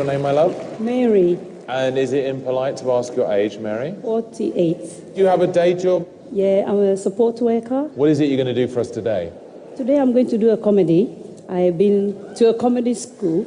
[0.00, 0.80] your name, my love?
[0.80, 3.94] Mary, And is it impolite to ask your age, Mary?
[4.02, 5.14] 48.
[5.14, 6.08] Do you have a day job?
[6.32, 7.82] Yeah, I'm a support worker.
[8.00, 9.30] What is it you're going to do for us today?
[9.76, 11.14] Today I'm going to do a comedy.
[11.50, 13.46] I've been to a comedy school.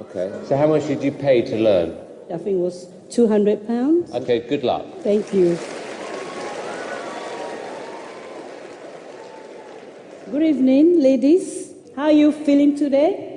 [0.00, 0.32] Okay.
[0.46, 1.96] So how much did you pay to learn?
[2.34, 4.12] I think it was 200 pounds.
[4.12, 4.84] Okay, good luck.
[5.04, 5.56] Thank you.
[10.32, 11.72] Good evening, ladies.
[11.94, 13.27] How are you feeling today?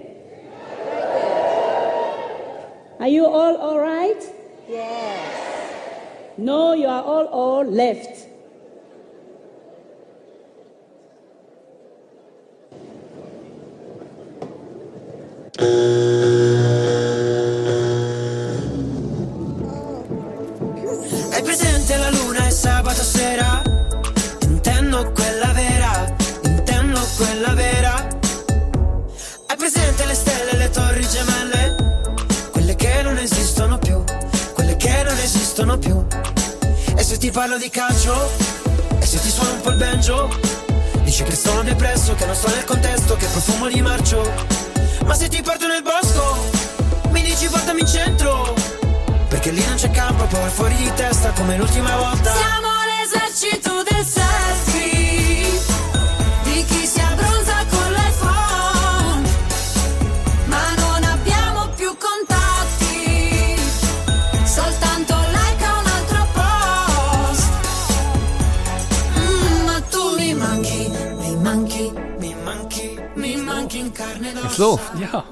[3.02, 4.22] Are you all all right?
[4.70, 6.38] Yes.
[6.38, 8.28] No, you are all all left.
[15.60, 16.31] Hai
[37.22, 38.32] ti parlo di calcio?
[39.00, 40.28] E se ti suono un po' il banjo?
[41.04, 44.28] Dici che sono depresso, che non sto nel contesto, che profumo di marcio.
[45.06, 46.50] Ma se ti porto nel bosco,
[47.12, 48.56] mi dici portami in centro.
[49.28, 52.34] Perché lì non c'è campo, poi fuori di testa come l'ultima volta.
[52.34, 54.31] Siamo l'esercito del selfie
[74.52, 75.00] Es läuft.
[75.00, 75.24] Ja,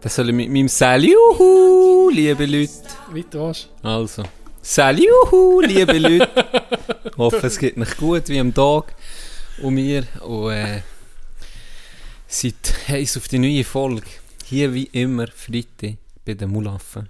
[0.00, 2.72] Das soll ich mit meinem Saljuhu, liebe Leute.
[3.10, 3.68] weit was.
[3.82, 4.24] Also,
[4.60, 6.28] Saljuhu, liebe Leute.
[7.16, 8.94] hoffe, es geht nicht gut wie am Tag
[9.62, 10.04] und mir.
[10.20, 10.82] Und äh,
[12.26, 14.06] seid heiß auf die neue Folge.
[14.44, 17.08] Hier wie immer Freitag bei den Mulaffen.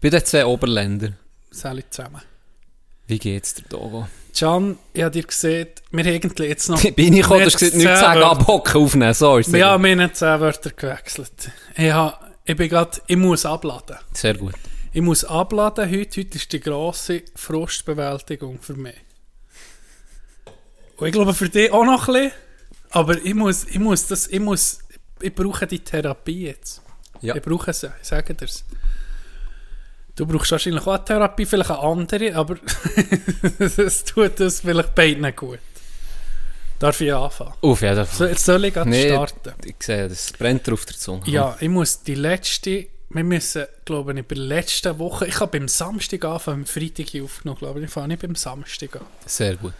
[0.00, 1.16] Bei den zwei Oberländern.
[1.50, 2.22] Sally zusammen.
[3.08, 4.06] Wie geht's dir, Togo?
[4.32, 6.82] Can, ich habe dir gesehen, wir haben irgendwie jetzt noch...
[6.94, 9.14] Bin ich gekommen, du hast gesagt, nichts sagen, abhocken, aufnehmen.
[9.14, 9.54] So ist es.
[9.54, 11.50] Ja, wir haben zehn Wörter gewechselt.
[11.76, 13.96] Ich, hab, ich bin grad, ich muss abladen.
[14.12, 14.54] Sehr gut.
[14.92, 16.20] Ich muss abladen heute.
[16.20, 18.96] Heute ist die grosse Frustbewältigung für mich.
[20.96, 22.32] Und ich glaube für dich auch noch ein bisschen.
[22.90, 24.80] Aber ich muss, ich muss das, ich muss,
[25.20, 26.82] ich brauche die Therapie jetzt.
[27.20, 27.36] Ja.
[27.36, 28.64] Ich brauche sie, ich sage dir's.
[30.20, 32.56] Du brauchst wahrscheinlich auch eine Therapie, vielleicht eine andere, aber
[33.58, 35.60] es tut das vielleicht beiden gut.
[36.78, 37.54] Darf ich anfangen?
[37.62, 38.06] Auf jeden Fall.
[38.06, 39.54] So, jetzt soll ich gerade Nee, starten.
[39.64, 41.22] Ich sehe, das brennt dir auf der Zunge.
[41.24, 45.58] Ja, ich muss die letzte, wir müssen, glaube ich, bei der letzten Woche, ich habe
[45.58, 49.06] beim Samstag anfangen, am Freitag aufgenommen, glaube ich, ich fange nicht beim Samstag an.
[49.24, 49.72] Sehr gut.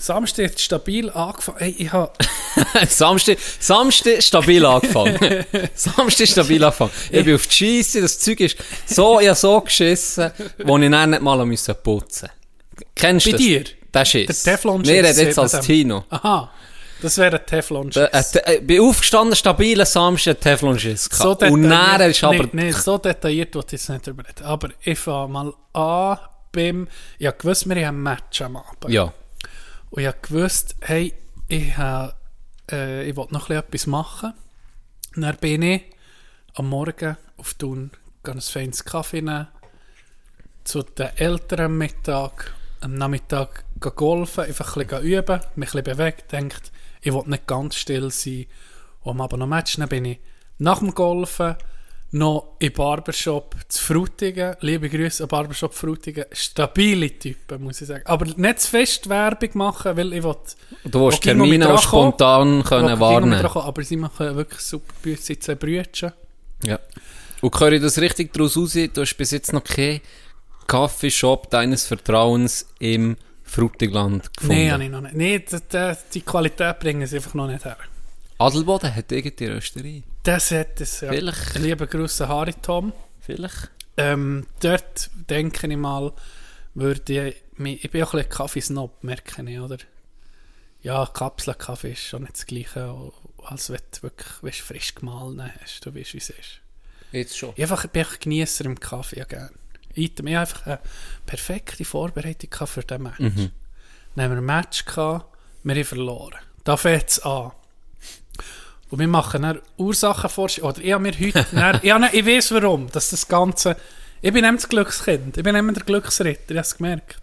[0.00, 2.12] Samstag hat stabil angefangen, hey, ich habe,
[2.88, 5.44] Samstag, Samstag stabil angefangen.
[5.74, 6.90] Samstag stabil angefangen.
[7.10, 8.56] Ich bin auf die Scheisse, das Zeug ist
[8.86, 10.30] so, ich habe so geschissen,
[10.64, 12.30] wo ich dann nicht mal putzen musste.
[12.94, 13.46] Kennst du Bei das?
[13.46, 13.64] dir?
[13.92, 14.42] Der Schiss.
[14.42, 15.60] Der Teflon-Schiss, der sagt jetzt als.
[15.66, 16.04] Tino.
[16.10, 16.50] aha,
[17.02, 21.08] das wäre ein teflon Äh, äh, Ich bin aufgestanden, stabiler Samstag, ein Teflon-Schiss.
[21.12, 21.36] so.
[21.36, 22.44] Und dann ist aber...
[22.52, 24.44] nee, nee, so detailliert wollte ich jetzt nicht drüber reden.
[24.44, 26.18] Aber ich fange mal an
[26.52, 26.88] beim,
[27.18, 28.88] ich habe gewusst, wir haben ein Match am Abend.
[28.88, 29.12] Ja.
[29.90, 31.12] Und ich gewusst, hey,
[31.48, 32.14] ich, habe,
[32.70, 34.32] äh, ich will noch etwas machen.
[35.16, 35.82] Dann bin ich
[36.54, 37.90] am Morgen auf Thun,
[38.22, 39.48] ein feines Kaffee nehmen,
[40.62, 45.84] zu den Eltern am Mittag, am Nachmittag golfen, einfach ein bisschen üben, mich ein bisschen
[45.84, 46.70] bewegt, denkt,
[47.00, 48.46] ich will nicht ganz still sein.
[49.02, 50.20] Und am Abend noch Match, dann bin ich
[50.58, 51.56] nach dem Golfen
[52.12, 54.56] noch im Barbershop zu Frutigen.
[54.60, 56.24] Liebe Grüße an Barbershop Frutigen.
[56.32, 58.02] Stabile Typen, muss ich sagen.
[58.06, 60.36] Aber nicht zu fest Werbung machen, weil ich will...
[60.84, 66.12] Du willst Termine auch spontan können dran kommen, Aber sie machen wirklich super zwei Brütchen.
[66.64, 66.78] Ja.
[67.40, 68.72] Und höre ich das richtig daraus raus?
[68.72, 70.00] Du hast bis jetzt noch keinen
[70.66, 74.62] Kaffeeshop deines Vertrauens im Frutigland gefunden.
[74.62, 75.14] Nein, habe ich noch nicht.
[75.14, 77.76] Nee, die, die, die Qualität bringen sie einfach noch nicht her.
[78.38, 80.02] Adelboden hat irgendeine Rösterei.
[80.22, 81.10] Das hat es, ja.
[81.12, 81.54] Vielleicht.
[81.58, 82.92] Liebe Grüße, Harry Tom.
[83.20, 83.70] Vielleicht.
[83.96, 86.12] Ähm, dort denke ich mal,
[86.74, 89.78] würde ich, mich- ich bin auch ein bisschen Kaffeesnob, merke ich, oder?
[90.82, 92.94] Ja, Kapselkaffee ist schon nicht das Gleiche,
[93.44, 95.84] als wenn du wirklich weißt, frisch gemahlen hast.
[95.84, 96.60] Du weißt, wie es ist.
[97.12, 97.52] Jetzt schon.
[97.56, 99.50] Ich einfach, bin einfach Genießer im Kaffee, ja gerne.
[99.92, 100.78] Ich habe einfach eine
[101.26, 103.18] perfekte Vorbereitung für diesen Match.
[103.18, 103.50] Mhm.
[104.14, 106.38] Dann haben wir ein Match gehabt, wir haben verloren.
[106.64, 107.52] Da fängt es an.
[108.90, 110.64] Und wir machen dann Ursachenforschung.
[110.64, 111.46] Oder ich habe mir heute...
[111.52, 112.90] dann, ja, nein, ich weiß warum.
[112.90, 113.76] Dass das Ganze...
[114.20, 115.36] Ich bin nicht das Glückskind.
[115.36, 116.50] Ich bin mehr der Glücksritter.
[116.50, 117.20] Ich habe es gemerkt.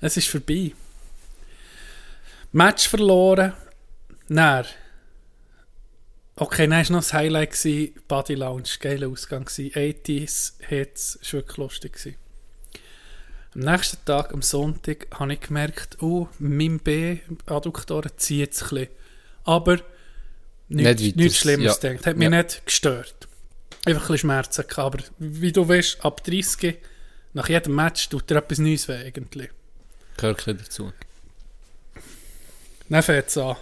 [0.00, 0.72] Es ist vorbei.
[2.52, 3.52] Match verloren.
[4.28, 4.64] Dann...
[6.34, 9.44] Okay, dann war noch das Highlight, gewesen, Body Lounge, geiler Ausgang.
[9.44, 9.70] gewesen.
[9.70, 11.92] 80s Hits, das war wirklich lustig.
[11.92, 12.16] Gewesen.
[13.54, 18.88] Am nächsten Tag, am Sonntag, habe ich gemerkt, oh, mein B-Adduktoren zieht es ein bisschen.
[19.44, 19.78] Aber
[20.74, 21.16] nichts, weiter.
[21.16, 21.88] nichts Schlimmes Ja.
[21.90, 22.06] gedacht.
[22.06, 22.42] Hat mich Ja.
[22.42, 23.14] nicht gestört.
[23.84, 24.76] Einfach ein bisschen Schmerzen gehabt.
[24.94, 26.76] Aber wie du weißt, ab 30,
[27.34, 29.50] nach jedem Match, tut dir etwas Neues weh eigentlich.
[30.16, 30.92] Gehört dazu.
[32.88, 33.56] Dann fängt es an.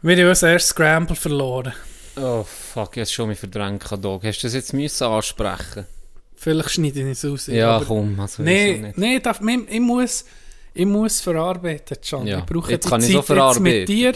[0.00, 1.72] Wir haben unser erstes Scramble verloren.
[2.16, 4.24] Oh fuck, jetzt schon mich verdrängt, Dog.
[4.24, 5.86] Hast du das jetzt müssen ansprechen?
[6.34, 7.46] Vielleicht schneide ich es raus.
[7.48, 8.96] Ja, komm, also nicht?
[8.96, 10.24] nee ich, ich, muss,
[10.72, 12.26] ich muss verarbeiten, Can.
[12.26, 13.62] Ja, Ich brauche jetzt die kann ich Zeit so jetzt verarbeiten.
[13.62, 14.14] mit dir.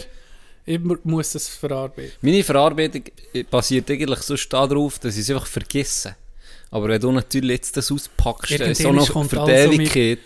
[0.65, 2.13] Ich mu- muss es verarbeiten.
[2.21, 3.03] Meine Verarbeitung
[3.51, 6.17] basiert eigentlich sonst darauf, dass ich es einfach vergesse.
[6.71, 10.21] Aber wenn du natürlich jetzt das auspackst, dann ist noch für die Ewigkeit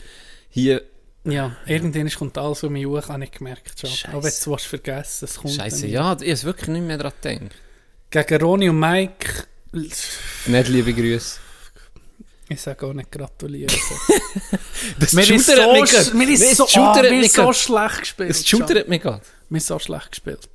[0.51, 0.83] hier...
[1.25, 3.81] Ja, irgendwann kommt alles um mich hoch, habe ich gemerkt.
[3.81, 3.91] Schon.
[3.91, 4.09] Scheisse.
[4.11, 7.13] Aber wenn du es vergessen es kommt Scheiße, ja, ich habe wirklich nicht mehr daran
[7.21, 7.57] gedacht.
[8.29, 11.39] Gegen Ronny und Mike, Nicht liebe Grüße.
[12.49, 13.75] ich sage auch nicht gratulieren.
[15.01, 15.47] Das wir ist
[16.57, 18.31] so, schudert mich wir so, ah, so schlecht gespielt.
[18.31, 18.61] Es Can.
[18.61, 19.23] schudert mich gerade.
[19.49, 20.49] Wir so schlecht gespielt.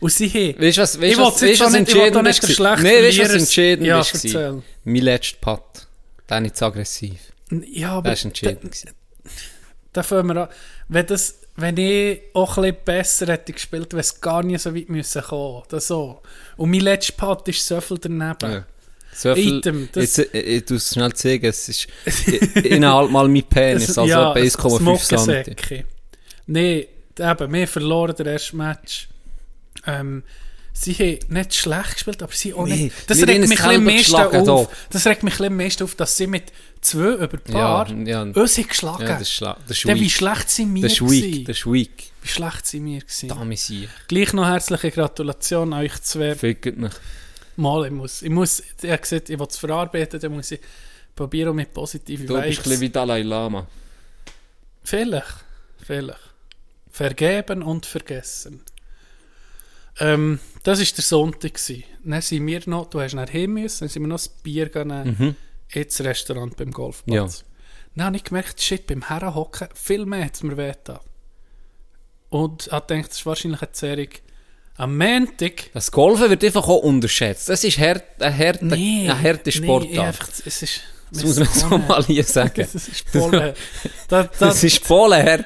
[0.00, 0.60] Und sie haben...
[0.62, 3.30] Weißt du, was, weißt, was, weißt, was auch nicht- ich schlechte Nein, weißt du, was
[3.34, 4.62] entscheidend Ja, erzähl.
[4.84, 5.86] Mein letzter Putt.
[6.28, 7.18] Der nicht zu aggressiv.
[7.50, 8.10] Ja, aber...
[8.10, 8.62] Das war entscheidend.
[8.62, 8.90] gewesen.
[9.92, 10.48] Da fangen wir an.
[10.88, 14.90] Wenn, das, wenn ich auch ein besser hätte gespielt, wäre es gar nicht so weit
[14.90, 15.62] müssen kommen.
[15.70, 16.20] Das so.
[16.58, 18.36] Und mein letzter Part ist so viel daneben.
[18.52, 18.66] Ja.
[19.14, 21.86] So viel, Item, das- jetzt, äh, ich tue es schnell zeigen, es ist
[22.56, 25.84] innerhalb mal mein Penis, also ja, etwa ein 1,5 cm.
[26.48, 26.84] Nein,
[27.20, 29.08] eben, wir verloren das erste Match.
[29.86, 30.22] Ähm,
[30.72, 32.94] sie haben nicht schlecht gespielt, aber sie auch nicht.
[33.08, 34.68] Das wir regt haben mich ein bisschen auf.
[34.68, 34.74] da.
[34.90, 36.44] Das regt mich ein bisschen am meisten auf, dass sie mit
[36.80, 38.22] zwei über Paar Ja, ja.
[38.22, 39.02] uns haben geschlagen.
[39.02, 41.44] Ja, das ist, schla- das ist wie schlecht sind wir Das gewesen?
[41.44, 42.10] das ist weak.
[42.22, 43.28] Wie schlecht sind wir gewesen?
[43.28, 43.88] Da mich sie.
[44.08, 46.34] Gleich noch herzliche Gratulation an euch zwei.
[46.34, 46.92] Fickt mich.
[47.56, 50.60] Mal, ich muss, ich muss, ich habe gesagt, ich will es verarbeiten, dann muss ich
[51.14, 52.80] probieren mit positiven Du bist ein bisschen Vibes.
[52.80, 53.66] wie Dalai Lama.
[54.84, 55.26] Vielleicht,
[55.84, 56.20] vielleicht.
[56.96, 58.62] Vergeben und vergessen.
[60.00, 61.52] Ähm, das war der Sonntag.
[61.54, 61.84] gewesen.
[62.04, 64.64] Dann sind wir noch, du hast nachher hin müssen, dann sind wir noch das Bier
[64.66, 65.36] gegangen, Mhm.
[65.78, 67.44] ins Restaurant beim Golfplatz.
[67.94, 71.00] Dann habe ich gemerkt, shit, beim Herrenhocken, viel mehr hat es mir wehgetan.
[72.30, 74.08] Und ich gedacht, das ist wahrscheinlich eine Zerrung.
[74.76, 77.50] Am Montag Das Golfen wird einfach auch unterschätzt.
[77.50, 79.98] Das ist hart, ein harter, Nee, ein harter nee, Sportart.
[79.98, 80.80] einfach, es ist...
[81.16, 82.52] das muss man so mal hier sagen.
[82.72, 83.54] Das ist voll...
[84.08, 84.84] das, Das ist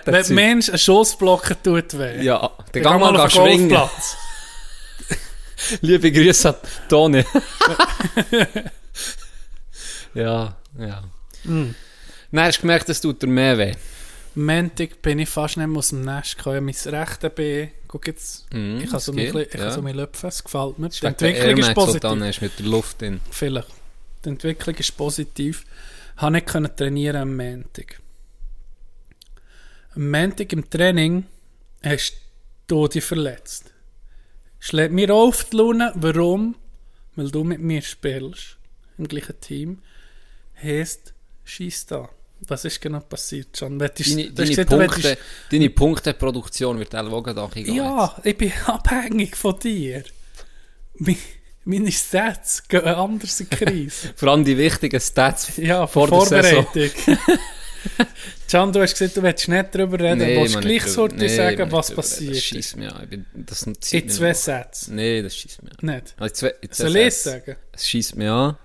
[0.07, 0.35] wenn ein.
[0.35, 2.23] Mensch einen Schuss blocken tut weh.
[2.23, 3.71] Ja, Dann dann gang mal schwingen.
[5.83, 6.55] Liebe Grüße an
[6.89, 7.23] Toni.
[10.15, 11.03] ja, ja.
[11.45, 11.75] Mm.
[12.33, 13.75] Nein, hast du gemerkt, es tut dir mehr weh.
[14.35, 16.69] Montag bin ich fast nicht mehr aus dem Nest gekommen.
[16.69, 17.71] Ich habe mein rechte Bein...
[17.89, 19.71] Guck jetzt, Mhm, ich habe das so, ich ja.
[19.73, 20.89] so mich löpfen, es gefällt mir.
[20.89, 22.01] Die Entwicklung ist positiv.
[22.03, 23.21] dann hast mit der Luft drin.
[23.31, 23.67] Vielleicht.
[24.25, 25.65] Die Entwicklung ist positiv.
[26.15, 28.01] Ich konnte nicht trainieren am Montag.
[29.95, 31.25] Am Montag im Training
[31.83, 32.15] hast
[32.67, 33.73] du dich verletzt.
[34.59, 35.93] Schlägt mir auf die Laune.
[35.95, 36.55] Warum?
[37.17, 38.57] Weil du mit mir spielst.
[38.99, 39.79] Im gleichen Team.
[40.63, 41.15] Heißt,
[41.45, 42.09] schieß da.
[42.47, 43.79] Was ist genau passiert, John?
[43.81, 45.19] Wettest- Deine, deine, gesagt, Punkte, wettest-
[45.51, 46.95] deine Punkteproduktion wird
[47.65, 47.75] gehen.
[47.75, 50.05] Ja, ich bin abhängig von dir.
[50.99, 51.17] Mi-
[51.65, 54.13] Meine Stats gehen anders in die Krise.
[54.17, 56.65] Vor allem die wichtigen Stats Ja, vor vor der Saison.
[56.65, 57.29] Vorbereitung.
[58.51, 61.71] Can, du hast gesagt, du willst nicht darüber reden, du willst gleich drüber- nee, sagen,
[61.73, 62.45] was passiert Das ist.
[62.45, 63.27] schießt mich an.
[63.35, 63.63] Das
[63.93, 64.33] In zwei.
[64.35, 64.97] Sätzen.
[64.97, 65.87] Nein, das schießt mich an.
[65.95, 66.15] Nicht.
[66.19, 67.57] Also zwei, in zwei Soll ich sagen?
[67.73, 68.57] Es schießt mich an.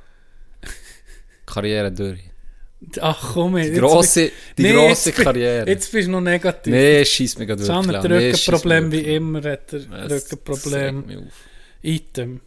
[1.46, 2.20] Karriere durch.
[3.02, 5.68] Ach komm, Die jetzt grosse, die Nee, grosse jetzt Karriere.
[5.70, 6.72] Jetzt bist du noch negativ.
[6.74, 8.10] Nee, es schießt mich gerade Can wirklich hat.
[8.10, 11.30] Nee, Rückenproblem wie immer, hat er Rückenproblem.
[11.82, 12.42] Item.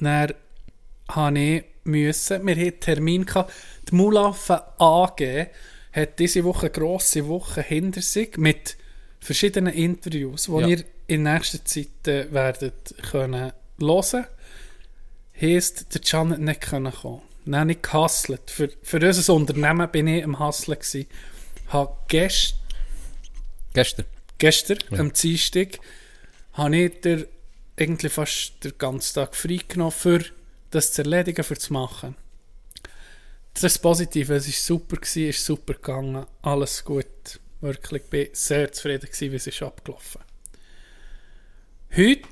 [0.00, 0.32] Dann
[1.08, 3.52] habe ich müssen, wir hatten einen Termin gehabt,
[3.90, 5.46] die Mulaffen AG
[5.92, 8.76] hat diese Woche eine grosse Woche hinter sich mit
[9.20, 10.66] verschiedenen Interviews, die Ja.
[10.68, 14.26] ihr in nächster Zeit äh, werdet können hören.
[15.40, 17.22] Heisst, der Can hat nicht können kommen.
[17.44, 18.50] Dann habe ich gehustelt.
[18.50, 21.06] Für, für unser Unternehmen bin ich am Hustlen gewesen.
[21.68, 22.56] Habe gest,
[23.72, 24.06] Gestern.
[24.38, 25.78] gestern, am Dienstag,
[26.54, 27.26] habe ich der,
[27.76, 30.24] irgendwie fast den ganzen Tag frei genommen, für
[30.70, 32.16] das zu erledigen, für zu machen.
[33.54, 37.40] Das ist positiv, es war super, gewesen, ist super gegangen, alles gut.
[37.60, 40.20] Wirklich, ich bin sehr zufrieden gewesen, wie es ist abgelaufen.
[41.96, 42.26] Heute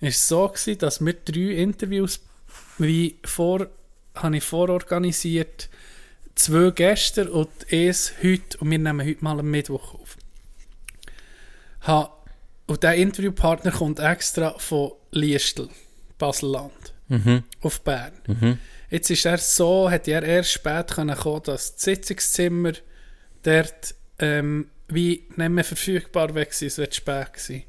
[0.00, 2.20] war es so, gewesen, dass wir drei Interviews
[2.78, 3.68] wie vor,
[4.14, 5.70] habe ich vororganisiert,
[6.34, 10.16] zwei gestern und eins heute und wir nehmen heute mal am Mittwoch auf.
[11.86, 12.19] Ha, und
[12.70, 15.68] Und der Interviewpartner kommt extra von Liestel,
[16.18, 16.94] Baselland,
[17.62, 18.12] auf Bern.
[18.90, 22.74] Jetzt ist er so, hat er erst spät können kommen, dass das Sitzungszimmer
[23.42, 27.64] dort ähm, wie nicht mehr verfügbar war, es wird spät gewesen.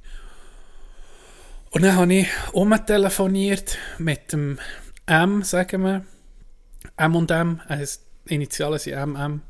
[1.72, 4.60] Und dann habe ich umtelefoniert mit dem
[5.08, 6.05] M, sagen wir,
[6.98, 9.41] M und M, also Initialen sind MM.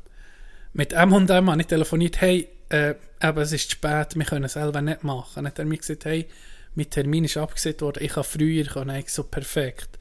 [0.72, 4.24] Mit M und M habe ich telefoniert, hey, äh, eben, es ist zu spät, wir
[4.24, 5.32] können es selber nicht machen.
[5.36, 6.26] Dann hat er mir gesagt, hey,
[6.74, 8.96] mein Termin ist abgesagt worden, ich kann früher kommen.
[8.96, 9.98] Ich so, perfekt.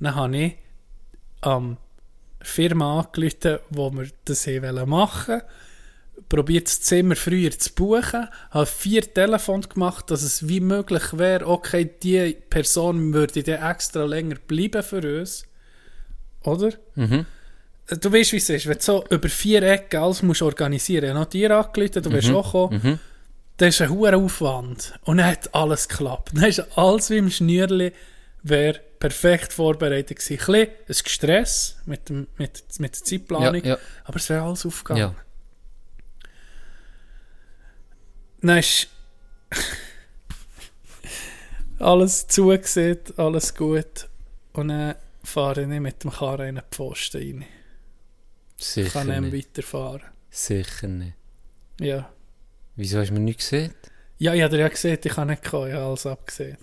[0.00, 0.56] Dann habe ich
[1.42, 1.76] am
[2.40, 4.46] Firma angerufen, wo wir das
[4.86, 5.42] machen
[6.28, 11.46] probiert das Zimmer früher zu buchen, habe vier Telefone gemacht, dass es wie möglich wäre,
[11.46, 15.46] okay, die Person würde dann extra länger bleiben für uns.
[16.42, 16.72] Oder?
[17.86, 18.66] Du weißt, wie es ist.
[18.66, 22.30] Wenn du so über vier Ecken alles musst organisieren musst, noch dir angerufen, du wirst
[22.30, 22.98] auch kommen,
[23.58, 24.98] das ist ein hoher Aufwand.
[25.04, 26.30] Und dann hat alles geklappt.
[26.34, 27.92] Dann ist alles wie im Schnürli,
[28.42, 30.54] wäre perfekt vorbereitet gewesen.
[30.54, 33.78] Ein bisschen ein Stress mit, dem, mit, mit der Zeitplanung, Ja, ja.
[34.04, 35.00] aber es wäre alles aufgegangen.
[35.00, 35.14] Ja.
[38.40, 38.88] Dann ist
[41.78, 44.08] alles zugesehen, alles gut.
[44.54, 47.44] Und dann fahre ich mit dem Karren in den Pfosten rein.
[48.64, 49.48] Ich Sicher kann nicht nicht.
[49.48, 50.02] weiterfahren.
[50.30, 51.14] Sicher nicht.
[51.80, 52.10] Ja.
[52.76, 53.74] Wieso hast du mir nicht gesehen?
[54.18, 56.56] Ja, ich habe dir ja gesehen, ich kann nicht kommen, ich habe alles abgesehen.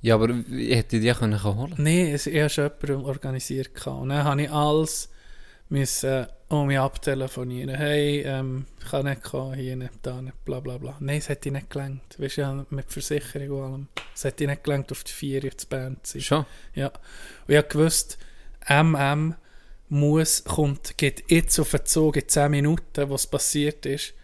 [0.00, 3.86] Ja, aber ich hätte dich ja können holen Nein, es, ich habe schon jemanden organisiert.
[3.86, 5.10] Und dann habe ich alles
[5.68, 7.74] müssen, um mich abtelefonieren.
[7.74, 10.96] Hey, ähm, ich kann nicht kommen, hier nicht, da nicht, bla bla bla.
[11.00, 12.18] Nein, es hätte nicht gelangt.
[12.18, 13.88] Weißt du, mit Versicherung und allem.
[14.14, 16.22] Es hätte nicht gelangt, auf die vier zu Band zu sein.
[16.22, 16.46] Schon?
[16.74, 16.88] Ja.
[16.88, 16.94] Und
[17.48, 18.18] ich habe gewusst,
[18.68, 19.34] MM
[19.88, 24.14] muss, kommt, geht jetzt auf den Zug in 10 Minuten, was passiert ist.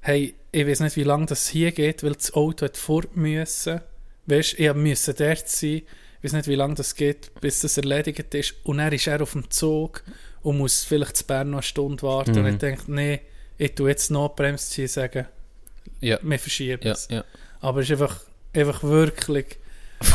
[0.00, 3.80] Hey, ich weiß nicht, wie lange das hier geht, weil das Auto hat fort müssen.
[4.26, 5.82] Weißt, ich musste dort sein.
[6.20, 8.54] Ich weiß nicht, wie lange das geht, bis das erledigt ist.
[8.64, 10.02] Und dann ist er auf dem Zug
[10.42, 12.38] und muss vielleicht zu Bern noch eine Stunde warten.
[12.38, 13.20] Und ich denke, nee,
[13.56, 15.26] ich tue jetzt Notbremse ziehen und sagen,
[16.00, 16.18] Ja.
[16.22, 17.08] wir verschieben Ja, es.
[17.10, 17.24] ja.
[17.60, 18.20] Aber es ist einfach,
[18.52, 19.46] einfach wirklich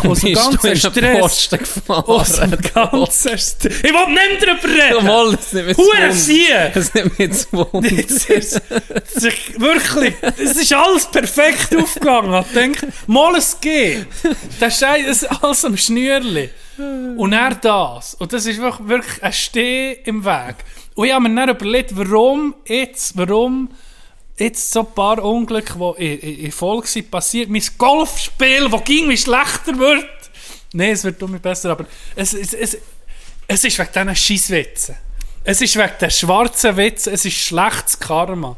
[0.08, 1.24] aus dem ganzen Stress,
[1.88, 3.58] aus dem ganzen Stress.
[3.64, 5.06] Ich will nicht drüber reden!
[5.06, 6.14] Mal, das nimmt.
[6.14, 6.46] Sie!
[6.74, 7.90] Das nimmt mich zu Wunder.
[7.92, 8.62] Jetzt ist,
[9.06, 12.44] es ist wirklich, es ist alles perfekt aufgegangen.
[12.48, 14.08] Ich denke, mal es geht.
[14.60, 14.84] Das ist
[15.44, 16.50] alles- am Schnürli.
[17.18, 18.16] Und er das.
[18.16, 20.56] Und das ist wirklich ein Steh im Weg.
[20.96, 23.70] Und ich habe mir dann überlegt, warum jetzt, warum
[24.38, 27.50] jetzt so ein paar Unglücke, die in, in, Folge sind, passiert.
[27.50, 30.06] Mein Golfspiel, das ging wie schlechter wird.
[30.74, 31.86] Nein, es wird immer besser, aber
[32.16, 32.78] es, es, es,
[33.48, 34.96] es ist wegen diesen Scheisswitzen.
[35.44, 38.56] Es ist wegen der schwarzen Witze, es ist schlechtes Karma.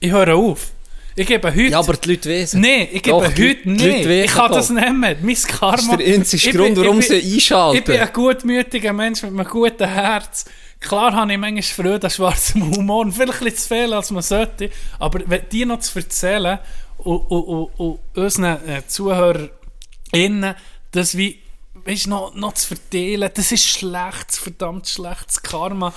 [0.00, 0.72] Ich höre auf.
[1.16, 1.62] Ich gebe heute...
[1.62, 2.60] Ja, aber die Leute wissen.
[2.60, 3.84] Nein, ich gebe Doch, heute die- die nicht.
[3.84, 5.16] Leute wissen Ich kann das nicht mehr.
[5.20, 5.76] Mein Karma...
[5.76, 7.78] Das ist der einzige Grund, bin- warum ich sie bin- einschalten.
[7.78, 10.44] Ich bin ein gutmütiger Mensch mit einem guten Herz.
[10.80, 13.10] Klar habe ich manchmal Freude an schwarzem Humor.
[13.10, 14.70] Vielleicht ein bisschen zu viel, als man sollte.
[14.98, 16.58] Aber wenn die noch zu erzählen
[16.98, 20.54] und, und, und, und unseren äh, ZuhörerInnen,
[20.92, 21.40] das wie
[21.84, 25.92] weißt, noch, noch zu verteilen, das ist schlechtes, verdammt schlechtes Karma.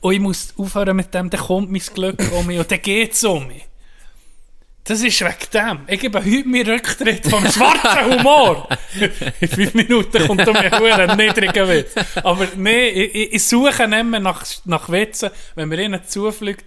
[0.00, 3.12] Und ich muss aufhören mit dem, dann kommt mein Glück um mich und dann geht
[3.12, 3.65] es um mich.
[4.86, 5.80] Das ist wegen dem.
[5.88, 8.68] Ich gebe heute meinen Rücktritt vom schwarzen Humor.
[9.40, 11.92] In fünf Minuten kommt um mich ein niedriger Witz.
[12.22, 16.64] Aber nee, ich, ich, suche mehr nach, nach Witzen, wenn mir ihnen zufliegt.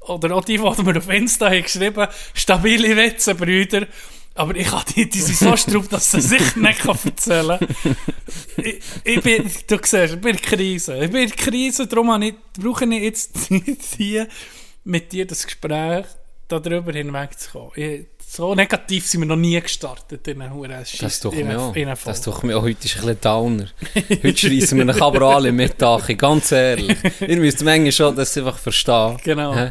[0.00, 3.86] Oder auch die, die mir auf Insta haben geschrieben stabile Witze, Brüder.
[4.34, 7.96] Aber ich habe die, die sind so straub, dass sie sich nicht erzählen kann.
[8.56, 11.04] Ich, ich bin, du siehst, ich bin in Krise.
[11.04, 13.48] Ich bin in Krise, darum ich, brauche ich jetzt
[13.96, 14.26] hier
[14.82, 16.06] mit dir das Gespräch
[16.58, 17.70] darüber hinwegzukommen.
[17.76, 21.74] Ich, so negativ sind wir noch nie gestartet in einer Huren Das tut mir auch.
[22.04, 22.62] Das tut mir auch.
[22.62, 23.66] Heute ist ein bisschen Downer.
[24.22, 26.14] Heute schreissen wir euch aber alle mit, Achi.
[26.14, 26.96] Ganz ehrlich.
[27.20, 29.18] Ihr müsst manchmal schon das einfach verstehen.
[29.24, 29.70] Genau.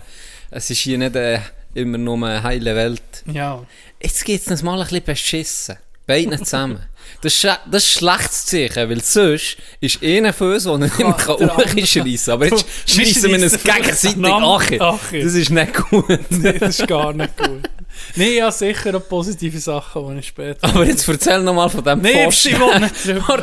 [0.51, 1.39] Es ist hier nicht äh,
[1.73, 3.23] immer nur eine heile Welt.
[3.31, 3.63] Ja.
[4.01, 5.77] Jetzt geht es uns mal ein bisschen beschissen.
[6.09, 6.79] Beide zusammen.
[7.21, 11.15] Das ist, das ist schlechtes Zeichen, weil sonst ist einer von uns, der nicht mehr
[11.27, 14.81] Ja, der andere- schreissen aber jetzt Du, wir schreissen wir uns gegenseitig.
[14.81, 15.23] Achi.
[15.23, 16.05] Das ist nicht gut.
[16.29, 17.69] Nee, das ist gar nicht gut.
[18.15, 20.67] Nein, ja, sicher auch positive Sachen, die ich später...
[20.67, 22.49] Aber jetzt erzähl noch mal von dem Nein, Posten.
[22.49, 22.95] ich will nicht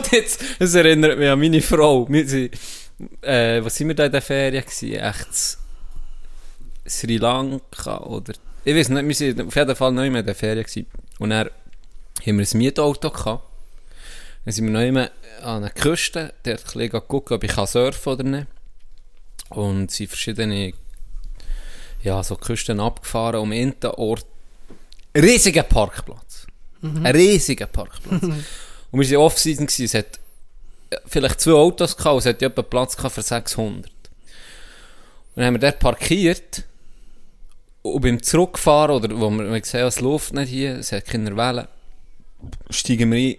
[0.12, 2.08] jetzt, es erinnert mich an meine Frau.
[2.08, 2.54] Wir sind,
[3.22, 4.92] äh, was sind wir da in der Ferien gewesen?
[4.94, 5.58] Echt
[6.88, 8.32] Sri Lanka oder...
[8.64, 10.86] Ich weiß nicht, wir sind auf jeden Fall immer in der Ferien gewesen.
[11.20, 11.48] Und dann
[12.26, 13.44] haben wir ein Mietauto gehabt.
[14.44, 15.10] Dann sind wir noch immer
[15.42, 18.46] an der Küste, dort ein bisschen gucken, ob ich kann surfen oder nicht.
[19.50, 20.72] Und sind verschiedene
[22.02, 24.26] ja, so Küsten abgefahren, um einen Ort
[25.16, 26.46] riesigen Parkplatz.
[26.82, 28.22] Ein riesiger Parkplatz.
[28.90, 30.20] und wir waren Off-Season, es hat
[31.06, 33.86] vielleicht zwei Autos gehabt, und es hat etwa Platz gehabt für 600.
[33.86, 33.92] Und
[35.34, 36.64] dann haben wir dort parkiert,
[37.82, 41.36] und beim Zurückfahren, oder wo wir, wir haben, es läuft nicht hier, es hat keine
[41.36, 41.66] Wellen,
[42.70, 43.36] steigen wir ein,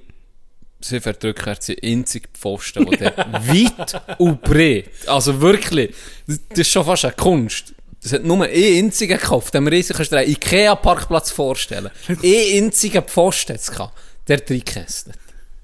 [0.80, 5.94] sie fährt rückwärts, die einzige Pfosten, die dort weit und breit, also wirklich,
[6.28, 7.74] das, das ist schon fast eine Kunst.
[8.04, 8.54] Das hat nur einen
[8.86, 9.54] einzigen gekauft,
[9.96, 11.90] kannst du dir einen Ikea-Parkplatz vorstellen.
[12.08, 15.14] Einen einzigen Pfosten hat es gehabt, der.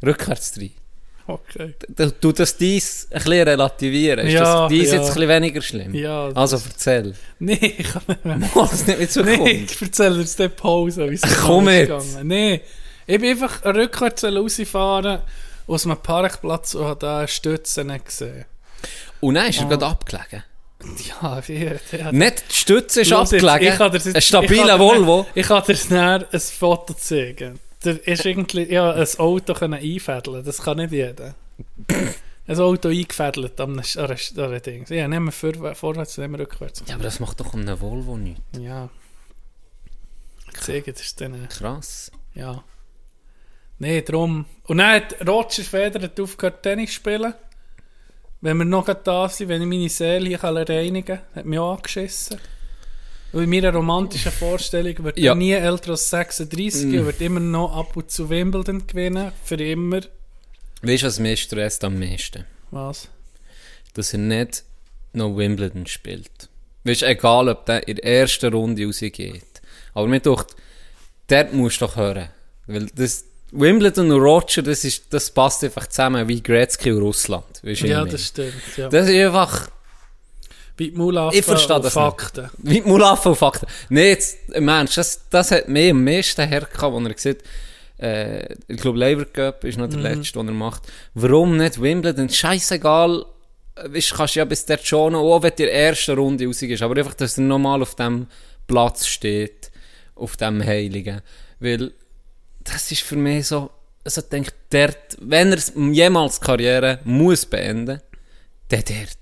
[0.03, 0.71] Rückwärts drin.
[1.25, 1.73] Okay.
[2.19, 4.27] Du das dies ein bisschen relativieren.
[4.27, 4.95] Ist Ja, das dies ja.
[4.95, 5.95] jetzt ein bisschen weniger schlimm?
[5.95, 7.13] Ja, Also erzähl.
[7.39, 8.37] Nee, ich kann nicht mehr.
[8.55, 11.87] Mach das nicht mit so Nee, ich erzähle dir jetzt Pause, wie es Komm jetzt.
[11.87, 12.27] gegangen.
[12.27, 12.61] Nee,
[13.07, 15.21] ich bin einfach rückwärts rausgefahren
[15.67, 18.45] aus einem Parkplatz und habe da eine Stütze nicht gesehen.
[19.21, 20.43] Und dann ist er gerade abgelegen.
[21.21, 23.73] Ja, der hat Nicht die Stütze ist Los abgelegen.
[23.73, 25.25] ich jetzt- ein ich stabiler dir Volvo.
[25.33, 27.57] Ich kann dir schnell ein Foto zeigen.
[27.85, 31.35] Der ist irgendwie, ja, ein Auto können einfädeln, das kann nicht jeder.
[32.47, 34.85] ein Auto eingefädelt an einem Ding.
[34.89, 36.83] Ja, nehmen wir vor, vorwärts, nehmen wir rückwärts.
[36.87, 38.41] Ja, aber das macht doch um einen Volvo nichts.
[38.59, 38.89] Ja.
[40.53, 42.11] Ich zeige das ist dann, Krass.
[42.35, 42.63] ja.
[43.83, 44.45] Nee, drum.
[44.65, 47.33] Und dann hat Roger Federer aufgehört Tennis zu spielen.
[48.39, 51.59] Wenn wir noch da sind, wenn ich meine Seele hier kann reinigen kann, hat mich
[51.59, 52.39] auch angeschissen.
[53.33, 55.35] Und in meiner romantischen Vorstellung wird Ja.
[55.35, 59.31] nie älter als 36 und wird immer noch ab und zu Wimbledon gewinnen.
[59.43, 60.01] Für immer.
[60.81, 62.45] Weißt du, was mich stresst am meisten?
[62.71, 63.09] Was?
[63.95, 64.63] Dass er nicht
[65.13, 66.49] noch Wimbledon spielt.
[66.85, 69.61] Weißt du, egal ob der in der ersten Runde rausgeht.
[69.93, 70.53] Aber mir dachte,
[71.27, 72.29] dort musst du doch hören.
[72.67, 77.45] Weil das, Wimbledon und Roger, das, ist, das passt einfach zusammen wie Gretzky und Russland.
[77.61, 78.53] Du, Ja, das stimmt.
[78.77, 78.89] Ja.
[78.89, 79.69] das ist einfach
[80.77, 81.91] Wie die Mulaffen Ich verstehe nicht.
[81.91, 82.49] Fakten.
[82.57, 83.67] wie die Mulaffen und Fakten.
[83.89, 87.43] Nee, jetzt, Ernst, das, das hat mir am meisten hergekommen, wo er gesagt
[87.99, 90.83] äh, ich glaube, Labour Cup ist noch der letzte, den er macht.
[91.13, 92.27] Warum nicht Wimbledon?
[92.27, 93.25] Scheißegal.
[93.75, 97.13] Weißt, du, kannst ja bis dort schon, auch wenn die erste Runde rausgeht, aber einfach,
[97.13, 98.27] dass er nochmal auf dem
[98.67, 99.71] Platz steht,
[100.15, 101.21] auf dem Heiligen.
[101.59, 101.91] Weil,
[102.63, 103.69] das ist für mich so,
[104.05, 105.59] also ich denke, dort, wenn er
[105.91, 108.01] jemals Karriere muss beenden,
[108.69, 109.17] dann dort.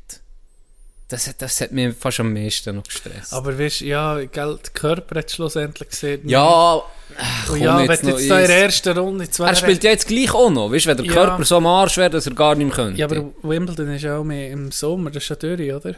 [1.07, 3.33] Das, hat- das hat mich fast am meisten noch gestresst.
[3.33, 6.21] Aber weißt du, ja, gell, der Körper hat schlussendlich gesehen.
[6.27, 6.81] ja,
[7.17, 9.83] ach, komm ja, wenn jetzt noch jetzt da in der ersten Runde zwei Er spielt
[9.83, 11.11] ja jetzt gleich auch noch, weißt du, wenn der Ja.
[11.13, 12.97] Körper so am Arsch wäre, dass er gar nicht mehr könnte.
[12.97, 15.95] Ja, aber Wimbledon ist auch mehr im Sommer, das ist ja durch, oder?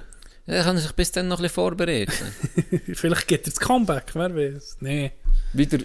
[0.48, 2.12] Ja, er kann sich bis dann noch ein bisschen vorbereiten.
[2.96, 4.78] Vielleicht geht er das Comeback, wer weiß.
[4.80, 5.12] Nee.
[5.54, 5.82] wie, der,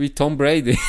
[0.00, 0.78] wie Tom Brady.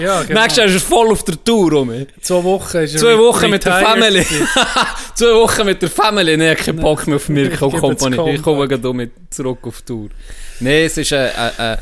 [0.00, 0.40] Ja, genau.
[0.40, 2.06] Jahr ist er voll auf der Tour rum.
[2.20, 4.24] Zwei Wochen ist er Zwei Wochen mit der Family.
[5.14, 6.36] Zwei Wochen mit der Family.
[6.36, 8.34] Nee, ich keinen Bock mehr auf Mirko Ich Company.
[8.34, 10.08] Ich komme gerade mit zurück auf die Tour.
[10.60, 11.78] Nee, es ist eine, eine, eine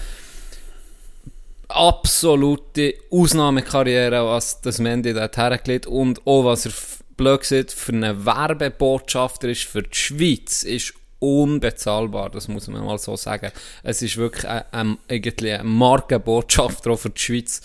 [1.68, 6.72] absolute Ausnahmekarriere, was das Mendy dort hergelegt und auch was er
[7.16, 12.98] blöd sieht, für einen Werbebotschafter ist, für die Schweiz, ist unbezahlbar, das muss man mal
[12.98, 13.50] so sagen.
[13.83, 17.62] Es ist wirklich ein, irgendwie ein Markenbotschafter auch für die Schweiz,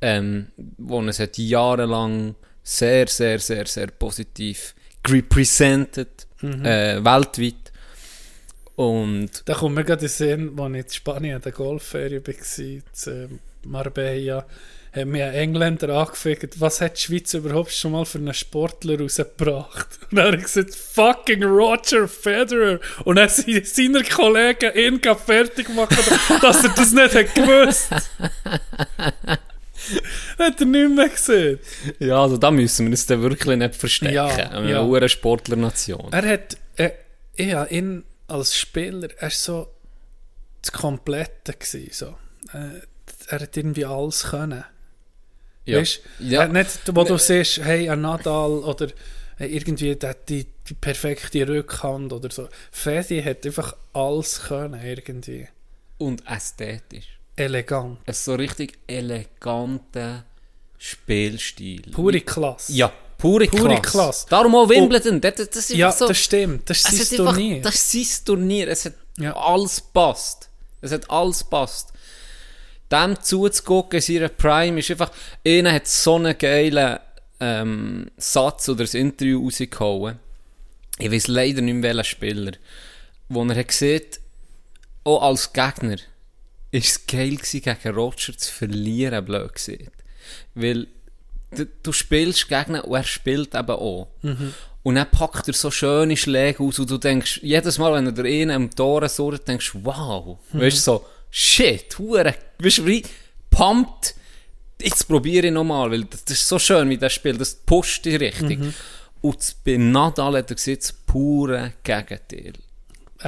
[0.00, 4.74] ähm, wo er seit jahrelang sehr, sehr, sehr, sehr positiv
[5.06, 7.72] represented, äh, weltweit.
[8.76, 12.20] Und Da kommt mir gerade in den Sinn, als ich in Spanien an der Golfferie
[12.26, 13.28] war, zu
[13.64, 14.46] Marbella,
[14.92, 18.98] hat mir ein Engländer angefragt, was hat die Schweiz überhaupt schon mal für einen Sportler
[19.00, 20.00] rausgebracht?
[20.10, 22.80] Und dann hat er gesagt, fucking Roger Federer.
[23.04, 25.96] Und dann sind seine Kollegen ihn fertig gemacht,
[26.42, 27.90] dass er das nicht hat gewusst.
[30.38, 31.60] hat er nicht mehr gesehen.
[32.00, 34.14] ja, also da müssen wir uns dann wirklich nicht verstecken.
[34.14, 34.82] Ja, eine ja.
[34.82, 36.08] hohe Sportlernation.
[36.12, 36.94] Er hat, er,
[37.36, 39.68] ich habe ihn als Spieler, er war so
[40.62, 41.52] das Komplette.
[41.52, 42.16] Gewesen, so.
[42.52, 42.80] Äh,
[43.28, 44.64] er hat irgendwie alles können.
[45.64, 45.78] Ja.
[45.78, 46.42] Weißt Ja.
[46.42, 48.88] Hat nicht, wo du siehst, hey, ein Nadal oder
[49.38, 52.48] äh, irgendwie der die, die perfekte Rückhand oder so.
[52.72, 55.48] Fedi hat einfach alles können, irgendwie.
[55.98, 57.18] Und ästhetisch.
[57.36, 57.98] Elegant.
[58.06, 60.24] Ein so richtig eleganter
[60.78, 61.82] Spielstil.
[61.92, 62.72] Pure Klasse.
[62.72, 63.82] Ja, pure, Pure Klasse.
[63.82, 64.26] Klasse.
[64.30, 65.20] Darum auch Wimbledon.
[65.20, 66.68] das, das ist ja so, das stimmt.
[66.70, 67.62] Das ist sein hat einfach- Turnier.
[67.62, 68.68] Das ist sein Turnier.
[68.68, 69.36] Es hat Ja.
[69.36, 70.48] alles passt.
[70.80, 71.92] Es hat alles passt.
[72.90, 75.12] Dem zuzugucken in seiner Prime ist einfach,
[75.46, 76.98] einer hat so einen geilen
[77.38, 80.18] ähm, Satz oder ein Interview rausgehauen.
[80.98, 82.52] Ich weiß leider nicht mehr welcher Spieler.
[83.28, 84.02] Wo er hat gesehen,
[85.04, 85.96] auch als Gegner,
[86.72, 89.92] ist es geil gewesen, gegen Roger zu verlieren, blöd gesagt.
[90.54, 90.86] Weil
[91.52, 94.08] du, du spielst Gegner und er spielt eben auch.
[94.82, 98.12] Und dann packt er so schöne Schläge aus und du denkst, jedes Mal, wenn er
[98.12, 100.38] der einen am Tor surrt, denkst du, wow.
[100.52, 103.02] Weißt du, so, shit, hure, weißt du, wie
[103.50, 104.14] pumped
[104.82, 108.18] jetzt probiere ich nochmal, weil das, ist so schön, wie das Spiel, das pusht dich
[108.18, 108.58] richtig.
[108.58, 108.74] Mhm.
[109.20, 112.54] Und bei Nadal hat er gesagt, das pure Gegenteil.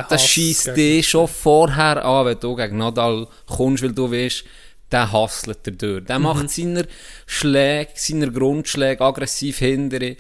[0.09, 4.45] Das schießt dich schon vorher an, wenn du gegen Nadal kommst, weil du weißt,
[4.91, 6.05] der hasselt er durch.
[6.05, 6.25] Der Mhm.
[6.25, 6.87] macht seine
[7.27, 10.17] Schläge, seine Grundschläge aggressiv hinterher.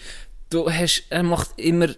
[0.50, 1.88] Du hast, er macht immer,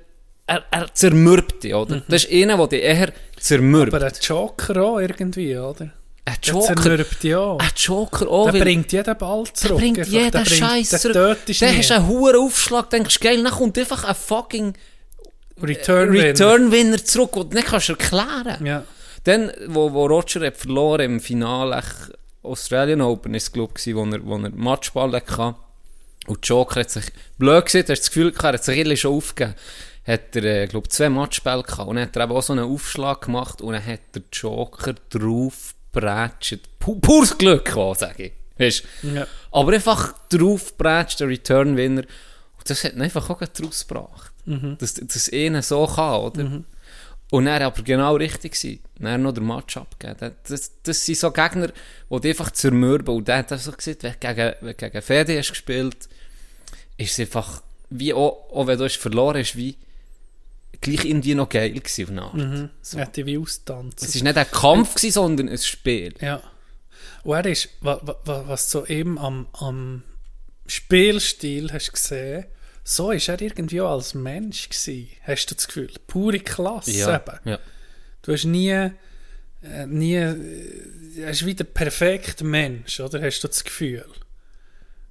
[0.47, 2.05] er, er zermürbt dich, oder?
[2.07, 3.13] Das ist einer, der dich eher
[3.45, 3.95] zermürbt.
[3.95, 5.91] Aber ein Joker auch irgendwie, oder?
[6.27, 7.59] Ein Der Joker, zermürbt dich auch.
[7.59, 9.79] ein Joker auch, Der bringt jeden Ball der zurück.
[9.79, 11.15] bringt jeden Der bringt- Scheiß der zurück.
[11.15, 14.75] tötet Der hast einen hohen Aufschlag, denkst geil, dann kommt einfach ein fucking
[15.63, 18.85] Return, Return-Winner zurück, den du nicht kannst erklären Ja.
[19.25, 21.83] Dann, wo, wo Roger hat verloren im Finale
[22.43, 25.55] Australian Open, ist es glaube ich, wo er, wo er Matchball hatte.
[26.27, 27.05] Und Joker hat sich,
[27.39, 29.55] blöd gesehen, hast du das Gefühl gehabt, er hat sich schon aufgegeben.
[30.07, 31.89] Hat er, äh, glaube zwei Matchbälle gehabt.
[31.89, 34.95] Und dann hat er eben auch so einen Aufschlag gemacht und dann hat der Joker
[35.09, 36.61] drauf geprätscht.
[36.79, 38.33] Pu pures Glück sage ich.
[38.59, 38.85] Weißt?
[39.03, 39.27] Ja.
[39.51, 42.03] Aber einfach drauf geprätscht, der Return-Winner.
[42.03, 44.33] Und das hat ihn einfach auch gleich rausgebracht.
[44.79, 46.63] Dass, dass einer so kann, oder?
[47.31, 48.81] Und er aber genau richtig gewesen.
[48.99, 50.17] Dann noch den Match abgeben.
[50.19, 51.71] Das, das, das sind so Gegner,
[52.11, 53.17] die dich einfach zermürben.
[53.17, 56.09] Und der hat so gesagt, wenn du gegen, wenn du gegen Fede hast gespielt,
[56.97, 59.77] ist es einfach, wie auch, auch wenn du hast verloren hast, wie
[60.81, 62.71] gleich irgendwie noch geil gewesen auf eine Art.
[62.83, 62.99] So.
[62.99, 64.07] Hat die wie austanzen.
[64.09, 66.15] Es war nicht ein Kampf, gewesen, sondern ein Spiel.
[66.21, 66.43] Ja.
[67.23, 70.03] Und er ist, wa, wa, wa- was du eben am, am
[70.67, 72.45] Spielstil hast gesehen,
[72.83, 75.09] so ist er irgendwie auch als Mensch gewesen.
[75.23, 75.91] Hast du das Gefühl?
[76.07, 77.39] Pure Klasse eben.
[77.51, 77.59] ja.
[78.23, 78.91] Du hast nie, äh,
[79.87, 80.35] nie, äh,
[81.21, 83.21] er ist wie der perfekte Mensch, oder?
[83.23, 84.05] Hast du das Gefühl?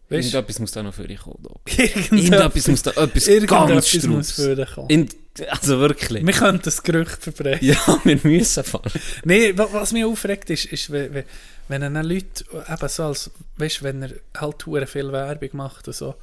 [0.10, 0.28] Weißt?
[0.34, 1.38] Irgendetwas muss da noch für dich kommen.
[1.78, 5.10] Irgendetwas, muss da etwas ganz irgendetwas muss für dich kommen.
[5.50, 6.26] Also wirklich.
[6.26, 7.66] Wir könnten das Gerücht verbreiten.
[7.66, 8.92] Ja, wir müssen fahren.
[9.24, 11.24] Wa- was mich aufregt ist, ist wenn,
[11.68, 15.96] wenn, dann Leute eben so als, weißt du, wenn er halt viel Werbung macht und
[15.96, 16.16] so,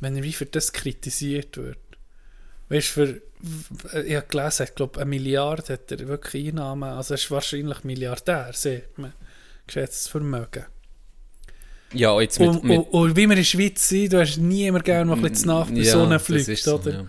[0.00, 1.78] wenn er wie für das kritisiert wird.
[2.68, 7.14] Weißt du, für, ich habe gelesen, ich glaube, eine Milliarde hat er wirklich Einnahmen, also
[7.14, 9.12] er ist wahrscheinlich Milliardär, sieht man,
[9.66, 10.66] geschätztes Vermögen.
[11.92, 12.48] Ja, jetzt mit...
[12.48, 15.16] Und, mit und, und wie wir in der Schweiz sind, du hast niemand gerne, der
[15.24, 16.92] ein bisschen nach bei ja, fliegt, so, oder?
[16.92, 17.06] ja.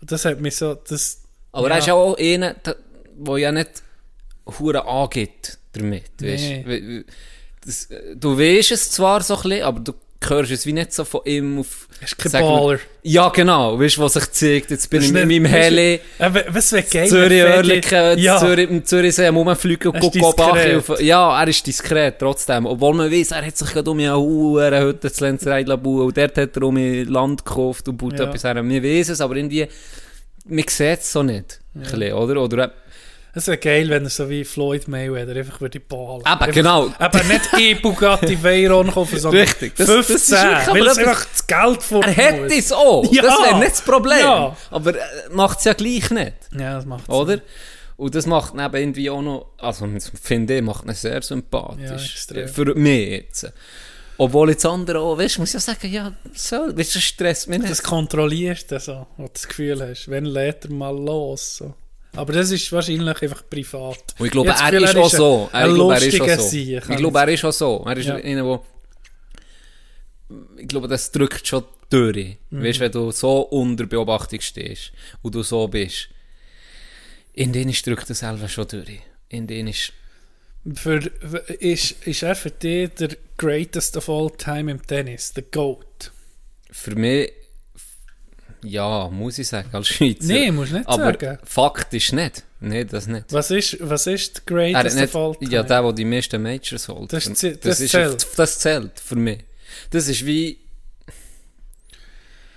[0.00, 1.22] Das hat mich so, das...
[1.52, 1.74] Aber ja.
[1.74, 3.82] er ist auch einer, der ja nicht
[4.46, 6.10] Huren angeht damit.
[6.20, 6.34] Nee.
[6.34, 6.68] Weißt?
[6.68, 7.04] Weil
[7.64, 9.92] Das, äh, du weißt es zwar so ein bisschen, aber du
[10.26, 11.86] hörst es wie nicht so von ihm auf...
[12.00, 12.78] Er ist kein Baller.
[13.02, 13.78] Ja, genau.
[13.78, 14.70] Weißt du, was sich zeigt?
[14.70, 16.00] Jetzt bin ich mit meinem Heli...
[16.18, 17.08] Aber was wäre geil?
[17.08, 17.56] Zürich wenn Fedli-
[17.92, 18.38] Oerlikon, Ja.
[18.38, 20.76] Zürich, im Zürichsee am Rumfliegen und gucken diskret.
[20.90, 21.00] auf.
[21.00, 22.66] Ja, er ist diskret, trotzdem.
[22.66, 26.16] Obwohl man weiss, er hat sich gerade um eine Huren Hütte zu Lenzerei bauen und
[26.16, 28.26] dort hat er um Land gekauft und baut Ja.
[28.26, 28.56] etwas her.
[28.68, 29.66] Wir wissen es, aber irgendwie,
[30.46, 31.60] man sieht es so nicht.
[31.74, 32.42] Ein bisschen, oder?
[32.42, 32.70] Oder äh,
[33.34, 36.20] Es wäre geil, wenn er so wie Floyd Mayweather einfach würde ballen.
[36.20, 36.92] Eben, Einfach- genau.
[36.98, 39.76] Aber nicht ein Bugatti Veyron kaufen, sondern Richtig.
[39.76, 43.12] Das- 15, das ist wirklich weil aber einfach das Geld vor er hätte es auch.
[43.12, 43.22] Ja.
[43.22, 44.18] Das wäre nicht das Problem.
[44.20, 44.56] Ja.
[44.70, 44.98] Aber äh,
[45.30, 46.34] macht es ja gleich nicht.
[46.58, 47.40] Ja, das macht Oder?
[47.96, 49.86] Und das macht eben irgendwie auch noch, also
[50.22, 52.14] finde ich, macht ihn sehr Ja, sympathisch.
[52.14, 52.48] extrem.
[52.48, 53.52] Für mich jetzt.
[54.16, 57.48] Obwohl jetzt andere auch, weißt du, muss ja sagen, ja, so, weißt du, das stresst
[57.48, 57.70] mich nicht.
[57.70, 61.58] Das kontrollierst du so, wo du das Gefühl hast, wenn lädt er mal los.
[61.58, 61.74] So.
[62.16, 64.14] Aber das ist wahrscheinlich einfach privat.
[64.18, 65.50] Und ich glaube, habe er das ist auch so.
[65.52, 66.48] Er- ich glaube, er ist auch so.
[66.48, 66.82] Sieg.
[66.88, 67.84] Ich glaube, er ist auch so.
[67.86, 68.14] Er ist Ja.
[68.16, 68.64] einer, wo
[70.58, 72.36] ich glaube, das drückt schon durch.
[72.50, 72.62] Mhm.
[72.64, 74.92] Weißt du, wenn du so unter Beobachtung stehst
[75.22, 76.08] und du so bist,
[77.32, 79.00] in denen drückt er selber schon durch.
[79.28, 79.92] In denen ist
[80.74, 80.98] Für,
[81.60, 86.12] ist, ist er für dich der greatest of all time im Tennis, der GOAT?
[86.70, 87.32] für mich,
[88.62, 90.24] ja, muss ich sagen, als Schweizer.
[90.26, 91.38] Nee, musst nicht aber sagen.
[91.44, 92.44] faktisch nicht.
[92.60, 93.32] Nee, das nicht.
[93.32, 95.50] Was ist, was ist hat greatest nicht, of all time?
[95.52, 97.12] ja, der, der die meisten Majors holt.
[97.12, 98.26] Das das, das ist, zählt.
[98.36, 99.38] Das zählt für mich.
[99.90, 100.58] Das ist wie,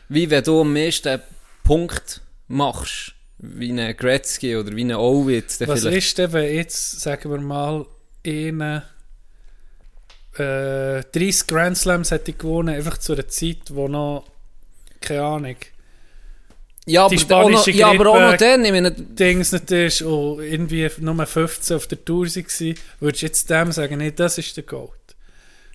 [0.10, 1.20] wie wenn du am meisten
[1.64, 5.60] Punkt machst, wie ein Gretzky oder wie ein Owitz.
[5.62, 7.86] Was vielleicht- ist denn, wenn jetzt, sagen wir mal,
[8.26, 8.84] einer
[10.38, 14.26] äh, 30 Grand Slams hätte gewonnen, einfach zu einer Zeit, wo noch,
[15.02, 15.56] keine Ahnung,
[16.86, 20.02] ja, die aber auch noch, ja, aber auch noch dann, ich meine, Dings nicht ist
[20.02, 24.38] und irgendwie nur 15 auf der Tour waren, würdest du jetzt dem sagen, nee, das
[24.38, 24.92] ist der Gold.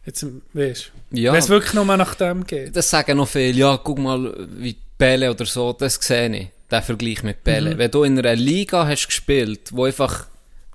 [0.05, 2.75] Jetzt, weißt du, ja, wenn es wirklich nur nach dem geht.
[2.77, 6.83] das sagen noch viele, ja, guck mal, wie Bälle oder so, das sehe ich, der
[6.83, 7.75] Vergleich mit Bälle.
[7.75, 7.79] Mhm.
[7.79, 10.27] Wenn du in einer Liga hast gespielt, wo einfach,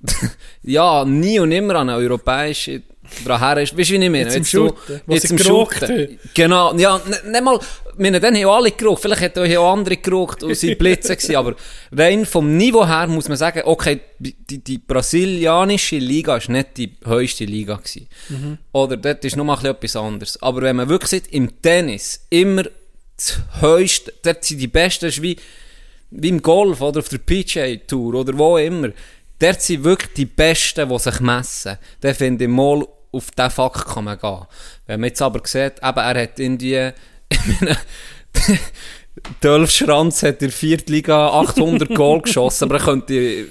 [0.64, 2.82] ja, nie und immer an eine europäische
[3.26, 4.20] dran her ist, weißt du, wie ich meine?
[4.20, 6.20] Jetzt im du- Shooten, wo jetzt im Shooten.
[6.34, 7.60] Genau, ja, nicht mal
[7.98, 11.56] wir dann haben alle geraucht, vielleicht hätten auch andere geraucht und sie Blitze gewesen, aber
[11.92, 16.94] rein vom Niveau her muss man sagen, okay, die, die brasilianische Liga ist nicht die
[17.04, 18.08] höchste Liga gewesen.
[18.72, 20.42] Oder dort ist nochmal etwas anderes.
[20.42, 22.64] Aber wenn man wirklich sieht, im Tennis immer
[23.18, 25.38] das höchste, dort sind die Besten, das ist wie,
[26.12, 28.90] wie im Golf oder auf der PGA Tour oder wo immer.
[29.40, 31.78] Dort sind wirklich die Besten, die sich messen.
[32.02, 34.46] Dann finde ich mal, auf diesen Fakt kann man gehen.
[34.88, 36.94] Wenn man jetzt aber sieht, eben, er hat meine,
[39.42, 43.46] Dolph Schranz hat in der vierten Liga 800 Goal geschossen, aber er könnte, ich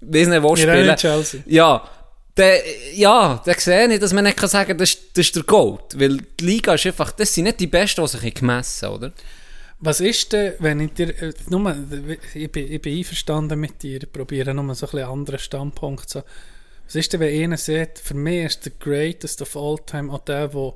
[0.00, 0.96] weiß nicht, wo haben spielen.
[0.96, 1.40] Chelsea.
[1.46, 1.88] Ja,
[2.36, 2.60] der,
[2.94, 5.42] ja, der sehe ich, dass man nicht kann sagen kann, das, ist- das ist der
[5.44, 5.98] Gold.
[5.98, 9.12] Weil die Liga ist einfach, das sind nicht die Besten, die sich gemessen oder?
[9.80, 11.74] Was ist denn, wenn ich dir, äh, nur,
[12.34, 16.08] ich bin, ich bin einverstanden mit dir, ich probiere nur so ein bisschen anderen Standpunkt
[16.10, 16.22] zu.
[16.86, 20.20] Was ist denn, wenn einer sagt, für mich ist der greatest of all time auch
[20.24, 20.74] der, der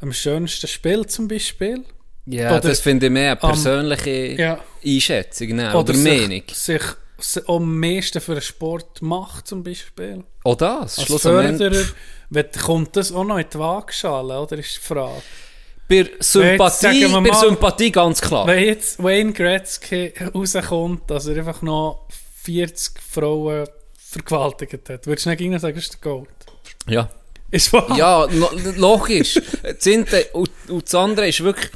[0.00, 1.84] am schönsten spielt zum Beispiel?
[2.26, 4.58] Ja, Oder das finde ich mehr eine persönliche Ja.
[4.84, 5.74] Einschätzung ne?
[5.76, 6.42] oder, sich, Meinung.
[6.52, 6.82] sich,
[7.18, 10.24] sich am meisten für einen Sport macht zum Beispiel?
[10.42, 11.22] Auch das, Als.
[11.22, 11.84] Förderer,
[12.30, 15.22] wenn- kommt das auch noch in die Waagschale, oder ist die Frage?
[15.88, 18.44] Bei Sympathie, sagen wir bei mal- Sympathie ganz klar.
[18.48, 22.08] Wenn jetzt Wayne Gretzky rauskommt, dass er einfach noch
[22.42, 26.28] 40 Frauen vergewaltigt hat, würdest du nicht sagen, das ist der Gold?
[26.88, 27.08] Ja.
[27.50, 27.96] Ist wahr?
[27.96, 29.34] Ja, no, logisch.
[29.62, 31.70] das eine und, und das andere ist wirklich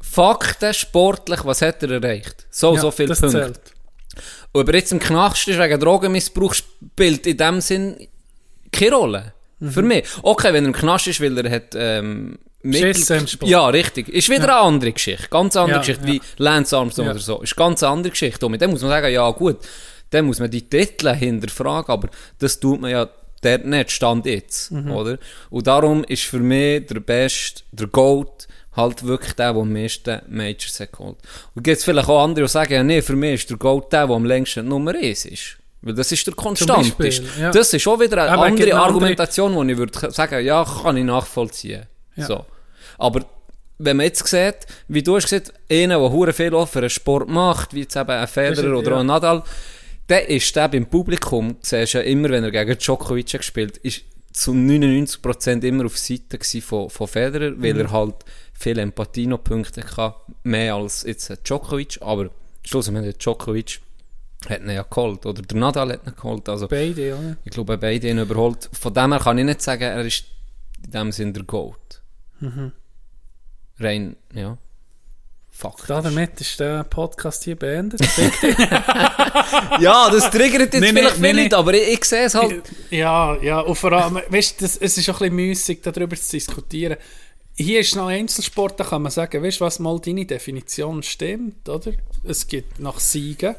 [0.00, 2.46] Fakten, sportlich, was hat er erreicht?
[2.50, 3.38] So, Ja, so viele das Punkte.
[3.40, 3.60] zählt.
[4.52, 8.08] Und ob er jetzt im Knast ist wegen Drogenmissbrauch, spielt in dem Sinn
[8.72, 9.32] keine Rolle.
[9.58, 9.70] Mhm.
[9.70, 10.04] Für mich.
[10.22, 13.26] Okay, wenn er im Knast ist, weil er hat, ähm, Mittel-.
[13.44, 14.08] Ja, richtig.
[14.08, 15.28] Ist wieder eine andere Geschichte.
[15.28, 16.12] Ganz andere Ja, Geschichte, ja.
[16.14, 17.12] wie Lance Armstrong Ja.
[17.12, 17.42] oder so.
[17.42, 18.46] Ist eine ganz andere Geschichte.
[18.46, 19.58] Und mit dem muss man sagen, ja gut,
[20.10, 22.08] dann muss man die Titel hinterfragen, aber
[22.38, 23.08] das tut man ja
[23.46, 24.90] der nicht, Stand jetzt, Mhm.
[24.90, 25.18] oder?
[25.50, 30.20] Und darum ist für mich der Beste, der Gold, halt wirklich der, der am meisten
[30.28, 31.16] Majors hat geholt.
[31.54, 33.90] Und gibt es vielleicht auch andere, die sagen, ja nee, für mich ist der Gold
[33.92, 35.56] der, der am längsten Nummer 1 ist.
[35.80, 37.50] Weil das ist der Konstant Beispiel, ja.
[37.52, 40.96] Das ist auch wieder eine Aber andere andere- Argumentation, wo ich würde sagen, ja, kann
[40.96, 41.84] ich nachvollziehen.
[42.16, 42.26] Ja.
[42.26, 42.44] So.
[42.98, 43.24] Aber
[43.78, 44.56] wenn man jetzt sieht,
[44.88, 48.26] wie du hast gesagt, einer, der viel für einen Sport macht, wie jetzt eben ein
[48.26, 49.00] Federer oder ja.
[49.00, 49.42] ein Nadal,
[50.08, 54.02] der ist der beim Publikum, siehst ja immer, wenn er gegen Djokovic hat gespielt ist
[54.32, 57.80] zu 99% immer auf Seite von, von Federer, weil Mhm.
[57.80, 58.16] er halt
[58.52, 62.30] viele Empathie noch Punkte hatte, mehr als jetzt Djokovic, aber
[62.62, 63.80] schlussendlich Djokovic
[64.48, 67.36] hat ihn ja geholt, oder der Nadal hat ihn geholt, also Beide, oder?
[67.44, 68.68] ich glaube, beide ihn überholt.
[68.74, 70.24] Von dem her kann ich nicht sagen, er ist
[70.84, 72.02] in dem Sinn der Goat.
[72.40, 72.72] Mhm.
[73.78, 74.58] Rein, ja.
[75.56, 75.88] Fakt.
[75.88, 78.00] Da, damit ist der Podcast hier beendet.
[79.80, 81.54] Ja, das triggert jetzt Nee, vielleicht nee, viele nee.
[81.54, 82.62] Aber ich, ich sehe es halt.
[82.90, 86.30] ja, ja, und vor allem, weißt du, es ist auch ein bisschen müßig, darüber zu
[86.32, 86.96] diskutieren.
[87.56, 91.68] Hier ist noch Einzelsport, da kann man sagen, weißt du, was mal deine Definition stimmt,
[91.68, 91.92] oder?
[92.24, 93.54] Es gibt nach Siegen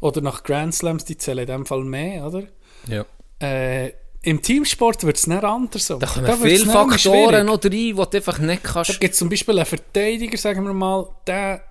[0.00, 2.44] oder nach Grand Slams, die zählen in dem Fall mehr, oder?
[2.88, 3.04] Ja.
[3.40, 3.92] Äh,
[4.24, 5.86] Im Teamsport wird es nicht anders.
[5.86, 8.98] Da kommen viele Faktoren noch rein, die du einfach nicht Da kannst.
[9.00, 11.62] gibt es zum Beispiel einen Verteidiger, sagen wir mal, der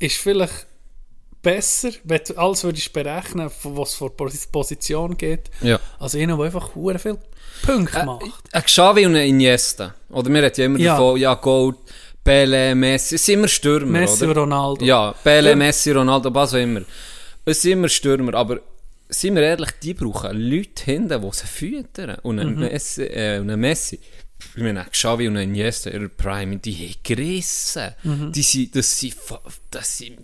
[0.00, 0.66] ist vielleicht
[1.40, 5.78] besser, wenn du alles würdest berechnen, was vor Pos- Position geht, Ja.
[5.98, 7.18] als einer, der einfach hure viel
[7.64, 8.24] Punkte macht.
[8.52, 9.94] Ein Xavi und ein Iniesta.
[10.10, 10.92] Oder wir reden ja immer Ja.
[10.96, 11.76] davon, ja, Gold,
[12.24, 14.40] Pele, Messi, es sind immer Stürmer, Messi, oder?
[14.40, 14.84] Ronaldo.
[14.84, 15.54] Ja, Pele.
[15.54, 16.80] Messi, Ronaldo, was auch immer.
[17.44, 18.60] Es sind immer Stürmer, aber
[19.20, 22.18] sind wir ehrlich, die brauchen Leute hinten, die sie füttern.
[22.22, 22.60] Und ein, Mhm.
[22.60, 23.98] Messi, äh, und ein Messi,
[24.56, 27.94] ich meine, ein Xavi und Iniesta, ihre Prime, die haben gerissen.
[28.02, 28.32] Mhm.
[28.32, 29.16] Die sind, das sind,
[29.70, 30.18] das sind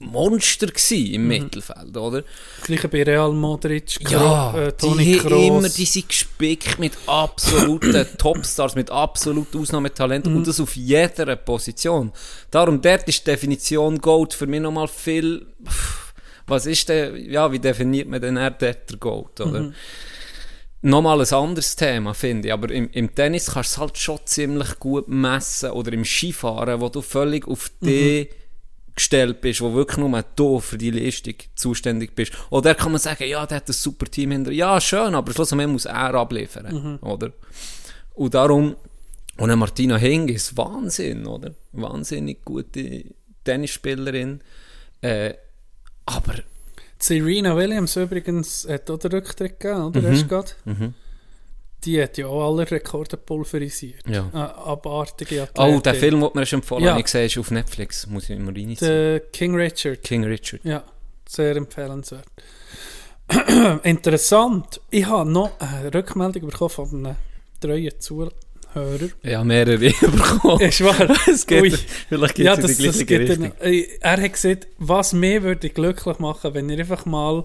[0.00, 1.14] Monster Mhm.
[1.14, 2.24] im Mittelfeld, oder?
[2.64, 5.74] Gleiche bei Real Modric, Kro Ja, äh, Toni die, haben immer, Kroos.
[5.74, 12.12] die sind gespickt mit absoluten Topstars, mit absolut Ausnahmetalent und das auf jeder Position.
[12.50, 15.46] Darum, dort ist die Definition Gold für mich nochmal viel...
[15.66, 16.03] Pff,
[16.46, 19.72] Was ist denn, ja, wie definiert man denn eher dort der Gold, oder?
[20.82, 24.18] Nochmal ein anderes Thema, finde ich, aber im, im Tennis kannst du es halt schon
[24.26, 28.28] ziemlich gut messen oder im Skifahren, wo du völlig auf die
[28.94, 32.32] gestellt bist, wo wirklich nur du für die Leistung zuständig bist.
[32.50, 34.52] Oder kann man sagen, ja, der hat ein super Team hinter.
[34.52, 37.32] Ja, schön, aber schlussendlich muss er abliefern, oder?
[38.14, 38.76] Und darum,
[39.36, 41.54] und eine Martina Hingis, Wahnsinn, oder?
[41.72, 43.04] Wahnsinnig gute
[43.42, 44.40] Tennisspielerin.
[45.00, 45.34] Äh,
[46.06, 46.34] aber
[46.98, 50.00] Serena Williams übrigens hat auch den Rücktritt gegeben, oder?
[50.00, 50.06] Mhm.
[50.06, 50.50] Erst gerade.
[51.84, 54.08] Die hat ja auch alle Rekorde pulverisiert.
[54.08, 54.30] Ja.
[54.32, 56.00] Äh, abartige Oh, der Athletin.
[56.00, 56.96] Film, den mir schon empfohlen Ja.
[56.96, 58.06] ich gesehen, ist auf Netflix.
[58.06, 60.02] Muss ich immer rein Der King Richard.
[60.02, 60.64] King Richard.
[60.64, 60.82] Ja,
[61.28, 62.24] sehr empfehlenswert.
[63.82, 64.80] Interessant.
[64.90, 67.16] Ich habe noch eine Rückmeldung bekommen von einem
[67.60, 68.32] treuen Zuhörer.
[68.74, 69.08] Hörer.
[69.22, 70.60] Ja, mehrere bekommen.
[70.60, 71.08] Ist wahr?
[71.26, 71.70] Es geht, Ui.
[72.08, 73.52] vielleicht Ja, es in das, die das gleiche Richtung.
[73.58, 77.44] dann, Er hat gesagt, was mir würde glücklich machen, wenn er einfach mal,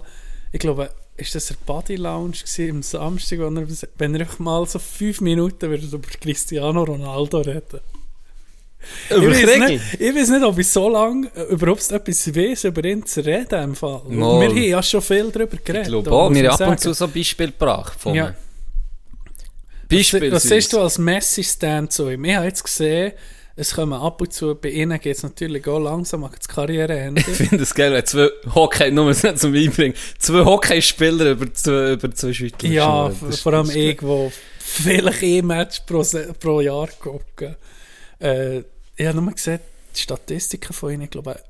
[0.52, 4.40] ich glaube, ist das ein Body Lounge gewesen, am Samstag, wenn er, wenn er einfach
[4.40, 7.80] mal so fünf Minuten würde über Cristiano Ronaldo reden.
[9.10, 12.64] Über ich, weiß nicht, ich weiß nicht, ob ich so lange äh, überhaupt etwas weiß,
[12.64, 13.62] über ihn zu reden.
[13.62, 14.02] Im Fall.
[14.08, 15.88] Wir haben ja schon viel darüber geredet.
[15.88, 18.30] Ich glaube auch, wir haben ab und zu so Beispiele gebracht von Ja.
[18.30, 18.34] ihm.
[19.90, 22.26] Beispiel Was siehst du als Messi-Stand ihm?
[22.26, 23.14] Ich habe jetzt gesehen,
[23.56, 27.20] es kommen ab und zu, bei ihnen geht es natürlich auch langsam an das Karriereende.
[27.20, 32.10] Ich finde es geil, wenn zwei Hockey, nur zum Einbringen, zwei Hockeyspieler über zwei, über
[32.12, 33.12] zwei Schüttel ja.
[33.22, 36.06] Das vor allem ich, wo vielleicht ein Match pro,
[36.40, 37.58] pro Jahr gucke.
[38.22, 38.60] Äh,
[38.96, 39.60] ich habe nur gesehen,
[39.94, 41.42] die Statistiken von ihnen, ich glaube,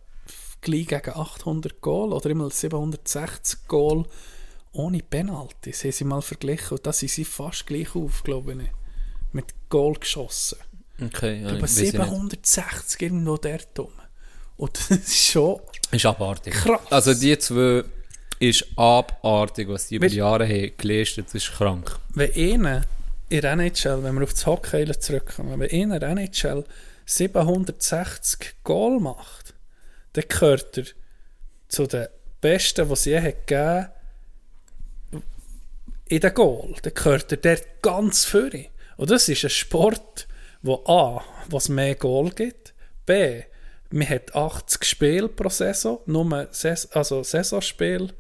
[0.62, 4.06] gleich gegen 800 Goal oder immer 760 Goal
[4.72, 6.78] ohne Penalties, haben sie mal verglichen.
[6.78, 8.70] Und da sind sie fast gleich auf, glaube ich.
[9.32, 10.58] Mit Goal geschossen.
[11.02, 12.02] Okay, ja, Ich glaube, weiss ich nicht.
[12.02, 13.92] 760 irgendwo dort rum.
[14.58, 15.60] Und das ist schon
[15.92, 16.54] Ist abartig.
[16.54, 16.82] Krass.
[16.90, 17.84] Also die zwei
[18.40, 21.98] ist abartig, was die über die Jahre haben geleistet, das ist krank.
[22.14, 22.84] wenn einer
[23.30, 26.64] in der NHL, wenn wir auf das Hockey zurückkommen, wenn einer in der NHL
[27.06, 29.54] 760 Goal macht,
[30.14, 30.86] dann gehört er
[31.68, 32.08] zu den
[32.42, 33.88] Besten, die es je hat gegeben
[36.10, 36.76] in den Goal.
[36.82, 38.66] Dann gehört er dort ganz vorne.
[38.98, 40.28] Und das ist ein Sport,
[40.62, 42.74] wo A, was mehr Goal gibt,
[43.06, 43.44] B,
[43.92, 48.14] man hat 80 Spiele pro Saison, nur Ses also Saisonspiel,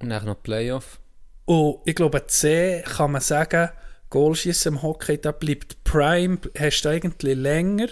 [0.00, 0.98] Und dann noch Playoff.
[1.44, 3.70] und ich glaube, C kann man sagen,
[4.10, 7.88] Goalschießen im Hockey, da bleibt Prime, hast du eigentlich länger.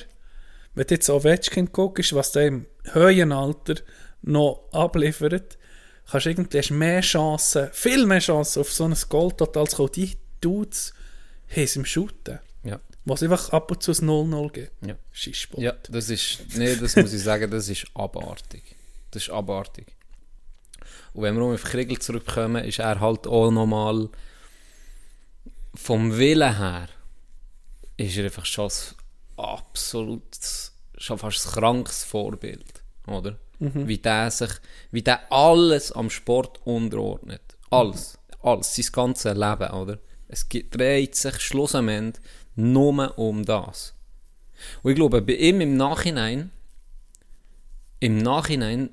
[0.74, 3.74] Wenn du jetzt auf Ovechkin guckst, was der im höheren Alter
[4.22, 5.58] noch abliefert,
[6.10, 8.94] kannst du irgendwie hast mehr Chancen, viel mehr Chancen auf so ein
[9.66, 9.92] zu kommen.
[9.92, 10.94] Die Dudes
[11.48, 12.38] haben es im Shooten.
[12.64, 12.80] Ja.
[13.04, 14.86] Was einfach ab und zu ein 0-0 gibt.
[14.86, 14.96] Ja.
[15.12, 15.62] Schisssport.
[15.62, 18.76] Ja, das ist, nee, das muss ich sagen, das ist abartig.
[19.10, 19.86] Das ist abartig.
[21.12, 24.08] Und wenn wir um auf Kriegel zurückkommen, ist er halt auch nochmal
[25.74, 26.88] vom Willen her,
[27.96, 30.22] ist er einfach schon ein absolut,
[30.98, 33.38] schon fast ein krankes Vorbild, oder?
[33.58, 34.50] Wie der sich,
[34.90, 37.42] wie der alles am Sport unterordnet.
[37.70, 38.18] Alles.
[38.42, 38.74] Alles.
[38.74, 39.98] Sein ganzes Leben, oder?
[40.28, 42.22] Es dreht sich schlussendlich
[42.56, 43.94] nur um das.
[44.82, 46.50] Und ich glaube, bei ihm im Nachhinein,
[48.00, 48.90] im Nachhinein,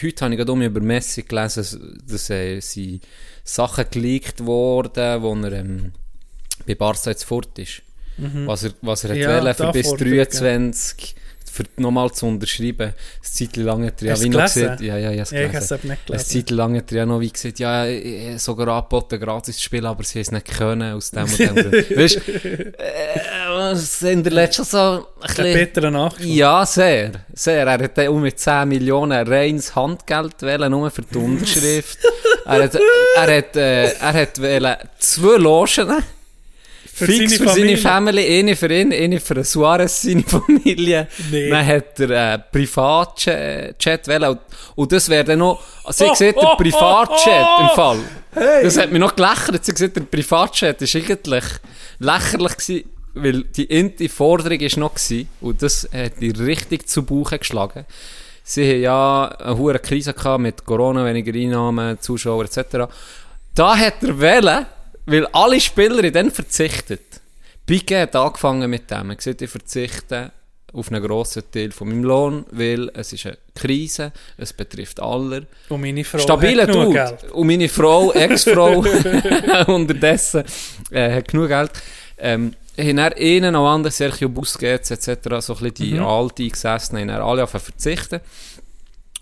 [0.00, 3.00] heute habe ich gerade um über Messi gelesen, dass äh, sie
[3.44, 5.92] Sachen geleakt wurden, wo er ähm,
[6.66, 7.82] bei Barca jetzt fort ist.
[8.46, 11.14] Was er, was er hat Ja, wollen, für bis fort, 23
[11.52, 12.94] für nochmal zu unterschreiben.
[12.94, 15.70] Eine Zeit lang hat er ja wie noch gesagt, ja, ja, ja, ich habe es
[15.70, 16.26] nicht eine gelesen.
[16.26, 19.62] Zeit lang hat er ja noch wie gesagt, ja, ich habe sogar angeboten, gratis zu
[19.64, 21.54] spielen, aber sie haben es nicht können, aus dem und dem.
[21.54, 21.72] Grund.
[21.96, 22.32] weißt du,
[22.78, 25.52] äh, es hinterlässt schon so ein bisschen...
[25.52, 26.26] bitterer Nachschlag.
[26.26, 27.66] Ja, sehr, sehr.
[27.66, 31.98] Er hat um mit 10 Millionen reines Handgeld wählen, nur für die Unterschrift.
[32.46, 32.78] er hat,
[33.16, 36.02] er hat, äh, er hat wählen zwei Logen.
[36.94, 38.38] Für fix seine für seine Familie.
[38.38, 41.08] Eine für ihn, eine für Suarez, seine Familie.
[41.30, 41.48] Nee.
[41.48, 44.30] Dann hat er äh, Privatchat wählen.
[44.30, 44.40] Und,
[44.74, 47.98] und das wäre dann noch, sie Oh, sieht, oh, der Privatchat oh, oh, im Fall.
[48.62, 49.64] Das hat mich noch gelächelt.
[49.64, 51.44] Sie sieht, der Privatchat ist eigentlich
[51.98, 57.04] lächerlich gewesen, weil die inti Forderung ist noch gewesen, und das hat die richtig zu
[57.04, 57.84] Buche geschlagen.
[58.44, 62.90] Sie haben ja eine hohe Krise gehabt mit Corona, weniger Einnahmen, Zuschauer etc.
[63.54, 64.66] Da hat er wählen,
[65.06, 67.20] weil alle Spieler in den verzichtet.
[67.66, 69.10] Piquet hat angefangen mit dem.
[69.10, 70.32] Er gesagt, ich verzichte
[70.72, 75.46] auf einen grossen Teil von meinem Lohn, weil es ist eine Krise, es betrifft alle.
[75.68, 76.92] Und meine Frau Stabiler hat genug.
[76.94, 77.30] Geld.
[77.32, 78.78] Und meine Frau, Ex-Frau,
[79.72, 80.44] unterdessen,
[80.90, 81.70] äh, hat genug Geld.
[82.18, 85.06] Ähm, haben dann einen noch anderen, Sergio Busquets etc.,
[85.40, 86.04] so ein bisschen die Mhm.
[86.06, 88.20] alte gesessen, haben dann alle auf verzichten.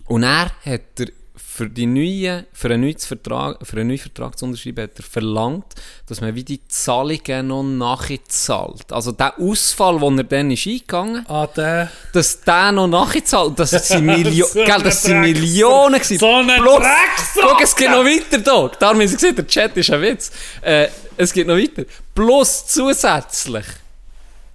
[0.05, 4.37] Und er hat er für, die neue, für, einen neuen Vertrag, für einen neuen Vertrag
[4.37, 5.65] zu unterschreiben, hat er verlangt,
[6.07, 8.91] dass man wie die Zahlungen noch nachzahlt.
[8.91, 11.91] Also der Ausfall, den er dann ist eingegangen Ah, der...
[12.13, 16.19] dass der noch nachgezahlt das sind, Milio So gell, das sind Millionen gewesen.
[16.19, 16.83] so eine Plus-!
[17.39, 18.77] Schau, es geht noch weiter, Doc.
[18.79, 20.31] Darum haben sie gesagt, der Chat ist ein Witz.
[20.61, 21.83] Äh, es geht noch weiter.
[22.13, 23.65] Plus zusätzlich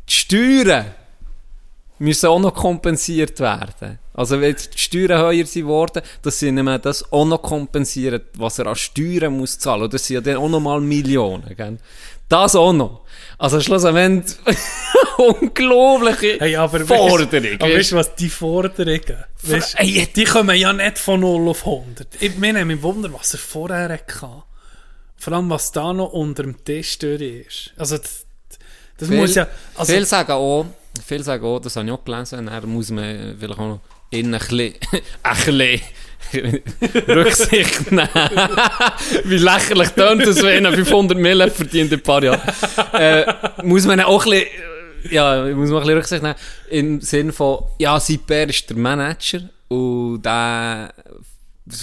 [0.08, 0.86] die Steuern
[1.98, 3.98] müssen auch noch kompensiert werden.
[4.14, 8.22] Also wenn die Steuern höher sind worden, dass sie nicht mehr das auch noch kompensieren,
[8.34, 9.82] was er an Steuern muss zahlen.
[9.82, 11.54] Und das sind ja dann auch noch mal Millionen.
[11.56, 11.78] Gell?
[12.28, 13.02] Das auch noch.
[13.38, 14.36] Also schlussendlich
[15.18, 17.30] unglaubliche Hey, aber Forderung.
[17.32, 21.48] Weißt, aber weißt du was, die Forderungen, weißt, Ey, die kommen ja nicht von 0
[21.48, 22.08] auf 100.
[22.20, 24.42] Ich meine, mich Wunder, was er vorher hatte.
[25.18, 27.72] Vor allem, was da noch unter dem Tisch durch ist.
[27.76, 28.04] Also, d-
[28.98, 29.46] Das muss ja...
[29.74, 30.66] Also, viele sagen auch,
[31.04, 33.80] viele sagen auch, das habe ich auch gelesen, dann muss man vielleicht auch noch
[34.10, 34.74] innen ein bisschen,
[35.22, 35.80] ein bisschen
[37.08, 38.08] Rücksicht nehmen.
[39.24, 42.40] Wie lächerlich tönt das, wenn einer 500 Mille verdient in ein paar Jahren.
[42.92, 43.32] Äh,
[43.62, 44.48] muss man auch ein bisschen,
[45.10, 46.34] ja, muss man ein bisschen Rücksicht nehmen.
[46.70, 50.92] Im Sinne von, ja, Siper ist der Manager und der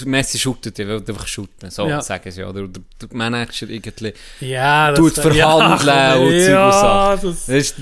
[0.06, 1.70] Messi shootet, er will einfach shooten.
[1.70, 2.00] So Ja.
[2.00, 2.66] sagen sie, oder?
[2.66, 4.98] Der, der Manager irgendwie ja, das...
[4.98, 7.28] tut verhandeln ja, und Zeug und ja, Sachen.
[7.28, 7.46] das...
[7.46, 7.74] Das ist,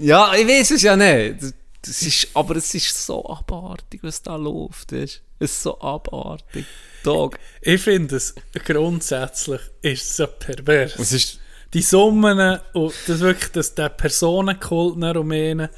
[0.00, 1.42] ja, ich weiß es ja nicht.
[1.82, 4.90] Das- ist, aber es ist so abartig, was da läuft.
[4.90, 5.22] Ist.
[5.38, 6.66] Es ist so abartig.
[7.04, 7.38] Dog.
[7.60, 8.34] Ich finde es
[8.64, 10.98] grundsätzlich ist es so pervers.
[10.98, 11.38] Es ist,
[11.74, 15.68] die Summen und das wirklich, dass der Personenkult nach Rumänien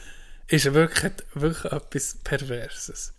[0.47, 3.12] ist wirklich, wirklich etwas Perverses.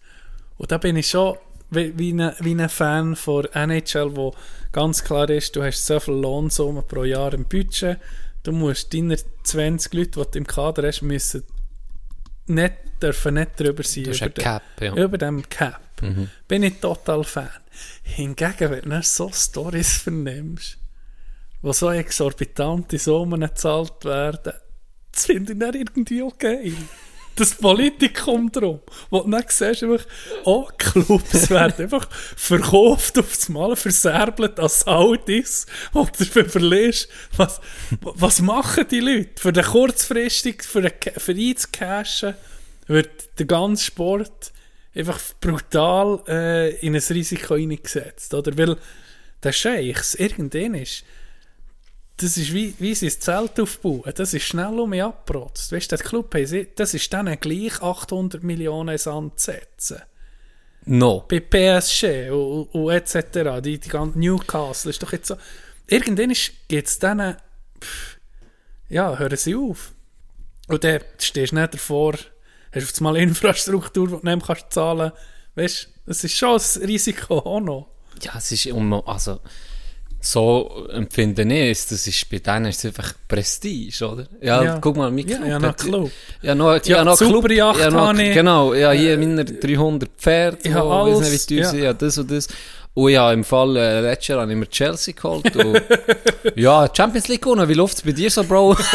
[0.58, 1.38] Und da bin ich schon
[1.70, 4.34] wie, wie, ein, wie ein Fan von NHL, wo
[4.72, 7.98] ganz klar ist, du hast so viel Lohnsumme pro Jahr im Budget,
[8.44, 11.44] du musst deine 20 Leute, die du im Kader hast, müssen
[12.48, 14.04] nicht, dürfen nicht drüber sein.
[14.06, 14.94] du hast über den- Cap, ja.
[14.96, 15.82] über dem Cap.
[16.48, 17.50] Bin ich total Fan.
[18.04, 20.78] Hingegen, wenn du so Stories vernimmst,
[21.62, 24.54] wo so exorbitante Summen gezahlt werden,
[25.12, 26.74] das finde ich dann irgendwie geil.
[27.36, 28.82] Das Politikum drum.
[29.10, 30.06] Wo du dann siehst, einfach,
[30.44, 37.08] oh, Clubs werden einfach verkauft aufs Mal, verserbelt als Audis, wo du überlegst,
[37.38, 37.62] was,
[38.02, 39.42] was machen die Leute?
[39.42, 42.36] Für den kurzfristig, für, den, für einzucashen,
[42.88, 44.52] wird der ganze Sport
[44.96, 48.34] einfach brutal äh, in ein Risiko hineingesetzt.
[48.34, 48.58] Oder?
[48.58, 48.78] Weil
[49.44, 51.04] der Scheichs irgendwann ist,
[52.22, 54.12] das ist wie, wie sie das Zelt aufbauen.
[54.16, 55.72] Das ist schnell um mich abgeprotzt.
[55.72, 56.36] Weißt du, der Club,
[56.76, 60.02] das ist dann gleich 800 Millionen Sand zu setzen.
[60.86, 61.26] No.
[61.30, 63.62] Bei PSG und, und, etc.
[63.62, 65.36] Die, die ganze Newcastle ist doch jetzt so.
[65.88, 66.34] Irgendwann
[66.68, 67.38] geht es dann.
[67.82, 68.18] pff,
[68.90, 69.94] Ja, hören sie auf.
[70.68, 72.14] Und dann stehst du nicht davor,
[72.72, 75.12] hast auf einmal Infrastruktur, die du nicht kannst zahlen
[75.56, 77.88] Weißt du, das ist schon ein Risiko auch noch.
[78.22, 79.40] Ja, es ist immer, also,
[80.22, 81.88] so empfinde ich es.
[81.88, 84.26] Das ist, bei denen ist es einfach Prestige, oder?
[84.42, 84.78] Ja, Ja.
[84.80, 85.48] guck mal, mein Ja, Club.
[85.50, 86.12] ja, noch hat- Club.
[86.42, 87.52] Ja, noch, Ja, ja, noch Club.
[87.52, 88.14] Ja, noch.
[88.16, 91.84] Genau, ja, hier meine 300 Pferde, Ich habe alles, nicht, wie teuer ja.
[91.86, 92.48] ja, das und das.
[92.96, 95.56] Und ja, im Fall, äh, letztes Jahr habe ich mir Chelsea geholt.
[95.56, 95.82] Und,
[96.56, 97.70] ja, Champions League gewonnen.
[97.70, 98.76] Wie läuft es bei dir so, Bro?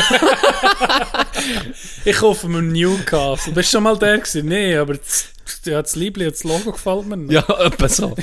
[2.05, 3.53] Ich hoffe mit Newcastle.
[3.53, 4.47] Bist du schon mal der gewesen?
[4.49, 5.27] Nee, aber das,
[5.64, 7.32] ja, das Liebling, das Logo gefällt mir nicht.
[7.32, 8.14] ja, etwa so.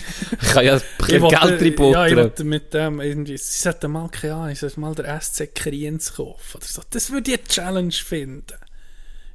[0.42, 2.16] Ich kann ja Geld Ja, ich reinbuttern.
[2.18, 6.14] wollte mit dem irgendwie, sie sollten mal, keine Ahnung, sie sollten mal der SC Kriens
[6.14, 6.82] kaufen oder so.
[6.90, 8.58] Das würde ich eine Challenge finden.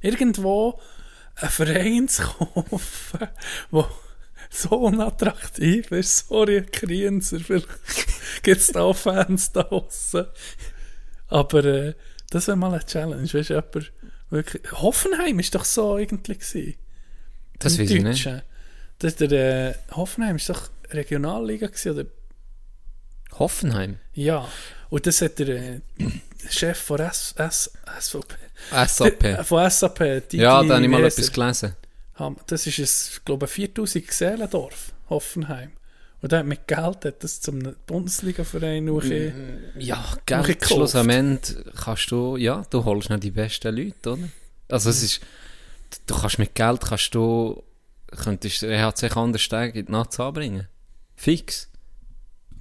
[0.01, 0.79] Irgendwo
[1.35, 3.19] einen Verein zu kaufen,
[3.71, 3.89] der
[4.49, 6.27] so unattraktiv ist.
[6.27, 7.67] Sorry, Krienser, vielleicht
[8.43, 10.25] gibt es da auch Fans da draussen.
[11.27, 11.93] Aber äh,
[12.29, 13.91] das wäre mal eine Challenge, weißt du, jemand
[14.29, 14.71] wirklich...
[14.71, 16.75] Hoffenheim ist doch so irgendwie gewesen.
[17.59, 18.29] Das weiß ich nicht.
[18.99, 19.31] Das der,
[19.69, 22.05] äh, Hoffenheim ist doch Regionalliga gewesen, oder?
[23.39, 23.97] Hoffenheim.
[24.13, 24.47] Ja.
[24.89, 25.79] Und das hat der äh,
[26.49, 28.35] Chef von S, S, SVP.
[28.87, 29.19] SAP.
[29.19, 30.29] Der- Von SAP.
[30.31, 31.75] Die, ja, da habe ich mal etwas gelesen.
[32.47, 35.71] Das ist ein, glaube ich, 4000 Seelendorf, Hoffenheim.
[36.21, 42.09] Und hat mit Geld hat das zum Bundesliga-Verein noch ein Ja, Noch Geld schlussendlich kannst
[42.09, 44.29] du, ja, du holst nicht die besten Leute, oder?
[44.69, 45.19] Also es ist,
[46.07, 47.63] du kannst mit Geld, kannst du,
[48.23, 50.67] könntest du EHC Kandersteg in die Nazi anbringen.
[51.15, 51.69] Fix.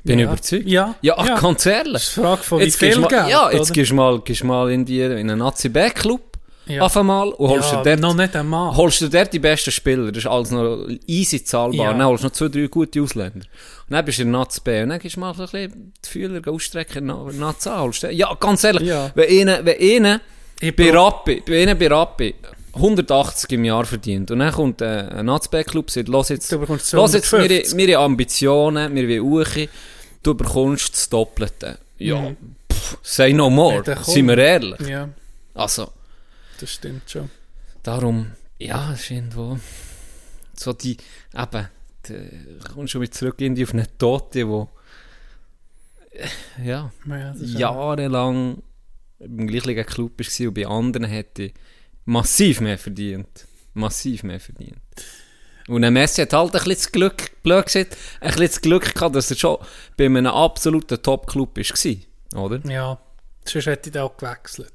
[0.04, 0.26] Bin Ja.
[0.26, 0.66] überzeugt.
[0.66, 1.40] Ja, Ja, ach, ja.
[1.40, 1.92] ganz ehrlich.
[1.94, 4.20] Das ist Frage von wie Jetzt gehst viel du Geld, ja, jetzt gehst du mal,
[4.20, 6.82] gehst du mal in, die, in einen Nazi B-Club Ja.
[6.82, 8.76] auf einmal und holst ja, noch dort, nicht einmal.
[8.76, 10.12] holst du dort die besten Spieler.
[10.12, 11.86] Das ist alles noch easy zahlbar.
[11.86, 11.92] Ja.
[11.92, 13.40] Dann holst du noch zwei, drei gute Ausländer.
[13.40, 15.92] Und dann bist du in Nazi B und dann gehst du mal so ein bisschen
[16.04, 17.80] die Fühler ausstrecken in Nazi A.
[17.80, 19.10] Holst du- Ja, ganz ehrlich, Ja.
[19.16, 20.20] wenn einer, wenn
[20.60, 22.32] Ich bei Rappi, bei einer bei Rappi
[22.76, 26.50] 180 im Jahr verdient und dann kommt äh, ein Nazi B-Club und sagt, los jetzt,
[26.52, 26.68] los
[27.12, 27.76] jetzt, wir, 250.
[27.76, 29.68] wir haben Ambitionen, wir wollen hoch,
[30.22, 31.78] du bekommst das Doppelte.
[31.98, 32.32] Ja,
[32.72, 34.80] pff, say no more, Ja, sind wir ehrlich.
[34.88, 35.08] Ja,
[35.54, 35.92] Also,
[36.60, 37.30] das stimmt schon.
[37.82, 39.58] darum, ja, es ist irgendwo
[40.58, 40.96] so die,
[41.36, 41.68] eben,
[42.06, 42.14] du
[42.74, 44.68] kommst schon wieder zurück irgendwie auf eine Tote, wo
[46.64, 48.62] ja, Ja, jahrelang
[49.18, 51.52] im gleichen Club war und bei anderen hätte
[52.06, 53.46] massiv mehr verdient.
[53.74, 54.78] Massiv mehr verdient.
[55.68, 58.94] Und ein Messi hat halt ein bisschen das Glück, blöd gesagt, ein bisschen das Glück
[58.94, 59.58] gehabt, dass er schon
[59.96, 62.60] bei einem absoluten Top-Club war, oder?
[62.70, 62.98] Ja,
[63.44, 64.72] sonst hätte ich auch gewechselt.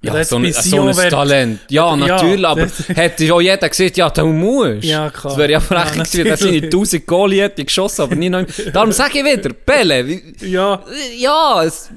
[0.00, 1.60] Ja, so ein, so ein Talent.
[1.70, 4.84] Ja, Ja, natürlich, aber das- hätte auch jeder gesagt, ja, du musst.
[4.84, 5.32] Ja, klar.
[5.32, 6.64] Das wäre ja Ja, frech gewesen, dass seine natürlich.
[6.72, 8.44] 1000 Goal hätte geschossen, aber nie noch...
[8.72, 10.84] Darum sage ich wieder, Pele, wie, Ja,
[11.16, 11.90] ja, es,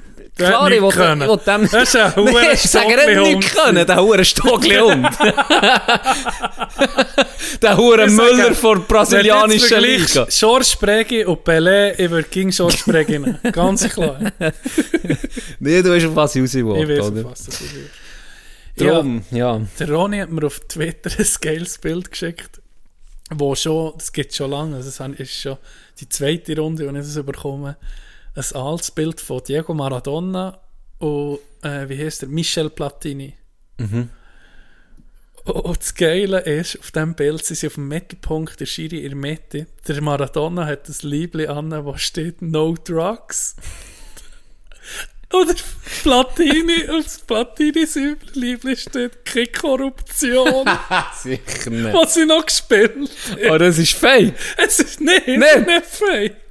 [0.48, 1.22] Klar, ich will, können.
[1.22, 1.68] ich will dem...
[1.70, 5.08] Das ist ein hoher ich sage Stockli-Hund nicht können, der hure Stockli-Hund.
[7.62, 10.26] der hure Ich Müller der brasilianischen Liga.
[10.28, 13.38] George Spregi und Pelé, ich würde gegen George Spregi nehmen.
[13.52, 14.18] Ganz klar.
[15.60, 17.20] Nee, du weißt, auf was ich raus Ich will, weiß, oder?
[17.20, 17.74] auf was das ist.
[18.76, 19.60] Ja, ja.
[19.78, 22.60] der Ronny hat mir auf Twitter ein geiles Bild geschickt,
[23.30, 25.58] wo schon, das gibt schon lange, also das ist schon
[26.00, 27.76] die zweite Runde, wenn ich das bekomme,
[28.34, 30.58] ein altes Bild von Diego Maradona
[30.98, 33.34] und, äh, wie heißt der, Michel Platini.
[33.78, 34.10] Mhm.
[35.44, 39.08] Und das Geile ist, auf diesem Bild sind sie auf dem Mittelpunkt, der Schiri in
[39.08, 39.66] der Mitte.
[39.88, 43.56] Der Maradona hat das Liebling an, wo steht No Drugs.
[45.32, 45.54] Oder
[46.02, 47.86] Platini, aufs Platini
[48.34, 50.68] Liebling steht keine Korruption.
[51.22, 51.94] Sicher nicht.
[51.94, 53.10] was sie noch gespielt
[53.50, 54.34] Oh, das ist fake.
[54.58, 56.41] Es ist nicht, ist nicht fake.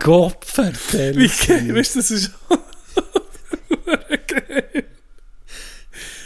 [0.00, 1.16] Gott verfällt.
[1.16, 2.30] Wie geil, weißt du, das ist
[4.26, 4.84] geil.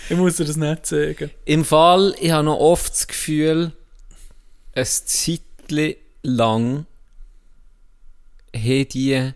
[0.08, 1.30] Ich muss dir das nicht sagen.
[1.44, 3.72] Im Fall, ich habe noch oft das Gefühl,
[4.74, 6.86] ein Zeitchen lang
[8.54, 9.32] haben die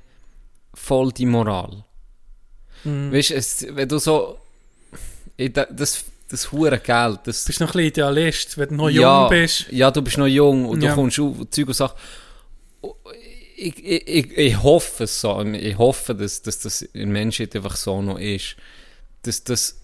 [0.75, 1.85] voll die Moral.
[2.85, 3.31] Weißt
[3.63, 4.39] du, wenn du so.
[5.37, 7.45] Das, das hure Geld, das.
[7.45, 9.67] Du bist noch ein bisschen Idealist, wenn du noch ja, jung bist.
[9.71, 10.91] Ja, du bist noch jung und Ja.
[10.91, 11.97] du kommst auf Zeug und Sachen.
[13.67, 15.41] Ich, ich, ich, hoffe es so.
[15.43, 18.57] Ich hoffe, dass, dass das in der Menschheit einfach so noch ist.
[19.23, 19.81] Dass das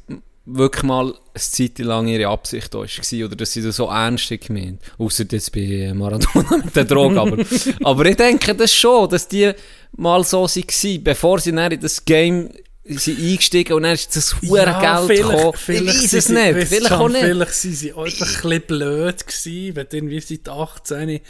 [0.47, 4.81] wirklich mal eine Zeit lang ihre Absicht war oder dass sie das so ernst gemeint
[4.99, 7.21] Außer jetzt bei Maradona mit der Droge.
[7.21, 7.37] Aber,
[7.85, 9.53] aber ich denke das schon, dass die
[9.97, 12.51] mal so waren, bevor sie dann in das Game
[12.85, 15.53] sind eingestiegen und dann ist das hure Geld gekommen.
[15.69, 16.55] Ich weiß es nicht.
[16.55, 17.21] sie- Vielleicht schon, auch nicht.
[17.23, 21.21] Vielleicht sind sie auch einfach ein bisschen blöd gewesen, wenn du irgendwie seit 18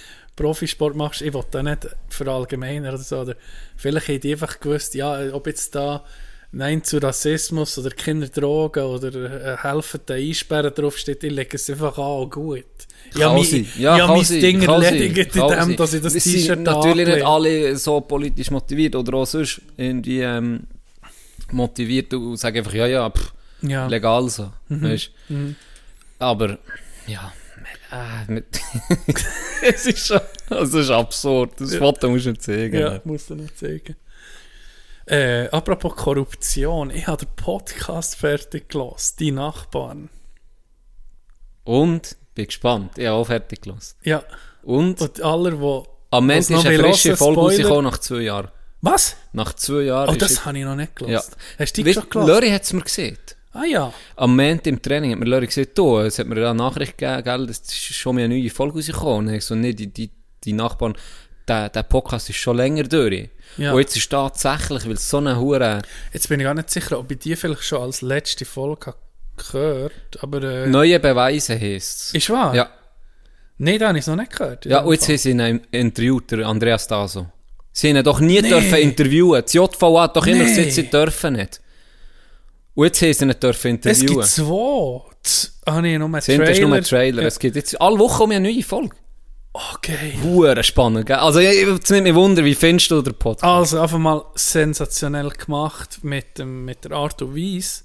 [0.40, 1.20] Profisport machst.
[1.22, 3.20] Ich will da nicht verallgemeinern oder so.
[3.20, 3.34] Oder
[3.76, 6.02] vielleicht haben die einfach gewusst, ja, ob jetzt da
[6.52, 11.96] Nein zu Rassismus oder Kinderdrogen oder äh, helfen den Einsperren draufsteht, ich lege es einfach
[11.96, 12.64] an und gut.
[13.14, 16.02] Ich habe Kann mein, ich habe kann mein sein, Ding erledigt in dem, dass ich
[16.02, 20.64] das T-Shirt natürlich nicht alle so politisch motiviert oder auch sonst irgendwie ähm,
[21.52, 23.32] motiviert und sagen einfach, ja, ja, pff,
[23.62, 23.86] Ja.
[23.86, 24.50] legal so.
[24.68, 25.10] Weißt?
[26.18, 26.58] Aber,
[27.06, 27.32] ja,
[27.92, 28.60] äh, mit
[29.62, 30.20] es ist schon,
[30.50, 31.52] es ist absurd.
[31.60, 32.78] Das Foto musst du nicht zeigen.
[32.78, 33.96] Ja, musst du nicht sagen.
[35.06, 40.08] Äh, apropos Korruption, ich habe den Podcast fertig gelassen, die Nachbarn.
[41.64, 43.96] Und, bin gespannt, ich habe auch fertig gelassen.
[44.02, 44.22] Ja,
[44.62, 45.82] Und, und alle, die.
[46.10, 48.50] am Ende ist eine frische Folge rausgekommen nach zwei Jahren.
[48.82, 49.16] Was?
[49.32, 51.06] Nach zwei Jahren Oh, das habe ich noch nicht ja.
[51.06, 51.32] gelassen.
[51.58, 52.30] Hast du die Weißt, schon gelassen?
[52.30, 53.18] Lori hat es mir gesehen.
[53.52, 53.92] Ah ja.
[54.16, 57.24] Am Moment im Training hat mir Lori gesagt, du, es hat mir eine Nachricht gegeben,
[57.24, 59.28] gell, es ist schon mal eine neue Folge rausgekommen.
[59.28, 60.10] Und ich so, nee, die, die,
[60.44, 60.94] die Nachbarn,
[61.48, 63.28] der, der Podcast ist schon länger durch.
[63.56, 63.72] Ja.
[63.72, 65.82] Und jetzt ist tatsächlich, weil es so eine hure
[66.12, 68.98] Jetzt bin ich gar nicht sicher, ob ich die vielleicht schon als letzte Folge habe
[69.36, 72.54] gehört aber äh, neue Beweise heisst ist wahr?
[72.54, 72.68] Ja,
[73.56, 74.66] Nein, da habe ich es noch nicht gehört.
[74.66, 77.26] ja und jetzt haben sie ihn interviewt, der Andreas Daso.
[77.72, 78.48] Sie haben ihn doch nie Nee.
[78.50, 79.40] dürfen interviewen.
[79.42, 80.54] Das JVA hat doch immer Nee.
[80.54, 81.60] gesagt, sie dürfen nicht.
[82.80, 84.14] Und jetzt haben sie ihn nicht dürfen Es interviewen.
[84.22, 85.02] gibt zwei.
[85.66, 86.46] Ah nee, nur ein haben Trailer.
[86.46, 87.22] das nur einen Trailer.
[87.22, 87.28] Ja.
[87.28, 88.96] Es gibt jetzt alle Wochen um eine neue Folge.
[89.52, 90.14] Okay.
[90.22, 91.16] Hure spannend, gell?
[91.16, 93.44] Also, ich, jetzt nimmt mich Wunder, wie findest du den Podcast?
[93.44, 97.82] Also einfach mal sensationell gemacht mit, dem, mit der Art und Weise.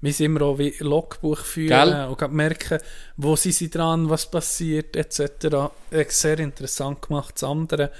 [0.00, 2.06] Wir sind immer auch wie Logbuch führen Gell?
[2.06, 2.78] und merken,
[3.16, 5.72] wo sind sie dran, was passiert, etc.
[5.90, 7.34] Äh, Sehr interessant gemacht.
[7.34, 7.90] Das andere,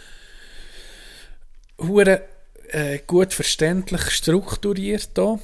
[1.79, 2.23] hure
[2.69, 5.41] äh, gut verständlich strukturiert hier.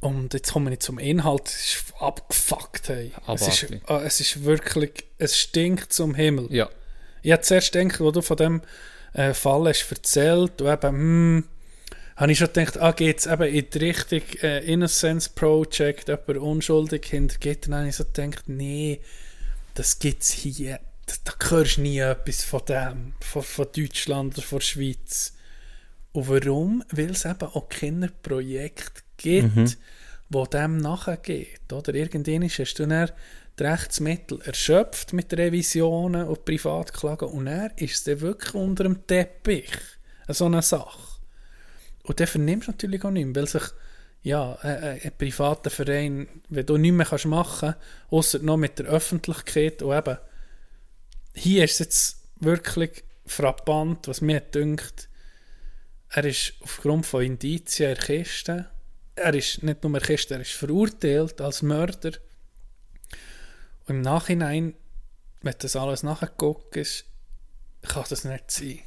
[0.00, 1.46] Und jetzt komme ich zum Inhalt.
[1.46, 2.88] Es ist abgefuckt.
[2.88, 3.12] Hey.
[3.26, 6.48] Es, ist, äh, es ist wirklich, es stinkt zum Himmel.
[6.50, 6.68] Ja.
[7.22, 8.62] Ich habe zuerst gedacht, wo du von dem
[9.14, 11.44] äh, Fall hast erzählt, und eben, hm,
[12.16, 16.38] habe ich schon gedacht, ah, geht es eben in die Richtung äh, Innocence Project, jemand
[16.38, 17.66] unschuldig hintergeht.
[17.66, 19.00] Und dann habe ich so gedacht, nee,
[19.74, 24.34] das gibt es hier, da, da hörst du nie etwas von dem, von, von Deutschland
[24.34, 25.34] oder von der Schweiz.
[26.12, 26.82] Und warum?
[26.90, 29.78] Weil es eben auch Kinderprojekte gibt,
[30.28, 31.72] wo dem nachgeht.
[31.72, 31.94] Oder?
[31.94, 33.10] Irgendwann hast du dann
[33.58, 39.72] die Rechtsmittel erschöpft mit Revisionen und Privatklagen und dann ist es wirklich unter dem Teppich
[40.28, 41.20] so eine Sache.
[42.04, 43.62] Und dann vernimmst du natürlich auch nicht mehr, weil sich
[44.22, 47.78] ja, ein, ein privater Verein, wenn du nichts mehr kannst machen kannst,
[48.10, 50.18] außer noch mit der Öffentlichkeit und eben
[51.34, 55.08] hier ist es jetzt wirklich frappant, was mir dünkt,
[56.10, 58.70] er ist aufgrund von Indizien in Kiste,
[59.16, 62.12] er ist nicht nur Kiste, er ist verurteilt als Mörder.
[63.86, 64.74] Und im Nachhinein,
[65.42, 67.04] wenn das alles nachgeguckt ist,
[67.82, 68.80] kann das nicht sein.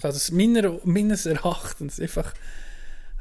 [0.00, 2.34] Kann das meiner, meines Erachtens einfach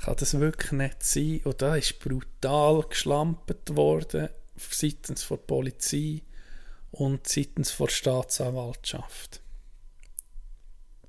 [0.04, 1.42] kann das wirklich nicht sein.
[1.44, 6.22] Und da ist brutal geschlampert worden seitens der Polizei
[6.92, 9.42] und seitens der Staatsanwaltschaft.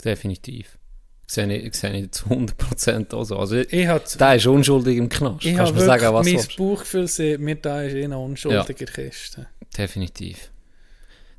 [0.04, 0.77] Definitiv.
[1.30, 3.36] Sehe ich, sehe ich zu 100% auch so.
[3.38, 5.44] Also, Ich habe der ist unschuldig im Knast.
[5.44, 9.46] ich Kannst mir sagen, was mein Bauchgefühl sagt mir, da ist eine unschuldige Kiste.
[9.76, 10.50] Definitiv.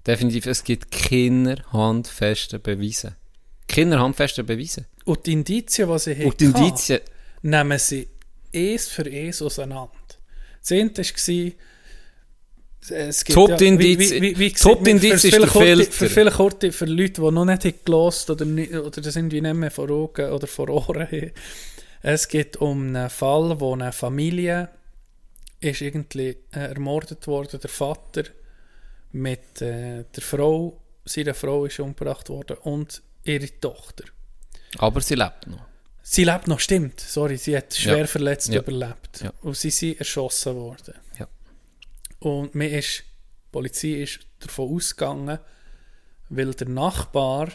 [0.05, 3.15] Definitiv, es gibt keine handfesten Beweise.
[3.67, 4.85] Keine handfesten Beweise.
[5.05, 6.99] Und die Indizien, die sie Und die hatten, Indizien,
[7.41, 8.07] nehmen sie
[8.53, 9.91] eins für eins auseinander.
[10.61, 11.51] Das eine war,
[12.89, 15.47] es gibt Top ja, Indiz- wie, wie, wie, wie Top gesagt, Indiz für ist der
[15.47, 15.91] Filter.
[15.91, 19.71] Für viele Kurti, für Leute, die noch nicht gelost oder, oder das irgendwie nicht mehr
[19.71, 21.31] vor Augen oder vor Ohren haben.
[22.01, 24.69] Es geht um einen Fall, wo eine Familie
[25.59, 28.23] ist irgendwie äh, ermordet worden, der Vater
[29.11, 34.05] mit äh, der Frau, seine Frau ist umgebracht worden und ihre Tochter.
[34.77, 35.65] aber sie lebt noch.
[36.01, 37.01] Sie lebt noch, stimmt.
[37.01, 38.07] Sorry, sie hat schwer Ja.
[38.07, 38.61] verletzt Ja.
[38.61, 39.25] überlebt.
[39.41, 40.93] Und sie sind erschossen worden.
[42.19, 45.39] Und mir ist, die Polizei ist davon ausgegangen,
[46.29, 47.49] weil der Nachbar,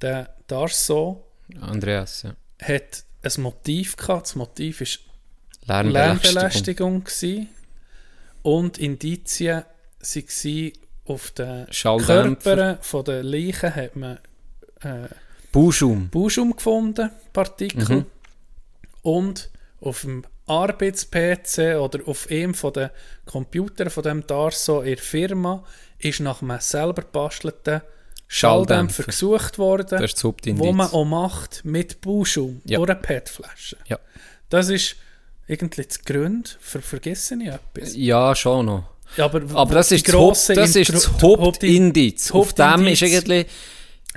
[0.00, 1.24] der Darso,
[1.60, 2.36] Andreas, ja.
[2.62, 4.26] hat ein Motiv gehabt.
[4.26, 7.04] Das Motiv war Lärmbelästigung.
[8.42, 9.64] Und Indizien
[10.00, 10.72] waren
[11.04, 11.66] auf den.
[12.06, 14.18] Körpern den Leichen hat man
[14.82, 15.08] äh,
[15.52, 16.08] Bauschaum.
[16.10, 17.96] Bauschaum gefunden, Partikel.
[17.96, 18.06] Mhm.
[19.02, 19.50] Und
[19.80, 22.90] auf dem Arbeits-PC oder auf einem von den
[23.24, 25.64] Computern von dem Darso in der Firma
[25.98, 27.82] ist nach einem selber bastelten
[28.28, 32.80] Schalldämpfer gesucht worden, Das ist das wo man auch macht mit Bauschaum Ja.
[32.80, 33.78] oder PET-Flaschen.
[33.86, 33.98] Ja.
[34.48, 34.96] Das ist
[35.46, 37.94] irgendwie das Grund für vergessen ich etwas.
[37.94, 38.84] Ja, schon noch.
[39.18, 42.32] Aber, Aber das ist das, Haupt, das, ist das Hauptindiz.
[42.32, 43.46] Auf dem ist irgendwie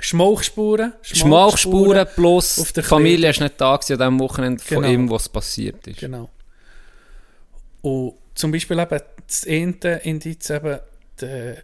[0.00, 0.92] Schmauchspuren.
[1.02, 4.88] Schmauchspuren plus Familie ist nicht da gewesen an dem Wochenende von Genau.
[4.88, 5.98] ihm, was passiert ist.
[6.00, 6.28] Genau.
[7.82, 10.78] Und zum Beispiel eben das eine Indiz, eben
[11.20, 11.62] der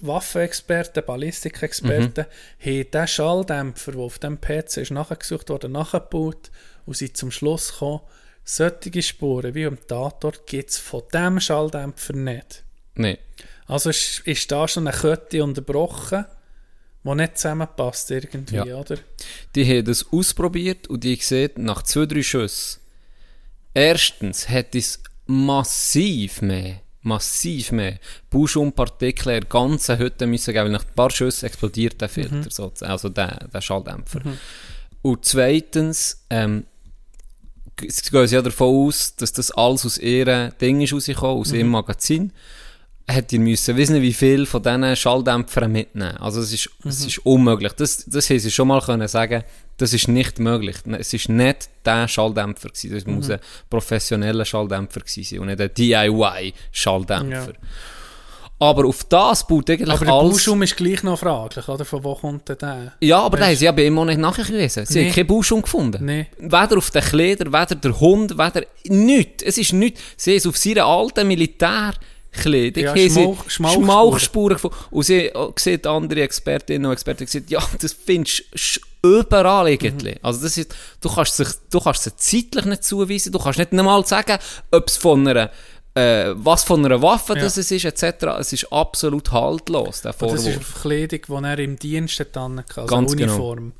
[0.00, 2.24] Waffenexperten, Ballistikexperten,
[2.64, 6.50] haben den Schalldämpfer, der auf dem PC ist nachgesucht wurde, nachgebaut
[6.86, 8.00] und sind zum Schluss gekommen,
[8.44, 12.64] solche Spuren wie am Tatort gibt es von diesem Schalldämpfer nicht.
[12.94, 13.18] Nee.
[13.66, 16.24] Also ist, ist da schon eine Kette unterbrochen,
[17.08, 18.64] die nicht zusammenpasst irgendwie, Ja.
[18.64, 18.96] oder?
[19.54, 22.80] Die haben das ausprobiert und die sehen, nach zwei, drei Schüssen,
[23.74, 27.98] erstens hat es massiv mehr, massiv mehr
[28.30, 32.50] Bauschaumpartikel in der ganzen Hütte müssen geben, weil nach ein paar Schüssen explodiert der Filter,
[32.50, 34.20] sozusagen, also der, der Schalldämpfer.
[35.02, 36.64] Und zweitens, ähm,
[37.80, 41.68] sie gehen ja davon aus, dass das alles aus ihrem Ding ist rausgekommen, aus ihrem
[41.68, 42.32] Magazin.
[43.10, 46.16] Hätte ihr müssen wissen, wie viel von diesen Schalldämpfern mitnehmen.
[46.18, 47.72] Also es ist, es ist unmöglich.
[47.72, 49.44] Das, das haben sie schon mal können sagen,
[49.78, 50.76] das ist nicht möglich.
[50.98, 52.92] Es ist nicht der Schalldämpfer gewesen.
[52.92, 53.38] Das muss ein
[53.70, 57.52] professioneller Schalldämpfer gewesen sein und nicht ein DIY-Schalldämpfer.
[58.60, 60.32] Aber auf das baut eigentlich Aber der alles...
[60.32, 61.84] Bauschaum ist gleich noch fraglich, oder?
[61.84, 62.92] Von wo kommt denn der?
[63.00, 64.84] Ja, aber da haben sie ja bei ihm auch nicht nachgewiesen.
[64.84, 65.06] Sie Nee.
[65.06, 66.04] haben keinen Bauschaum gefunden.
[66.04, 66.26] Nee.
[66.38, 69.44] Weder auf den Kleidern, weder der Hund, weder nichts.
[69.44, 70.00] Es ist nichts.
[70.16, 71.28] Sie haben es auf seiner alten
[72.44, 73.84] Militärkleidung Ja, sie Schmauch- Schmauchspuren.
[73.84, 74.76] Schmauchspuren gefunden.
[74.90, 78.44] Und sie haben gesehen, andere Expertinnen und Experten gesagt, ja, das findest
[79.02, 80.10] du überall irgendwie.
[80.12, 80.18] Mhm.
[80.22, 83.72] Also das ist, du kannst sich, du kannst es zeitlich nicht zuweisen, du kannst nicht
[83.72, 84.38] einmal sagen,
[84.70, 85.50] ob es von einer
[85.94, 87.40] äh, was von einer Waffe Ja.
[87.40, 88.26] das es ist, etc.
[88.38, 90.38] Es ist absolut haltlos, der Und das Vorwurf.
[90.38, 93.32] ist eine Verkleidung, die er im Dienst hat, also Ganz genau.
[93.34, 93.72] Uniform.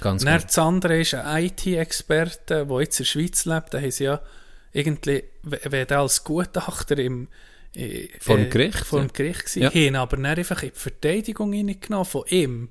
[0.00, 0.46] Ganz Dann genau.
[0.46, 3.74] das andere ist ein IT-Experte, der jetzt in der Schweiz lebt.
[3.74, 4.20] Da haben sie ja
[4.72, 7.28] irgendwie, wenn der als Gutachter im
[7.76, 9.12] äh, Vor dem äh, Gericht, vor dem.
[9.12, 9.70] Gericht gewesen, Ja.
[9.70, 12.68] haben aber dann einfach in die Verteidigung reingenommen von ihm.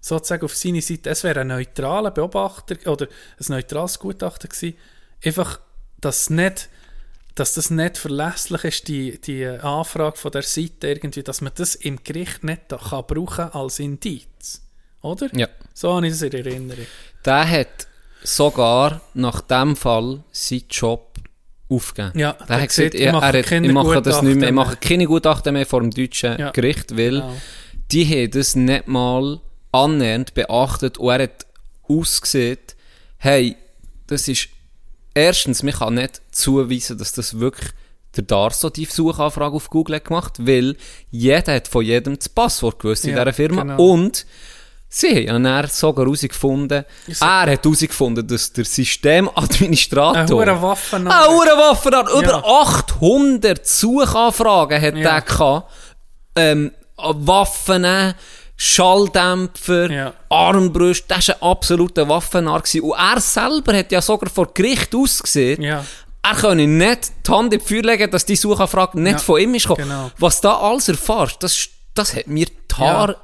[0.00, 1.10] Sozusagen auf seine Seite.
[1.10, 4.76] Es wäre ein neutraler Beobachter oder ein neutrales Gutachter gewesen.
[5.24, 5.60] Einfach,
[6.00, 6.68] dass nicht
[7.34, 11.74] dass das nicht verlässlich ist, die, die Anfrage von der Seite irgendwie, dass man das
[11.74, 14.60] im Gericht nicht da kann brauchen als Indiz.
[15.00, 15.30] Oder?
[15.34, 15.48] Ja.
[15.72, 16.86] So habe ich das in Erinnerung.
[17.24, 17.86] Der hat
[18.22, 21.11] sogar nach dem Fall seinen Job
[21.74, 22.18] aufgegeben.
[22.18, 24.54] Ja, der hat gesagt, ich er, mache er keine ich mache das nicht mehr, ich
[24.54, 27.36] mache keine Gutachten mehr vor dem deutschen Ja, Gericht, weil genau.
[27.90, 29.40] die haben das nicht mal
[29.72, 31.46] annähernd beachtet und er hat
[31.88, 32.58] ausgesehen,
[33.18, 33.56] hey,
[34.06, 34.48] das ist
[35.14, 37.70] erstens, man kann nicht zuweisen, dass das wirklich
[38.16, 40.76] der Darso die Suchanfrage auf Google hat gemacht, weil
[41.10, 43.92] jeder hat von jedem das Passwort gewusst in Ja, dieser Firma genau.
[43.92, 44.26] und
[44.94, 46.84] sie haben dann sogar herausgefunden,
[47.20, 51.06] er hat herausgefunden, dass der Systemadministrator Ein hoher Waffen.
[51.08, 52.06] Hure Waffen an.
[52.08, 52.44] Über Ja.
[52.44, 55.10] 800 Suchanfragen hat Ja.
[55.12, 55.70] der gehabt.
[56.36, 58.14] Ähm, Waffen,
[58.56, 60.12] Schalldämpfer, Ja.
[60.28, 62.08] Armbrust, das war ein absoluter
[62.60, 62.80] gewesen.
[62.82, 65.84] Und er selber hat ja sogar vor Gericht ausgesehen, Ja.
[66.22, 69.40] er könne nicht die Hand in die Feuer legen, dass die Suchanfrage nicht Ja, von
[69.40, 69.88] ihm ist gekommen.
[69.88, 70.10] genau.
[70.18, 73.16] Was da alles erfährst, das, das hat mir die Haare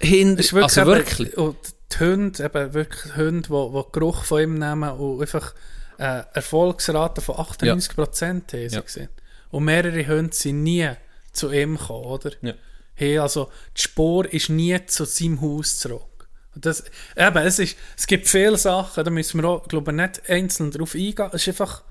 [0.00, 0.40] hinter...
[0.40, 1.36] Ist wirklich, also eben- wirklich.
[1.36, 1.56] Und
[1.92, 5.54] die Hunde, eben wirklich Hunde, die, die Geruch von ihm nehmen und einfach
[5.98, 8.80] äh, Erfolgsrate von 98% haben sie Ja.
[8.80, 9.08] gesehen.
[9.50, 10.90] Und mehrere Hunde sind nie
[11.32, 12.32] zu ihm gekommen, oder?
[12.42, 12.54] Ja.
[12.94, 16.28] Hey, also die Spur ist nie zu seinem Haus zurück.
[16.54, 16.84] Und Das,
[17.16, 20.70] eben, es, ist, es gibt viele Sachen, da müssen wir auch, glaube ich, nicht einzeln
[20.72, 21.30] drauf eingehen.
[21.32, 21.82] Es ist einfach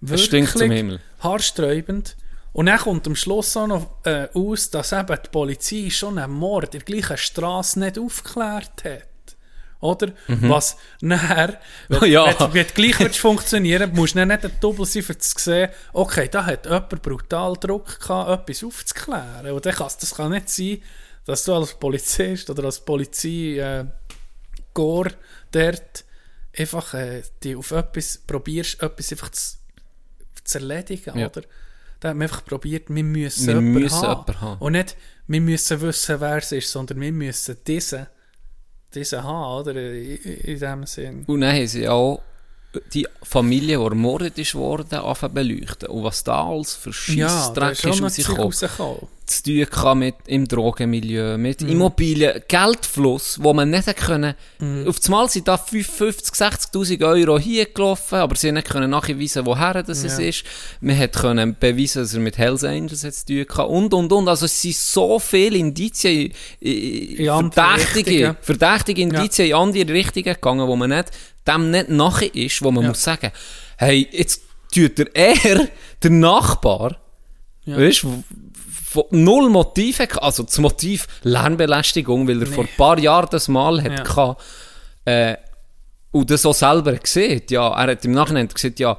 [0.00, 1.00] wirklich Himmel.
[1.20, 2.16] haarsträubend.
[2.58, 6.32] Und dann kommt am Schluss auch noch äh, aus, dass eben die Polizei schon einen
[6.32, 9.36] Mord in der gleichen Straße nicht aufgeklärt hat.
[9.80, 10.08] Oder?
[10.26, 12.06] Was nachher, wenn, Mhm.
[12.06, 12.26] Ja.
[12.40, 16.28] wenn, wenn gleich willst funktionieren musst du nicht ein Double sein, um zu sehen, okay,
[16.28, 19.52] da hat jemand brutal Druck gehabt, etwas aufzuklären.
[19.52, 20.82] Und das kann nicht sein,
[21.26, 23.84] dass du als Polizist oder als Polizei äh,
[24.74, 25.12] Gore
[25.52, 26.04] dort
[26.58, 29.58] einfach äh, die auf etwas probierst, etwas einfach zu,
[30.42, 31.26] zu erledigen, Ja.
[31.28, 31.42] oder?
[32.00, 34.20] Da hat man einfach probiert, wir müssen, Wir jemanden, müssen haben.
[34.20, 34.60] jemanden haben.
[34.60, 34.96] Und nicht,
[35.26, 38.06] wir müssen wissen, wer es ist, sondern wir müssen diesen,
[38.94, 39.74] diesen haben, oder?
[39.92, 41.24] In, in dem Sinn.
[41.26, 42.22] Und dann haben sie auch
[42.92, 45.88] die Familie, die ermordet ist worden, anfangen beleuchten.
[45.88, 49.08] Und was da alles für Ja, Scheissdreck ist schon ist Zeug rausgekommen.
[49.30, 51.68] Zu tun gehabt mit im Drogenmilieu, mit Mhm.
[51.68, 54.34] Immobilien, Geldfluss, wo man nicht können.
[54.58, 54.86] Mhm.
[54.88, 59.82] Auf einmal sind da 55, 60.000 Euro hier gelaufen, aber sie nicht können nachweisen, woher
[59.82, 60.24] das es Ja.
[60.24, 60.44] ist.
[60.80, 64.12] Man hat können beweisen, dass er mit Hells Angels hat zu tun gehabt und, und,
[64.12, 64.28] und.
[64.28, 70.66] Also es sind so viele Indizien, In andere verdächtige, verdächtige Indizien in andere Richtungen gegangen,
[70.66, 71.10] wo man nicht,
[71.46, 72.88] dem nicht nachher ist, wo man Ja.
[72.90, 73.30] muss sagen,
[73.76, 74.42] hey, jetzt
[74.74, 75.68] tut der er,
[76.02, 76.96] der Nachbar,
[77.64, 77.76] Ja.
[77.76, 78.04] Weißt
[79.08, 80.22] von null Motive, gehabt.
[80.22, 84.02] also das Motiv Lärmbelästigung, weil er vor ein paar Jahren das mal hat Ja.
[84.04, 84.42] gehabt,
[85.04, 85.36] äh,
[86.10, 87.42] und das auch selber gesehen.
[87.50, 88.96] Ja, er hat im Nachhinein gesagt, ja,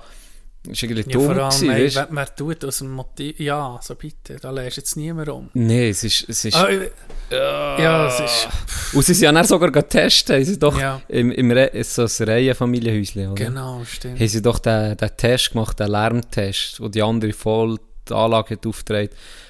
[0.67, 3.39] ist eigentlich Ja, dumm vor allem, gewesen, ey, wer, wer tut aus dem Motiv...
[3.39, 5.49] Ja, also bitte, da lässt jetzt niemand um.
[5.53, 6.91] Nee, es ist, es ist, Ah, ich-
[7.31, 8.47] ja, es ist...
[8.93, 11.01] und sie sind ja dann sogar getestet, haben sie doch Ja.
[11.07, 13.45] im, im Re ist so ein Reihenfamilienhäuschen, oder?
[13.45, 14.19] Genau, stimmt.
[14.19, 18.55] haben sie doch den, den Test gemacht, den Lärmtest, wo die andere voll die Anlage
[18.55, 19.09] hat.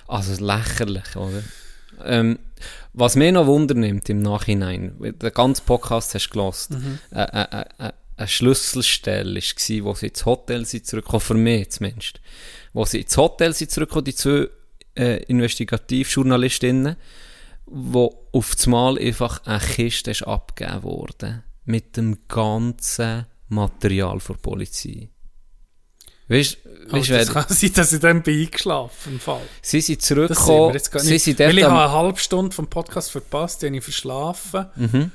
[0.10, 1.44] Also lächerlich, oder?
[2.04, 2.40] Ähm,
[2.94, 6.70] was mir noch Wunder nimmt im Nachhinein, den ganzen Podcast hast du gehört,
[7.12, 11.70] äh, äh, äh, äh, eine Schlüsselstelle war, wo sie ins Hotel sind zurückgekommen, für mich
[11.70, 12.20] zumindest.
[12.74, 14.50] Wo sie ins Hotel sind zurückgekommen, die zwei
[14.98, 16.96] äh, Investigativjournalistinnen,
[17.68, 24.34] wo auf das Mal einfach eine Kiste ist abgegeben wurde mit dem ganzen Material der
[24.34, 25.10] Polizei.
[26.30, 26.58] Weißt
[26.92, 29.42] Oh, weißt, das kann sein, dass ich dann bin eingeschlafen im Fall.
[29.62, 33.68] sie sind zurückgekommen, sie sind Weil ich habe eine halbe Stunde vom Podcast verpasst, die
[33.68, 35.12] habe ich verschlafen, Mhm.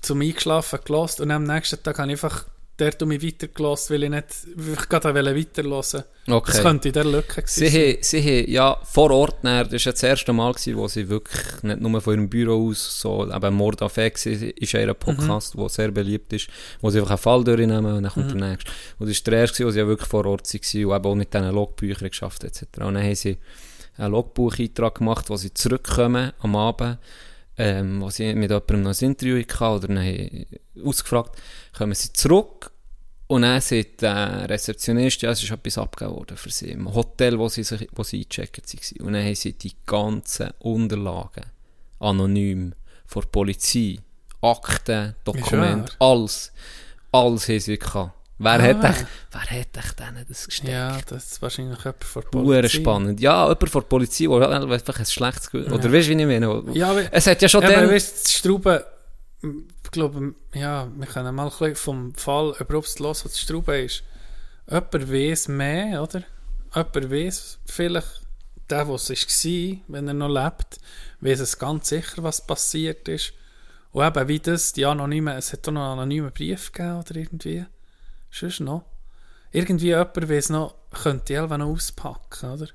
[0.00, 2.44] zum Eingeschlafen gelost und am nächsten Tag habe ich einfach
[2.82, 6.04] dort um mich weitergelost, weil ich nicht, weil ich gerade wollte weiterhören.
[6.28, 6.52] Okay.
[6.52, 9.78] Das könnte in der Lücke gewesen haben, sie haben ja vor Ort, dann, das war
[9.78, 13.28] ja das erste Mal, gewesen, wo sie wirklich nicht nur von ihrem Büro aus so
[13.28, 16.48] eben Mord auf Ex ist, ihr Podcast, der sehr beliebt ist,
[16.80, 18.70] wo sie einfach einen Fall durchnehmen und dann kommt der nächste.
[18.98, 21.14] Und das war der erste, wo sie ja wirklich vor Ort waren und eben auch
[21.14, 22.62] mit diesen Logbüchern geschafft etc.
[22.78, 23.38] Und dann haben sie
[23.96, 26.98] einen Logbucheintrag gemacht, wo sie zurückkommen am Abend,
[27.58, 31.36] ähm, wo sie mit jemandem noch ein Interview hatten oder ausgefragt,
[31.76, 32.71] kommen sie zurück
[33.32, 37.38] und dann sagt der Rezeptionist, ja, es ist etwas abgegeben worden für sie im Hotel,
[37.38, 39.06] wo sie, sich, wo sie eingecheckt waren.
[39.06, 41.44] Und dann haben sie die ganzen Unterlagen
[41.98, 42.74] anonym
[43.06, 43.98] vor Polizei,
[44.40, 46.52] Akten, Dokumente, alles,
[47.12, 48.12] alles haben sie gehabt.
[48.38, 48.62] Wer, Ah.
[48.62, 50.72] hat echt, wer hat echt denen das gestellt?
[50.72, 52.68] Ja, das ist wahrscheinlich jemand von der Uhr Polizei.
[52.80, 53.20] spannend.
[53.20, 56.26] Ja, jemand von der Polizei, der einfach ein schlechtes Gefühl Oder weißt du, wie ich
[56.26, 56.64] meine?
[56.74, 57.90] Ja, aber, es hat ja schon aber dann...
[57.90, 58.84] weißt, die Straube,
[59.42, 59.48] ich
[59.92, 64.02] glaube, ja, wir können mal ein bisschen vom Fall überhaupt los, was die Straube ist.
[64.68, 66.24] Jemand weiss mehr, oder?
[66.74, 68.22] Jemand weiss vielleicht,
[68.68, 70.80] der, der es war, wenn er noch lebt,
[71.20, 73.34] weiss es ganz sicher, was passiert ist.
[73.92, 77.16] Und eben, wie das, die anonymen, es hat auch noch einen anonymen Brief gegeben, oder
[77.16, 77.66] irgendwie.
[78.30, 78.86] Sonst noch.
[79.50, 82.68] Irgendwie jemand weiss noch, könnte die Elva noch auspacken, oder?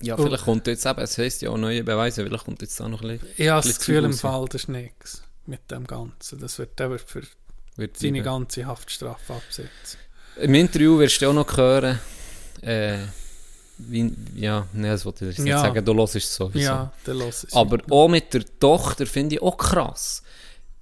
[0.00, 2.88] ja, vielleicht kommt jetzt eben, es heisst ja auch neue Beweise, vielleicht kommt jetzt da
[2.88, 3.28] noch ein bisschen...
[3.36, 4.12] Ich habe das Gefühl im.
[4.12, 6.38] Fall, das ist nichts mit dem Ganzen.
[6.40, 7.22] Das wird wird für
[7.76, 8.24] wird seine bleiben.
[8.24, 9.98] ganze Haftstrafe absitzen.
[10.40, 11.98] Im Interview wirst du auch noch hören,
[12.62, 12.98] äh,
[13.78, 15.54] wie, ja, ne, das wollte ich jetzt Ja.
[15.56, 16.64] nicht sagen, du hörst es sowieso.
[16.64, 17.56] Ja, der los ist.
[17.56, 20.22] Aber auch mit der Tochter finde ich auch krass.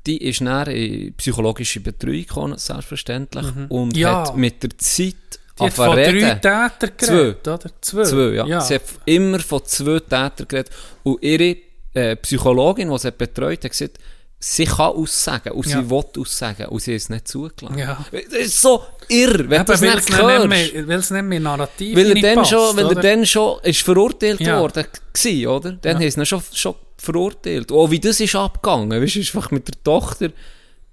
[0.07, 4.27] Die ist dann in psychologische Betreuung gekommen, selbstverständlich, und Ja.
[4.29, 5.15] hat mit der Zeit
[5.59, 6.41] die hat von drei reden.
[6.41, 7.71] Tätern geredet, oder?
[7.81, 8.03] Zwei.
[8.05, 8.47] Zwei, ja.
[8.47, 8.61] ja.
[8.63, 10.71] Sie hat immer von zwei Tätern geredet.
[11.03, 11.57] Und ihre
[11.93, 13.99] äh, Psychologin, die sie betreut, hat gesagt,
[14.43, 15.83] sie kann aussagen und Ja.
[15.83, 17.79] sie will aussagen und sie ist nicht zugelassen.
[17.79, 18.05] Ja.
[18.11, 20.49] Das ist so irr, wenn du weil nicht es nicht hörst.
[20.49, 23.01] mehr, weil es nicht mehr narrativ Weil er dann reinpasst, schon, weil er oder?
[23.03, 24.59] dann schon ist verurteilt Ja.
[24.61, 25.73] worden gsi, oder?
[25.73, 26.05] Dann Ja.
[26.07, 27.71] haben sie ihn schon, schon verurteilt.
[27.71, 30.31] Und auch wie das ist abgegangen, weißt du, ist einfach mit der Tochter,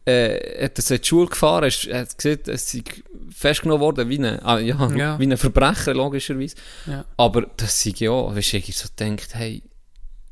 [0.06, 2.84] äh, hat er in die Schule gefahren, ist, hat gesagt, es sei
[3.34, 5.20] festgenommen worden wie ein, ah, ja, Ja.
[5.20, 6.56] wie ein Verbrecher, logischerweise.
[6.86, 7.06] Ja.
[7.18, 9.64] Aber das sei ja, weißt du, ich so denkt, hey,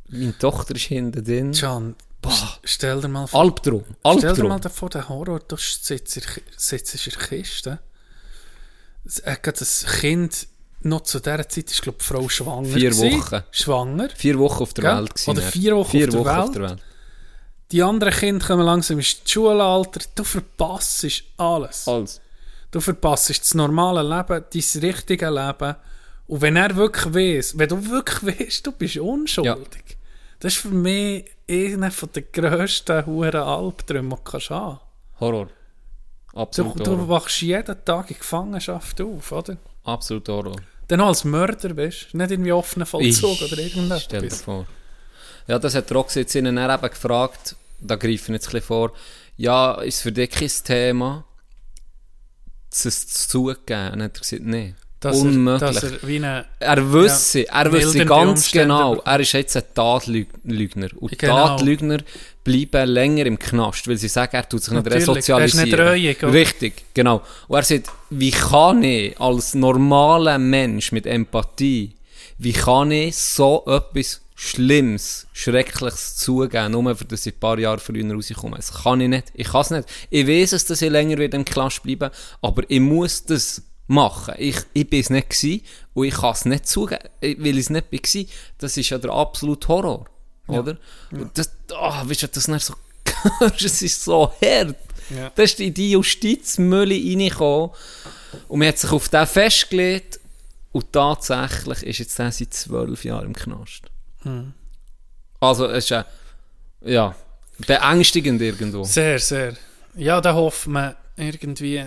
[0.10, 1.52] meine Tochter ist hinten drin.
[1.54, 1.96] Can,
[2.26, 2.60] Boah.
[2.64, 4.50] stell dir mal vor, Albtraum, stell dir Albtraum.
[4.50, 7.80] mal vor, den Horror, du sitzt in der Ki- sitzt in der Kiste.
[9.26, 10.48] Hat das Kind,
[10.82, 12.68] noch zu dieser Zeit ist, glaube ich, Frau schwanger.
[12.70, 13.20] Vier gewesen.
[13.20, 13.44] Wochen.
[13.52, 14.10] Schwanger.
[14.16, 14.98] Vier Wochen auf der Gell?
[14.98, 15.30] Welt gewesen.
[15.32, 15.52] Oder er.
[15.52, 16.56] vier Wochen vier auf der Wochen auf Welt.
[16.56, 16.80] der Welt.
[17.72, 20.02] Die anderen Kinder kommen langsam ins Schulalter.
[20.16, 21.06] Du verpasst
[21.38, 21.88] alles.
[21.88, 22.22] Alles.
[22.72, 25.76] Du verpasst das normale Leben, dein richtige Leben.
[26.28, 29.98] Und wenn er wirklich weiß, wenn du wirklich weißt, du bist unschuldig,
[30.40, 34.80] das ist für mich einer von den grössten Huren Albträumen, die du haben
[35.20, 35.46] Horror.
[36.34, 37.10] Du, Absolut du Horror.
[37.10, 39.58] wachst jeden Tag in Gefangenschaft auf, oder?
[39.84, 40.56] Absolut Horror.
[40.88, 44.42] Dann als Mörder bist, nicht irgendwie offener Vollzug Ich- oder Stell dir irgendetwas.
[44.42, 44.68] vor.
[45.48, 48.92] Ja, das hat Roxy jetzt ihnen eben gefragt, da greifen jetzt ein bisschen vor,
[49.38, 51.24] ja, ist für dich kein Thema,
[52.72, 53.56] es zuzugeben?
[53.94, 54.76] Und dann hat er gesagt, nein,
[55.06, 55.72] Dass er, unmöglich.
[55.80, 60.90] dass er wie eine, Er wüsste, er wüsste ganz genau, er ist jetzt ein Tatlügner.
[61.00, 61.48] Und Genau.
[61.48, 61.98] Tatlügner
[62.44, 65.70] bleiben länger im Knast, weil sie sagen, er tut sich nicht Natürlich, er ist resozialisieren.
[65.70, 66.24] nicht reuig?
[66.34, 67.22] Richtig, genau.
[67.48, 71.96] Und er sagt, wie kann ich als normaler Mensch mit Empathie,
[72.38, 77.80] wie kann ich so etwas Schlimmes, Schreckliches zugeben, nur für dass ich ein paar Jahre
[77.80, 78.58] früher rauskomme?
[78.58, 79.32] Das kann ich nicht.
[79.34, 79.88] Ich kann es nicht.
[80.10, 82.10] Ich weiß es, dass ich länger wieder im Knast bleiben
[82.42, 84.36] aber ich muss das machen.
[84.38, 85.62] Ich, ich bin es nicht gewesen
[85.94, 88.26] und ich kann es nicht zugeben, weil ich es nicht war.
[88.58, 90.06] Das ist ja der absolute Horror,
[90.48, 90.78] oder?
[91.12, 92.76] Und das, ah, weißt du, das nicht so
[93.58, 94.76] es ist so hart.
[95.10, 95.32] Ja.
[95.34, 97.72] Da ist in die Justizmülle reingekommen
[98.48, 100.20] und man hat sich auf den festgelegt
[100.72, 103.84] und tatsächlich ist jetzt der seit zwölf Jahren im Knast.
[105.40, 106.06] Also es ist ja,
[106.82, 107.16] ja
[107.68, 108.84] beängstigend irgendwo.
[108.84, 109.56] Sehr, sehr.
[109.96, 111.86] Ja, da hofft man irgendwie,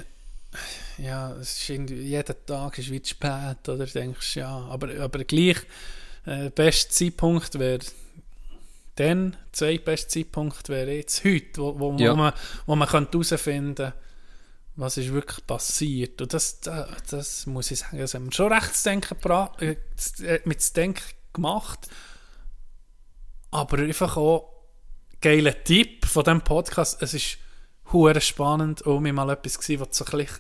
[0.99, 5.25] ja, es ist irgendwie, jeder Tag ist wie zu spät, oder denkst ja, aber, aber
[5.25, 5.59] gleich,
[6.27, 7.79] äh, der beste Zeitpunkt wäre
[8.97, 12.13] dann, der zweitbeste Zeitpunkt wäre jetzt heute, wo, wo, Ja.
[12.13, 12.33] wo man,
[12.67, 13.93] wo man könnte herausfinden
[14.79, 16.23] was ist wirklich passiert.
[16.23, 19.17] Und das, das, das muss ich sagen, das haben wir schon recht zu denken,
[19.59, 19.75] äh,
[20.23, 21.89] äh, mit zu denken gemacht.
[23.51, 24.53] Aber einfach auch
[25.21, 27.03] geiler Tipp von diesem Podcast.
[27.03, 27.39] Es ist
[27.93, 30.39] hure spannend und mir mal etwas gewesen, was so ein bisschen,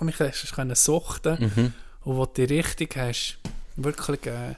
[0.00, 1.72] wo mich hast können suchten Mhm.
[2.04, 3.38] und wo du die Richtung hast,
[3.76, 4.54] wirklich äh,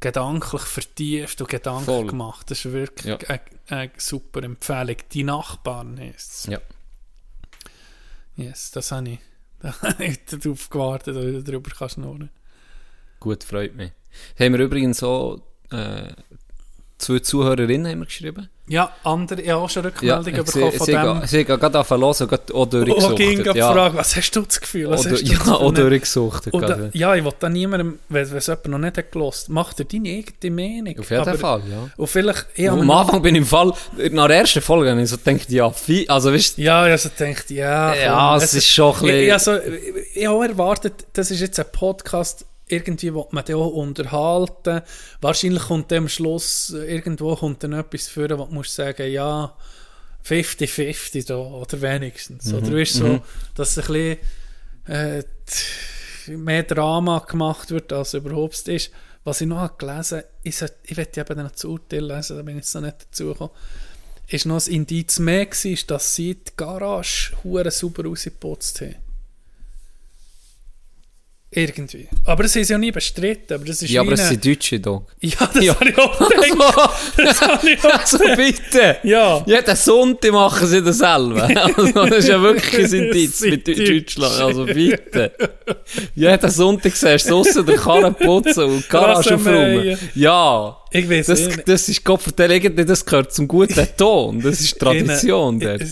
[0.00, 2.06] gedanklich vertieft und Gedanken Voll.
[2.08, 2.50] gemacht.
[2.50, 3.18] Das ist wirklich Ja.
[3.28, 4.96] eine, eine super Empfehlung.
[5.12, 6.60] Die Nachbarn ist Ja.
[8.36, 9.18] Yes, das habe ich.
[9.62, 12.28] Da habe ich darauf gewartet, dass du darüber kannst schnurren.
[13.20, 13.90] Gut, freut mich.
[14.38, 16.12] Haben wir übrigens so äh,
[16.98, 18.48] zwei Zuhörerinnen haben wir geschrieben.
[18.68, 21.22] Ja, andere, ich habe auch schon Rückmeldung ich bekommen von sie dem.
[21.26, 23.44] Sie gehen gerade anfangen hören, gerade auch Oh, ging durchgesuchtet.
[23.44, 24.90] gerade Ja, fragen, was hast du das Gefühl?
[24.90, 25.60] Was oder, hast du ja, auch.
[26.52, 26.90] Oder, gerade.
[26.92, 30.08] ja, ich will da niemandem, wenn es jemand noch nicht hat gelost, mach dir deine
[30.08, 30.98] eigene Meinung.
[30.98, 31.90] Auf jeden Aber- Fall, ja.
[31.96, 33.72] Und vielleicht, ich habe Am Anfang bin ich im Fall,
[34.10, 36.92] nach der ersten Folge, habe ich so gedacht, ja, viel, also weißt du, Ja, ich
[36.92, 37.94] also denkt, ja.
[37.94, 39.58] Ja, komm, es ist schon ein bisschen- Ich, also,
[40.12, 44.82] ich habe erwartet, das ist jetzt ein Podcast, irgendwie will man den auch unterhalten.
[45.20, 49.10] Wahrscheinlich kommt dann am Schluss, äh, irgendwo kommt dann etwas vor, wo du musst sagen,
[49.10, 49.54] ja,
[50.24, 52.46] 50-50 da, oder wenigstens.
[52.46, 53.20] Mhm, Oder du, so,
[53.54, 54.18] dass ein bisschen
[54.88, 55.22] äh,
[56.36, 58.90] mehr Drama gemacht wird, als überhaupt ist.
[59.22, 62.42] Was ich noch gelesen habe, ich, sollte- ich werde eben noch das Urteil lesen, da
[62.42, 63.50] bin ich jetzt noch nicht dazu gekommen
[64.28, 68.96] ist noch ein Indiz mehr gewesen, dass sie die Garage hure sauber rausgeputzt haben.
[71.50, 72.08] Irgendwie.
[72.24, 73.54] Aber das haben sie ja nie bestritten.
[73.54, 75.00] Aber das ist ja, aber es sind Deutsche da.
[75.20, 76.90] Ja, das habe ich auch gedacht.
[77.16, 78.96] Das habe ich auch Also bitte!
[79.04, 79.42] Ja.
[79.46, 81.44] Jeden Sonntag machen sie das selber.
[81.44, 83.66] Also, das ist ja wirklich ein Indiz mit.
[83.68, 84.40] Deutschland.
[84.40, 85.32] Also bitte.
[86.14, 89.98] Jeden Sonntag siehst du draussen den Karren putzen und die Garage aufräumen.
[90.14, 90.76] Ja.
[90.90, 91.68] Ich weiß Das, nicht.
[91.68, 92.04] das ist
[92.50, 94.40] irgendwie, das gehört zum guten Ton.
[94.40, 95.82] Das ist Tradition Ein dort.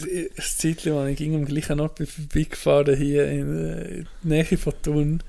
[0.60, 4.72] Zeitchen, als ich ging am gleichen Ort vorbeigefahren, hier in, äh, in der Nähe von
[4.82, 5.22] Thun,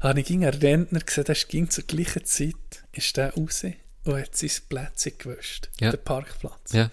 [0.00, 2.54] habe ich einen Rentner gesehen, der ging zur gleichen Zeit,
[2.92, 3.64] ist der raus
[4.04, 5.68] und hat sein Plätzchen gewischt.
[5.80, 5.90] Ja.
[5.90, 6.72] Den Parkplatz.
[6.72, 6.90] Ja.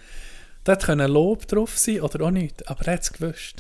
[0.68, 2.68] Da können Lob drauf sein oder auch nicht.
[2.68, 3.56] Aber er hat es gewusst.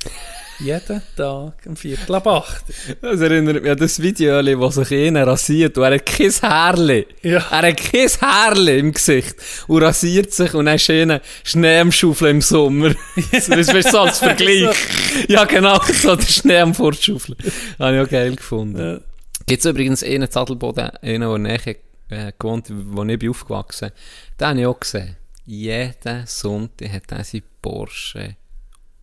[0.60, 2.66] Jeden Tag um Viertel ab acht.
[3.01, 7.08] Das erinnert mich an das Video, wo sich einer rasiert und er hat kein Härli.
[7.22, 7.45] Ja.
[7.49, 9.38] Er hat kein Härli im Gesicht
[9.68, 12.93] und rasiert sich und dann schön Schnee am Schaufeln im Sommer.
[13.32, 14.76] das ist so als Vergleich.
[15.30, 17.38] ja, genau, so der Schnee am Fortschaufeln.
[17.80, 18.82] Habe ich auch geil gefunden.
[18.82, 18.99] Ja.
[19.45, 21.76] Gibt es übrigens einen Zadelboden, einen, der näher
[22.10, 23.91] äh, gewohnt, wo ich bin aufgewachsen
[24.38, 25.16] Den habe ich auch gesehen.
[25.48, 28.36] Jeden Sonntag hat er seinen Porsche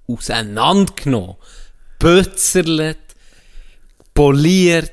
[0.07, 1.37] auseinandergenommen,
[1.99, 2.99] bützerlet,
[4.13, 4.93] poliert,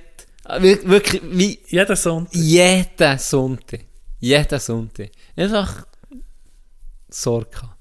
[0.60, 2.34] Wir- wirklich, wie Jeden Sonntag.
[2.36, 3.82] jeden Sonntag.
[4.20, 5.10] Jeden Sonntag.
[5.36, 5.86] Einfach
[7.10, 7.78] Sorge gehabt.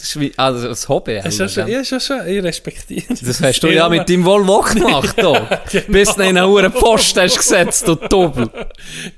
[0.00, 1.18] Das ist wie, also das Hobby.
[1.18, 4.62] Ist ja schon, ja, ja schon, ich respektiere Das hast du ja mit deinem Volvo
[4.62, 5.60] gemacht, da.
[5.88, 8.48] Bis du in einen hohen Posten hast gesetzt, du Doppel.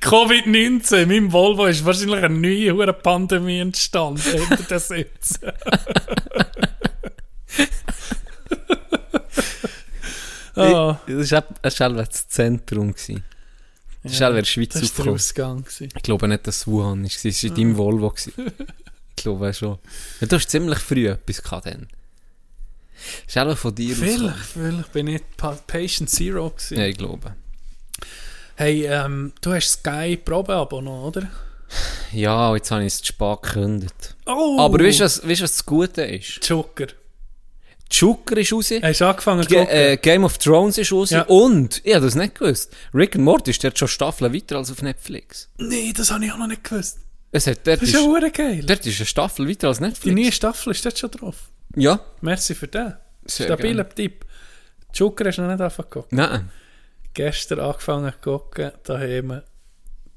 [0.01, 5.39] Covid-19, meinem Volvo ist wahrscheinlich eine neue hure Pandemie entstanden hinter den Sitz.
[10.55, 12.93] Ah, Das war das war das Zentrum.
[12.93, 13.25] gewesen.
[14.03, 15.15] Das war in der Schweiz das war der aufgekommen.
[15.15, 15.65] Ausgang.
[15.65, 15.89] gewesen.
[15.97, 17.07] Ich glaube nicht, dass es Wuhan war.
[17.11, 18.15] Es war in deinem Volvo.
[19.17, 19.79] Ich glaube schon.
[20.21, 21.89] Ja, du hast ziemlich früh etwas gehabt dann.
[23.27, 26.79] Ist auch von dir Vielleicht, vielleicht bin ich Pa- Patient Zero gewesen.
[26.79, 27.35] Ja, ich glaube.
[28.55, 31.29] Hey, ähm, du hast Sky Probeabo noch, oder?
[32.13, 34.15] Ja, jetzt habe ich es zu spät gekündigt.
[34.27, 34.59] Oh!
[34.61, 36.47] Aber weißt du, was, weißt, was das Gute ist?
[36.47, 36.87] Joker.
[37.91, 38.71] Joker ist raus.
[38.83, 41.11] Hast du angefangen Ge äh, Game of Thrones ist raus.
[41.11, 41.23] Ja.
[41.23, 44.71] Und, ich habe das nicht gewusst, Rick and Morty ist dort schon Staffeln weiter als
[44.71, 45.49] auf Netflix.
[45.59, 46.99] nee, das habe ich auch noch nicht gewusst.
[47.33, 48.63] Es hat, dort, Das ist, ja hure geil.
[48.65, 50.15] dort ist eine Staffel weiter als Die Netflix.
[50.21, 51.37] neue Staffel ist dort schon drauf.
[51.75, 51.99] Ja.
[52.21, 52.95] Merci für den.
[53.25, 53.95] Sehr Stabiler gerne.
[53.95, 54.25] Tipp.
[54.95, 56.17] Joker hast du noch nicht angefangen zu gucken.
[56.17, 56.51] Nein,
[57.15, 59.41] Gestern angefangen zu gucken, daheim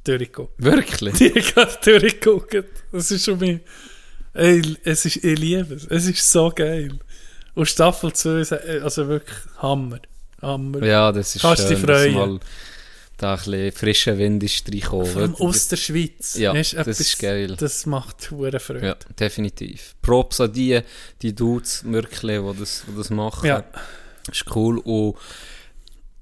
[0.03, 0.61] durchgeguckt.
[0.63, 1.13] wirklich.
[1.17, 2.65] Die haben gerade durchgeguckt.
[2.91, 3.61] Das ist schon mein...
[4.33, 5.85] Ey, es ist, ich liebe es.
[5.85, 6.99] Es ist so geil.
[7.53, 9.99] Und Staffel 2 ist äh, also wirklich Hammer.
[10.41, 10.83] Hammer.
[10.83, 12.39] Ja, das ist Kannst schön, dich dass freuen.
[13.17, 15.05] Da ein bisschen frischer Wind ist reingekommen.
[15.05, 16.35] Vor allem aus der Schweiz.
[16.37, 17.55] Ja, Weisst, das etwas- ist geil.
[17.57, 18.85] Das macht hure Freude.
[18.87, 19.95] Ja, definitiv.
[20.01, 20.79] Props an die,
[21.21, 23.47] die Dudes, wirklich, die das, die das machen.
[23.47, 23.63] Ja.
[24.25, 24.79] Das ist cool.
[24.79, 25.15] Und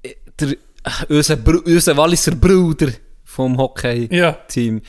[0.03, 0.55] äh, der, äh,
[1.09, 2.91] unser, unser Walliser Bruder
[3.23, 4.81] vom Hockey-Team, Ja.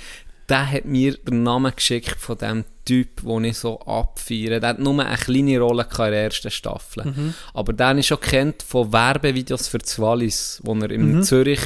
[0.48, 4.60] Der hat mir den Namen geschickt von dem Typ, den ich so abfeiere.
[4.60, 7.04] Der hat nur eine kleine Rolle in der ersten Staffel.
[7.06, 7.34] Mhm.
[7.54, 11.16] Aber den ist schon kennt von Werbevideos für das Wallis, wo er Mhm.
[11.18, 11.60] in Zürich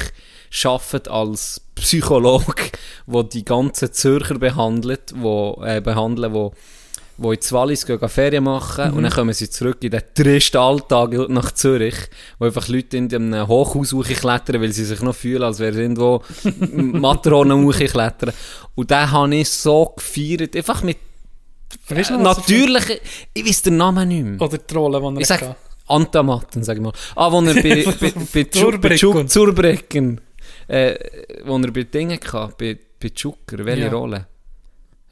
[0.63, 2.71] arbeitet als Psychologe,
[3.05, 6.53] wo die ganzen Zürcher behandelt, wo, äh, behandeln, wo
[7.21, 10.57] wo in Wallis gehen, gehen Ferien machen und dann kommen sie zurück in den tristen
[10.57, 11.95] Alltag nach Zürich,
[12.37, 15.81] wo einfach Leute in einem Hochhaus hochklettern, weil sie sich noch fühlen, als wären sie
[15.81, 16.23] irgendwo
[16.75, 18.31] Matronen hochklettern.
[18.75, 20.97] Und den habe ich so gefeiert, einfach mit
[21.89, 22.97] äh, natürlichen,
[23.33, 24.41] ich weiß den Namen nicht mehr.
[24.41, 25.55] Oder die Rolle, die er Ich sag hatte.
[25.87, 26.93] Antamatten, sag ich mal.
[27.15, 27.61] Ah, wo er bei,
[27.99, 28.43] bei, bei,
[28.83, 29.25] bei.
[29.27, 30.21] Zurbrecken,
[30.67, 30.95] äh,
[31.45, 33.91] wo er bei Dingen hatte, bei, bei Zucker, welche Ja.
[33.91, 34.27] Rolle?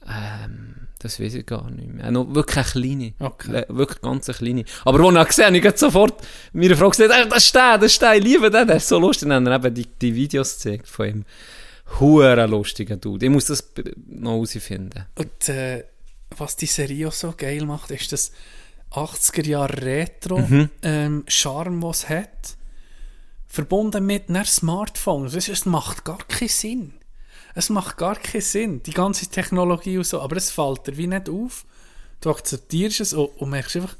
[0.07, 0.66] Ähm,
[0.99, 2.09] das weiß ich gar nicht mehr.
[2.11, 3.13] Noch wirklich eine kleine.
[3.19, 3.55] Okay.
[3.55, 4.65] Äh, wirklich ganz eine kleine.
[4.85, 7.77] Aber wo ich ihn gesehen habe, ich sofort meine Frau gesagt, äh, das ist der,
[7.77, 9.29] das ist der, ich liebe den, der ist so lustig.
[9.29, 11.25] Dann haben eben die, die Videos gezeigt von ihm.
[11.99, 13.25] Huere lustiger Dude.
[13.25, 13.63] Ich muss das
[14.07, 15.05] noch herausfinden.
[15.15, 15.85] Und äh,
[16.37, 18.31] was die Serie auch so geil macht, ist das
[18.91, 20.69] 80er Jahre Retro Mhm.
[20.81, 22.57] ähm, Charme, was es hat,
[23.47, 25.25] verbunden mit einer Smartphone.
[25.27, 26.93] Es macht gar keinen Sinn.
[27.57, 31.07] Es macht gar keinen Sinn, die ganze Technologie und so, aber es fällt dir wie
[31.07, 31.65] nicht auf.
[32.21, 33.95] Du akzeptierst es und, und merkst einfach,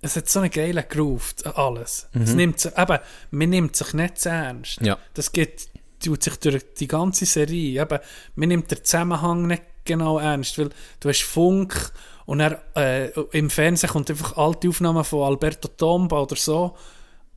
[0.00, 2.08] es hat so einen geilen Groove, alles.
[2.12, 2.98] Es nimmt eben,
[3.30, 4.80] man nimmt sich nicht zu ernst.
[4.80, 4.86] Mhm.
[4.88, 4.98] Ja.
[5.14, 5.68] Das geht,
[6.04, 7.80] tut sich durch die ganze Serie.
[7.82, 7.98] Eben,
[8.34, 11.92] man nimmt den Zusammenhang nicht genau ernst, weil du hast Funk
[12.26, 16.76] und er, äh, im Fernsehen kommt einfach alte Aufnahmen von Alberto Tomba oder so,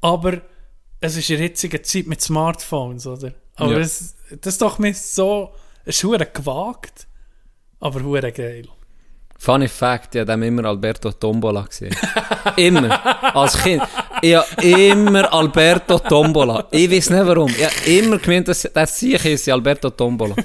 [0.02, 0.41] aber
[1.02, 3.32] es ist in der jetzigen Zeit mit Smartphones, oder?
[3.58, 3.80] Aber Ja.
[3.80, 5.51] es, das ist doch mir so,
[5.86, 7.07] es ist gewagt,
[7.80, 8.67] aber hure geil.
[9.38, 11.95] Funny Fact, ich habe immer Alberto Tombola gesehen.
[12.55, 13.36] immer.
[13.36, 13.84] Als Kind.
[14.21, 16.67] Ich habe immer Alberto Tombola.
[16.71, 17.49] Ich weiß nicht warum.
[17.49, 20.36] Ich habe immer gemeint, dass das sicher ist Alberto Tombola.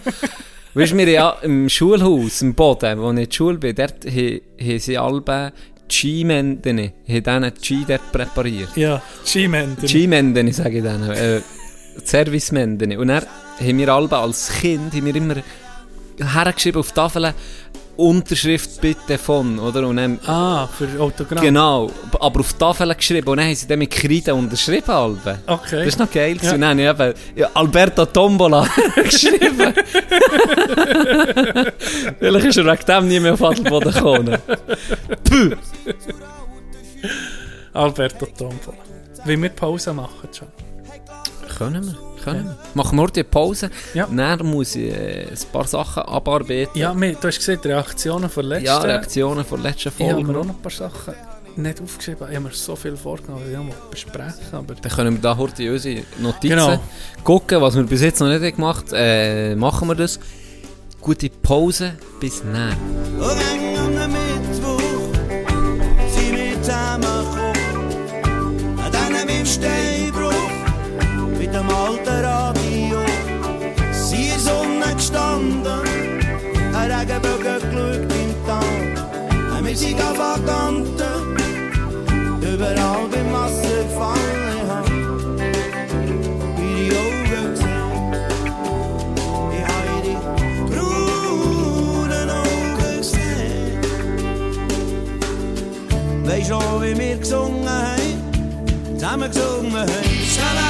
[0.75, 4.05] Weißt du, wir ja im Schulhaus, im Boden, wo ich in der Schule bin, dort
[4.05, 5.53] ha- haben sie alle
[5.89, 8.77] G-Menden, haben denen G dort präpariert.
[8.77, 9.77] Ja, G-Man.
[9.83, 11.11] G-Menden, sage ich denen.
[11.11, 11.41] Äh,
[12.05, 12.97] Service-Menden.
[12.99, 13.25] Und dann
[13.61, 15.37] haben wir alle als Kind haben wir immer
[16.19, 17.35] hergeschrieben auf die Tafel
[17.97, 19.87] Unterschrift bitte von, oder?
[19.87, 21.45] Und dann, Ah, für Autogramm.
[21.45, 24.89] genau, aber auf die Tafel geschrieben und dann haben sie dann mit Kreide unterschrieben.
[24.91, 25.39] Alben.
[25.47, 25.77] Okay.
[25.81, 26.39] Das ist noch geil.
[26.41, 26.55] Ja.
[26.55, 29.75] Und dann habe ich eben Alberto Tombola geschrieben.
[32.19, 34.39] Vielleicht ist er wegen dem nie mehr auf Adelboden gekommen.
[35.25, 35.51] Puh.
[37.75, 38.79] Alberto Tombola.
[39.27, 40.49] Wie wir Pause machen schon.
[41.59, 42.57] Können wir, können wir.
[42.75, 43.71] Machen wir die Pause.
[43.95, 44.07] Ja.
[44.11, 46.79] Dann muss ich äh, ein paar Sachen abarbeiten.
[46.79, 48.67] Ja, wir, du hast gesehen, Reaktionen von letzten.
[48.67, 50.33] Ja, Reaktionen von der letzten Ich habe Folge.
[50.33, 51.15] mir auch noch ein paar Sachen
[51.57, 52.29] nicht aufgeschrieben.
[52.31, 55.37] Ich habe mir so viel vorgenommen, die ich noch besprechen aber Dann können wir da
[55.37, 56.81] heute unsere Notizen Genau.
[57.25, 58.97] gucken, was wir bis jetzt noch nicht gemacht haben.
[58.97, 60.21] Äh, machen wir das.
[61.01, 62.77] Gute Pause, bis dann.
[71.71, 72.99] Dem alten Radio.
[73.93, 75.83] Sie der Sonne gestanden,
[76.75, 79.65] ein Regenbogen geschaut im Tal.
[79.65, 81.37] Wir sind Vaganten,
[82.41, 84.17] überall beim Wasserfall.
[86.57, 86.91] Ich
[96.49, 98.99] hab Augen Augen wie wir gesungen haben?
[98.99, 100.70] Zusammen gesungen haben.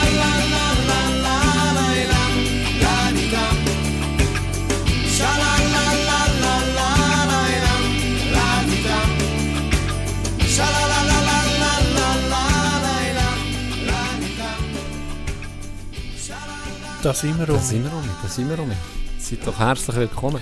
[17.03, 17.61] Da sind wir Da um.
[17.61, 18.71] sind wir um, da sind wir um.
[19.19, 20.41] Seid doch herzlich willkommen.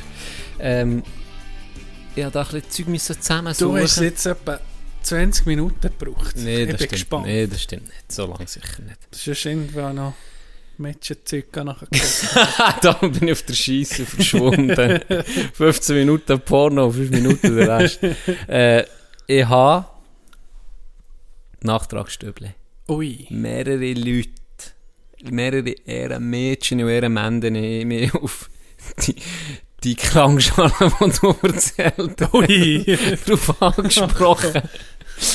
[0.58, 1.02] Ähm,
[2.14, 3.82] ich habe da ein bisschen Zeug müssen Du zusammensuchen.
[3.82, 4.60] hast jetzt etwa
[5.02, 6.34] 20 Minuten gebraucht.
[6.36, 6.90] Nee, ich das bin stimmt.
[6.92, 7.26] gespannt.
[7.26, 8.12] Nee, das stimmt nicht.
[8.12, 8.98] So lange sicher nicht.
[9.10, 10.14] Das ist irgendwo noch
[10.78, 11.88] Mädchenzeug nachher
[12.82, 15.00] da bin ich auf der Scheisse verschwunden.
[15.54, 18.00] 15 Minuten Porno, 5 Minuten der Rest.
[18.48, 18.84] äh,
[19.26, 19.86] ich habe
[21.62, 22.50] Nachtragsstübli.
[22.88, 23.26] Ui.
[23.30, 24.30] Mehrere Leute,
[25.30, 28.48] mehrere Ehrenmädchen und Ehrenmänner mich auf
[29.06, 29.16] die,
[29.84, 32.98] die Klangschale, die du erzählt hast, Ui.
[33.26, 34.62] darauf angesprochen.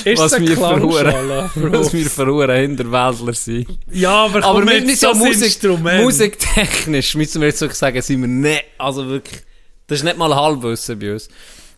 [0.05, 3.67] Ist was wir verhuren, was wir verhuren Hinterwäldler sind.
[3.91, 5.61] Ja, aber, Aber jetzt, nicht so Musik,
[6.01, 9.41] musiktechnisch, müssen wir jetzt wirklich sagen, sind wir nicht, also wirklich,
[9.87, 11.27] das ist nicht mal Halbwissen bei uns.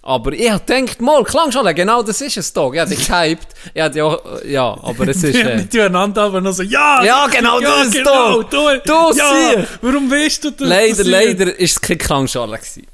[0.07, 2.71] Aber ich hab gedacht, mal, Klangschale, genau das ist es doch.
[2.71, 3.47] Ich hab dich gehypt.
[3.73, 7.03] Ich hab ja, ja, aber es ist, äh, nicht einander, aber noch so, ja!
[7.03, 8.49] Ja, genau ja, das genau, doch.
[8.51, 9.67] Du, Du ja, sieh.
[9.81, 10.67] warum weißt du das?
[10.69, 12.85] leider, das leider ist es keine Klangschale gewesen.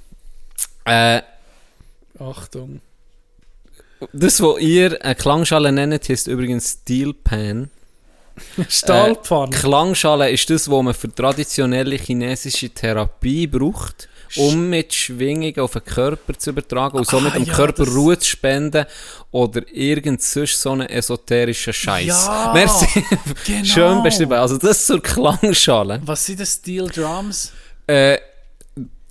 [0.86, 1.22] Äh,
[2.18, 2.80] Achtung.
[4.14, 7.70] das, was ihr eine Klangschale nennt, heisst übrigens Steel Pan.
[8.70, 9.54] Stahlpfanne.
[9.54, 14.08] Äh, Klangschale ist das, was man für traditionelle chinesische Therapie braucht,
[14.38, 17.94] um mit Schwingungen auf den Körper zu übertragen und somit Ah, dem ja, Körper das-
[17.96, 18.86] Ruhe zu spenden
[19.32, 22.06] oder irgend sonst so einen esoterischen Scheiß.
[22.08, 22.88] Ja, Merci.
[23.46, 23.66] genau.
[23.66, 24.34] Schön beschrieben.
[24.34, 26.02] Also das zur Klangschale.
[26.06, 27.52] Was sind das Steel Drums?
[27.88, 28.18] Äh,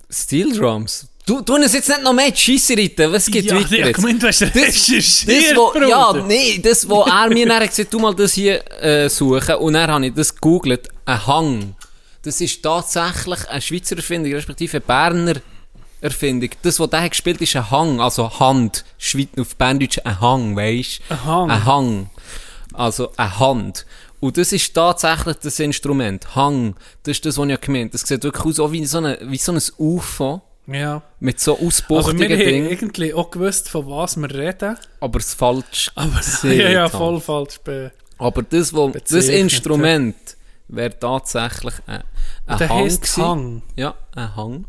[0.09, 1.07] Steel Drums.
[1.25, 3.11] Du, du uns jetzt nicht noch mehr Scheisse reiten.
[3.13, 3.95] Was geht ja, weiter ich jetzt?
[3.95, 7.99] gemeint, du hast Das, recherchiert, wo, ja, nee, das, wo er mir dann gesagt du
[7.99, 11.75] mal das hier äh, suchen und dann habe ich das gegoogelt, ein Hang.
[12.23, 15.41] Das ist tatsächlich eine Schweizer Erfindung, respektive eine Berner
[16.01, 16.49] Erfindung.
[16.63, 18.85] Das, was der hat gespielt ist ein Hang, also Hand.
[18.97, 21.51] Schweiz auf Berndeutsch ein Hang, weisst Ein Hang.
[21.51, 22.09] Ein Hang.
[22.73, 23.85] Also eine Hand.
[24.19, 26.35] Und das ist tatsächlich das Instrument.
[26.35, 26.75] Hang.
[27.03, 27.91] Das ist das, was ich gemeint habe.
[27.91, 30.41] Das sieht wirklich aus auch wie so, eine, wie so ein UFO.
[30.67, 31.01] Ja.
[31.19, 32.69] Mit so Also wir ausbuchtigen haben Dingen.
[32.69, 34.77] irgendwie auch gewusst, von was wir reden.
[34.99, 37.59] Aber es falsch Aber ja, ja, voll falsch.
[37.63, 40.15] Be Aber das, wo, das Instrument
[40.71, 42.03] wäre tatsächlich ein,
[42.47, 42.99] ein Der Hang.
[43.17, 43.61] Hang.
[43.75, 44.65] Ja, ein Hang.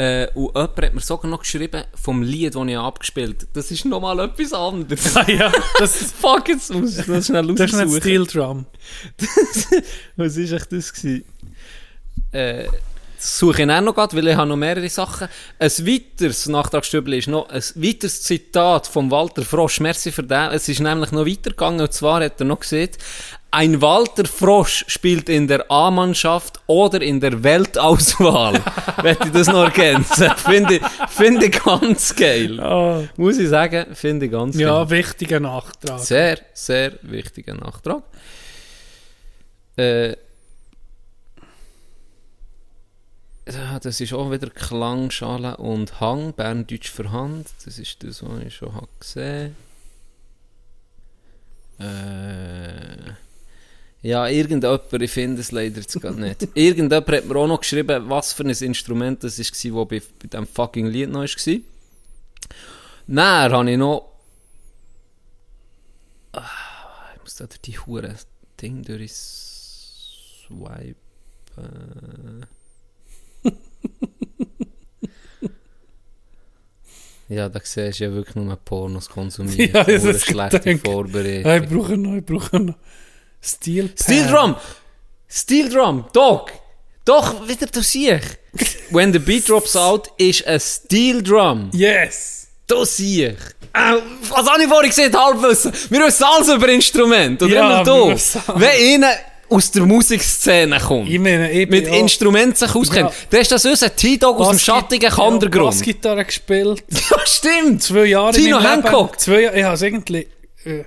[0.00, 3.50] Äh, und jemand hat mir sogar noch geschrieben vom Lied, das ich abgespielt habe.
[3.52, 5.14] Das ist nochmal etwas anderes.
[5.20, 8.00] Ah ja, das, Fuck jetzt aus, das ist schnell das ist raussuchen.
[8.00, 8.66] Steel Drum.
[10.16, 10.92] Was war echt das?
[10.94, 11.24] Gewesen?
[12.32, 12.68] Äh,
[13.20, 15.28] das suche ich auch noch gerade, weil ich habe noch mehrere Sachen.
[15.58, 19.80] Ein weiteres Nachtragsstübli ist noch ein weiteres Zitat von Walter Frosch.
[19.80, 20.52] Merci für den.
[20.52, 22.96] Es ist nämlich noch weitergegangen und zwar hat er noch gesagt,
[23.52, 28.62] ein Walter Frosch spielt in der A-Mannschaft oder in der Weltauswahl.
[29.02, 30.30] Wenn ich das noch ergänzen.
[30.36, 32.60] Finde ich, finde ich ganz geil.
[32.60, 34.66] Ah, Muss ich sagen, finde ich ganz geil.
[34.66, 35.98] ja, wichtiger Nachtrag.
[36.00, 38.02] Sehr, sehr wichtiger Nachtrag.
[39.76, 40.10] Äh,
[43.50, 47.48] ja, das ist auch wieder Klangschale und Hang, Berndeutsch für Hand.
[47.64, 49.56] Das ist das, was ich schon habe gesehen
[51.80, 53.12] Äh,
[54.02, 56.48] ja, irgendjemand, ich finde es leider jetzt gerade nicht.
[56.54, 60.28] irgendjemand hat mir auch noch geschrieben, was für ein Instrument das war, das bei, bei
[60.28, 61.60] diesem fucking Lied noch war.
[63.06, 64.10] Dann habe ich noch...
[66.32, 66.46] Ah,
[67.16, 68.14] Ich muss da durch die hure
[68.60, 70.96] Ding durch swipen.
[77.28, 79.72] ja, da siehst du ja wirklich nur Pornos konsumieren.
[79.74, 80.78] Ja, das ist schlechte.
[80.78, 81.64] Vorbereitung.
[81.64, 82.76] Ich brauche noch, ich brauche noch.
[83.42, 83.96] Steel Pan.
[84.02, 84.56] Steel Drum!
[85.28, 86.04] Steel Drum!
[86.12, 86.50] Dog!
[87.04, 88.38] Doch, wieder du siehst.
[88.90, 91.70] When the beat drops out, ist ein Steel Drum.
[91.72, 92.48] Yes!
[92.66, 93.36] Da sieh ich.
[93.72, 93.96] Äh,
[94.28, 95.16] was habe ich vorhin gesehen?
[95.16, 95.72] Halbwissen.
[95.90, 97.44] Wir wissen alles über Instrumente.
[97.46, 98.16] Oder Ja, immer du.
[98.56, 99.12] Wenn einer
[99.48, 103.16] aus der Musikszene kommt, Ich meine, ich mit Instrumenten sich auskennt, Ja.
[103.30, 105.66] dann ist das unser T-Dog aus dem schattigen Ja, Kandergrund.
[105.66, 106.84] Bassgitarre gespielt.
[107.10, 107.82] Ja, stimmt.
[107.82, 109.10] Zwei Jahre Tino Hancock.
[109.12, 109.18] Leben.
[109.18, 110.28] Zwei Jahre, ich habe es irgendwie
[110.64, 110.84] äh,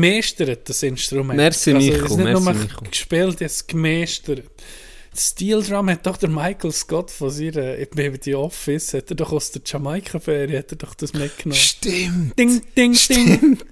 [0.00, 1.36] gemeistert, das Instrument.
[1.36, 4.42] Merci, also, Micho, es ist nicht merci, nur gespielt, ich habe es gemeistert.
[5.10, 9.16] Das Steel Drum hat doch der Michael Scott von seiner, bei The Office, hat er
[9.16, 11.58] doch aus der Jamaika-Ferie, hat er doch das mitgenommen.
[11.58, 12.38] Stimmt.
[12.38, 13.58] Ding, ding, ding.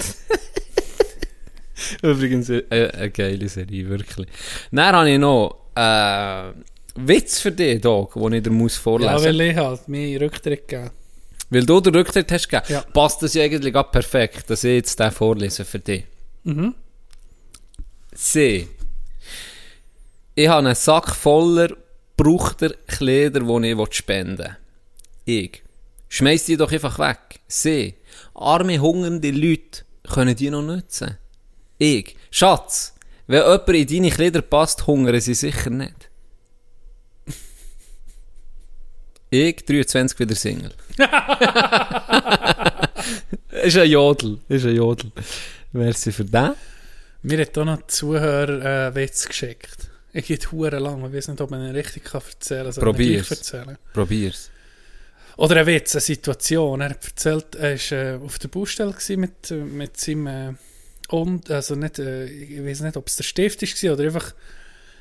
[2.03, 4.29] Übrigens eine, eine geile Serie, wirklich.
[4.73, 6.53] Dann habe ich noch äh,
[6.97, 9.25] Witz für dich, Dog, den ich dir muss vorlesen Ja, muss.
[9.25, 10.91] weil ich halt mir Rücktritt gegeben.
[11.51, 12.81] Weil du den Rücktritt hast gegeben, Ja.
[12.81, 16.05] passt das ja eigentlich auch perfekt, dass ich jetzt den vorlese für dich.
[16.45, 16.75] Mhm.
[18.15, 18.69] C.
[20.35, 21.69] Ich habe einen Sack voller
[22.17, 24.57] gebrauchter Kleider, die ich spenden will.
[25.25, 25.63] Ich.
[26.09, 27.41] Schmeiß die doch einfach weg.
[27.49, 27.95] C.
[28.35, 31.19] Arme, hungernde Leute können die noch nutzen.
[31.79, 32.17] Ich.
[32.31, 32.95] Schatz,
[33.27, 36.11] wenn jemand in deine Kleider passt, hungern sie sicher nicht.
[39.31, 40.73] Ich, 23, wieder Single.
[43.65, 44.39] ist ein Jodel.
[44.49, 45.11] Ist ein Jodel.
[45.75, 46.53] Merci für den.
[47.23, 49.91] Mir hat auch noch die Zuhörer äh, Witz geschickt.
[50.13, 52.83] Ich geht hure lang, ich weiß nicht, ob man ihn richtig kann erzählen kann.
[52.83, 53.31] Probier's.
[53.31, 53.77] erzählen?
[53.93, 54.51] Probier's.
[55.37, 56.81] Oder ein Witz, eine Situation.
[56.81, 60.55] Er hat erzählt, er war äh, auf der Baustelle mit, mit seinem äh,
[61.09, 64.33] und also nicht, äh, ich weiß nicht, ob es der Stift war oder einfach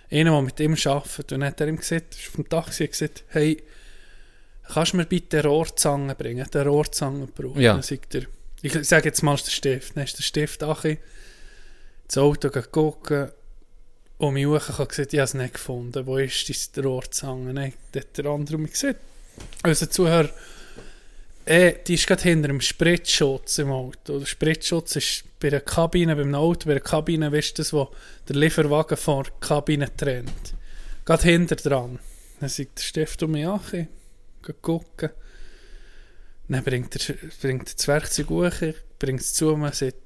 [0.09, 1.31] einer, der mit ihm arbeitet.
[1.31, 3.61] Und dann hat er ihm gesagt, ist auf dem Dach gewesen, gesagt, hey,
[4.73, 6.47] kannst du mir bitte eine Rohrzange bringen?
[6.51, 7.59] Der Rohrzange braucht.
[7.59, 7.73] Ja.
[7.73, 8.23] Dann sagt er,
[8.63, 9.95] ich sage jetzt mal, der Stift.
[9.95, 10.97] Dann ist der Stift Achi
[12.05, 13.31] ins Auto gegangen
[14.17, 16.05] und mich hoch und gesagt, ich habe es nicht gefunden.
[16.05, 17.53] Wo ist die Rohrzange?
[17.53, 18.99] Nein, dann hat der andere mir gesagt,
[19.63, 20.29] unser Zuhörer,
[21.45, 24.19] äh, die ist gerade hinter dem Spritzschutz im Auto.
[24.19, 27.91] Der Spritzschutz ist bei der Kabine, beim Auto, bei der Kabine, weißt du wo
[28.29, 30.53] der Lieferwagen vor der Kabine trennt.
[31.03, 31.99] Gerade hinter dran.
[32.39, 33.87] Dann sagt der Stift um mich an,
[34.61, 35.09] gucken.
[36.53, 38.51] Dann bringt er, bringt das Werkzeug hoch,
[38.99, 39.97] bringt es zu und sagt,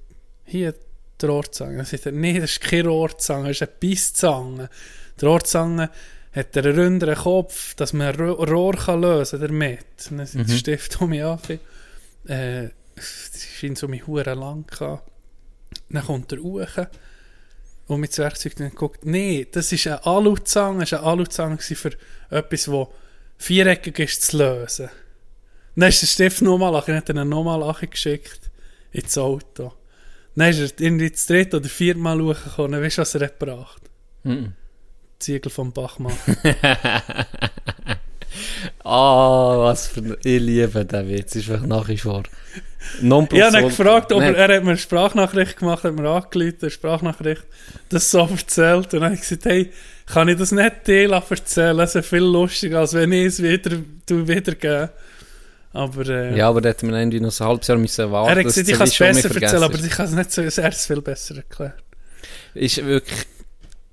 [0.45, 0.73] hier,
[1.21, 1.77] die Rohrzange.
[1.77, 4.69] Dann sagt er, nee, das ist keine Rohrzange, das ist eine Bisszange.
[5.19, 5.89] Die Rohrzange
[6.33, 9.85] hat einen ründeren Kopf, dass man ein Ro- Rohr kann lösen damit.
[10.11, 11.39] Und dann sagt der Stift um mich an,
[12.27, 12.65] äh,
[12.95, 15.09] es scheint so mich hure lang gehabt.
[15.89, 16.67] Dann kommt er hoch
[17.87, 21.57] und mit dem Werkzeug dann guckt, nee, das ist eine Aluzange, das war eine Aluzange
[21.57, 21.91] für
[22.29, 22.87] etwas, das
[23.37, 24.89] viereckig ist zu lösen.
[25.77, 28.49] Dann ist der Stift nochmal an, hat ihn nochmal geschickt
[28.91, 29.73] ins Auto.
[30.35, 33.25] Dann ist er irgendwie das dritte oder vierte Mal hochgekommen, dann weißt du, was er
[33.25, 33.81] hat gebracht?
[34.23, 34.53] Mhm.
[35.19, 36.13] Ziegel vom Bachmann.
[38.83, 40.17] Ah, was für ein...
[40.23, 42.23] Ich liebe den Witz, ist wirklich nach wie vor.
[43.01, 46.07] Non Ich habe ihn gefragt, ob er, er hat mir eine Sprachnachricht gemacht, hat mir
[46.07, 47.43] angeleitet, eine Sprachnachricht,
[47.89, 48.93] das so erzählt.
[48.93, 49.71] Und dann habe ich gesagt, hey,
[50.05, 51.77] kann ich das nicht dir erzählen?
[51.77, 54.91] Das ist viel lustiger, als wenn ich es wieder, du wiedergebe.
[55.73, 58.35] Aber äh, Ja, aber da hätte man irgendwie noch ein halbes Jahr müssen warten er
[58.37, 61.01] hat gesagt, ich kann es besser erzählen, aber ich kann es nicht so, er viel
[61.01, 61.83] besser erklärt.
[62.53, 63.19] Ist wirklich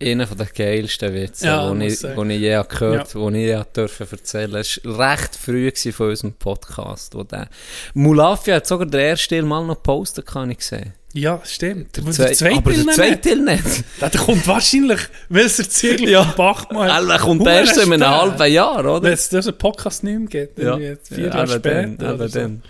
[0.02, 3.46] einer der geilsten Witze, Ja, die muss ich, wo ich je gehört habe, die ich
[3.48, 7.14] je dürfen erzählen Es war recht früh von unserem Podcast.
[7.14, 7.48] Wo der
[7.94, 10.92] Mulafia hat sogar den ersten Mal noch gepostet, kann ich sehen.
[11.16, 11.97] Ja, stimmt.
[11.97, 13.62] Der, Zwei- zweite aber der Teil zweite nicht.
[13.65, 13.85] Teil.
[14.01, 16.24] Der der kommt wahrscheinlich, weil es der Ziegel Ja.
[16.24, 17.09] vom Bachmann hat.
[17.09, 19.12] Er kommt erst in einem halben Jahr, Wenn oder?
[19.12, 22.15] es diesen Podcast nicht mehr gibt, irgendwie vier Jahre eben später.
[22.15, 22.39] eben so.
[22.39, 22.62] dann.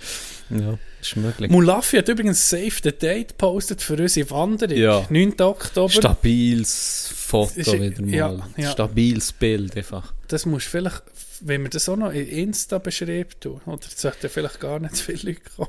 [0.51, 1.51] Ja, ist möglich.
[1.51, 4.77] Mulafi hat übrigens Save the Date gepostet für unsere Wanderung.
[4.77, 5.07] Ja.
[5.09, 5.41] 9.
[5.41, 5.89] Oktober.
[5.91, 8.11] Stabiles Foto Ist- wieder mal.
[8.15, 8.71] ja, ja.
[8.71, 10.12] Stabiles Bild einfach.
[10.29, 11.03] Das musst vielleicht,
[11.41, 14.97] wenn wir das auch noch in Insta beschreiben tun, oder es sollten vielleicht gar nicht
[14.97, 15.69] so viele Leute kommen.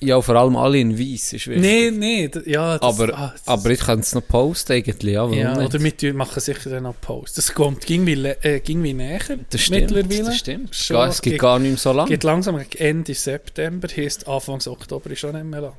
[0.00, 1.92] Ja, vor allem alle in Weiss ist wichtig.
[1.92, 5.28] Nee, d- ja, das, aber, ah, das- aber ich kann es noch posten eigentlich, ja,
[5.28, 5.74] ja, nicht?
[5.74, 7.36] oder wir machen sicher dann noch Post.
[7.36, 9.18] Das kommt irgendwie, le- äh, irgendwie näher
[9.50, 10.24] das stimmt, mittlerweile.
[10.24, 10.74] das stimmt.
[10.76, 12.10] Schon, es gibt geht- gar nicht mehr so lange.
[12.10, 15.74] Geht langsam Ende September, heisst Anfang Oktober ist schon nicht mehr lang.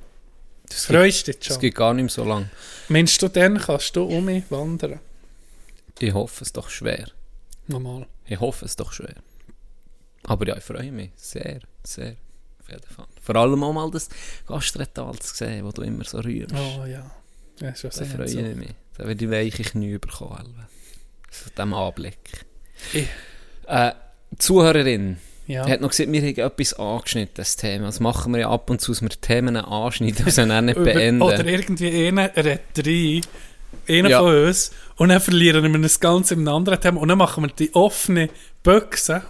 [0.68, 1.60] Das Freust dich Es schon?
[1.62, 2.50] gibt gar nicht mehr so lange.
[2.90, 5.00] Meinst du, dann kannst du um mich wandern?
[5.98, 7.08] Ich hoffe es doch schwer.
[7.68, 8.06] Normal.
[8.26, 9.16] Ich hoffe es doch schwer.
[10.24, 12.16] Aber ja, ich freue mich sehr, sehr.
[12.62, 13.06] auf jeden Fall.
[13.32, 14.10] Vor allem auch mal das
[14.48, 16.54] Gastretal zu sehen, wo du immer so rührst.
[16.56, 17.10] Oh ja.
[17.62, 18.70] Ja, ist ja Da sehr freue ich mich.
[18.98, 20.56] Da werde ich weiche Knie bekommen.
[21.30, 22.18] Von diesem Anblick.
[22.94, 23.08] Ich-
[23.68, 23.92] Äh,
[24.40, 25.68] Zuhörerin Ja.
[25.68, 27.86] hat noch gesagt, wir haben etwas angeschnitten, das Thema.
[27.86, 30.76] Das machen wir ja ab und zu, dass wir Themen anschneiden und sie dann nicht
[30.84, 31.22] beenden.
[31.22, 33.22] Oder irgendwie einer redet rein,
[33.88, 34.20] einer Ja.
[34.22, 37.00] von uns, und dann verlieren wir das Ganze in einem anderen Thema.
[37.02, 38.30] Und dann machen wir die offene
[38.64, 39.22] Büchse,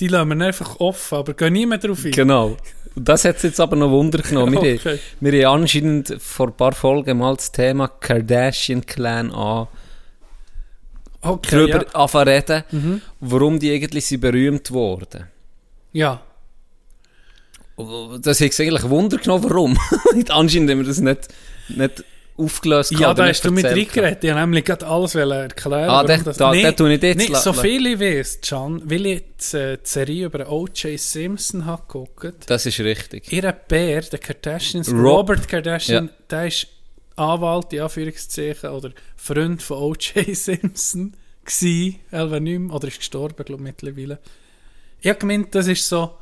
[0.00, 2.10] die lassen wir einfach offen, aber gehen nie mehr drauf ein.
[2.12, 2.56] Genau.
[2.98, 4.54] Das hat es jetzt aber noch Wunder genommen.
[4.54, 4.78] Wir, Okay.
[4.78, 9.68] haben, wir haben anscheinend vor ein paar Folgen mal das Thema Kardashian-Clan an
[11.20, 11.92] Okay, darüber ja.
[11.94, 13.02] anfangen reden, Mhm.
[13.20, 15.26] warum die eigentlich sind berühmt wurden.
[15.92, 16.20] ja.
[18.22, 19.78] Das hat eigentlich Wunder genommen, warum.
[20.30, 21.28] Anscheinend haben wir das nicht,
[21.68, 22.04] nicht
[22.38, 22.92] aufgelöst.
[22.92, 24.22] Ja, da hast du mit reingeredet.
[24.24, 25.88] Ich wollte nämlich gerade alles erklären.
[25.90, 28.40] Ah, warum da- das- da- da tue ich jetzt Nicht la- so viel ich weiss,
[28.42, 30.98] Can, weil ich die, äh, die Serie über O.J.
[31.00, 32.44] Simpson habe geguckt.
[32.48, 33.32] Das ist richtig.
[33.32, 34.98] Ihr Bär, der Kardashians, Rob-
[35.28, 36.12] Robert Kardashian, Ja.
[36.30, 36.66] der ist
[37.16, 40.34] Anwalt, in Anführungszeichen, oder Freund von O.J.
[40.36, 41.14] Simpson
[41.44, 44.18] gsi, elva nicht oder ist gestorben, glaube ich, mittlerweile.
[45.00, 46.16] Ich habe gemeint, das ist so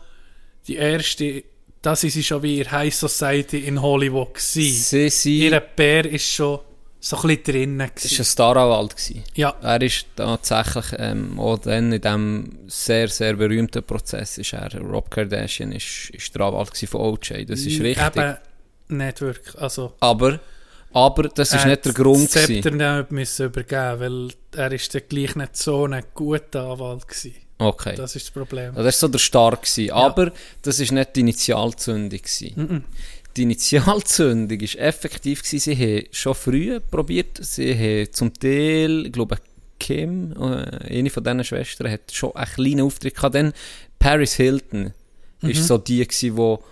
[0.69, 1.43] die erste,
[1.85, 4.71] das ist sie schon wie in High Society in Hollywood gsi.
[5.11, 6.61] Sie Ihr Bär ist schon
[6.99, 8.23] so ein bisschen drinnen ist gsi.
[8.23, 9.23] ein Staranwalt gewesen.
[9.35, 14.75] Ja, Er ist tatsächlich ähm, auch dann in diesem sehr, sehr berühmten Prozess ist er,
[14.81, 17.45] Rob Kardashian, ist, ist der Anwalt gewesen von OJ.
[17.45, 18.17] Das ist richtig.
[18.17, 18.37] Eben
[18.89, 19.93] nicht wirklich, also...
[20.01, 20.41] Aber,
[20.93, 22.97] aber das ist nicht der Grund das Zepter gewesen.
[22.99, 27.44] nicht müssen übergeben, weil er ist dann gleich nicht so ein guter Anwalt gewesen.
[27.59, 27.95] Okay.
[27.97, 28.75] Das ist das Problem.
[28.77, 29.63] Ja, Das war so der Start.
[29.63, 29.91] Gewesen.
[29.93, 30.33] Aber
[30.63, 32.19] das war nicht die Initialzündung.
[32.19, 32.85] Gewesen.
[33.37, 35.43] Die Initialzündung war effektiv.
[35.43, 35.61] Gewesen.
[35.61, 37.39] Sie haben schon früh probiert.
[37.41, 39.39] Sie haben zum Teil, ich glaube,
[39.79, 43.35] Kim, äh, eine von diesen Schwestern, hat schon einen kleinen Auftritt gehabt.
[43.35, 43.53] Dann
[43.99, 44.93] Paris Hilton
[45.43, 46.63] ist so die, gewesen, wo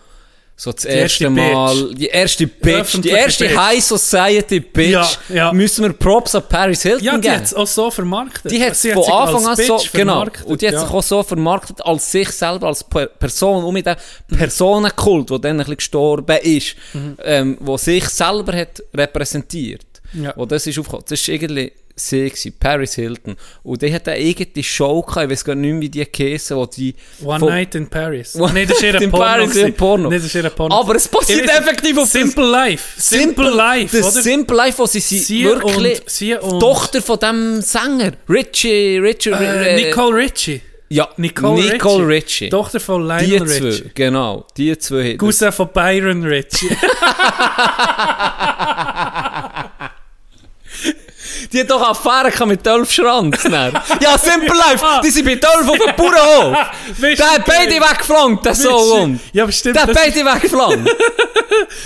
[0.55, 3.57] so das erste erste Mal, die erste Bitch, die erste Bitch.
[3.57, 5.53] High Society Bitch, Ja, ja.
[5.53, 7.35] müssen wir Props an Paris Hilton Ja, die geben.
[7.37, 8.53] hat es auch so vermarktet.
[8.53, 11.85] Die hat Sie von Anfang an so, genau, und die hat sich auch so vermarktet
[11.85, 13.97] als sich selber, als Per- Person, und mit dem
[14.39, 17.16] Personenkult, der dann ein bisschen gestorben ist, Mhm.
[17.24, 19.87] ähm, wo sich selber hat repräsentiert.
[20.14, 20.30] Ja.
[20.32, 21.05] Und das ist aufgekommen.
[21.09, 23.36] Das war irgendwie sie, gewesen, Paris Hilton.
[23.62, 26.56] Und die hat eine eigene Show gehabt, ich weiß gar nicht mehr, wie die geheissen,
[26.56, 26.94] wo die...
[27.22, 28.34] One Night in Paris.
[28.36, 29.24] One Nein, das ist in Porno.
[29.26, 30.09] Paris, ihr Porno.
[30.09, 30.74] Nein, das ist ihr Porno.
[30.80, 33.01] Aber es passiert effektiv auf Simple Life.
[33.01, 34.22] Simple, Life, Das oder?
[34.22, 36.01] Simple Life, wo sie, sie, Sie wirklich...
[36.01, 38.98] und- sie und- Tochter von dem Sänger, Richie...
[38.98, 40.60] Richie äh, Nicole Richie.
[40.89, 42.44] Ja, Nicole, Nicole Richie.
[42.44, 42.48] Richie.
[42.51, 43.90] Tochter von Die Lionel zwei, Richie.
[43.94, 44.47] genau.
[44.59, 46.68] Die zwei Cousin von Byron Richie.
[51.53, 53.43] Die hat doch Affäre gehabt mit Dolph Schranz.
[53.43, 53.73] dann.
[54.01, 54.85] ja, Simple Life.
[55.05, 56.57] Die sind bei Dolph auf dem Bauernhof.
[57.19, 59.20] Der hat beide weggeflankt, der Sohn.
[59.33, 59.77] Ja, aber stimmt.
[59.77, 60.91] Der hat beide weggeflankt.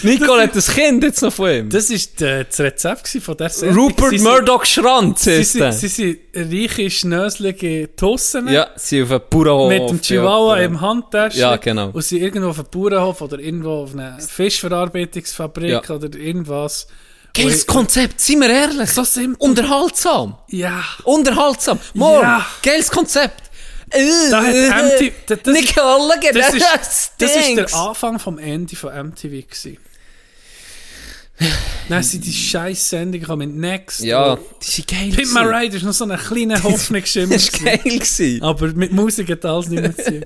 [0.03, 1.69] Nicole hat das Kind jetzt noch von ihm.
[1.71, 3.87] das ist äh, das Rezept von der Sendung.
[3.87, 5.73] Rupert Sie sind- Murdoch Schranz Sie ist sind, der.
[5.73, 8.49] sie sind reiche, schnöselige Tussen.
[8.49, 9.69] Ja, sie auf dem Bauernhof.
[9.69, 11.41] Mit dem Chihuahua ja, im Handtäschchen.
[11.41, 11.91] Ja, genau.
[11.93, 15.95] Und sie irgendwo auf einem Bauernhof oder irgendwo auf einer Fischverarbeitungsfabrik Ja.
[15.95, 16.87] oder irgendwas.
[17.37, 18.91] Geiles Konzept, seien wir ehrlich.
[18.91, 19.37] So simpel.
[19.39, 20.37] Unterhaltsam.
[20.49, 20.85] Ja.
[21.05, 21.79] Unterhaltsam.
[21.95, 22.23] Morgen.
[22.23, 22.47] Ja.
[22.63, 23.43] Geiles Konzept.
[23.91, 28.39] Äh, Da hat MTV das- das- Nicole, Das ist, das, das ist der Anfang vom
[28.39, 29.79] Ende von MTV gewesen.
[31.91, 34.01] Dann sind die scheiß Sendungen gekommen mit Next.
[34.01, 35.13] Ja, die sind geil.
[35.15, 35.41] Pimp My.
[35.41, 37.35] Ride ist noch so eine kleine Hoffnungsschimmer.
[37.35, 37.79] Das war geil.
[37.85, 38.43] Gewesen.
[38.43, 40.23] Aber mit Musik hat alles nicht mehr zu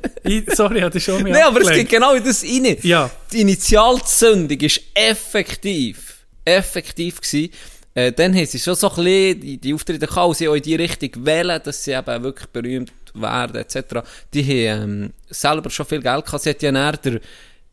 [0.56, 2.76] Sorry, hatte ich schon mehr Nein, aber es geht genau in das rein.
[2.82, 3.10] Ja.
[3.32, 6.09] Die Initialzündung ist effektiv.
[6.44, 7.50] Effektiv gewesen.
[7.94, 10.62] Äh, dann haben sie schon so ein bisschen die, die Auftritte und sie auch in
[10.62, 14.06] die Richtung wählen, dass sie eben wirklich berühmt werden, etc.
[14.32, 16.42] Die haben ähm, selber schon viel Geld gehabt.
[16.42, 17.20] Sie hat ja näher der,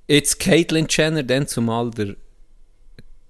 [0.07, 2.15] jetzt Caitlyn Jenner, dann zumal der,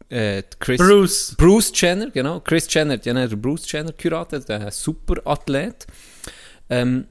[0.09, 1.35] äh, Chris, Bruce.
[1.37, 2.39] Bruce Jenner, genau.
[2.39, 5.85] Chris Jenner hat ja der Bruce Jenner geheiratet, der super Athlet.
[6.69, 7.05] Ähm,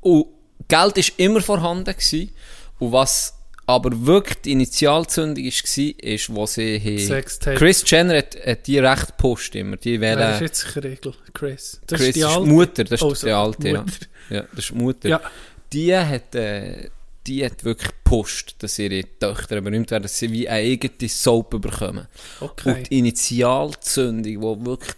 [0.00, 0.26] und
[0.68, 2.30] Geld ist immer vorhanden gewesen.
[2.78, 3.34] Und was
[3.66, 7.56] aber wirklich die Initialzündung war, ist, wo sie Sextape.
[7.56, 9.76] Chris Jenner hat, hat die recht gepusht immer.
[9.76, 11.14] Die Wer ist wählen, jetzt Regel?
[11.32, 11.80] Chris.
[11.86, 12.46] Das Chris ist die ist alte.
[12.48, 13.84] Mutter, das ist Oh, so, die alte, ja.
[14.30, 14.42] Ja.
[14.54, 15.08] Das ist die Mutter.
[15.08, 15.20] Ja.
[15.72, 16.90] Die hat, äh,
[17.26, 21.60] die hat wirklich gepusht, dass ihre Töchter berühmt werden, dass sie wie eine eigene Soap
[21.60, 22.08] bekommen.
[22.40, 22.68] Okay.
[22.68, 24.94] Und die Initialzündung, wo wirklich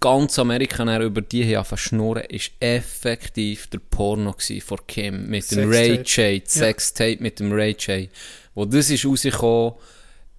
[0.00, 5.70] ganz Amerika über die hier verschnurren, ist effektiv der Porno von Kim mit dem.
[5.70, 6.48] Ray J.
[6.48, 8.08] Sextape mit dem Ray J.
[8.54, 9.74] Wo das ist rausgekommen,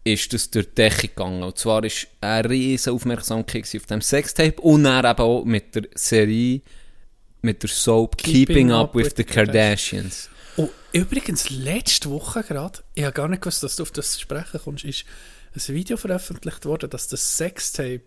[0.03, 1.43] ist das durch die Decke gegangen.
[1.43, 5.83] Und zwar ist eine riesige Aufmerksamkeit auf dem Sextape und dann eben auch mit der
[5.93, 6.61] Serie,
[7.41, 10.29] mit der Soap Keeping, Up with, the Kardashians.
[10.57, 14.59] Und übrigens, letzte Woche gerade, ich habe gar nicht gewusst, dass du auf das sprechen
[14.63, 15.05] kommst, ist
[15.55, 18.03] ein Video veröffentlicht worden, dass das Sextape,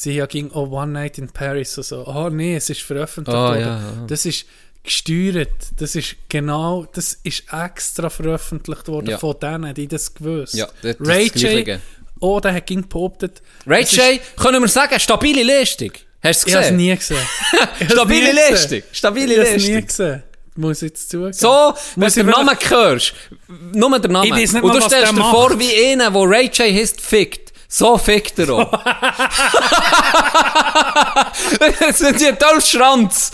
[0.00, 3.36] sie ja ging oh, One Night in Paris und so, oh nee, es ist veröffentlicht
[3.36, 3.60] Ah, worden.
[3.60, 4.04] ja, ja.
[4.06, 4.46] Das ist
[4.84, 9.18] gesteuert, das ist genau, das ist extra veröffentlicht worden Ja.
[9.18, 10.54] von denen, die das gewusst.
[10.54, 11.80] Ja, das ist Ray das J,
[12.20, 15.90] oh, der hat ging behauptet, Ray es J, können wir sagen, stabile Leistung.
[16.22, 16.76] Hast du Ich habe es gesehen?
[16.76, 17.26] nie gesehen.
[17.90, 18.36] Stabile gesehen.
[18.50, 18.82] Leistung.
[18.92, 19.86] Stabile Ich habe es nie Leistung.
[19.86, 20.22] gesehen.
[20.56, 21.32] Muss ich jetzt zugeben.
[21.32, 23.14] So, wenn Muss du den Namen hörst,
[23.72, 24.26] nur den Namen.
[24.26, 27.00] Ich weiss nicht Und du stellst der dir vor, wie einer, der Ray J heißt,
[27.00, 27.47] fickt.
[27.70, 28.70] So fickt er auch.
[31.80, 33.30] das sind die Dolchschranz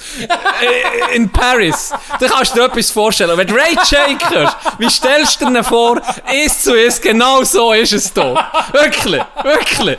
[0.61, 1.93] äh, in Paris.
[2.19, 3.39] Da kannst du dir etwas vorstellen.
[3.39, 6.03] Wenn du Ray hörst, wie stellst du dir vor,
[6.33, 8.51] ist zu ist, genau so ist es da.
[8.73, 9.99] Wirklich, wirklich.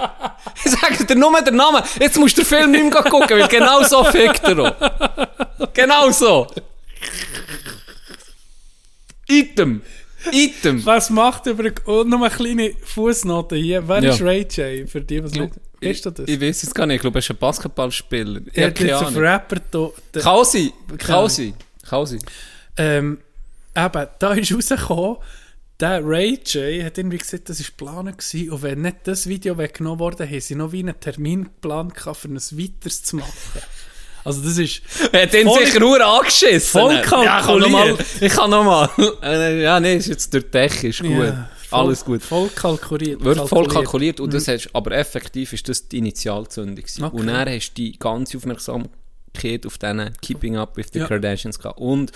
[0.65, 1.81] Ich sage dir nur den Namen.
[1.97, 4.73] Jetzt musst du den Film nicht mehr gucken, weil genau so fickt er auch.
[5.73, 6.47] Genau so.
[9.27, 9.81] Item.
[10.31, 10.85] Item.
[10.85, 13.88] Was macht übrigens, und noch eine kleine Fußnote hier.
[13.88, 14.14] Wer Ja.
[14.14, 14.89] ist Ray J?
[14.89, 15.53] Für die, was nicht.
[15.81, 16.27] Weißt du das?
[16.27, 16.95] Ich weiß es gar nicht.
[16.95, 18.41] Ich glaube, er ist ein Basketballspieler.
[18.47, 19.18] Ich er hat jetzt Ahnung.
[19.18, 19.89] Rapper da,
[21.18, 21.30] Ahnung.
[21.30, 21.53] sein.
[21.88, 22.19] Kann sein.
[22.77, 23.18] ähm,
[23.76, 25.18] eben, da ist rausgekommen,
[25.80, 29.57] der Ray J hat irgendwie gesagt, das war geplant gewesen, und wenn nicht das Video
[29.57, 33.34] weggenommen wurde, haben sie noch wie einen Termin geplant für ein weiteres zu machen.
[34.26, 34.81] Also das ist...
[35.11, 36.60] Er hat ihn sicher nur angeschissen.
[36.81, 37.61] voll Ja, ich kann kalkuliert.
[37.61, 37.97] noch mal.
[38.22, 38.89] Ich kann nochmal.
[39.61, 40.88] Ja, nee, ist jetzt durch Decke.
[40.89, 41.11] Ist gut.
[41.11, 42.22] Ja, voll- Alles gut.
[42.23, 43.23] Voll kalkuliert.
[43.23, 44.19] Wird voll kalkuliert.
[44.19, 46.84] und das hast, aber effektiv ist das die Initialzündung.
[46.84, 47.10] Okay.
[47.18, 51.07] Und dann hast du die ganze Aufmerksamkeit auf diesen Keeping Up with the Ja.
[51.07, 51.80] Kardashians gehabt.
[51.80, 52.11] Und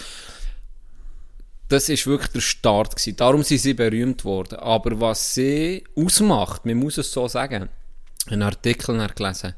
[1.67, 3.15] das ist wirklich der Start gewesen.
[3.17, 4.57] Darum sind sie berühmt worden.
[4.57, 7.69] Aber was sie ausmacht, man muss es so sagen,
[8.27, 9.53] einen Artikel gelesen,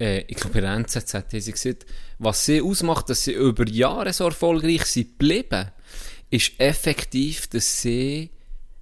[0.00, 1.86] äh, ich glaube, in der NZZ haben sie gesagt,
[2.18, 5.70] was sie ausmacht, dass sie über Jahre so erfolgreich sind geblieben,
[6.30, 8.30] ist effektiv, dass sie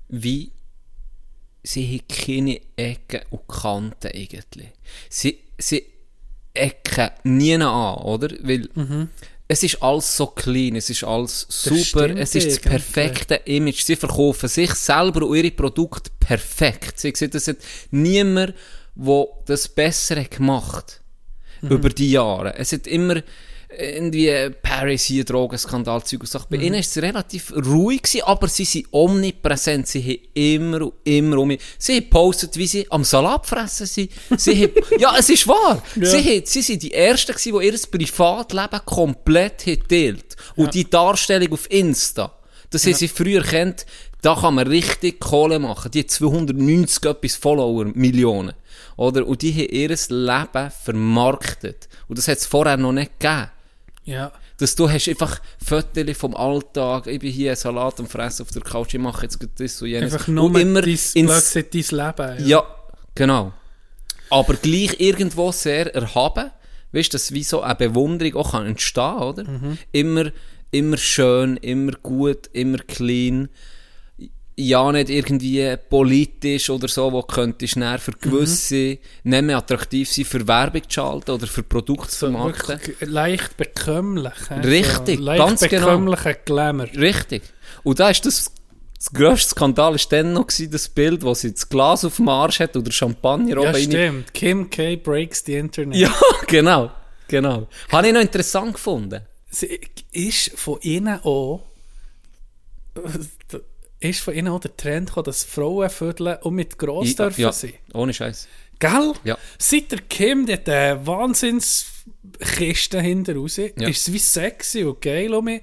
[0.09, 0.53] wie
[1.63, 4.69] sie haben keine Ecken und Kanten irgendwie.
[5.09, 5.85] Sie, sie
[6.55, 8.29] ecken nie an, oder?
[8.41, 8.69] Weil
[9.49, 12.69] es ist alles so clean, es ist alles super, es ist das irgendwie.
[12.69, 13.83] perfekte Image.
[13.83, 16.99] Sie verkaufen sich selber und ihre Produkte perfekt.
[16.99, 17.59] Sie sehen, es hat
[17.91, 18.55] niemand,
[18.95, 21.01] der das besser hat
[21.69, 22.55] gemacht über die Jahre.
[22.57, 23.23] Es hat immer
[23.79, 26.47] irgendwie Paris hier, Drogenskandal, Zeug und Sachen.
[26.51, 29.87] Bei ihnen war es relativ ruhig, gewesen, aber sie sind omnipräsent.
[29.89, 31.61] Sie haben immer und immer um mich.
[31.79, 34.11] Sie haben gepostet, wie sie am Salat fressen sind.
[34.37, 35.83] Sie haben, ja, es ist wahr.
[35.95, 40.37] Sie, haben, sie sind die Ersten gewesen, die ihr Privatleben komplett haben geteilt.
[40.55, 42.33] Und die Darstellung auf Insta,
[42.71, 43.87] das haben sie früher kennt,
[44.23, 45.91] da kann man richtig Kohle machen.
[45.91, 48.55] Die hat 290 etwas Follower, Millionen.
[48.97, 49.27] Oder?
[49.27, 51.89] Und die haben ihr Leben vermarktet.
[52.09, 53.51] Und das hat es vorher noch nicht gegeben.
[54.05, 54.33] Ja.
[54.59, 58.63] Dass du hast einfach Fotos vom Alltag, ich bin hier Salat am Fressen auf der
[58.63, 60.15] Couch, ich mache jetzt das und jenes.
[60.15, 62.47] Einfach nur und immer dein, ins, dein Leben.
[62.47, 62.65] ja,
[63.15, 63.53] genau.
[64.31, 66.51] Aber gleich irgendwo sehr erhaben,
[66.93, 69.45] weißt du, dass wie so eine Bewunderung auch kann entstehen, oder?
[69.93, 70.31] Immer,
[70.71, 73.49] immer schön, immer gut, immer clean.
[74.59, 80.25] Ja, nicht irgendwie politisch oder so, wo könntest du für gewisse nicht mehr attraktiv sein,
[80.25, 82.69] für Werbung zu schalten oder für Produkte zu So vermarkten.
[82.81, 84.33] wirklich leicht bekömmlich.
[84.49, 84.61] hä?
[84.67, 85.87] Richtig, leicht ganz genau.
[85.87, 86.87] bekömmlicher Glamour.
[86.97, 87.43] Richtig.
[87.83, 88.51] Und da ist das,
[88.97, 92.31] das grösste Skandal ist dann noch gewesen, das Bild, wo sie das Glas auf dem
[92.31, 94.33] Arsch hat oder Champagner Ja, oben rein- stimmt.
[94.33, 94.97] Kim K.
[94.97, 95.97] breaks the Internet.
[95.99, 96.15] Ja,
[96.47, 96.91] genau.
[97.29, 97.69] Genau.
[97.93, 99.21] Habe ich noch interessant gefunden.
[99.51, 99.81] Sie
[100.13, 101.63] ist von ihnen auch
[104.11, 107.53] ist von ihnen auch der Trend gekommen, dass Frauen vödeln und mit gross dürfen ja,
[107.53, 107.75] sein.
[107.95, 108.49] ohne Scheiß.
[108.79, 109.13] Gell?
[109.25, 109.39] Ja.
[109.59, 113.77] Seit der Kim, hat eine Wahnsinnskiste hinter raus, ist
[114.09, 115.63] es wie sexy und geil um mich.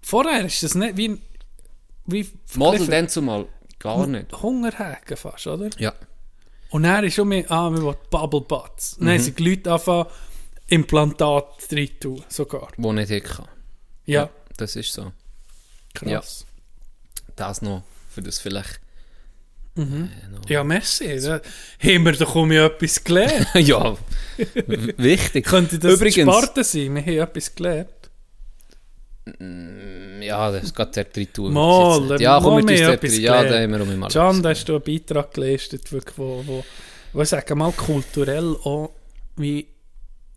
[0.00, 1.20] Vorher ist das nicht wie,
[2.06, 3.46] wie Model dann zumal
[3.78, 4.32] gar nicht.
[4.40, 5.68] Hungerhäken fast, oder?
[5.78, 5.92] Ja.
[6.70, 8.98] Und dann ist um mich, ah, wir wollen Bubble Butts.
[8.98, 9.06] Mhm.
[9.06, 10.06] Dann sind die Leute anfangen,
[10.68, 12.68] Implantat drin tun, sogar.
[12.76, 13.48] Wo nicht hin kann.
[14.04, 15.12] Ja, Das ist so.
[15.94, 16.46] krass.
[17.36, 17.82] Das noch.
[18.10, 18.80] Für das vielleicht.
[20.48, 21.20] Ja, merci.
[21.20, 21.40] Da
[21.80, 23.48] haben wir doch um etwas gelernt.
[23.54, 23.96] ja.
[24.96, 25.44] Wichtig.
[25.44, 26.34] Könnte das Übrigens.
[26.34, 26.94] Sparta sein?
[26.94, 27.90] Wir haben etwas gelernt.
[30.20, 31.52] Ja, das geht dort drin tun.
[31.52, 32.20] Mal.
[32.20, 33.18] Ja, komm, wir tun etwas.
[33.18, 34.08] Ja, da haben wir um mal.
[34.08, 36.64] Can, da hast du einen Beitrag geleistet, wirklich, wo, wo,
[37.12, 38.92] wo ich sage mal kulturell auch
[39.36, 39.66] wie,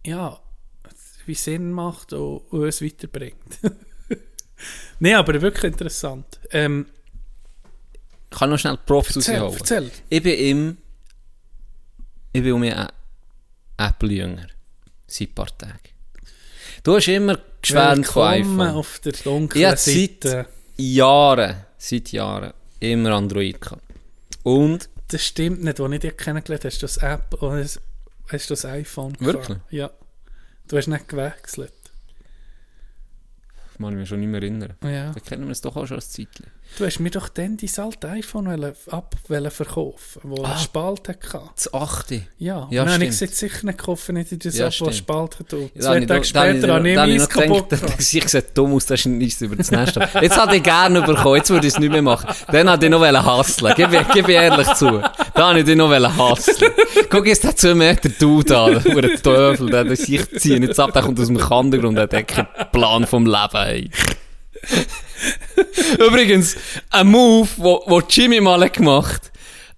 [0.05, 0.38] ja,
[1.26, 3.59] wie Sinn macht und, und uns weiterbringt.
[4.99, 6.40] Nein, aber wirklich interessant.
[6.52, 6.86] Ähm,
[8.31, 9.60] Ich kann noch schnell die Profis erzähl, rausholen.
[9.61, 9.91] erzähl.
[10.10, 10.77] Ich bin im.
[12.34, 12.88] Ich bin um mich ein
[13.77, 14.48] Apple-Jünger.
[15.07, 15.80] Seit ein paar Tagen.
[16.84, 18.61] Du hast immer geschwärmt von iPhone.
[18.69, 19.80] auf der dunklen Zeit.
[20.23, 20.45] Seite.
[20.77, 23.81] Jahren, seit Jahren, immer Android gehabt.
[24.44, 27.80] Und, Das stimmt nicht, als ich dich kennengelernt habe, hast du das App oder hast
[28.49, 29.57] du das iPhone Wirklich?
[29.72, 29.90] Ja.
[30.68, 31.73] Du hast nicht gewechselt.
[33.80, 34.73] Kann ich mich schon nicht mehr erinnern.
[34.84, 35.11] Ja.
[35.11, 36.45] Da kennen wir es doch auch schon als Zeitchen.
[36.77, 39.15] Du hast mir doch dann dein alte iPhone ab
[39.51, 40.57] verkaufen, wo Ah.
[40.57, 41.41] Spalt hatte.
[41.53, 42.15] Das achte.
[42.15, 44.71] Ja, Ja, ja dann habe ich gesagt, sicher nicht gekauft, nicht in das Ja, ja,
[44.71, 44.93] wo.
[44.93, 45.53] Spalt hat.
[45.53, 47.69] Und Da Zwei ich Tage da ich später habe ich da ich meins noch kaputt
[47.69, 47.83] gemacht.
[47.89, 50.07] das Gesicht sieht dumm aus, das ist nichts über das nächste.
[50.21, 52.33] Jetzt hätte ich gerne bekommen, jetzt würde ich es nicht mehr machen.
[52.49, 55.01] Dann hätte ich noch hasseln Gib, ich- gib ich ehrlich zu.
[55.33, 56.71] Da habe ich dich noch hasseln
[57.09, 61.01] Guck, jetzt der 2 Meter Dude an, der Teufel, der sich zieht jetzt ab, der
[61.01, 63.89] kommt aus dem Kandergrund, der hat keinen Plan vom Leben, ey.
[65.99, 66.56] Übrigens,
[66.90, 69.30] ein Move, wo, wo Jimmy mal hat gemacht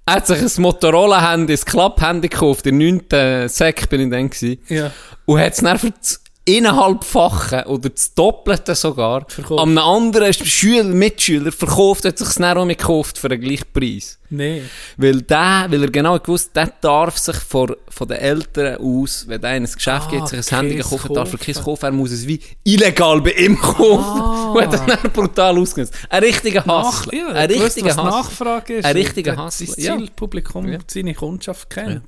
[0.06, 3.50] er hat sich ein Motorola-Handy, ein Klapp-Handy gekauft, in der 9.
[3.50, 4.62] Sek bin ich dann gewesen.
[4.68, 4.92] Ja.
[5.26, 6.22] Und hat es dann für das
[6.58, 9.62] eineinhalbfache oder das Doppelte sogar Verkauft.
[9.62, 13.66] an einem anderen Schüler, Mitschüler verkauft, hat sich es dann auch gekauft für den gleichen
[13.74, 14.18] Preis.
[14.34, 14.70] Nein.
[14.96, 19.42] Weil der, weil er genau gewusst, der darf sich vor, von den Eltern aus, wenn
[19.42, 21.66] der in ein Geschäft Ah, geht, sich ein Handy keins kaufen, darf er keins kaufen.
[21.66, 24.22] kaufen, er muss es wie illegal bei ihm kaufen.
[24.22, 24.52] Ah.
[24.56, 25.94] Und hat das dann brutal ausgenutzt.
[26.10, 27.14] Ein richtiger Hassler.
[27.14, 28.04] ja, ein richtiger Hassler.
[28.06, 28.86] Nachfrage ist.
[28.86, 29.98] Ein richtiger Hassler, Sein ja.
[29.98, 30.80] Zielpublikum, Ja.
[30.88, 32.04] seine Kundschaft kennt.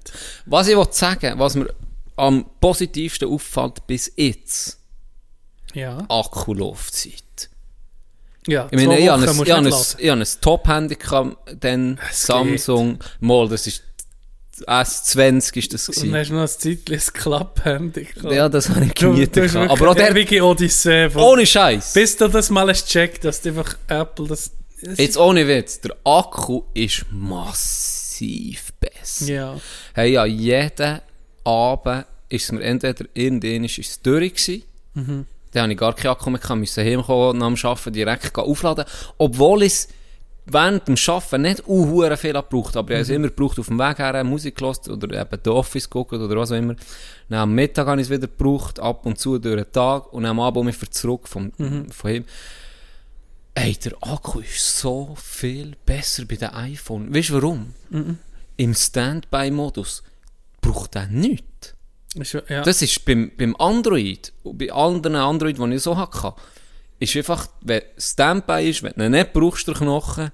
[0.46, 1.68] Was ich wollte sagen, was mir
[2.16, 4.80] am positivsten auffällt bis jetzt,
[5.74, 5.98] Ja.
[6.10, 7.50] Akkulaufzeit.
[8.48, 9.86] Ja, Ich meine, ich habe ein, ich habe ein, laden.
[9.98, 10.98] ich habe ein Top-Handy
[11.60, 13.84] dann Es Samsung, mal, das ist
[14.68, 16.14] S20 ist das gewesen.
[16.16, 18.08] hast du noch ein Zeitchen ein Klapp-Handy.
[18.30, 19.56] Ja, das habe ich gemietet.
[19.56, 21.10] Aber auch der, ewige Odyssee.
[21.16, 21.94] ohne Scheiß.
[21.94, 24.52] Bis du das mal hast gecheckt, dass einfach Apple das...
[24.84, 29.26] das Jetzt ohne Witz, der Akku ist massiv besser.
[29.26, 29.60] Ja.
[29.94, 31.00] Hey, ja, jeden
[31.44, 34.64] Abend ist mir entweder irgendwann ist es durch gewesen.
[34.94, 35.26] Mhm.
[35.52, 38.86] Dann habe ich gar keinen Akku mehr gehabt, musste heimkommen, nach dem Arbeiten direkt aufladen.
[39.18, 39.88] Obwohl ich es
[40.46, 43.16] während dem Arbeiten nicht unhuere viel gebraucht aber ich habe es Mhm.
[43.16, 46.52] immer gebraucht auf dem Weg her, Musik gehört oder eben The Office geguckt oder was
[46.52, 46.76] auch immer.
[47.30, 50.26] Dann am Mittag habe ich es wieder gebraucht, ab und zu durch den Tag und
[50.26, 51.90] am Abend mich zurück vom, Mhm.
[51.92, 52.26] von ihm.
[53.56, 57.14] Ey, der Akku ist so viel besser bei dem iPhone.
[57.14, 57.74] Weißt du warum?
[57.92, 58.18] Mhm.
[58.58, 60.02] Im Standby-Modus
[60.64, 61.76] braucht er nichts.
[62.48, 62.62] Ja.
[62.64, 66.34] Das ist beim, beim Android, und bei anderen Android, die ich so hatte,
[67.00, 70.32] ist einfach, wenn Standby ist, wenn du nicht brauchst, der Knochen,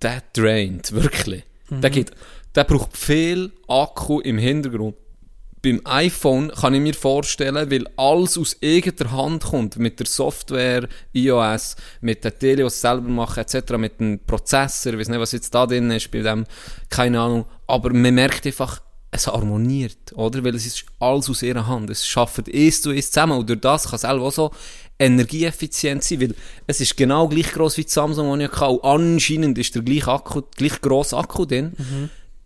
[0.00, 1.44] der draint, wirklich.
[1.70, 2.10] Der, geht,
[2.54, 4.96] der braucht viel Akku im Hintergrund.
[5.62, 10.88] Beim iPhone kann ich mir vorstellen, weil alles aus eigener Hand kommt, mit der Software,
[11.12, 15.20] iOS, mit den Tele, die es selber machen, etc., mit dem Prozessor, ich weiß nicht,
[15.20, 16.46] was jetzt da drin ist, bei dem,
[16.88, 20.42] keine Ahnung, aber man merkt einfach, es harmoniert, oder?
[20.44, 21.90] Weil es ist alles aus ihrer Hand.
[21.90, 24.50] Es schafft eins zu eins zusammen und durch das kann es auch so
[24.98, 26.34] energieeffizient sein, weil
[26.66, 28.70] es ist genau gleich gross wie die Samsung, die ich hatte.
[28.70, 31.72] Und anscheinend ist der gleiche Akku, gleich grosse Akku drin.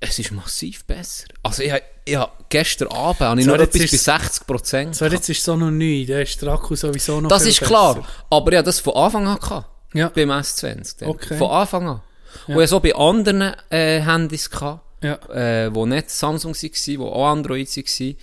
[0.00, 1.24] Es ist massiv besser.
[1.42, 1.72] Also ich,
[2.04, 4.96] ich gestern Abend habe ich So, noch etwas bei ist- 60 Prozent.
[4.96, 7.68] so, jetzt ist so noch neu, da ist der Akku sowieso noch Das ist besser.
[7.70, 8.06] klar.
[8.30, 9.66] Aber ich habe das von Anfang an gehabt.
[9.94, 10.08] Ja.
[10.08, 10.98] Beim S20.
[11.00, 11.08] dann.
[11.10, 11.36] Okay.
[11.38, 12.00] Von Anfang an.
[12.48, 15.64] Und ich so bei anderen äh, Handys gehabt, Ja.
[15.64, 18.16] äh, wo nicht Samsung waren, wo auch Android waren,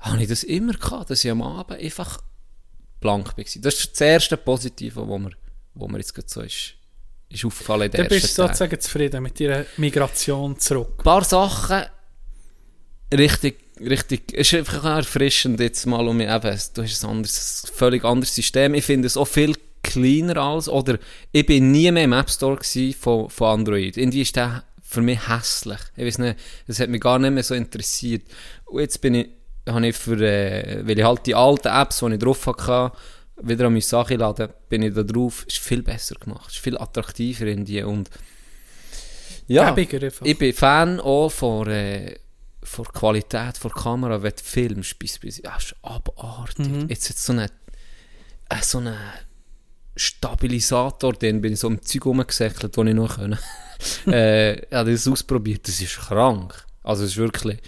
[0.00, 2.20] habe ich das immer gehabt, dass ich am Abend einfach
[3.00, 3.44] blank war.
[3.44, 5.32] Das ist das erste Positive, wo mir,
[5.74, 6.74] wo mir jetzt gerade so ist,
[7.28, 8.48] ist aufgefallen bist du Tagen.
[8.48, 10.94] sozusagen zufrieden mit deiner Migration zurück.
[10.98, 11.84] Ein paar Sachen
[13.12, 17.72] richtig, richtig, es ist einfach erfrischend jetzt mal um mich eben, du hast ein anderes,
[17.74, 18.74] völlig anderes System.
[18.74, 20.98] Ich finde es auch viel kleiner als, oder
[21.32, 22.58] ich bin nie mehr im App Store
[22.98, 23.96] von, von Android.
[23.96, 24.64] Irgendwie ist der
[24.94, 25.80] für mich hässlich.
[25.96, 28.22] Ich weiß nicht, das hat mich gar nicht mehr so interessiert.
[28.64, 29.28] Und jetzt bin ich,
[29.68, 32.92] habe ich für, äh, weil ich halt die alten Apps, die ich drauf hatte,
[33.42, 36.78] wieder an meine Sache laden, bin ich da drauf, ist viel besser gemacht, ist viel
[36.78, 38.10] attraktiver in die und
[39.46, 42.16] ja, ich bin Fan auch von, äh,
[42.62, 46.68] von Qualität der Kamera, wenn du filmst, bis, bis, ja, ist abartig.
[46.68, 46.88] Mhm.
[46.88, 47.50] Jetzt hat so einen,
[48.48, 48.96] äh, so einen
[49.96, 53.38] Stabilisator, den bin ich so im Zeug rumgesäckelt, den ich noch können.
[54.06, 56.54] äh, ich habe das ausprobiert, das ist krank.
[56.82, 57.58] Also es ist wirklich,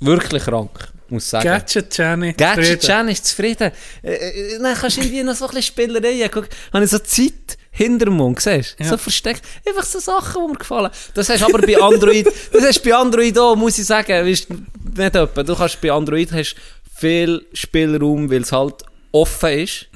[0.00, 1.44] wirklich krank, muss ich sagen.
[1.44, 2.32] Gadget Jenny.
[2.32, 3.70] Gadget Jan ist zufrieden.
[4.02, 6.30] Äh, äh, dann kannst du irgendwie noch so ein bisschen Spielereien.
[6.30, 8.84] Guck, habe ich so Zeit hinter dem Mund, siehst du?
[8.84, 8.90] Ja.
[8.90, 9.42] So versteckt.
[9.66, 10.90] Einfach so Sachen, die mir gefallen.
[11.14, 14.26] Das hast du aber bei Android, das hast du bei Android auch, muss ich sagen.
[14.26, 15.42] Weißt, nicht etwa.
[15.42, 16.56] Du kannst bei Android hast
[16.96, 18.84] viel Spielraum, weil es halt
[19.14, 19.86] offen ist.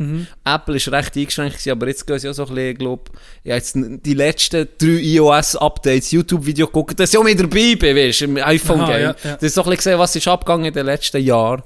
[0.45, 3.11] Apple ist recht eingeschränkt gewesen, aber jetzt gehen sie auch so ein bisschen, ich glaube,
[3.43, 8.23] ja, jetzt die letzten drei iOS-Updates, YouTube-Video gucken, dass ich auch mit dabei bin, weißt
[8.23, 9.01] im iPhone-Game.
[9.01, 9.35] Ja, ja.
[9.35, 11.63] Das ist so ein bisschen gesehen, was ist abgegangen in den letzten Jahren.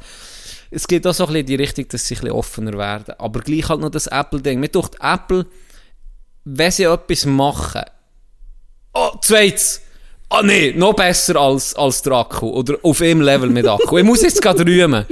[0.70, 3.14] es geht auch so ein bisschen in die Richtung, dass sie ein bisschen offener werden.
[3.18, 4.58] Aber gleich halt noch das Apple-Ding.
[4.58, 5.46] Mir denkt, Apple,
[6.44, 7.82] wenn sie etwas machen,
[8.94, 9.82] oh, zweites,
[10.30, 12.48] ah nee, noch besser als, als der Akku.
[12.48, 13.98] Oder auf einem Level mit Akku.
[13.98, 15.04] Ich muss jetzt gerade rühmen.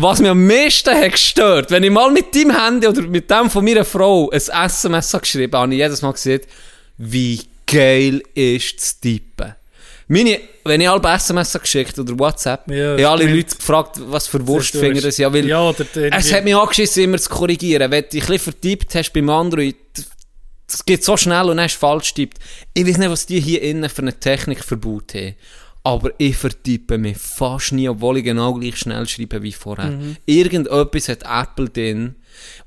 [0.00, 3.50] Was mir am meisten hat gestört, wenn ich mal mit deinem Handy oder mit dem
[3.50, 6.40] von meiner Frau ein SMS habe geschrieben habe, habe ich jedes Mal gesehen,
[6.98, 9.54] wie geil ist das Tippen.
[10.06, 13.26] Meine, wenn ich alle SMS geschickt oder WhatsApp, Ja, haben alle.
[13.34, 15.74] Leute gefragt, was für Wurstfinger das ja, weil Ja,
[16.16, 17.90] es hat mich angeschissen, immer zu korrigieren.
[17.90, 19.76] Wenn du dich ein bisschen vertippt hast beim Android,
[20.66, 22.38] das geht so schnell und dann hast du falsch getippt.
[22.72, 25.34] Ich weiß nicht, was die hier innen für eine Technik verbaut haben.
[25.88, 29.90] Aber ich vertippe mich fast nie, obwohl ich genau gleich schnell schreibe wie vorher.
[29.90, 30.16] Mhm.
[30.26, 32.16] Irgendetwas hat Apple drin.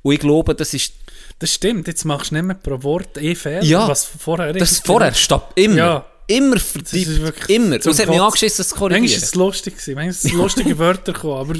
[0.01, 0.93] Und ich glaube, das ist,
[1.39, 4.79] Das stimmt, jetzt machst du nicht mehr pro Wort eh Fehler, Ja, was vorher das
[4.79, 5.15] vorher war.
[5.15, 5.51] stopp.
[5.55, 5.75] Immer.
[5.75, 6.05] Ja.
[6.27, 7.75] Immer ist wirklich Immer.
[7.75, 9.21] Und es hat mich angeschissen, das zu Manchmal korrigieren.
[9.21, 11.55] war es lustig, gewesen, manchmal sind lustige Wörter gekommen, aber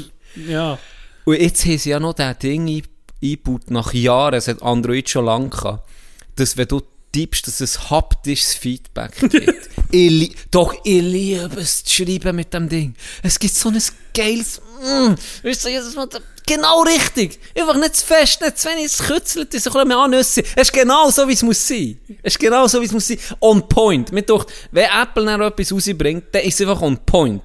[0.48, 0.78] ja.
[1.24, 2.82] Und jetzt haben sie ja noch das Ding ein-
[3.22, 5.88] eingebaut, nach Jahren, es hat Android schon lange gehabt,
[6.36, 6.80] dass wenn du
[7.12, 9.68] tippst, dass es haptisches Feedback gibt.
[9.90, 12.94] ich Doch, ich liebe es zu schreiben mit dem Ding.
[13.22, 13.80] Es gibt so ein
[14.14, 16.08] geiles, mm, weißt du, jedes Mal,
[16.46, 17.38] genau richtig.
[17.54, 20.42] Einfach nicht zu fest, nicht zu wenig, es kützelt, es bisschen mehr Anüsse.
[20.56, 21.98] Es ist genau so, wie es muss sein.
[22.22, 23.18] Es ist genau so, wie es muss sein.
[23.40, 24.12] On point.
[24.12, 27.42] Mir doch, wenn Apple dann etwas rausbringt, dann ist es einfach on point.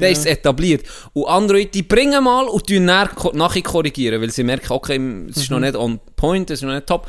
[0.00, 0.84] Der ist etabliert.
[1.12, 5.00] Und Android, die bringen mal und tun nachher ko- nachher korrigieren, weil sie merken, okay,
[5.28, 7.08] es ist noch nicht on point, es ist noch nicht top,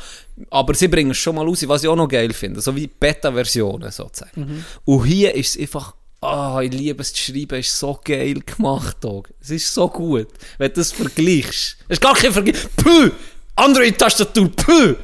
[0.50, 2.86] aber sie bringen es schon mal raus, was ich auch noch geil finde, so wie
[2.88, 4.64] Beta-Versionen sozusagen.
[4.84, 8.40] Und hier ist es einfach, ah, ich liebe es zu schreiben, es ist so geil
[8.44, 9.28] gemacht, Dog.
[9.40, 11.76] Es ist so gut, wenn du das vergleichst.
[11.88, 12.56] Es ist gar kein Vergleich.
[12.76, 13.10] Puh!
[13.56, 14.94] Android-Tastatur, puh!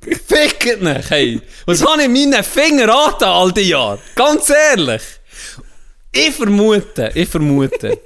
[0.00, 1.40] Fickt nicht, hey.
[1.64, 3.98] Was habe ich meinen Finger angetan all die Jahre?
[4.14, 5.02] Ganz ehrlich.
[6.16, 7.98] Ich vermute, ich vermute.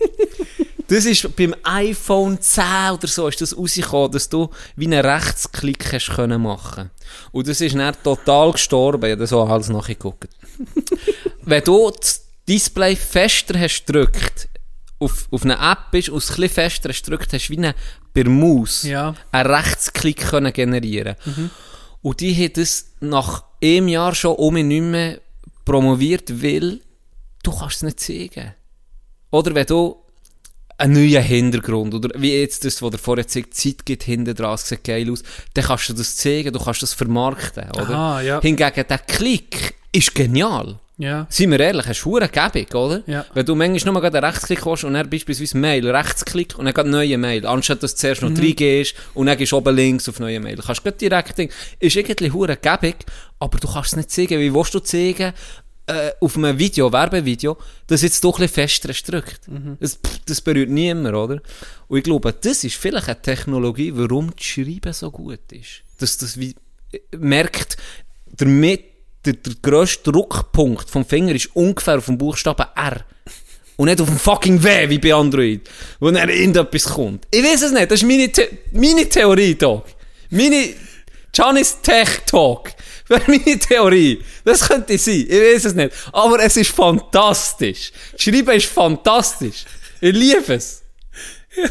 [0.89, 2.65] das ist beim iPhone 10
[2.95, 6.91] oder so ist das rausgekommen, dass du wie einen Rechtsklick hast können machen.
[7.33, 9.05] Und das ist dann total gestorben.
[9.05, 10.29] Ich habe das auch alles nachgeguckt.
[11.43, 14.49] Wenn du das Display fester hast gedrückt,
[14.99, 17.75] auf, auf eine App bist und es ein fester hast gedrückt, hast du wie eine,
[18.13, 19.15] per Maus Ja.
[19.33, 21.15] einen Rechtsklick können generieren
[22.03, 25.21] Und die hat das nach einem Jahr schon um nicht mehr
[25.65, 26.81] promoviert, weil
[27.43, 28.55] du kannst es nicht zeigen.
[29.31, 29.97] Oder wenn du
[30.79, 34.55] einen neuen Hintergrund, oder wie jetzt das, was der vorher zeigt, Zeit gibt hinten dran,
[34.55, 35.23] es sieht geil aus,
[35.55, 37.91] dann kannst du das zeigen, du kannst das vermarkten, oder?
[37.91, 38.41] Aha, ja.
[38.41, 40.79] Hingegen der Klick ist genial.
[40.97, 41.27] Ja.
[41.31, 43.03] Seien wir ehrlich, hast du hure gebig, oder?
[43.07, 43.25] Ja.
[43.33, 46.91] Wenn du manchmal nur einen Rechtsklick hast und dann beispielsweise Mail, Rechtsklick und dann gerade
[46.91, 48.35] neue Mail, anstatt dass du zuerst noch Mhm.
[48.35, 50.57] 3 gehst und dann gehst du oben links auf neue Mail.
[50.57, 51.39] Kannst du gerade direkt
[51.79, 52.59] ist irgendwie hure
[53.39, 54.41] aber du kannst es nicht zeigen.
[54.41, 55.33] Wie willst du zeigen,
[55.91, 57.57] äh, auf einem Video, Werbevideo,
[57.87, 59.49] dass jetzt doch ein bisschen fester ist gedrückt?
[59.49, 59.77] Mhm.
[59.81, 61.41] Das, pff, das berührt niemand, oder?
[61.89, 65.83] Und ich glaube, das ist vielleicht eine Technologie, warum das Schreiben so gut ist.
[65.99, 66.55] Dass das wie
[66.93, 67.77] äh, merkt,
[68.37, 68.85] damit
[69.25, 73.05] der, der grösste Druckpunkt vom Finger ist ungefähr auf dem Buchstaben R.
[73.77, 75.69] Und nicht auf dem fucking W, wie bei Android.
[76.01, 77.27] Wo dann irgendetwas kommt.
[77.31, 79.87] Ich weiß es nicht, das ist meine, The meine Theorie, Dog.
[80.29, 80.75] Meine
[81.33, 82.71] Johnny's Tech Talk.
[83.19, 84.23] Wäre meine Theorie.
[84.45, 85.27] Das könnte sein.
[85.29, 85.93] Ich weiß es nicht.
[86.13, 87.91] Aber es ist fantastisch.
[88.17, 89.65] Schreiben ist fantastisch.
[90.01, 90.83] Ich liebe es.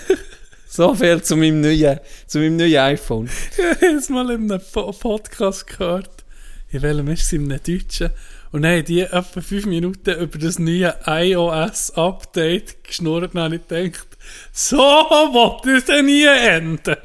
[0.72, 3.28] So viel zu meinem neuen, zu meinem neuen iPhone.
[3.58, 6.24] Ich habe jetzt mal in einem Po- Podcast gehört,
[6.72, 8.12] in welchem ist es, in einem Deutschen,
[8.52, 13.68] und dann haben die etwa fünf Minuten über das neue iOS-Update geschnurrt und habe ich
[13.68, 14.08] gedacht,
[14.54, 16.98] so will das denn nie enden.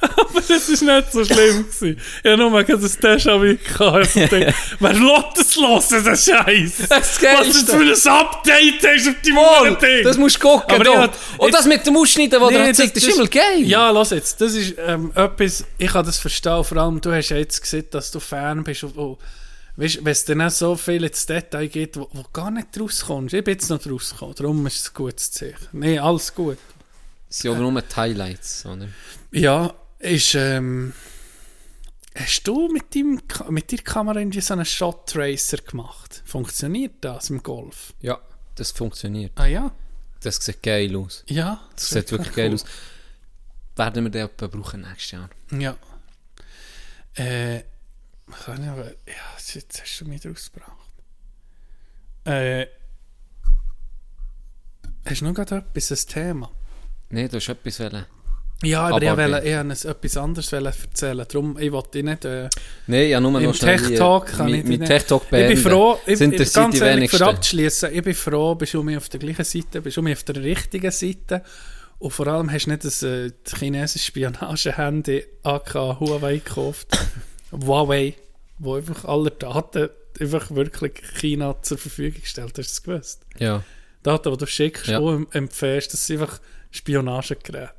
[0.00, 1.64] Aber es war nicht so schlimm.
[1.66, 2.00] Gewesen.
[2.22, 4.16] Ich habe nur mal gerade das Déjà-vu gehabt.
[4.16, 6.72] Ich dachte, wer lässt das hören, das Scheiß?
[6.88, 10.04] Das Was ist für ein Update hast auf die Ding?
[10.04, 10.80] das musst du gucken.
[10.80, 13.62] Aber hab- Und das mit dem Ausschneiden, das Nee, er zeigt, das, ist immer geil.
[13.62, 14.40] Ja, lass jetzt.
[14.40, 16.64] Das ist ähm, etwas, ich kann das verstehen.
[16.64, 18.84] Vor allem, du hast ja jetzt gesehen, dass du Fan bist.
[18.84, 19.18] Und, und,
[19.76, 23.34] weißt, wenn es dann auch so viel ins Detail geht, wo, wo gar nicht rauskommst.
[23.34, 24.34] Ich bin jetzt noch rausgekommen.
[24.36, 25.56] Darum ist es ein gutes Zeichen.
[25.72, 26.58] Nee, alles gut.
[27.36, 28.64] Das sind aber nur die Highlights.
[28.64, 28.88] Oder?
[29.30, 30.94] Ja, ist, ähm,
[32.14, 36.22] hast du mit, deinem, mit deiner Kamera irgendwie so einen Shot Tracer gemacht?
[36.24, 37.92] Funktioniert das im Golf?
[38.00, 38.18] Ja,
[38.54, 39.32] das funktioniert.
[39.34, 39.70] Ah ja?
[40.20, 41.24] Das sieht geil aus.
[41.26, 41.60] Ja.
[41.74, 42.64] Das sieht wirklich geil aus.
[43.76, 45.28] Werden wir den brauchen nächstes Jahr?
[45.50, 45.76] Ja.
[47.22, 47.64] Äh,
[48.28, 48.86] was soll ich aber.
[48.86, 50.72] Ja, jetzt hast du mich rausgebracht.
[52.24, 52.66] Äh.
[55.04, 56.50] Hast du noch gerade etwas, ein Thema?
[57.10, 58.06] Nein, du hast etwas wollen.
[58.62, 61.26] Ja, aber ich Aber- wollte eher etwas anderes erzählen.
[61.28, 62.24] Darum, ich wollte dich nicht...
[62.24, 62.48] Äh,
[62.86, 65.62] Nein, ja, nur noch schnell Tech Talk kann ich nicht- Tech Talk ich beenden.
[65.62, 68.96] bin froh, ich, interessiert ich, ganz ehrlich, für abzuschließen, ich bin froh, bist du mir
[68.96, 71.42] auf der gleichen Seite, bist du mir auf der richtigen Seite
[71.98, 76.88] und vor allem hast du nicht das, äh, chinesische Spionage-Handy AK Huawei gekauft.
[77.52, 78.14] Huawei,
[78.58, 82.48] wo einfach alle Daten einfach wirklich China zur Verfügung stellt.
[82.48, 83.26] Hast du das gewusst?
[83.38, 83.62] Ja,
[84.02, 84.98] Daten, die du schickst Ja.
[84.98, 86.40] und empfährst, das sind einfach
[86.76, 87.72] Spionagegeräte.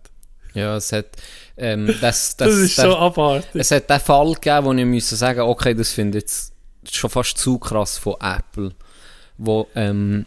[0.53, 1.05] ja, es hat,
[1.57, 3.49] ähm, das, das, Das, ist der, so abartig.
[3.55, 6.53] es hat den Fall gegeben, wo ich müssen sagen, okay, das finde ich jetzt
[6.91, 8.73] schon fast zu krass von Apple,
[9.37, 10.25] wo, ähm,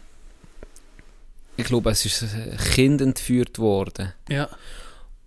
[1.57, 4.49] ich glaube, es ist ein Kind entführt worden Ja.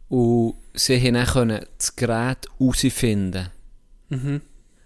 [0.09, 3.51] und sie haben dann können das Gerät herausfinden.
[4.09, 4.41] Mhm.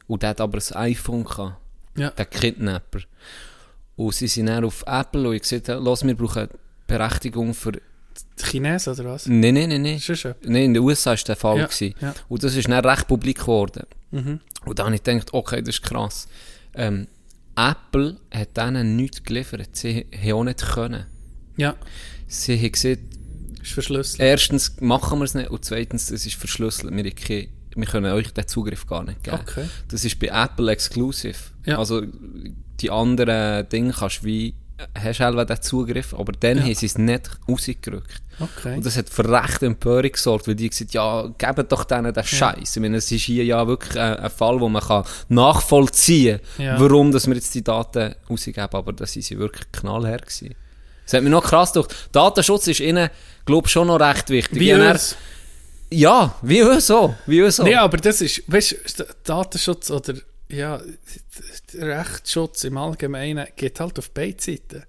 [0.07, 1.57] Und der hat aber ein iPhone gehabt.
[1.97, 2.11] Ja.
[2.11, 3.01] Der Kidnapper.
[3.97, 6.49] Und sie sind dann auf Apple und ich gesagt, los, wir brauchen
[6.87, 7.73] Berechtigung für...
[8.43, 9.27] Chinesen oder was?
[9.27, 10.35] Nein, nein, nein, schon.
[10.45, 11.59] Nein, in den USA war der Fall.
[11.59, 11.95] Ja, gewesen.
[12.01, 12.15] ja.
[12.29, 13.85] Und das ist dann recht publik geworden.
[14.11, 14.41] Mhm.
[14.65, 16.29] Und dann habe ich gedacht, okay, das ist krass.
[16.75, 17.07] Ähm,
[17.57, 19.69] Apple hat denen nichts geliefert.
[19.73, 21.07] Sie haben auch nicht können.
[21.57, 21.75] Ja,
[22.29, 23.01] Sie haben gesagt,
[23.63, 24.21] ist verschlüsselt.
[24.21, 26.95] erstens machen wir es nicht und zweitens, das ist verschlüsselt.
[26.95, 29.39] Wir, keine- wir können euch den Zugriff gar nicht geben.
[29.41, 29.65] Okay.
[29.89, 31.37] Das ist bei Apple exclusive.
[31.67, 31.79] Ja.
[31.79, 32.03] Also
[32.81, 34.55] die anderen Dinge kannst du wie,
[34.95, 36.65] hast halt den Zugriff, aber dann Ja.
[36.65, 38.23] haben sie es nicht rausgerückt.
[38.41, 38.77] Okay.
[38.77, 42.23] Und das hat für rechte Empörung gesorgt, weil die gesagt ja, gebt doch denen den
[42.25, 42.77] Scheiß.
[42.77, 46.65] Ich meine, es ist hier ja wirklich ein, ein Fall, wo man kann nachvollziehen kann,
[46.67, 46.81] Ja.
[46.81, 50.55] warum dass wir jetzt die Daten rausgeben, aber da sind sie wirklich knallhart gewesen.
[51.05, 51.89] Das hat mich noch krass durch.
[52.13, 53.09] Datenschutz ist ihnen,
[53.47, 54.61] glaube ich, schon noch recht wichtig.
[54.61, 55.17] Wie uns.
[55.91, 57.15] Ja, wie uns so.
[57.27, 57.63] Wie uns so.
[57.63, 60.15] Nee, aber das ist, weißt du, Datenschutz oder
[60.49, 60.81] ja,
[61.75, 64.85] Rechtsschutz im Allgemeinen geht halt auf beide Seiten.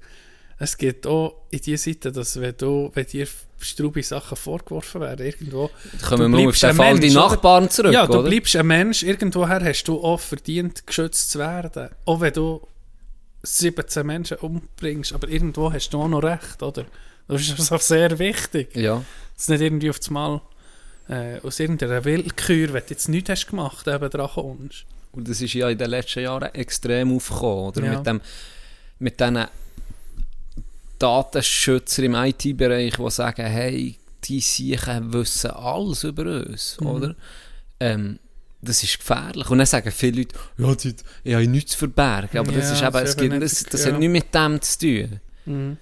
[0.58, 3.28] Es geht auch in die Seite, dass wenn, du, wenn dir
[3.60, 5.70] strube Sachen vorgeworfen werden, irgendwo.
[6.08, 7.14] Kommen wir mal auf den Fall die Mensch?
[7.14, 8.30] Nachbarn zurück, Ja, du oder?
[8.30, 11.90] bleibst ein Mensch, irgendwoher hast du auch verdient, geschützt zu werden.
[12.06, 12.62] Auch wenn du
[13.44, 16.86] 17 Menschen umbringst, aber irgendwo hast du auch noch Recht, oder?
[17.28, 18.76] Das ist also sehr wichtig.
[18.76, 19.04] Ja.
[19.36, 20.42] Dass du nicht irgendwie auf das Mal
[21.08, 24.86] äh, aus irgendeiner Willkür, wenn du jetzt nichts hast gemacht, eben dran kommst.
[25.12, 27.84] Und das ist ja in den letzten Jahren extrem aufgekommen, oder?
[27.84, 27.98] Ja.
[27.98, 28.22] Mit, dem,
[29.00, 29.46] mit diesen
[31.00, 33.96] Datenschützer im IT-Bereich, die sagen, hey,
[34.26, 36.88] die Siechen wissen alles über uns, Mhm.
[36.88, 37.16] oder?
[37.80, 38.20] Ähm,
[38.62, 39.50] das ist gefährlich.
[39.50, 42.38] Und dann sagen viele Leute, ja, die, ich habe nichts zu verbergen.
[42.40, 43.92] Aber das, Ja, ist eben, das es ist eben gibt, nicht- das, das ja.
[43.94, 45.20] hat nichts mit dem zu tun.
[45.46, 45.78] Mhm.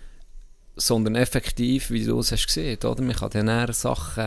[0.76, 3.02] Sondern effektiv, wie du es hast gesehen, oder?
[3.02, 4.24] Man kann dann eher Sachen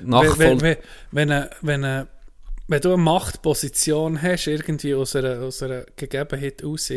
[0.00, 0.60] Wenn, nachvollziehen.
[0.60, 0.76] wenn, wenn,
[1.12, 2.06] wenn, eine- wenn, eine-
[2.68, 6.92] wenn du eine Machtposition hast, irgendwie aus einer, aus einer Gegebenheit raus,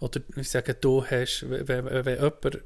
[0.00, 2.58] oder ich sage, du hast, wenn, wenn, wenn jemand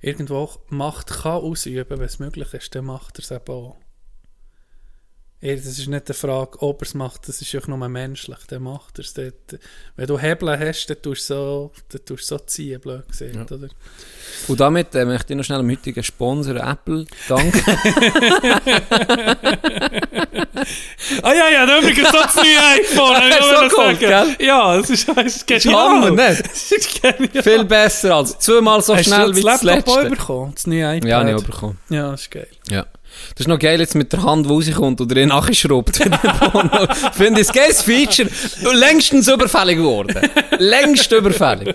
[0.00, 3.76] irgendwo Macht kann ausüben, wenn es möglich ist, dann macht er es eben auch.
[5.42, 8.38] Eh, Das ist nicht die Frage, ob er es macht, das ist auch nur menschlich,
[8.48, 9.12] dann macht er es.
[9.12, 9.60] Dort-
[9.94, 13.52] Wenn du Hebel hast, dann tust du so, dann tust du so ziehen, blöd gesagt,
[13.52, 13.68] oder?
[14.48, 17.62] Und damit äh, möchte ich noch schnell dem heutigen Sponsor Apple danken.
[21.22, 23.22] Ah ja, ja, dann übrigens so das neue iPhone.
[23.28, 24.36] ich So cool, sagen.
[24.40, 25.74] Ja, das ist, das ist genial.
[25.74, 26.42] Hammer, nicht?
[26.46, 27.42] Das ist genial.
[27.42, 30.16] Viel besser als zweimal so Hast schnell du wie das das Laptop auch letzte.
[30.16, 30.52] bekommen?
[30.54, 31.08] Das neue iPad?
[31.10, 31.78] Ja, auch bekommen.
[31.90, 32.48] Ja, das ist geil.
[32.68, 32.86] Ja.
[33.30, 35.96] Das ist noch geil jetzt mit der Hand, die rauskommt oder ihn nachschraubt.
[37.12, 38.28] Finde ich ein geiles Feature.
[38.72, 40.30] Längstens überfällig geworden.
[40.58, 41.74] Längst überfällig.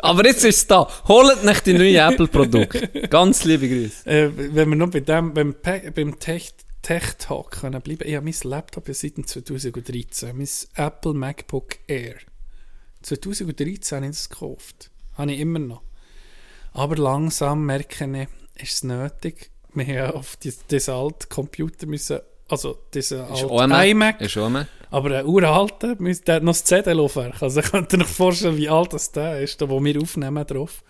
[0.00, 0.88] Aber jetzt ist es da.
[1.08, 2.88] Holt nicht die neuen Apple-Produkte.
[3.08, 4.08] Ganz liebe Grüße.
[4.08, 5.54] Äh, wenn wir noch bei dem, beim,
[5.94, 8.04] beim Tech, Tech Talk können bleiben.
[8.06, 10.36] Ich habe mein Laptop ja seit dem 2013.
[10.36, 12.16] Mein Apple MacBook Air.
[13.02, 14.90] 2013 habe ich das gekauft.
[15.14, 15.82] Habe ich immer noch.
[16.72, 19.50] Aber langsam merke ich, ist es nötig.
[19.76, 24.36] Wir haben auf die, diesen alten Computer müssen, also diesen alten iMac, Ist
[24.90, 27.42] aber ein uralter, müsst- der hat noch das CD-Laufwerk.
[27.42, 30.82] Also könnt ihr euch vorstellen, wie alt das der ist, da wo wir aufnehmen drauf.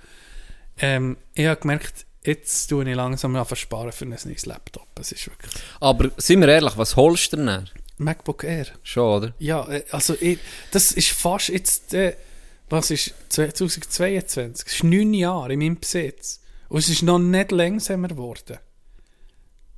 [0.79, 4.87] Ähm, ich habe gemerkt, jetzt tue ich langsam an sparen für ein neues Laptop.
[5.01, 5.53] Es ist wirklich...
[5.81, 7.47] Aber sind wir ehrlich, was holst du denn?
[7.47, 7.71] dann?
[7.99, 8.67] MacBook Air.
[8.83, 9.35] Schon, oder?
[9.39, 10.39] Ja, äh, also ich,
[10.71, 12.15] das ist fast jetzt, äh,
[12.69, 14.65] was ist 2022?
[14.65, 16.41] Das ist neun Jahre in meinem Besitz.
[16.69, 18.59] Und es ist noch nicht langsamer geworden.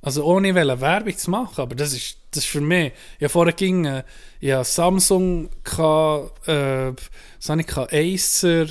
[0.01, 2.93] Also ohne welche Werbung zu machen, aber das ist, das ist für mich.
[3.19, 4.03] Ja, vorher ging äh,
[4.39, 8.67] ja Samsung, gehabt, äh, was ich gehabt, Acer,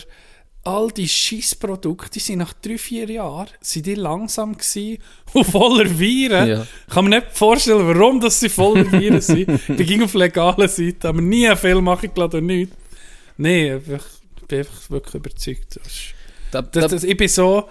[0.64, 5.02] all die Scheissprodukte, die sind nach drei, vier Jahren sind die langsam gewesen
[5.34, 6.48] und voller Viren.
[6.48, 6.66] Ja.
[6.88, 9.50] Kann mir nicht vorstellen, warum dass sie voller Viren sind.
[9.68, 12.72] Ich ging auf legalen Seiten, aber nie einen Film mache ich glaube nicht.
[13.36, 15.76] Nein, ich bin einfach wirklich überzeugt.
[15.82, 16.14] Das
[16.50, 17.68] das, da, das, ich bin so,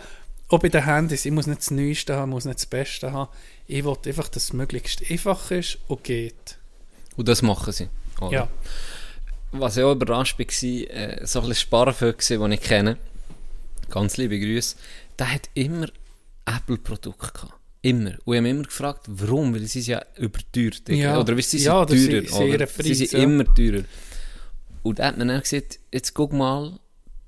[0.50, 3.30] auch bei den Handys, ich muss nicht das Neueste haben, muss nicht das Beste haben.
[3.68, 6.58] Ich will einfach, dass es möglichst einfach ist und geht.
[7.18, 7.90] Und das machen sie.
[8.22, 8.32] oder?
[8.32, 8.48] Ja.
[9.52, 12.98] Was ich auch überrascht war, äh, so ein bisschen Sparfüchse, den ich kenne,
[13.90, 14.76] ganz liebe Grüße,
[15.20, 15.88] der hat immer
[16.46, 17.54] Apple-Produkte gehabt.
[17.82, 18.16] Immer.
[18.26, 19.54] Und ich habe immer gefragt, warum?
[19.54, 20.88] Weil sie sind ja überteuert.
[20.90, 21.20] Ja.
[21.20, 22.22] Oder weißt, du, sie Ja, sind das teurer.
[22.22, 22.68] sind- sind oder?
[22.84, 23.20] sie sind ja.
[23.20, 23.84] immer teurer.
[24.84, 26.80] Und da hat man dann gesagt, jetzt guck mal,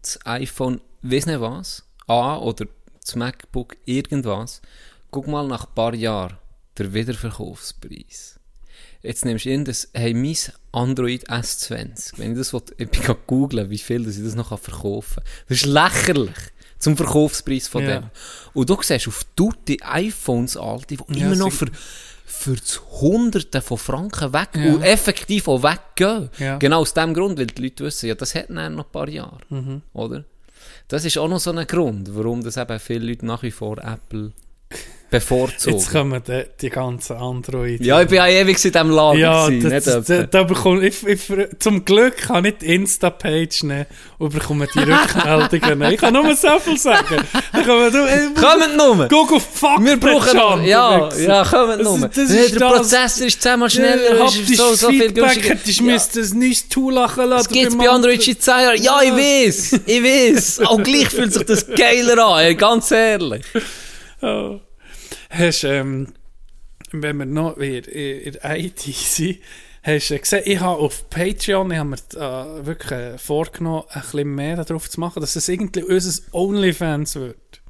[0.02, 2.66] das iPhone, weiss nicht was, A oder
[3.06, 4.62] das MacBook, irgendwas,
[5.12, 6.38] guck mal nach ein paar Jahren
[6.78, 8.40] der Wiederverkaufspreis.
[9.02, 10.36] Jetzt nimmst du in das, hey, mein
[10.74, 14.58] Android S20, wenn ich das will, ich bin googeln, wie viel dass ich das noch
[14.60, 15.24] verkaufen kann.
[15.48, 16.36] Das ist lächerlich
[16.80, 18.00] zum Verkaufspreis von Ja.
[18.02, 18.10] dem.
[18.54, 19.26] Und du siehst auf
[19.68, 21.68] die iPhones alte, die Ja, immer noch für,
[22.26, 24.74] für das Hunderte von Franken weg Ja.
[24.74, 26.30] und effektiv auch weggehen.
[26.38, 26.58] Ja.
[26.58, 29.08] Genau aus dem Grund, weil die Leute wissen, ja, das hat dann noch ein paar
[29.10, 29.40] Jahre.
[29.50, 29.82] Mhm.
[29.94, 30.26] Oder?
[30.90, 33.78] Das ist auch noch so ein Grund, warum das eben viele Leute nach wie vor
[33.78, 34.34] Apple
[35.10, 35.78] bevorzugen.
[35.78, 37.84] Jetzt kommen die, die ganzen Android.
[37.84, 39.18] ja, ich bin ja ewig in diesem Lager.
[39.18, 41.22] Ja, gewesen, das, nicht das, da, bekomme ich, ich,
[41.60, 43.86] zum Glück kann ich die Insta-Page nehmen
[44.20, 45.92] und bekomme die Rückmeldungen.
[45.94, 47.18] ich kann nur so viel sagen.
[47.34, 49.08] Ich kann, du, ey, Kommt nur!
[49.36, 52.08] Auf Fuck Wir brauchen Chan, ja, ja, kommt Das nur.
[52.08, 55.56] das Nee, ist der das- Prozessor ist zehnmal schneller, Schneller, ist so, so viel günstiger.
[55.56, 57.44] du müssten ein neues Tool lachen lassen.
[57.46, 58.82] Das gibt's bei Android schon 10 Jahren.
[58.82, 60.60] Ja, ich weiß, ich weiß.
[60.66, 63.44] Auch gleich fühlt sich das geiler an, ganz ehrlich.
[64.22, 64.60] Oh.
[65.30, 66.14] Hast, ähm,
[66.92, 69.38] wenn wir noch in, in, in IT sind,
[69.84, 74.02] hast du gesehen, ich habe auf Patreon, ich habe mir äh, wirklich äh, vorgenommen, ein
[74.02, 77.62] bisschen mehr darauf zu machen, dass es irgendwie unser Onlyfans wird.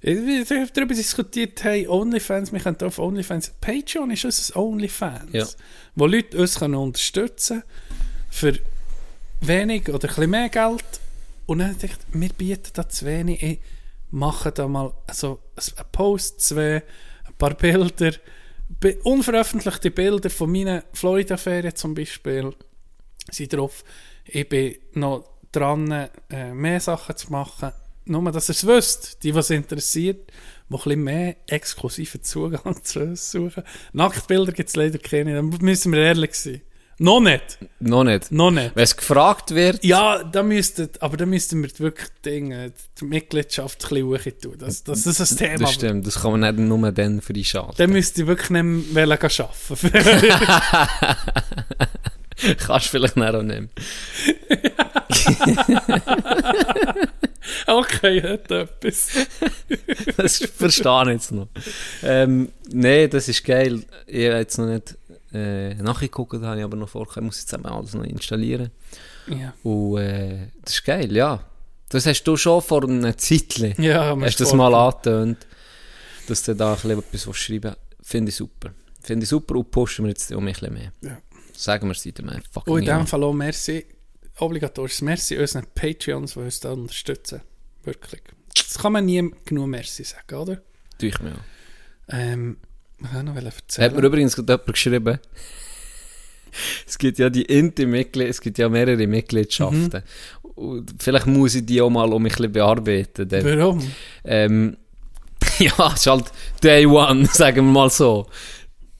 [0.00, 5.30] Ich- Wir haben darüber diskutiert, hey, Onlyfans, wir können auf Onlyfans, Patreon ist unser Onlyfans,
[5.32, 5.46] Ja.
[5.94, 7.62] wo Leute uns können unterstützen
[8.30, 8.58] für
[9.40, 10.84] wenig oder ein bisschen mehr Geld
[11.46, 13.58] und dann ich, wir bieten da zu wenig, ich
[14.10, 16.82] mache da mal also ein Post, zwei,
[17.24, 18.12] ein paar Bilder,
[19.04, 22.54] unveröffentlichte Bilder von meinen Florida-Ferien zum Beispiel
[23.30, 23.84] sind drauf.
[24.24, 27.72] Ich bin noch dran, äh, mehr Sachen zu machen.
[28.04, 33.00] Nur, dass ihr es wisst, die, was interessiert, die ein bisschen mehr exklusiven Zugang zu
[33.00, 33.64] uns suchen.
[33.92, 36.62] Nacktbilder gibt es leider keine, da müssen wir ehrlich sein.
[37.00, 38.32] Noch nicht, Noch nicht.
[38.32, 38.72] noch nicht.
[38.74, 43.92] Wenn es gefragt wird, Ja, da müssten, aber da müssten wir wirklich Dinge, die Mitgliedschaft
[43.92, 44.54] ein bisschen tun.
[44.58, 45.58] Das, das ist ein Thema.
[45.58, 47.74] das stimmt, das kann man nicht nur dann freischalten.
[47.76, 49.46] Dann müsste ich wirklich nicht mehr arbeiten.
[52.58, 53.68] Kannst du vielleicht nicht auch nehmen.
[57.66, 59.08] okay, hat etwas.
[60.16, 61.48] Das verstehe ich jetzt noch.
[62.02, 63.82] Ähm, nee, das ist geil.
[64.06, 64.97] Ich habe jetzt noch nicht
[65.32, 67.06] äh, nachgeguckt, habe ich aber noch vor.
[67.10, 68.70] Ich muss jetzt eben alles noch installieren.
[69.26, 71.44] Ja, Und äh, das ist geil, ja.
[71.90, 75.46] Das hast du schon vor einer Zeit ja hast du das mal angetönt,
[76.26, 78.70] dass du da ein bisschen etwas schreiben Finde ich super.
[79.02, 80.92] Finde ich super und pushen wir jetzt auch ein bisschen mehr.
[81.00, 81.18] Ja.
[81.54, 83.86] Sagen wir es einem fucking Und in dem Fall auch merci,
[84.38, 87.40] obligatorisches Merci unseren Patreons, die uns da unterstützen.
[87.84, 88.22] Wirklich.
[88.54, 90.62] Das kann man nie genug Merci sagen, oder?
[90.98, 91.44] Tue ich mir auch.
[92.08, 92.58] Ähm,
[93.00, 93.90] ich noch erzählen?
[93.90, 95.18] Hat mir übrigens gerade jemand geschrieben,
[96.86, 100.02] es gibt ja die Inti-Mitglieder, es gibt ja mehrere Mitgliedschaften.
[100.44, 100.54] Mhm.
[100.54, 103.28] Und vielleicht muss ich die auch mal um mich ein bisschen bearbeiten.
[103.28, 103.44] Dann.
[103.44, 103.92] Warum?
[104.24, 104.76] Ähm,
[105.58, 106.24] ja, es ist halt
[106.62, 108.26] Day One, sagen wir mal so.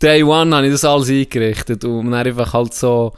[0.00, 3.12] Day One habe ich das alles eingerichtet und dann einfach halt so,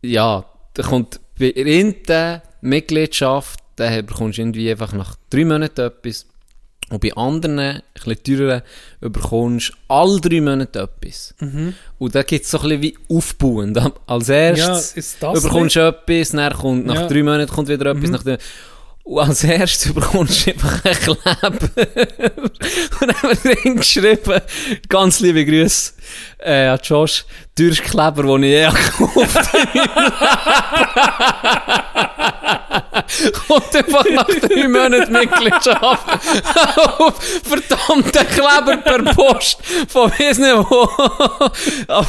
[0.00, 6.26] ja, da kommt bei der Mitgliedschaft, da bekommst du irgendwie einfach nach drei Monaten etwas
[6.90, 8.62] und bei anderen, bisschen teureren,
[9.00, 11.34] bekommst du alle drei Monate etwas.
[11.98, 13.78] Und da gibt es so ein bisschen wie aufbauend.
[14.06, 17.06] Als erstes Ja, bekommst du etwas, dann kommt, nach Ja.
[17.08, 18.38] drei Monaten kommt wieder etwas, nach der,
[19.04, 21.58] und als erstes bekommst du einfach ein Kleber.
[23.00, 24.40] und dann haben wir drin geschrieben,
[24.88, 25.92] ganz liebe Grüße
[26.38, 27.24] äh, an Josh,
[27.56, 29.88] teuerste Kleber, den ich je gekauft habe.
[33.48, 36.06] Kommt einfach nach drei Monaten Mitgliedschaft
[36.98, 39.58] auf verdammten Kleber per Post
[39.88, 40.88] von weiss nicht wo.
[41.88, 42.06] Aber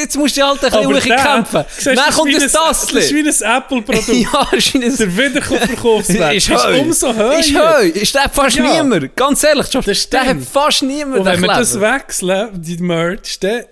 [0.00, 1.64] jetzt musst du halt ein bisschen kämpfen.
[1.84, 4.08] Dann das kommt ein ein- Das ist wie ein Apple-Produkt.
[4.12, 7.38] Ja, ist wie ein Der Wiederverkaufswert ist ist umso höher.
[7.38, 7.86] Ist heu.
[7.86, 8.62] Ist der fast Ja.
[8.82, 9.14] niemand.
[9.16, 10.48] Ganz ehrlich, Josh, Das der hat stimmt.
[10.48, 11.20] fast niemand.
[11.20, 13.64] Und wenn wir das wechseln, die Merch, dann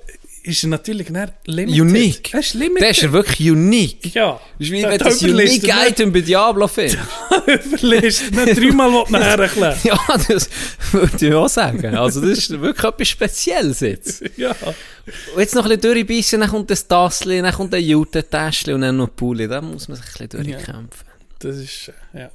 [0.42, 1.80] ist er natürlich dann limited.
[1.80, 2.32] Unique.
[2.34, 2.80] Er ist limited.
[2.80, 4.14] Der ist ja wirklich unique.
[4.14, 4.40] ja.
[4.59, 6.98] Das ist wie wenn das unique nicht- Item bei Diablo findest.
[7.47, 9.10] Überliest nicht dreimal was
[9.51, 9.98] nachher ja,
[10.28, 10.48] das
[10.92, 11.94] würde ich auch sagen.
[11.94, 14.22] Also das ist wirklich etwas Spezielles jetzt.
[14.38, 14.55] Ja.
[15.34, 18.80] Und jetzt noch ein bisschen durchbeissen, dann kommt das Tassli, dann kommt ein Jutetäschli und
[18.82, 19.47] dann noch Pulli.
[19.48, 21.06] Da muss man sich ein bisschen durchkämpfen.
[21.40, 22.30] Das ist, äh, ja.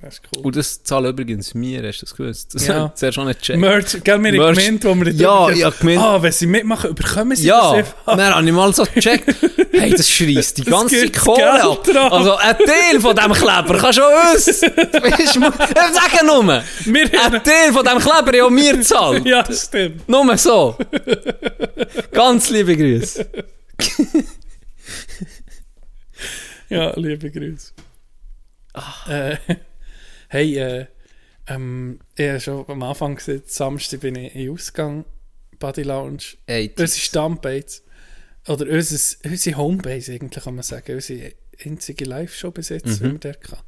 [0.00, 0.44] Das ist cool.
[0.46, 2.54] Und das zahlen übrigens mir, hast du das gewusst?
[2.54, 2.84] Das Ja.
[2.84, 3.58] hat zuerst schon nicht gecheckt.
[3.58, 4.56] Merch, gell, wir Merch.
[4.56, 8.16] gemeint, wo wir Ja, hab gemeint- Ah, wenn sie mitmachen, überkommen sie Ja, das einfach.
[8.16, 9.34] dann habe ich mal so gecheckt,
[9.72, 11.82] hey, das schreist die Das ganze Kohle ab.
[11.82, 12.12] dran.
[12.12, 14.46] Also ein Teil von diesem Kleber kannst du auch uns.
[14.62, 19.26] Weisst du, Sag nur, Wir ein Teil von diesem Kleber ja mir gezahlt.
[19.26, 20.08] Ja, das stimmt.
[20.08, 20.76] Nur so.
[22.12, 23.26] Ganz liebe Grüße.
[26.70, 27.72] Ja, liebe Grüße.
[29.08, 29.36] Äh,
[30.28, 30.86] hey, äh,
[31.46, 35.04] ähm, ich habe schon am Anfang gesagt, Samstag bin ich in Ausgang,
[35.58, 36.36] Body Lounge.
[36.46, 37.80] Unsere Stammbase,
[38.46, 41.32] oder unser, unsere Homebase eigentlich, kann man sagen, unsere
[41.64, 43.04] einzige Live-Show bis jetzt, Mhm.
[43.04, 43.62] wie wir dort hatten.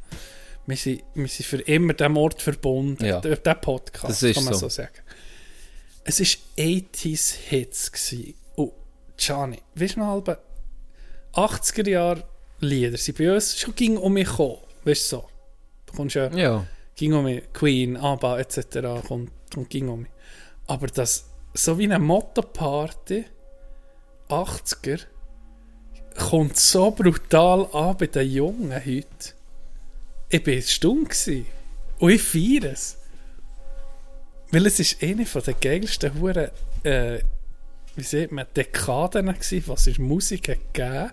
[0.66, 3.20] Wir sind, wir sind für immer dem Ort verbunden, Ja.
[3.20, 4.60] durch den Podcast, kann man so.
[4.60, 4.94] so, sagen.
[6.04, 6.26] Es war
[6.56, 7.90] 80s Hits.
[7.92, 8.34] Gewesen.
[8.56, 8.72] Und
[9.16, 10.38] Gianni, weißt du noch, halbe
[11.34, 12.24] 80er Jahre
[12.60, 14.58] Lieder sind bei uns schon ging um mich gekommen.
[14.84, 15.29] Weißt du so?
[15.90, 16.66] Du kommst ja, Ja.
[16.96, 19.06] ging um mich, Queen, ABBA etc.
[19.06, 20.10] kommt und ging um mich.
[20.66, 23.24] Aber das, so wie eine Motto-Party,
[24.28, 25.00] 80er,
[26.16, 29.06] kommt so brutal an bei den Jungen heute.
[30.28, 31.46] Ich war stumm gewesen.
[31.98, 32.96] Und ich feiere es.
[34.52, 36.50] Weil es ist eine von den geilsten Huren,
[36.84, 37.20] äh,
[37.96, 41.10] wie sieht man, Dekaden gewesen, was es Musik gegeben.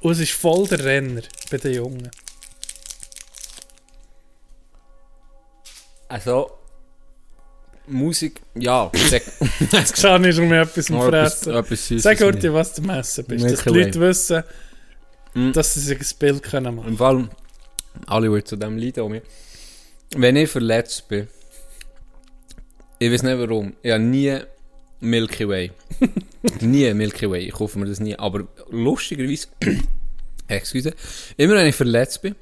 [0.00, 2.10] Und es ist voll der Renner bei den Jungen.
[6.08, 6.50] Also,
[7.86, 8.90] Musik, ja.
[10.00, 11.54] Kann ich schon mir etwas im etwas- Fressen.
[11.54, 12.26] etwas Süßes Sag nicht.
[12.26, 13.44] heute, was du am Essen bist.
[13.44, 14.08] Milky dass die Leute Way.
[14.08, 14.42] wissen,
[15.34, 15.52] Mm.
[15.52, 17.28] dass sie sich ein Bild können machen Im Fall,
[18.06, 19.22] alle, die zu leiden, um mich.
[20.16, 21.28] Wenn ich verletzt bin,
[22.98, 24.38] ich weiß nicht warum, ich habe nie
[25.00, 25.70] Milky Way.
[26.62, 28.18] nie Milky Way, ich kaufe mir das nie.
[28.18, 29.48] Aber lustigerweise,
[30.48, 30.94] excuse,
[31.36, 32.34] immer wenn ich verletzt bin,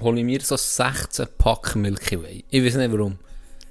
[0.00, 2.44] hole ich mir so 16 Pack Milky Way.
[2.50, 3.18] Ich weiß nicht warum.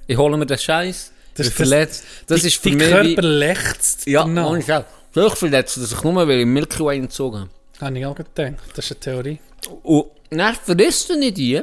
[0.06, 2.04] Ich hole mir den Scheiß, Das- das- verletzt.
[2.26, 4.46] Das die, ist für die mich Körper lächzt Ja, danach.
[4.50, 4.84] ohne Scheiß.
[5.14, 7.50] So verletzt, dass ich nur weil ich Milky Way entzogen habe.
[7.80, 8.54] Habe ich auch gedacht.
[8.74, 9.38] Das ist eine Theorie.
[9.82, 11.62] Und dann verrisst du nicht die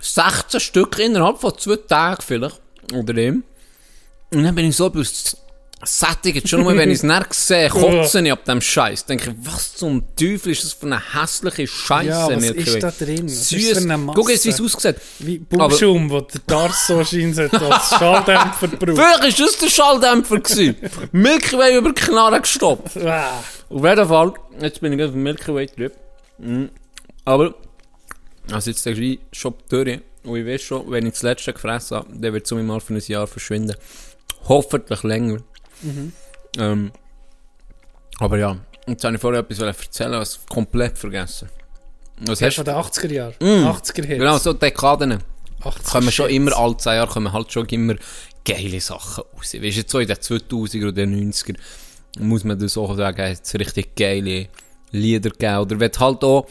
[0.00, 2.60] 16 Stück innerhalb von zwei Tagen vielleicht.
[2.94, 3.44] Oder dem.
[4.32, 4.90] Und dann bin ich so
[5.84, 6.48] sättigt.
[6.48, 9.06] Schon nur, wenn ich es nicht sehe, kotze ich ab dem Scheiß.
[9.06, 12.72] Denke ich, was zum Teufel ist das für eine hässliche Scheiße, Ja, was Milky ist
[12.74, 12.80] Way?
[12.80, 13.26] da drin?
[13.26, 13.86] Ist Süß.
[14.14, 14.96] Guck jetzt, wie es aussieht.
[15.20, 18.98] Wie Baumschaum, wo der Darso scheint als Schalldämpfer braucht.
[18.98, 20.40] Vielleicht war das der Schalldämpfer.
[20.40, 20.76] gewesen.
[21.12, 22.96] Milky Way über die Knarre gestoppt.
[22.98, 25.94] Ah, Auf jeden Fall, jetzt bin ich auf dem Milky Way drüber.
[26.38, 26.70] Mhm.
[27.24, 27.54] Aber,
[28.50, 30.00] also jetzt der Ski schon durch.
[30.24, 32.80] Und ich weiß schon, wenn ich das letzte gefressen habe, dann wird es um mal
[32.80, 33.74] für ein Jahr verschwinden.
[34.48, 35.38] Hoffentlich länger.
[36.58, 36.92] Ähm,
[38.18, 38.56] aber ja,
[38.86, 41.48] jetzt habe ich vorher etwas erzählen, was komplett vergessen.
[42.20, 42.72] Was der hast von du?
[42.72, 43.34] den 80er Jahren.
[43.40, 44.18] 80er Hits.
[44.18, 45.18] Genau, so Dekaden.
[45.62, 47.94] 80er Kommen schon immer, alle zwei Jahre kommen halt schon immer
[48.44, 49.54] geile Sachen raus.
[49.54, 51.56] Weißt du, jetzt so in den 2000er oder den 90er
[52.18, 54.48] muss man das auch sagen, hat es richtig geile
[54.90, 55.58] Lieder gegeben.
[55.58, 56.46] Oder wenn halt auch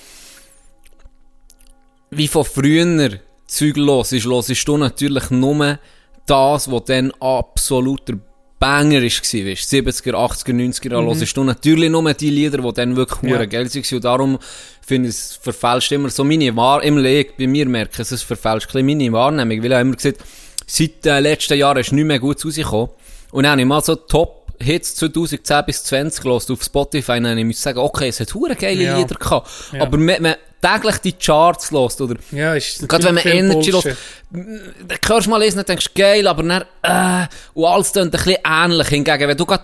[2.10, 5.80] wie von früher Zeug los ist, hörst du natürlich nur
[6.26, 8.14] das, was dann absoluter
[8.60, 12.74] Banger war, weißt, du, 70er, 80er, 90er Jahre, hörst du natürlich nur die Lieder, die
[12.74, 13.46] dann wirklich Ja.
[13.46, 13.96] geil waren.
[13.96, 14.40] Und darum
[14.82, 18.24] finde ich, es verfälscht immer so meine Wahr im Leben, bei mir merke ich, es
[18.24, 20.24] verfälscht ein meine Wahrnehmung, weil ich habe immer gesagt,
[20.66, 22.90] seit den letzten Jahren ist nichts mehr gut rausgekommen.
[23.32, 27.38] Und dann habe ich mal so Top-Hits 2010 bis 20 gehört auf Spotify, und dann
[27.38, 28.98] habe ich sagen, okay, es hat hure geile Ja.
[28.98, 29.50] Lieder gehabt.
[29.72, 29.82] Ja.
[29.84, 33.86] Aber wenn man täglich die Charts hört, oder Ja, ist Gerade wenn man Energy hört,
[34.32, 38.12] dann hörst du mal lesen und denkst, geil, aber dann, äh, und alles klingt ein
[38.24, 38.88] bisschen ähnlich.
[38.88, 39.64] Hingegen, wenn du gerade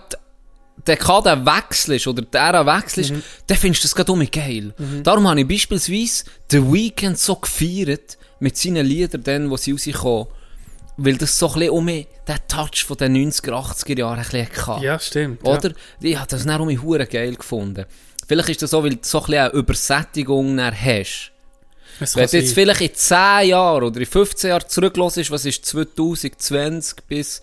[0.86, 3.22] den Kader wechselst oder die Ära wechselst, Mhm.
[3.46, 4.74] dann findest du das gerade um geil.
[5.02, 10.26] Darum habe ich beispielsweise The Weeknd so gefeiert mit seinen Liedern, dann, wo sie rauskommen.
[10.96, 12.06] Weil das so ein bisschen um den
[12.48, 14.84] Touch von den 90er, 80er Jahren ein bisschen hatte.
[14.84, 15.42] Ja, stimmt.
[15.46, 15.72] Oder?
[16.00, 16.80] Ich habe das dann um mich
[17.10, 17.84] geil gefunden.
[18.26, 21.32] Vielleicht ist das so, weil du so ein bisschen eine Übersättigung hast.
[22.00, 25.64] Es Wenn du jetzt vielleicht in 10 Jahren oder in 15 Jahren zurücklässt, was ist
[25.64, 27.42] 2020 bis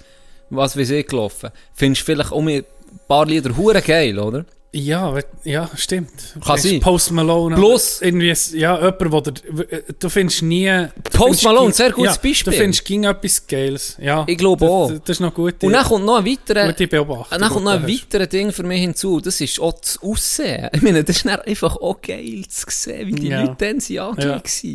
[0.50, 2.66] was weiß ich gelaufen, findest du vielleicht um ein
[3.08, 4.46] paar Lieder hure geil, oder?
[4.74, 6.12] Ja, ja, stimmt.
[6.46, 6.80] Kann sein.
[6.80, 7.58] Post Malone.
[7.58, 9.66] Plus- Irgendwie, ja, jemand, der, w-
[10.00, 10.88] du findest nie...
[11.12, 12.54] Post Malone, sehr gutes ja, Beispiel.
[12.54, 13.98] Du findest ging etwas Geiles.
[14.00, 14.90] Ja, Ich glaube das, auch.
[14.90, 15.62] Das, das ist noch gut.
[15.62, 17.38] Und dann kommt noch ein weiterer, gute Beobachtung.
[17.38, 20.70] dann kommt noch ein weiterer Ding für mich hinzu, das ist auch das Aussehen.
[20.74, 23.42] Ich meine, das ist einfach auch geil zu sehen, wie die Ja.
[23.42, 24.70] Leute dann sind angelegt Ja.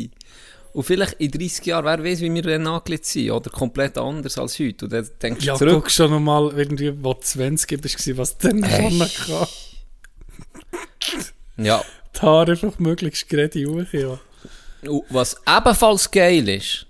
[0.73, 4.37] Und vielleicht in 30 Jahren, wer weiß, wie wir dann angelegt sind, oder komplett anders
[4.37, 4.85] als heute.
[4.85, 8.37] Und dann denkst du Ja, zurück, guck schon nochmal, irgendwie, wo du 20 bist, was
[8.37, 9.47] dann vorne kam.
[11.57, 11.83] Ja,
[12.17, 14.19] Die Haare einfach möglichst gerade hoch, ja.
[14.89, 16.85] Und was ebenfalls geil ist,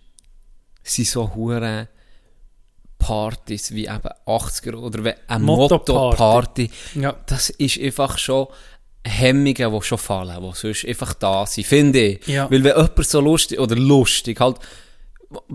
[0.84, 1.88] sind so hure
[2.98, 5.94] Partys wie eben 80er oder wie eine Motto-Party.
[5.94, 6.72] Motto-Party.
[6.96, 7.16] Ja.
[7.26, 8.48] Das ist einfach schon
[9.06, 12.28] Hemmungen, die schon fallen, die sonst einfach da sind, finde ich.
[12.28, 12.50] Ja.
[12.50, 14.58] Weil wenn jemand so lustig, oder lustig, halt,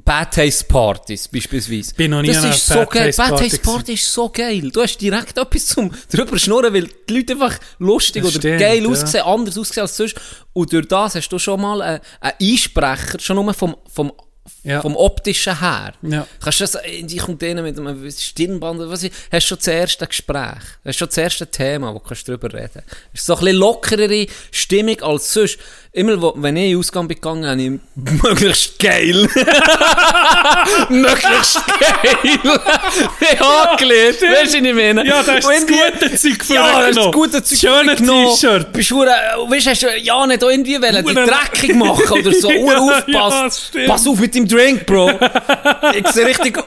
[0.05, 1.95] Bad Taste Partys beispielsweise.
[1.95, 3.07] Bin noch nie das ist so Bad geil.
[3.07, 4.71] Taste Bad Party Taste Party ist so geil.
[4.71, 8.61] Du hast direkt etwas zum drüber schnurren, weil die Leute einfach lustig Das oder stimmt,
[8.61, 8.89] geil ja.
[8.89, 10.21] aussehen, anders aussehen als sonst.
[10.53, 14.13] Und durch das hast du schon mal einen, einen Einsprecher, schon nur vom, vom,
[14.65, 14.81] Ja.
[14.81, 15.93] vom optischen her.
[16.03, 16.25] Ja.
[16.41, 19.67] Kannst du das, ich komme denen mit einem Stirnband, oder was ich, hast schon das
[19.67, 20.63] erste Gespräch.
[20.85, 22.83] Hast schon das erste Thema, wo du kannst drüber reden.
[23.13, 25.59] Es ist so ein bisschen lockerere Stimmung als sonst.
[25.95, 27.71] Immer, wo, wenn ich in den Ausgang bin gegangen, habe ich
[28.23, 29.29] möglichst geil.
[30.89, 32.17] möglichst geil.
[33.21, 34.23] ich habe angelegt.
[34.23, 35.07] Weißt du, was ich meine?
[35.07, 37.59] Ja, da hast du Und das gute Zeug für Ja, das ist das gute Zeug
[37.59, 37.97] Schöne.
[37.97, 38.73] T-Shirt.
[38.73, 42.51] Bist du, äh, weißt, hast du ja nicht irgendwie wollen, die dreckig machen oder so.
[42.63, 43.43] Ja, ja, aufpassen.
[43.45, 43.89] das stimmt.
[43.89, 45.11] Pass auf mit dem Drink, Bro.
[45.99, 46.59] ich sehe richtig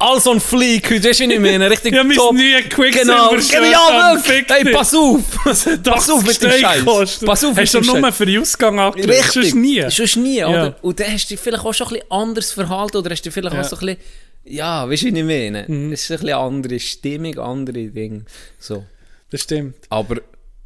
[0.00, 1.68] alles on fleek heute, weißt du, was ich meine?
[1.70, 2.32] Richtig Ja, top.
[2.34, 4.44] neues Quicksilver Genau, ja, an, wirklich.
[4.48, 5.20] Hey, pass auf.
[5.44, 6.84] Das Pass auf mit dem Scheiß.
[7.24, 9.10] Pass auf Hast du nur für den Ausgang angelegt?
[9.10, 9.32] Richtig.
[9.50, 9.90] Sonst nie.
[9.90, 10.48] Sonst nie, Ja.
[10.48, 10.76] oder?
[10.82, 13.32] Und dann hast du dich vielleicht auch schon ein bisschen anders verhalten oder hast du
[13.32, 13.60] vielleicht Ja.
[13.60, 13.96] auch so ein bisschen,
[14.44, 15.64] ja, weißt du, was ich meine?
[15.66, 15.92] Mhm.
[15.92, 18.24] Es ist ein bisschen andere Stimmung, andere Dinge.
[18.60, 18.84] So.
[19.32, 19.74] Das stimmt.
[19.88, 20.18] Aber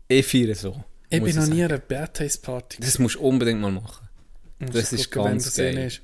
[0.08, 0.76] ich feiere so.
[1.08, 2.76] Ich bin noch nie an einer Bad Taste Party.
[2.80, 4.01] Das musst du unbedingt mal machen.
[4.70, 5.78] Das ist gucken, ganz geil.
[5.78, 6.02] ist.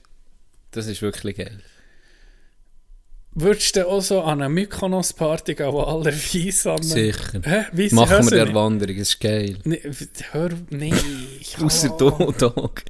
[0.70, 1.60] Das ist wirklich geil.
[3.32, 6.82] Würdest du auch so an eine Mykonos-Party gehen, wo alle weiss haben?
[6.82, 7.40] Sicher.
[7.42, 7.66] Hä?
[7.72, 8.48] Weisse Machen wir die nicht?
[8.48, 9.58] Erwanderung, das ist geil.
[9.64, 9.80] Nee,
[10.32, 10.92] hör, nee.
[11.62, 12.82] Außer du, Dog.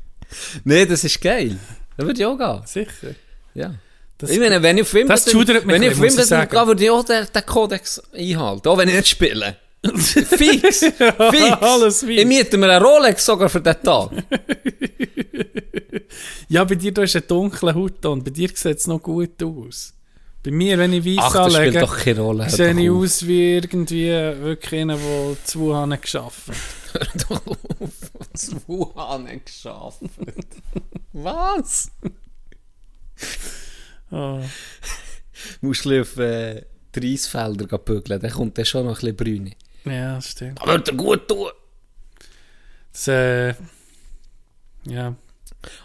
[0.65, 1.59] Nee, das ist geil.
[1.97, 2.63] Da würde ich auch gehen.
[2.67, 3.15] Sicher.
[3.55, 3.75] Ja.
[4.17, 7.05] Das, ich meine, wenn ich auf Wimbledon, wenn ich auf Wimbledon gehe, würde ich auch
[7.05, 8.69] den, den Kodex einhalten.
[8.69, 9.57] Auch wenn ich nicht spiele.
[9.85, 10.81] Fix.
[10.81, 10.83] Fix.
[11.61, 12.19] Alles wie.
[12.19, 14.11] Ich miete mir einen Rolex sogar für den Tag.
[16.49, 18.25] ja, bei dir da ist ein dunkler Hautton.
[18.25, 19.95] Bei dir sieht es noch gut aus.
[20.43, 22.49] Bei mir, wenn ich spielt anlege, doch keine Rolle.
[22.49, 26.53] Sehe ich aus wie irgendwie wirklich einer, der zu Wuhan geschafft
[26.93, 27.91] Hör doch auf.
[28.33, 30.01] Was Wuhan geschafft.
[31.13, 31.91] Was?
[34.11, 34.41] oh.
[35.61, 36.65] Musst du auf äh,
[36.95, 39.53] die Reisfelder bügeln, dann kommt dann schon noch ein bisschen Brüne.
[39.91, 40.65] Ja, das stimmt.
[40.67, 41.51] Würde dir gut tun.
[42.93, 43.55] Das, äh,
[44.87, 45.15] ja.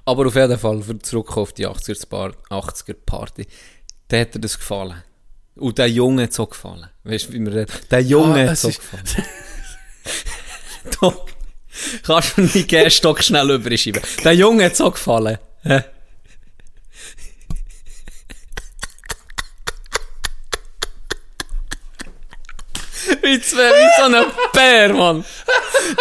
[0.06, 3.48] Aber auf jeden Fall, für zurück auf die 80er, Par- 80er Party,
[4.08, 5.04] da hat dir das gefallen.
[5.56, 6.88] Und der Junge hat so gefallen.
[7.04, 7.72] Weißt du, wie reden?
[7.92, 9.04] Der Junge Ah, hat es ist- gefallen.
[11.02, 11.30] Doc,
[12.04, 14.02] kannst du mir meinen Gehstock schnell überschieben?
[14.24, 15.38] Der Junge hat so gefallen.
[23.24, 25.24] Wie, zwei, wie so ein Bär, Mann.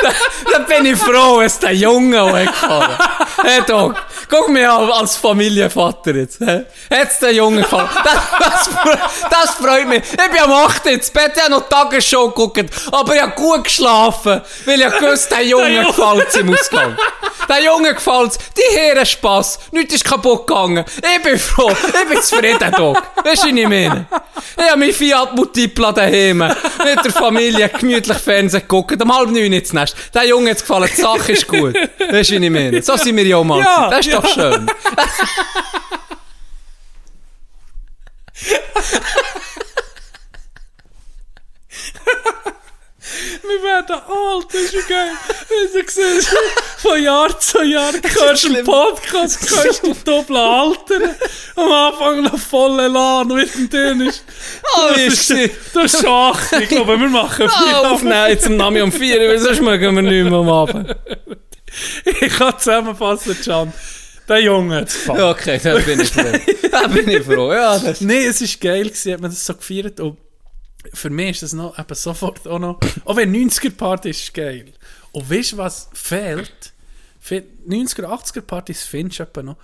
[0.03, 0.11] Da,
[0.53, 2.99] da bin ich froh, es der Junge gefallen.
[3.43, 3.95] Hey, Doc,
[4.29, 6.41] guck mir an als Familienvater jetzt.
[6.91, 7.89] Hat's der Junge gefallen?
[8.05, 10.03] Das, das, das freut mich.
[10.03, 10.87] Ich bin am 8.
[10.87, 15.31] ins Bett, ich habe noch Tagesshow geguckt, aber ich habe gut geschlafen, weil ich gewusst,
[15.31, 16.97] der Junge gefällt im Ausgang.
[17.49, 20.85] Der Junge gefällt's, die Herren Spass, nichts ist kaputt gegangen.
[20.97, 23.03] Ich bin froh, ich bin zufrieden, Doc.
[23.25, 24.07] Weißt du, was ich meine?
[24.57, 29.53] Ich habe mein Fiat Multipla daheim, mit der Familie gemütlich Fernsehen geguckt, um halb neun
[29.53, 29.97] ins Nest.
[30.15, 31.75] Der Junge hat's gefallen, die Sache ist gut.
[31.75, 32.83] Weißt du, was ich meine?
[32.83, 33.61] So sind wir ja auch mal.
[33.61, 34.67] Ja, das ist doch schön.
[43.43, 45.11] Wir werden alt, das ist ja geil.
[45.49, 46.35] Wenn du siehst,
[46.79, 51.15] von Jahr zu Jahr hörst du einen Podcast, kannst du doppelt altern.
[51.57, 54.25] Am Anfang noch voll Elan, mittendrin ist...
[54.75, 56.07] Ah, das ist ist, das ist
[56.61, 57.75] ich glaube, wir machen Ah, viel.
[57.75, 60.95] aufnehmen, jetzt am Nami um vier, weil sonst mögen wir nicht mehr am Abend.
[62.21, 63.73] Ich kann zusammenfassen, Can.
[64.29, 64.87] Der Junge.
[65.07, 66.23] Ja, okay, da bin ich froh.
[66.71, 67.81] Da bin ich froh, ja.
[68.01, 69.99] Nein, es war geil, gewesen, hat man das so gefeiert.
[70.01, 70.17] Und
[70.93, 72.81] für mich ist das noch eben sofort auch noch.
[73.05, 74.73] Auch wenn 90er-Party ist geil.
[75.13, 76.73] Und weißt du, was fehlt?
[77.21, 79.57] Fe- 90er, 80er-Partys findest du noch.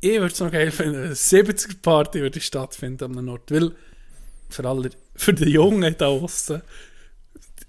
[0.00, 3.50] Ich würde es noch geil finden, eine 70er-Party würde stattfinden an einem Ort.
[3.50, 3.72] Weil
[4.48, 6.62] für alle, für die Jungen da draußen,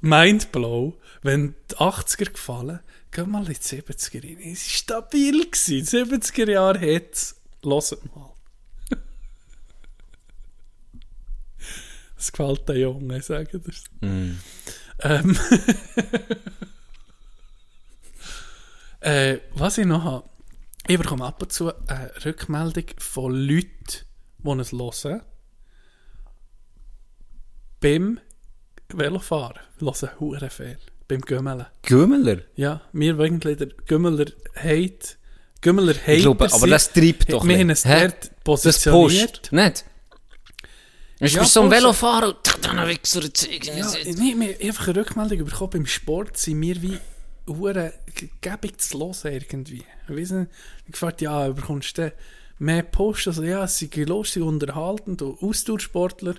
[0.02, 2.80] Mindblow, wenn die 80er gefallen,
[3.12, 4.38] geh mal in die 70er rein.
[4.52, 5.50] Es war stabil.
[5.50, 5.86] Gewesen.
[5.86, 7.36] 70er Jahre hat es.
[7.64, 8.33] Hört mal.
[12.24, 13.84] Das gefällt den Jungen, ich sage das.
[14.00, 14.40] Ähm,
[19.02, 20.30] äh, was ich noch habe,
[20.88, 24.06] ich bekomme ab und zu eine Rückmeldung von Leuten,
[24.38, 25.22] die es hören.
[27.82, 28.22] Beim
[28.88, 29.60] Velofahren.
[29.80, 30.78] Hören hure viel.
[31.10, 31.66] Beim Gümmeln.
[31.82, 32.38] Gümmeler.
[32.56, 35.18] Ja, mir eigentlich der Gümmeler hat
[35.60, 39.52] Gümmeler Ich glaube, aber das treibt doch Wir haben es dort positioniert.
[39.52, 39.84] pusht,
[41.24, 41.34] nicht?
[41.34, 41.72] Du Ja, bist so ein.
[41.72, 43.22] Velofahrer dann Wichser.
[43.22, 46.98] Ja, nee, wir haben einfach eine Rückmeldung bekommen, beim Sport sind wir wie
[47.48, 47.94] hure
[48.42, 49.84] gebig zu hören irgendwie.
[50.08, 50.52] Ich weiss nicht,
[50.86, 52.14] ich gefragt, ja, bekommst du
[52.60, 53.28] mehr Post?
[53.28, 56.36] Also ja, es sind lustig, unterhaltend und Ausdauersportler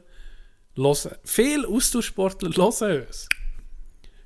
[0.76, 1.12] hören.
[1.24, 3.28] Viele Ausdauersportler hören uns.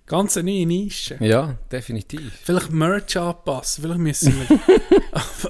[0.06, 1.18] Ganz eine neue Nische.
[1.20, 2.32] Ja, definitiv.
[2.42, 4.58] Vielleicht Merch anpassen, vielleicht müssen wir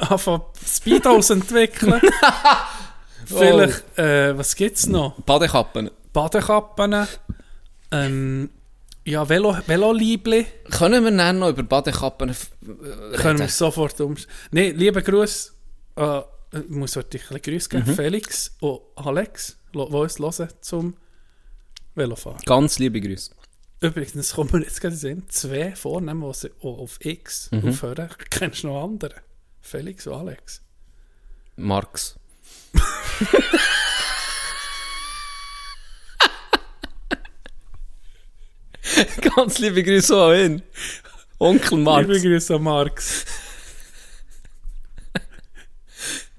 [0.11, 2.01] anfangen Speedos entwickeln.
[3.29, 5.21] vielleicht, äh, was gibt's noch?
[5.23, 5.91] Badekappen.
[6.13, 7.07] Badekappen,
[7.91, 8.51] ähm,
[9.05, 12.35] ja, Velo, Veloliebli, Können wir dann noch über Badekappen äh,
[13.17, 13.49] können wir reden?
[13.49, 14.17] sofort um.
[14.51, 15.55] Nein, lieber Gruß,
[15.97, 16.21] äh,
[16.53, 20.97] ich muss heute ein bisschen Grüß geben, Felix und Alex, die uns hören zum
[21.95, 22.41] Velofahren.
[22.45, 23.33] Ganz liebe Grüße.
[23.81, 28.09] Übrigens, kommt mir jetzt gerade Sinn, zwei Vornamen, die sie auf X aufhören.
[28.31, 29.15] Kennst du noch andere?
[29.61, 30.63] Felix und Alex.
[31.57, 32.18] Marx.
[39.37, 40.63] Ganz liebe Grüße auch hin.
[41.39, 42.09] Onkel Marx.
[42.09, 43.25] Liebe Grüße an Marx.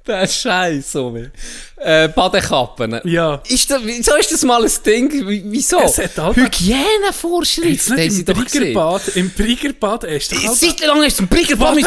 [0.07, 1.29] Der Scheiß, wie.
[1.77, 2.99] Äh, Badekappen.
[3.03, 3.43] Ja.
[3.47, 5.11] Ist das, wieso ist das mal ein Ding?
[5.27, 5.79] Wie- Wieso?
[5.81, 8.99] Es hat halt- Hygienevorschriften, haben sie im doch gesehen.
[9.15, 11.85] Im Briggerbad ist halt- Seit lang ist es ein Briggerbad mit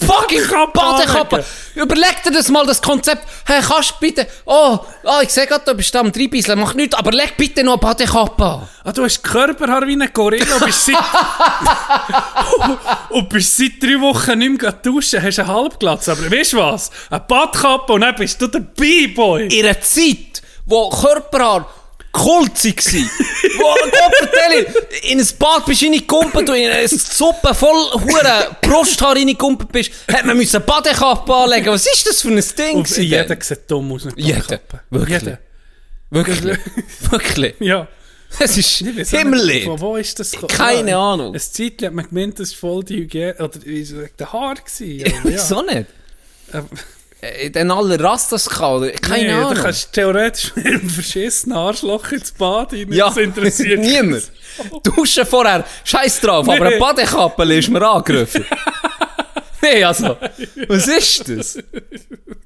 [0.00, 0.42] fucking
[0.74, 1.44] Badekappen.
[1.74, 3.26] Überleg dir das mal, das Konzept.
[3.46, 6.94] Hey, kannst bitte, oh, oh ich sehe gerade, du bist da am Dreibisseln, mach nichts,
[6.94, 8.68] aber leg bitte noch eine Badekappe an.
[8.84, 10.96] Ah, du hast Körperhaar wie ein Gorilla und bist seit,
[13.10, 16.08] und bist seit drei Wochen nicht mehr duschen, hast einen Halbglatz.
[16.08, 16.90] Aber weißt du was?
[17.10, 19.46] Eine Badkappe und dann bist du dabei, Boy.
[19.46, 21.66] In einer Zeit, wo Körperhaar
[22.12, 23.00] kulzig war,
[23.58, 24.66] wo, Gott vertelle,
[25.10, 29.90] in ein Bad bist du reingekumpelt und in eine Suppe voll hure Brusthaar reingekumpelt bist,
[30.12, 31.66] hat man müssen Badekappe anlegen.
[31.68, 32.76] Was ist das für ein Ding?
[32.76, 34.38] Und gewesen jeder sieht dumm aus mit Jeder.
[34.40, 34.80] Badkappe.
[34.90, 35.22] Wirklich.
[35.22, 35.38] Jeder.
[36.10, 36.58] Wirklich.
[37.10, 37.54] Wirklich.
[37.60, 37.88] Ja.
[38.38, 39.64] Es ist Ich himmelig.
[39.64, 40.32] Von wo ist das?
[40.48, 41.34] Keine Ja, Ahnung.
[41.34, 44.98] Ein Zeitchen hat man gemeint, das war voll die Hygiene, oder es der Haar gewesen.
[44.98, 45.12] Ja, Ja.
[45.24, 45.86] wieso nicht?
[47.22, 49.54] Ähm, Äh, Dann alle Rastas kann, keine nee, Ahnung.
[49.54, 52.92] Du kannst theoretisch mit einem verschissenen Arschloch ins Bad rein.
[52.92, 54.30] ja, Das interessiert niemand.
[54.82, 56.66] Duschen vorher, scheiß drauf, aber Nee.
[56.74, 58.44] eine Badekappe ist mir angegriffen.
[59.62, 60.16] nee, also,
[60.68, 61.58] was ist das?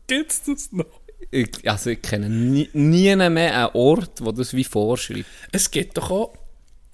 [0.07, 0.85] Gibt's das noch?
[1.31, 5.25] Ich, also, ich kenne nie, nie mehr einen Ort, wo das wie vorschreibt.
[5.53, 6.33] Es gibt doch auch.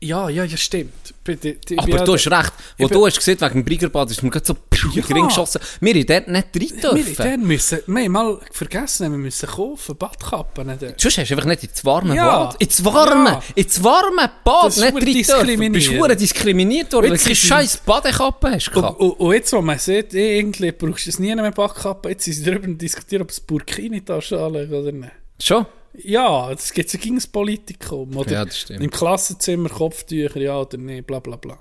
[0.04, 0.92] Ja, ja, ja, stimmt.
[1.24, 2.52] Bei die- Aber du hast recht.
[2.76, 4.56] Wo du hast gesehen, wegen dem Briggerbad ist mir gerade so
[4.86, 5.60] in den Ring geschossen.
[5.80, 6.46] Wir haben dort nicht
[6.76, 7.14] rein Wir, dürfen.
[7.18, 10.66] dann müssen, wir haben mal vergessen, wir müssen kaufen, Badkappen.
[10.66, 10.80] Nicht?
[11.00, 12.46] Sonst hast du einfach nicht ins warme Ja.
[12.46, 12.56] Bad.
[12.60, 13.42] Ins warme, Ja.
[13.54, 15.56] ins warme Bad Das nicht rein dürfen.
[15.66, 18.74] Du bist verdammt diskriminiert worden, weil du eine ist- scheiß Badekappe hast.
[18.76, 22.10] Und, und, und jetzt, wo man sieht, eh, irgendwie brauchst du es nie mehr Badkappen,
[22.10, 25.12] jetzt sind sie darüber am diskutieren, ob es Burkini-Tasche anlegen oder nicht.
[25.40, 25.64] Schon?
[25.94, 28.16] Ja, es ja gegen das Politikum.
[28.16, 28.82] Oder Ja, das stimmt.
[28.82, 31.58] Im Klassenzimmer Kopftücher, ja oder nicht, bla bla bla.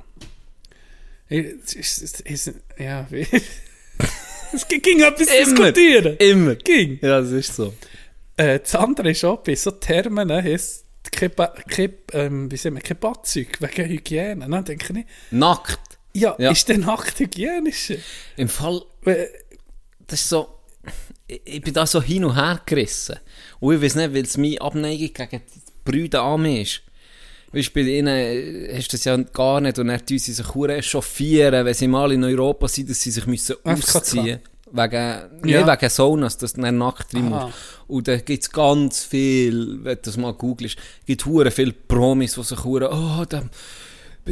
[1.27, 3.07] Es ist, es ist, ja,
[4.53, 5.45] es ging etwas Immer.
[5.65, 6.17] diskutieren.
[6.17, 6.55] Immer.
[6.55, 6.99] Ging.
[7.01, 7.73] Ja, das ist so.
[8.37, 11.31] Äh, das andere ist auch bei so Termen, heisst kein,
[11.69, 14.47] kein, ähm, wie sagen wir, kein Badzeug wegen Hygiene.
[14.49, 15.97] Dann denke ich, Nackt.
[16.13, 16.51] ja, Ja.
[16.51, 17.93] ist der nackt hygienisch?
[18.37, 19.29] Im Fall, Weil-
[20.07, 20.47] das ist so,
[21.27, 23.17] ich, ich bin da so hin und her gerissen.
[23.61, 26.81] Und ich weiß nicht, weil es meine Abneigung gegen die Brüder an mir ist.
[27.53, 30.53] Weißt bei ihnen äh, hast du das ja gar nicht und dann tun sie sich
[30.55, 34.39] hure chauffieren, wenn sie mal in Europa sind, dass sie sich müssen ausziehen
[34.73, 35.29] Wegen, Ja.
[35.43, 37.53] nicht wegen Saunas, dass du dann nackt drin musst.
[37.87, 42.35] Und da gibt es ganz viel, wenn du das mal googelst, gibt hure viele Promis,
[42.35, 43.43] die sich hure, oh, da,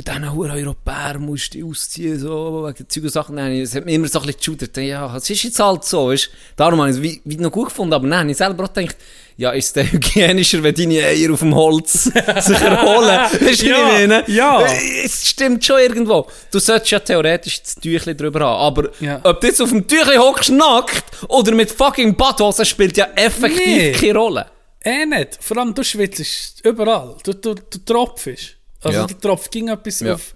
[0.02, 3.36] bei diesen hure Europäern musst du ausziehen, so, wegen Zeug und Sachen.
[3.36, 6.10] Nein, es hat mir immer so ein bisschen geschudert, ja, es ist jetzt halt so,
[6.10, 6.30] weißt?
[6.56, 8.96] Darum habe ich es wie, wie noch gut gefunden, aber nein, ich selber auch gedacht,
[9.38, 13.08] ja, ist es hygienischer, wenn deine Eier auf dem Holz sich erholen?
[13.10, 14.24] Weißt du, wie ich Ja, meine?
[14.28, 14.66] ja.
[15.04, 16.28] Es stimmt schon irgendwo.
[16.52, 19.22] Du solltest ja theoretisch das Tüchlein drüber haben, aber Ja.
[19.24, 23.66] ob du jetzt auf dem Tüchlein hockst nackt oder mit fucking Badhose spielt ja effektiv
[23.66, 23.92] Nee.
[23.94, 24.46] keine Rolle.
[24.84, 25.38] Eh nicht.
[25.42, 27.16] Vor allem, du schwitzt überall.
[27.24, 28.58] Du, du, du tropfst.
[28.82, 29.08] Also Ja.
[29.08, 30.14] du tropft ging etwas Ja.
[30.16, 30.34] auf,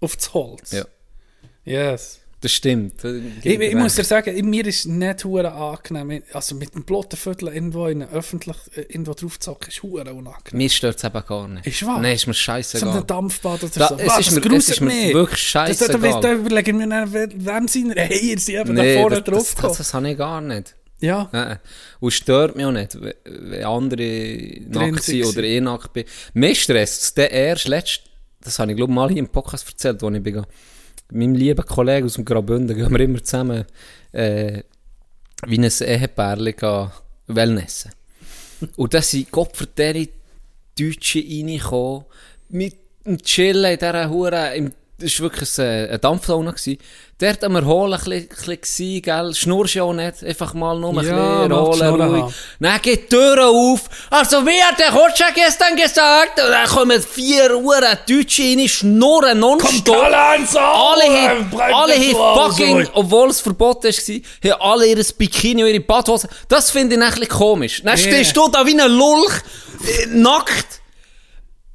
[0.00, 0.72] auf das Holz.
[0.72, 0.84] Ja.
[1.64, 2.18] Yes.
[2.42, 3.04] Das stimmt.
[3.42, 6.22] Ich, ich muss dir sagen, ich- mir ist nicht hure angenehm.
[6.32, 10.00] Also mit dem blotten Viertel irgendwo in öffentlich äh, irgendwo drauf zu hocken, ist hure
[10.14, 10.56] unangenehm.
[10.56, 11.66] Mir stört es eben gar nicht.
[11.66, 12.00] Ist wahr?
[12.00, 12.96] Nein, ist mir So scheißegal.
[12.96, 13.96] ein Dampfbad oder Da- so.
[13.96, 15.14] es Was, ist das mir- es gruselt ist mir mich.
[15.14, 16.20] wirklich Da, da, da, scheissegal.
[16.22, 19.54] da überlegen wir dann, wer- wem seine Eier sind eben nee, da vorne das, drauf
[19.56, 20.74] das, das, das habe ich gar nicht.
[21.00, 21.28] Ja.
[21.32, 21.58] Nein.
[22.00, 26.04] Und es stört mich auch nicht, wenn- andere nackt sind oder ich nackt bin.
[26.34, 28.02] Mir stresst es dann erst letzt,
[28.42, 30.44] das habe ich glaube mal hier im Podcast erzählt, wo ich bin,
[31.12, 33.64] meinem lieben Kollegen aus dem Graubünden, gehen wir immer zusammen
[34.12, 34.62] äh,
[35.46, 36.90] wie ein Ehepärchen
[37.26, 37.92] Wellnessen.
[38.76, 40.08] Und da sind Gottverdere
[40.78, 42.04] Deutsche reingekommen,
[42.50, 46.50] mit dem Chillen in dieser Hure, im, das war wirklich ein, ein Dampfsauna.
[46.52, 46.78] gewesen.
[47.18, 51.00] Dort am Erholen ein bisschen, gell, schnurst ja auch nicht, einfach mal nur ein Ja,
[51.02, 52.34] bisschen erholen, Schnurren ruhig.
[52.60, 53.80] Dann geht die Tür auf.
[54.08, 56.40] Also, wie hat der Kotschek gestern gesagt?
[56.42, 57.78] Und dann kommen vier Uhr
[58.08, 59.96] Deutsche rein, schnurren nonstop.
[60.02, 65.62] alle ans Alle haben, alle haben fucking, obwohl es verboten war, haben alle ihr Bikini
[65.62, 66.26] und ihre Badhose.
[66.48, 67.82] Das finde ich ein bisschen komisch.
[67.84, 68.14] Dann Yeah.
[68.14, 69.34] stehst du da wie ein Lulch,
[69.86, 70.79] äh, nackt,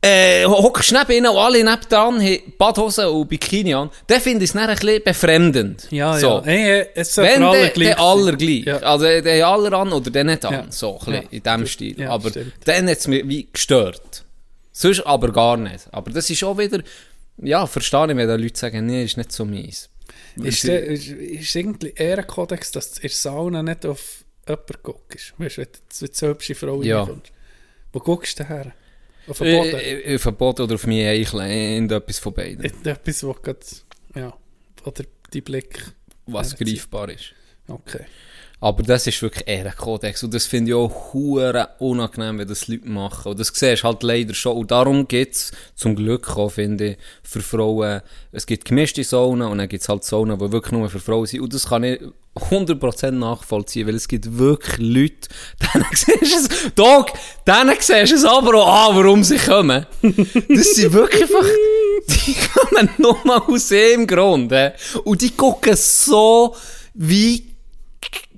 [0.05, 3.89] äh, hockst neben ihnen und alle nebendran haben Badhose und Bikini an.
[4.07, 5.87] Dann finde ich es dann ein bisschen befremdend.
[5.91, 6.27] Ja, so.
[6.27, 6.43] ja.
[6.45, 8.65] Hey, es Wenn alle gleich aller gleich.
[8.65, 8.77] Ja.
[8.77, 10.53] Also der haben alle an oder der nicht an.
[10.53, 10.65] Ja.
[10.69, 11.19] So, ein Ja.
[11.31, 11.99] in diesem Stil.
[11.99, 12.53] Ja, aber stimmt.
[12.65, 14.23] dann hat es mich wie gestört.
[14.71, 15.87] Sonst aber gar nicht.
[15.91, 16.81] Aber das ist auch wieder,
[17.41, 19.89] ja, verstehe ich, wenn da Leute sagen, nee, ist nicht so meins.
[20.43, 25.33] Ist, der, ist, ist irgendwie Ehrenkodex, dass du in Sauna nicht auf jemanden guckst?
[25.37, 26.99] Weißt du, wenn du so hübsche Frau Ja.
[26.99, 27.31] reinkommst.
[27.93, 28.73] Wo guckst du her?
[29.27, 29.75] Den Boden?
[29.75, 32.65] Äh, äh, den Boden oder auf meine Eichel, irgendetwas von beiden.
[32.85, 33.59] Etwas, wo gerade,
[34.15, 34.33] ja,
[34.83, 35.03] oder
[35.33, 35.79] die Blick,
[36.25, 37.33] Was greifbar ist.
[37.67, 38.05] okay.
[38.61, 40.23] Aber das ist wirklich Ehrenkodex.
[40.23, 43.31] Und das finde ich auch hure unangenehm, wenn das Leute machen.
[43.31, 44.57] Und das siehst halt leider schon.
[44.57, 49.49] Und darum gibt es zum Glück auch, finde ich, für Frauen, es gibt gemischte Saunen
[49.49, 51.41] und dann gibt es halt Saunen, die wirklich nur für Frauen sind.
[51.41, 51.99] Und das kann ich
[52.35, 55.29] 100% nachvollziehen, weil es gibt wirklich Leute,
[55.73, 57.07] denen siehst du es, Dog,
[57.47, 59.85] denen siehst du es aber auch an, warum sie kommen.
[60.01, 61.47] Das sind wirklich einfach,
[62.09, 64.53] die kommen nur mal aus dem Grund.
[65.03, 66.55] Und die gucken so
[66.93, 67.54] wie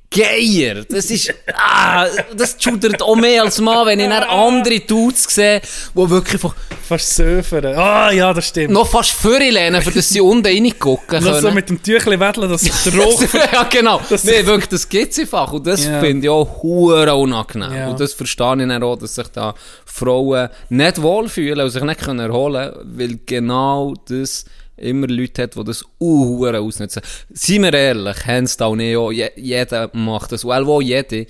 [0.10, 0.86] Geier.
[0.90, 5.62] Das ist, ah, das schudert auch mehr als Mann, wenn ich dann andere Dudes sehe,
[5.94, 6.56] die wirklich einfach
[6.88, 7.66] Fast surfen.
[7.66, 8.72] Ah, ja, das stimmt.
[8.72, 11.56] noch fast vorlehnen, für dass sie unten reingucken Noch so können.
[11.56, 13.22] mit dem Tüchli wedeln, dass der Druck...
[13.34, 14.00] ja, genau.
[14.10, 15.52] Das- nee, wirklich, das gibt's einfach.
[15.52, 16.00] Und das Ja.
[16.00, 17.74] finde ich auch hure unangenehm.
[17.76, 17.90] Ja.
[17.90, 19.54] Und das verstehe ich dann auch, dass sich da
[19.86, 24.46] Frauen nicht wohlfühlen und sich nicht können erholen können, weil genau das
[24.78, 27.02] immer Leute hat, die das uhuere ausnutzen.
[27.34, 28.96] Seien wir ehrlich, Hands down eh
[29.36, 31.26] jeder macht das, well, wo jede,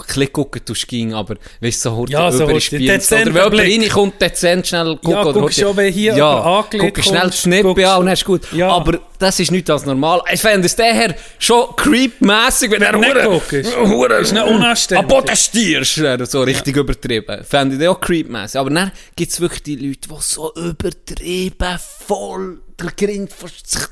[0.00, 2.92] bisschen gucken tust ging, aber weißt du, so Ja, ja, so über die hurti, Spiele.
[2.94, 5.10] dezenter Oder wenn jemand reinkommt, dezent schnell gucken.
[5.10, 8.08] Ja, hurti- schon, wenn hier ja, angelegt guck schnell kommt, die Schnippe guckst- an und
[8.08, 8.52] ist gut.
[8.52, 8.68] Ja.
[8.70, 10.22] Aber das ist nicht als normal.
[10.32, 13.40] Ich fände es daher schon creepmässig, wenn er hure-
[13.88, 15.08] hure- Ist nicht unanständig.
[15.08, 17.44] protestierst, wäre so richtig übertrieben.
[17.44, 18.58] Fände ich auch creepmäßig.
[18.58, 23.30] Aber dann gibt es wirklich die Leute, die so übertrieben voll der Grind
[23.64, 23.82] sich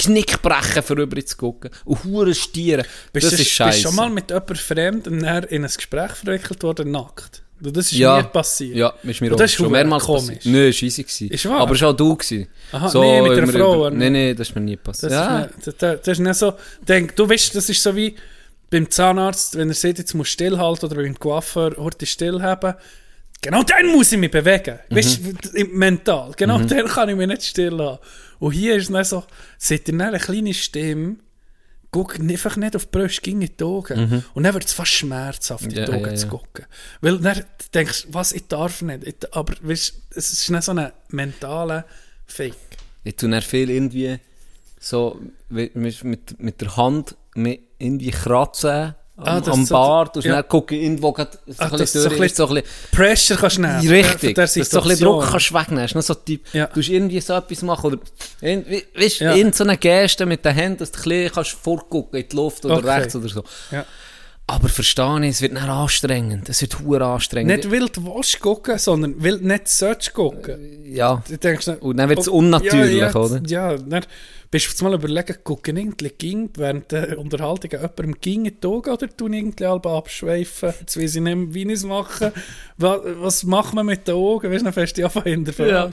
[0.00, 1.70] Knick brechen, für rüber zu gucken.
[1.84, 2.84] Und hure stieren.
[3.12, 3.80] Bist das du ist bist scheiße.
[3.82, 7.42] schon mal mit jemandem fremd und dann in ein Gespräch verwickelt worden, nackt?
[7.62, 8.74] Du, Das ist ja, nie passiert.
[8.74, 10.36] Ja, ist mir Und auch das ist schon mehrmals komisch.
[10.36, 10.46] passiert.
[10.46, 11.28] Nein, ist easy gewesen.
[11.28, 11.60] Ist wahr?
[11.60, 12.48] Aber schon du gewesen.
[12.72, 13.90] Aha, nee, mit immer Frau?
[13.90, 15.12] Nein, nein, das ist mir nie passiert.
[15.12, 15.38] Das, ja.
[15.40, 16.54] ist, nicht, das, das ist nicht so.
[16.88, 18.16] Denk, du weißt, das ist so wie
[18.70, 22.74] beim Zahnarzt, wenn er sieht, jetzt muss stillhalten oder beim Coiffeur heute stillhaben.
[23.42, 24.78] Genau dann muss ich mich bewegen.
[24.88, 24.96] Mhm.
[24.96, 25.20] Weißt
[25.54, 26.32] du, mental.
[26.36, 27.98] Genau dann kann ich mich nicht still haben.
[28.40, 29.24] Und hier ist es dann so,
[29.58, 31.16] seht ihr dann eine kleine Stimme,
[31.92, 34.24] guckt einfach nicht auf die Brust, ging in die Augen.
[34.34, 35.86] Und dann wird es fast schmerzhaft, in die Mhm.
[35.86, 36.30] Ja, Augen ja, zu ja.
[36.30, 36.66] gucken.
[37.00, 37.44] Weil dann
[37.74, 39.06] denkst du, was, ich darf nicht.
[39.06, 41.84] Ich, aber weißt, es ist nicht so ein mentaler
[42.26, 42.54] Fake.
[43.04, 44.18] Ich tue dann viel irgendwie
[44.78, 50.34] so mit, mit, mit, der Hand irgendwie kratzen am, Ah, am Bart und ja.
[50.36, 52.72] dann gucke ich irgendwo grad so Ah, das bisschen so ein ist so ein bisschen
[52.92, 53.88] Pressure kannst du nehmen.
[53.88, 55.88] Richtig, dass du so ein bisschen Druck kannst wegnehmen.
[55.94, 56.66] Noch so Typ, Ja.
[56.66, 57.98] du irgendwie so etwas machen oder
[58.40, 59.34] irgendwie, weißt, Ja.
[59.34, 62.36] irgend so eine Geste mit den Händen, dass du ein bisschen kannst vorgucken in die
[62.36, 62.88] Luft oder Okay.
[62.90, 63.44] rechts oder so.
[63.70, 63.84] Ja.
[64.52, 66.48] Aber verstehe ich, es wird dann anstrengend.
[66.48, 67.54] Es wird hure anstrengend.
[67.56, 70.58] Nicht weil du willst gucken, sondern weil du nicht sollst gucken.
[70.84, 71.22] ja.
[71.28, 73.40] Du denkst, dann- Und dann wird's oh, unnatürlich, ja, ja, oder?
[73.46, 74.04] Ja, dann
[74.50, 78.66] bist du jetzt mal überlegen, gucken irgendwie ging während der Unterhaltung jemandem ging in die
[78.66, 80.74] Augen oder tun irgendwie halb abschweifen.
[80.80, 82.32] Jetzt weiß ich nicht mehr, wie ich es mache.
[82.76, 84.50] Was, was macht man mit den Augen?
[84.50, 85.90] Weißt du, dann fährst du dich einfach in der Ja.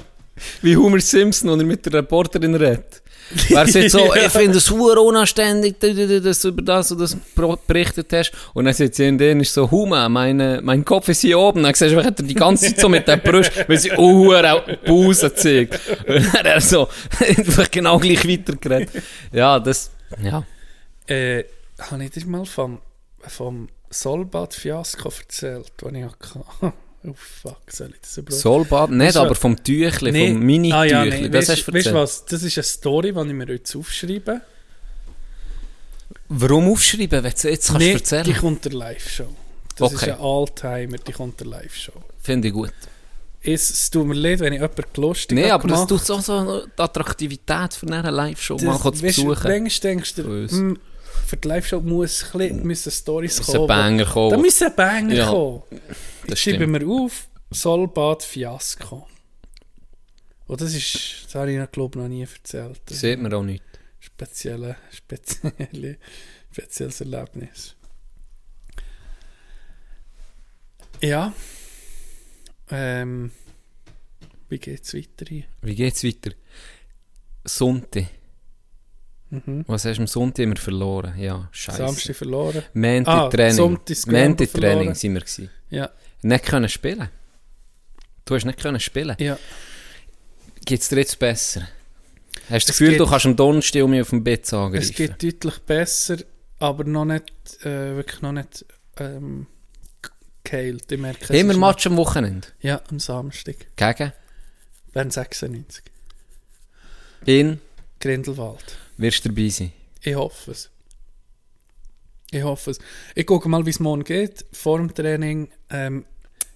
[0.63, 3.01] Wie Homer Simpson, oder mit der Reporterin redet.
[3.49, 7.17] Wer sagt so, ich finde es hure unanständig, dass du über das und das
[7.67, 8.31] berichtet hast.
[8.53, 11.63] Und dann in denen ist so, Huma, meine, mein Kopf ist hier oben.
[11.63, 15.31] Dann siehst du, hat die ganze Zeit so mit der Brust, weil sie hure Busen
[15.35, 15.79] zeigt.
[16.07, 16.87] Und dann er so,
[17.19, 19.03] einfach genau gleich weitergeredet.
[19.31, 19.91] Ja, das,
[20.21, 20.43] ja.
[21.07, 21.43] Äh,
[21.79, 22.79] habe ich dir mal vom,
[23.27, 26.73] vom Solbad-Fiasko erzählt, das ich hatte?
[27.09, 28.41] Oh fuck, soll ich das überhaupt?
[28.41, 30.31] Solbad, nicht, Weißt aber vom Tüchli, Nee.
[30.33, 30.73] vom Mini-Tüchli.
[30.73, 31.29] Ah, ja, nee.
[31.29, 32.25] Das weißt, was?
[32.25, 34.41] Das ist eine Story, die ich mir jetzt aufschreibe.
[36.29, 38.23] Warum aufschreiben, wenn du jetzt kannst Nee, erzählen?
[38.25, 39.27] die kommt der Live-Show.
[39.77, 39.95] Das Okay.
[40.11, 41.93] ist ein Alltimer, die kommt der Live-Show.
[42.19, 42.73] Finde ich gut.
[43.41, 46.05] es, es tut mir leid, wenn ich jemanden lustig Nein, habe aber das gemacht.
[46.05, 49.27] tut so, so die Attraktivität für eine Live-Show mal zu du, besuchen.
[49.43, 50.51] Manchmal denkst du, Uns.
[51.25, 53.67] Für die Live-Show muss ein müssen Stories Muss ein kommen.
[53.67, 54.31] Banger kommen.
[54.31, 55.63] Da müssen Banger Ja, kommen.
[56.27, 59.07] Das Schreiben wir auf, Solbad Fiasko.
[60.47, 62.81] Und das ist, das habe ich noch, glaube noch nie erzählt.
[62.85, 63.63] Das sieht man auch nicht.
[63.99, 65.97] spezielle, spezielle,
[66.51, 67.75] spezielles Erlebnis.
[71.01, 71.33] Ja.
[72.69, 73.31] Ähm,
[74.49, 75.43] wie geht's weiter hier?
[75.61, 76.31] Wie geht's weiter?
[77.45, 78.05] Sonntag.
[79.29, 79.65] Mhm.
[79.67, 81.13] Was hast du am Sonntag immer verloren?
[81.17, 81.77] Ja, scheiße.
[81.77, 82.63] Samstag verloren.
[82.73, 83.77] Montag Ah, Training.
[84.07, 85.49] Montag Training sind wir gewesen.
[85.69, 85.89] Ja,
[86.21, 87.09] Nicht können spielen.
[88.25, 89.15] Du hast nicht können spielen.
[89.19, 89.37] ja.
[90.65, 91.61] Geht's dir jetzt besser?
[91.61, 91.69] Hast
[92.49, 94.83] du das Es Gefühl, geht- du kannst am Donnerstag um mich auf dem Bett angreifen?
[94.83, 96.17] Es geht deutlich besser,
[96.59, 97.31] aber noch nicht,
[97.65, 98.65] äh, wirklich noch nicht
[98.97, 99.47] ähm,
[100.43, 100.91] geheilt.
[100.91, 102.47] Ich merke, es Immer Match am Wochenende.
[102.61, 103.55] Ja, am Samstag.
[103.77, 104.11] Gegen?
[104.93, 105.83] Wären 96.
[107.25, 107.59] In?
[107.99, 108.77] Grindelwald.
[108.97, 109.71] Wirst du dabei sein?
[110.01, 110.69] Ich hoffe es.
[112.31, 112.79] Ich hoffe es.
[113.15, 114.45] Ich gucke mal, wie es morgen geht.
[114.51, 115.49] Vor dem Training.
[115.69, 116.05] Ähm,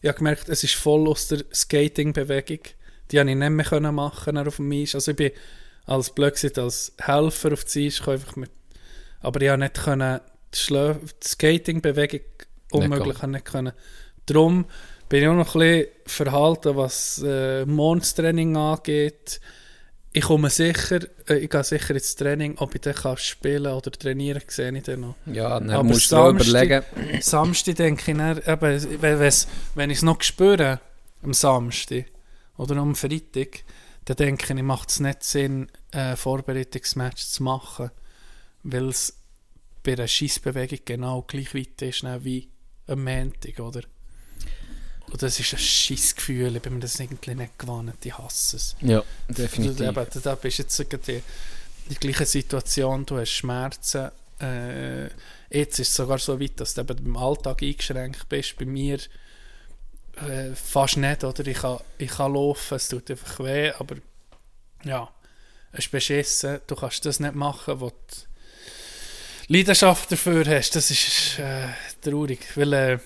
[0.01, 2.59] ich habe gemerkt, es ist voll aus der Skating-Bewegung.
[3.09, 4.95] Die konnte ich nicht mehr können machen auf dem Eis.
[4.95, 5.31] Also ich bin
[5.85, 8.51] als blöd gesagt, als Helfer auf das Eis einfach mit,
[9.19, 10.19] aber ich konnte nicht können,
[10.53, 12.21] die, Schlö- die Skating-Bewegung
[12.71, 13.73] unmöglich nicht können.
[14.25, 14.65] Darum
[15.09, 19.41] bin ich auch noch ein bisschen verhalten, was äh, Mondstraining angeht.
[20.13, 23.91] Ich komme sicher, äh, ich gehe sicher ins Training, ob ich dann kann spielen oder
[23.91, 25.15] trainieren, sehe ich dann noch.
[25.25, 27.21] Ja, dann Aber musst du Samstag- überlegen.
[27.21, 29.33] Samstag denke ich dann, eben, wenn,
[29.75, 30.81] wenn ich es noch spüre,
[31.23, 32.05] am Samstag
[32.57, 33.63] oder am Freitag,
[34.05, 37.91] dann denke ich, macht es nicht Sinn, ein Vorbereitungsmatch zu machen,
[38.63, 39.17] weil es
[39.83, 42.49] bei einer Scheissbewegung genau gleich weit ist ne, wie
[42.87, 43.81] am Montag, oder?
[45.11, 48.75] Und das ist ein Scheissgefühl, ich bin mir das irgendwie nicht gewohnt, ich hasse es.
[48.81, 49.81] Ja, Du, definitiv.
[49.87, 51.23] eben, da- bist du jetzt in die,
[51.89, 54.09] die gleiche Situation, du hast Schmerzen.
[54.39, 55.05] Äh,
[55.49, 58.57] jetzt ist es sogar so weit, dass du eben beim Alltag eingeschränkt bist.
[58.57, 58.99] Bei mir
[60.15, 61.45] äh, fast nicht, oder?
[61.45, 63.95] Ich kann, ich kann laufen, es tut einfach weh, aber
[64.85, 65.09] ja,
[65.73, 66.59] es ist beschissen.
[66.67, 67.95] Du kannst das nicht machen, wo du
[69.47, 70.75] Leidenschaft dafür hast.
[70.75, 71.67] Das ist äh,
[72.01, 72.99] traurig, weil äh,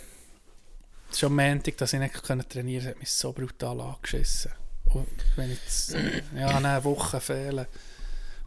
[1.20, 4.52] schon am Montag, dass ich nicht trainieren konnte, hat mich so brutal angeschissen.
[4.86, 7.68] Und wenn ich jetzt, äh, ja, eine Woche fehle,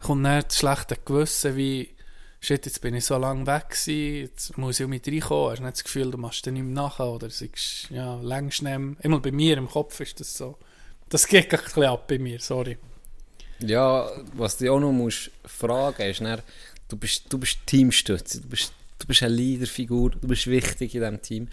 [0.01, 1.89] kommt dann das schlechte Gewissen, wie
[2.39, 5.73] shit, jetzt bin ich so lange weg gewesen, jetzt muss ich mich reinkommen, hast nicht
[5.73, 8.95] das Gefühl, du machst dann nicht nachher, oder sagst, ja, längst nicht mehr.
[9.01, 10.57] Immer bei mir im Kopf ist das so.
[11.09, 12.77] Das geht ein bisschen ab bei mir, sorry.
[13.59, 16.41] Ja, was du auch noch musst fragen ist, dann,
[16.87, 21.01] du bist, du bist Teamstütze, du bist, du bist eine Leaderfigur, du bist wichtig in
[21.01, 21.47] diesem Team.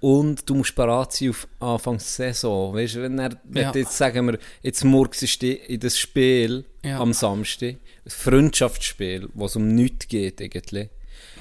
[0.00, 2.74] Und du musst bereit sein auf Anfang Saison.
[2.74, 3.72] Weißt du, wenn, er, Ja.
[3.74, 7.00] jetzt sagen wir, jetzt morgens du in das Spiel Ja.
[7.00, 10.90] am Samstag, ein Freundschaftsspiel, wo es um nichts geht eigentlich,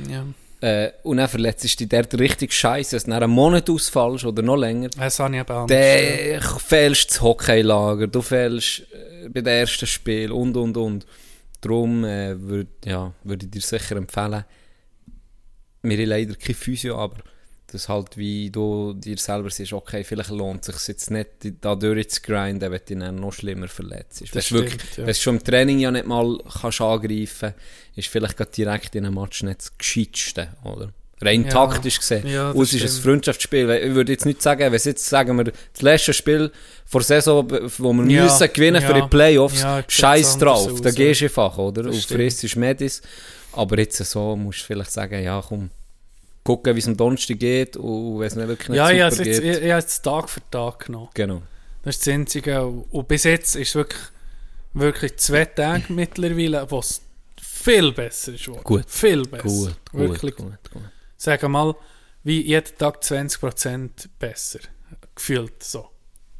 [0.09, 0.25] Ja.
[0.61, 4.23] äh, und dann verletzt du dich dort richtig scheiße, dass du dann einen Monat ausfallst
[4.25, 6.39] oder noch länger, Das habe ich eben ja.
[6.39, 11.05] dann fehlst das Hockeylager, du fehlst äh, bei dem ersten Spiel und und und.
[11.61, 14.45] Darum äh, würde ja, würd ich dir sicher empfehlen,
[15.83, 17.17] wir haben leider kein Physio, aber
[17.75, 21.29] das halt wie du dir selber siehst, okay, vielleicht lohnt es sich jetzt nicht,
[21.61, 24.21] da durchzugrinden, wenn du dich dann noch schlimmer verletzt.
[24.21, 25.05] Wenn Das wirklich, ja.
[25.05, 27.53] wenn du schon im Training ja nicht mal kannst angreifen
[27.95, 30.91] ist vielleicht gerade direkt in einem Match nicht das Gescheitste, oder?
[31.21, 31.49] Rein Ja.
[31.49, 32.27] taktisch gesehen.
[32.27, 33.03] Ja, es ist ein.
[33.03, 33.69] Freundschaftsspiel.
[33.69, 36.51] Ich würde jetzt nicht sagen, wenn jetzt sagen wir, das letzte Spiel
[36.85, 39.01] vor Saison, wo wir Ja, müssen gewinnen für ja.
[39.01, 41.83] die Playoffs, Ja, scheiß drauf, aus, da gehst du einfach, oder?
[41.83, 43.01] Das Und frisst ist Medis.
[43.53, 45.69] Aber jetzt so musst du vielleicht sagen, ja komm,
[46.45, 49.21] gucken, wie es am Donnerstag geht und wenn es mir wirklich nicht Ja, ja, super
[49.23, 49.55] es jetzt, geht.
[49.57, 51.09] ich, ich habe es Tag für Tag genommen.
[51.13, 51.41] Genau.
[51.83, 52.65] Das ist das Einzige.
[52.65, 54.01] Und bis jetzt ist es wirklich,
[54.73, 57.01] wirklich zwei Tage mittlerweile, wo es
[57.41, 58.45] viel besser ist.
[58.45, 58.63] geworden.
[58.63, 58.85] Gut.
[58.87, 59.43] Viel besser.
[59.43, 60.81] Gut, gut, Wirklich, gut, gut.
[61.17, 61.75] sagen wir mal,
[62.23, 63.89] wie jeden Tag 20%
[64.19, 64.59] besser.
[65.15, 65.89] Gefühlt so.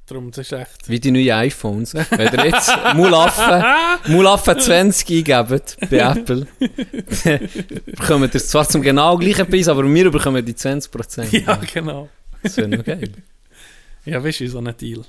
[0.07, 0.88] Darum, das ist echt...
[0.88, 1.95] Wie die neuen iPhones.
[1.95, 3.64] Wenn ihr jetzt Mulaffen,
[4.14, 6.48] Mulaffen 20 eingebt bei Apple,
[7.86, 11.44] bekommt ihr zwar zum genau gleichen Preis, aber wir bekommen die 20%.
[11.44, 12.10] Ja, genau.
[12.44, 13.14] Das wäre noch geil.
[14.06, 15.03] Ja, weißt du, so ein Deal.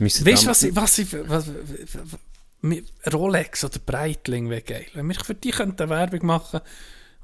[0.00, 0.74] Müssen Weißt du, was ich...
[0.74, 4.86] Was ich was, was, Rolex oder Breitling wäre geil.
[4.94, 6.60] Wenn wir für die könnten Werbung machen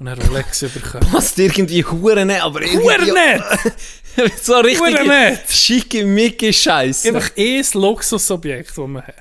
[0.01, 1.06] und eine Rolex bekommen.
[1.12, 2.82] Passt irgendwie Huren nicht, aber irgendwie...
[2.82, 4.43] Huren nicht!
[4.43, 7.09] so richtig schicke Mickey Scheiße.
[7.09, 9.14] Einfach ein Luxusobjekt, das man hat.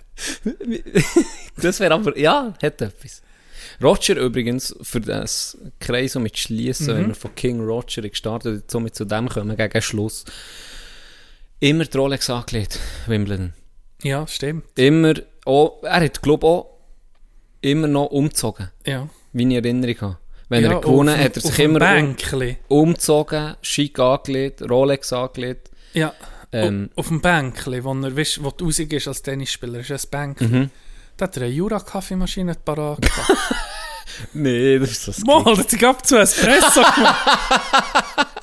[1.61, 3.21] Das wäre aber, ja, hat etwas.
[3.83, 6.97] Roger übrigens, für das Kreis mit schließen, Mhm.
[6.97, 10.23] wenn wir von King Roger gestartet sind, somit zu dem kommen, gegen Schluss.
[11.59, 13.53] immer die Rolex angelegt, Wimbledon.
[14.01, 14.63] Ja, stimmt.
[14.75, 15.15] Immer,
[15.45, 16.77] auch, er hat, glaube ich, auch
[17.61, 19.09] immer noch umgezogen, Ja.
[19.33, 20.17] wie ich Erinnerung habe.
[20.49, 22.15] Wenn ja, er gewonnen auf- hat, er auf sich immer um,
[22.67, 25.69] umgezogen, schick angelegt, Rolex angelegt.
[25.93, 26.13] Ja.
[26.51, 30.47] Ähm, auf dem Bänkli, wo er weißt, wo du rausgehst als Tennisspieler, ist ein Bänkli.
[30.47, 30.69] Mhm.
[31.17, 33.31] Da hat er eine Jura-Kaffeemaschine parat gehabt.
[34.33, 35.19] Nee, das ist das.
[35.19, 37.27] Mal, das hat ab zu Espresso gemacht.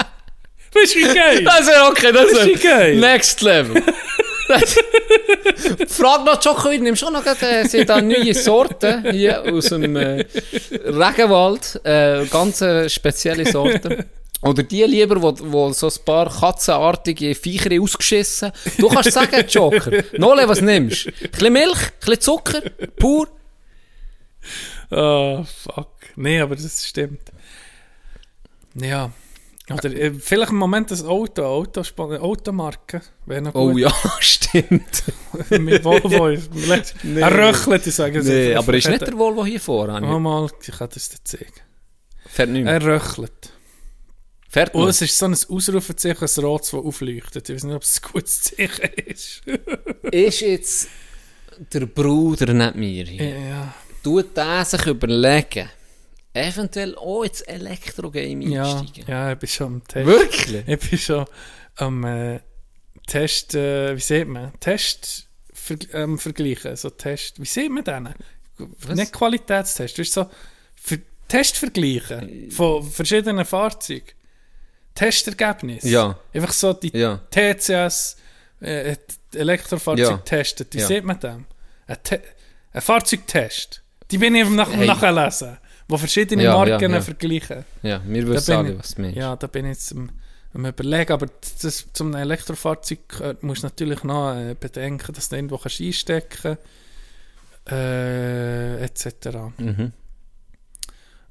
[0.72, 1.42] Du, geil?
[1.42, 2.96] Das ist okay, das, Das ist geil.
[3.00, 3.82] Next Level.
[5.88, 9.66] Frag noch Djokovic, nimmst du auch noch gerade, äh, sind da neue Sorten hier aus
[9.66, 10.24] dem äh,
[10.84, 14.04] Regenwald, äh, ganz äh, spezielle Sorten.
[14.42, 18.52] Oder die lieber, wo, wo so ein paar katzenartige Viecher ausgeschissen.
[18.78, 21.10] Du kannst sagen, Joker, Nole, was nimmst du?
[21.10, 22.62] Ein bisschen Milch, ein bisschen Zucker,
[22.96, 23.28] pur.
[24.90, 25.90] Oh, fuck.
[26.14, 27.32] Nee, aber das stimmt.
[28.74, 29.10] Ja.
[29.68, 33.00] Oder äh, vielleicht im Moment das Auto, Autosp- Automarke.
[33.26, 33.54] Noch gut.
[33.74, 35.02] Oh ja, stimmt.
[35.50, 36.28] Mit Volvo.
[36.28, 36.50] ist-
[37.16, 38.26] Er röchelt, ich sage es.
[38.26, 39.58] Nee, aber ist nicht der Volvo hier
[40.04, 41.52] er- Oh, mal, ich kann das dir zeigen.
[42.26, 42.74] Fährt nicht mehr.
[42.74, 43.50] Er röchelt.
[44.48, 44.88] Fährt noch.
[44.88, 47.48] es ist so ein Ausrufezeichen, ein Rotes, das aufleuchtet.
[47.48, 49.42] Ich weiß nicht, ob es ein gutes Zeichen ist.
[50.12, 50.88] Ist jetzt
[51.72, 53.38] der Bruder nicht mir hier?
[53.38, 53.74] ja.
[54.02, 55.68] tut der sich überlegen,
[56.36, 59.04] eventuell auch ins Elektro-Game Ja, einsteigen?
[59.08, 60.06] ja, ich bin schon am Test.
[60.06, 60.68] Wirklich?
[60.68, 61.24] Ich bin schon
[61.76, 62.40] am äh,
[63.06, 64.52] Test, äh, wie sieht man?
[64.60, 66.76] Test ver ähm, vergleichen.
[66.76, 68.14] So Test, wie sieht man den?
[68.94, 70.30] Nicht Qualitätstest, du bist so
[70.74, 74.06] für Test vergleichen von verschiedenen Fahrzeugen.
[74.94, 75.84] Testergebnis.
[75.84, 76.18] Ja.
[76.32, 77.20] Einfach so die Ja.
[77.30, 78.16] TCS
[78.60, 78.96] äh,
[79.32, 80.16] die Elektrofahrzeug Ja.
[80.18, 80.74] testet.
[80.74, 80.86] Wie Ja.
[80.86, 81.44] sieht man dem?
[81.86, 82.22] Ein, Te
[82.72, 83.82] ein Fahrzeugtest.
[84.10, 84.86] Die bin ich nach, Hey.
[84.86, 85.58] nachlesen,
[85.88, 87.00] wo verschiedene Ja, ja, Marken ja.
[87.00, 87.64] vergleichen.
[87.82, 89.16] Ja, wir wissen alle, ich- was du meinst.
[89.16, 90.10] Ja, da bin ich jetzt am,
[90.54, 91.26] am überlegen, aber
[91.62, 96.58] das, zum Elektrofahrzeug gehört, musst du natürlich noch äh, bedenken, dass du irgendwo kannst einstecken
[97.70, 99.08] äh, etc.
[99.58, 99.92] Mhm.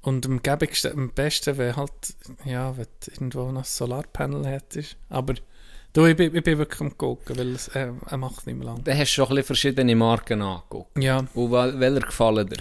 [0.02, 1.92] Und am, gäbigsten, am besten wäre halt,
[2.46, 4.98] ja, wenn du irgendwo noch ein Solarpanel hättest.
[5.10, 5.34] Aber
[5.94, 8.66] du, ich, bin- ich bin wirklich am gucken, weil es, äh, er macht nicht mehr
[8.68, 8.84] lang.
[8.84, 10.98] Dann hast du schon ein bisschen verschiedene Marken angeguckt.
[11.02, 12.58] Ja, Und wel welcher gefallen dir?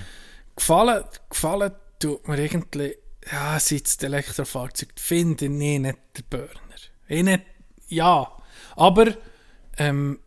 [0.56, 1.72] gefallen, gefallen
[2.05, 2.94] tut mir irgendwie,
[3.31, 3.70] ja, das
[4.02, 6.51] Elektrofahrzeug finde ich nicht der Burner.
[7.09, 7.43] Ich nicht,
[7.89, 8.31] ja,
[8.76, 9.14] aber,
[9.78, 10.18] ähm,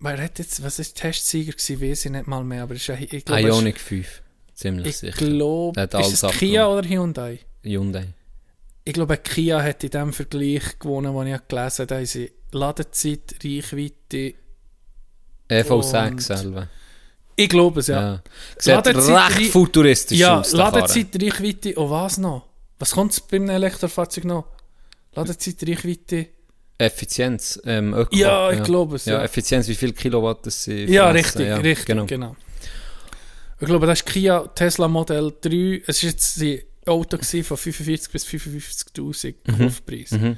[0.00, 2.96] wer hat jetzt, was ist Testsieger gewesen, weiß ich nicht mal mehr, aber ist ja,
[2.98, 4.22] ich glaube, Ioniq 5,
[4.54, 5.16] ziemlich ich sicher.
[5.26, 6.50] glaube, Der hat ist es abgenommen.
[6.52, 7.38] Kia oder Hyundai?
[7.62, 8.08] Hyundai.
[8.84, 13.34] Ich glaube, Kia hat in dem Vergleich gewonnen, den ich gelesen habe, da sie Ladezeit,
[13.44, 14.34] Reichweite,
[15.50, 16.68] EV6 Und- selber.
[17.36, 18.22] Ich glaube es, ja.
[18.64, 18.74] Ja.
[18.76, 20.52] Ladezeit- recht futuristisch Ja, aus.
[20.52, 22.46] Ladezeit, Reichweite und was noch?
[22.78, 24.46] Was kommt bei einem Elektrofahrzeug noch?
[25.14, 26.28] Ladezeit, Reichweite?
[26.78, 28.14] Effizienz, ähm, Öko.
[28.14, 29.24] Ja, ich glaube es, Ja, ja.
[29.24, 32.04] Effizienz, wie viel Kilowatt das sie Ja, richtig, ja, richtig, Genau.
[32.06, 32.36] genau.
[33.58, 35.82] Ich glaube, das ist Kia Tesla Model 3.
[35.86, 40.10] Es war jetzt ein Auto von 45 bis 55'000 Kaufpreis.
[40.10, 40.36] Mhm.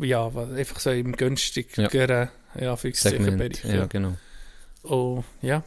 [0.00, 2.76] Ja, einfach so im günstigeren ja.
[2.92, 3.64] Segment, Bereich.
[3.64, 3.86] ja, Ja.
[3.86, 4.16] genau.
[4.84, 5.64] Oh, ja.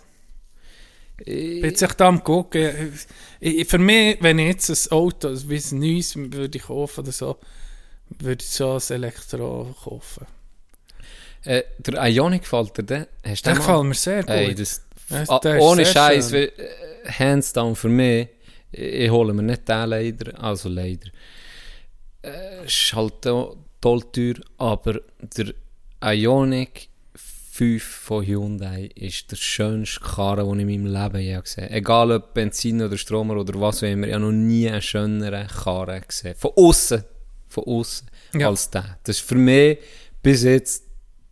[1.25, 2.95] Bin jetzt echt da am gucken.
[3.39, 7.01] Ich, ich, für mich, wenn ich jetzt ein Auto, wie ein neues würde ich kaufen
[7.01, 7.37] oder so,
[8.19, 10.25] würde ich so ein Elektro kaufen.
[11.43, 13.07] Äh, der Ionic gefällt dir der?
[13.25, 14.29] Hast den gefällt mir sehr gut.
[14.29, 16.33] Ey, das, Ja, ah, ohne Scheiß,
[17.05, 18.27] hands down für mich,
[18.71, 21.09] ich, ich hole mir nicht den leider, also leider.
[22.21, 25.53] Äh, ist halt toll teuer, aber der
[26.03, 26.88] Ionic
[27.59, 31.73] 5 von Hyundai ist der schönste Karre, den ich in meinem Leben je gesehen habe.
[31.73, 35.45] Egal ob Benzin oder Stromer oder was auch immer, ich habe noch nie einen schöneren
[35.45, 36.35] Karre gesehen.
[36.37, 37.03] Von außen,
[37.49, 38.47] von außen Ja.
[38.47, 38.97] als der.
[39.03, 39.77] Das ist für mich
[40.23, 40.85] bis jetzt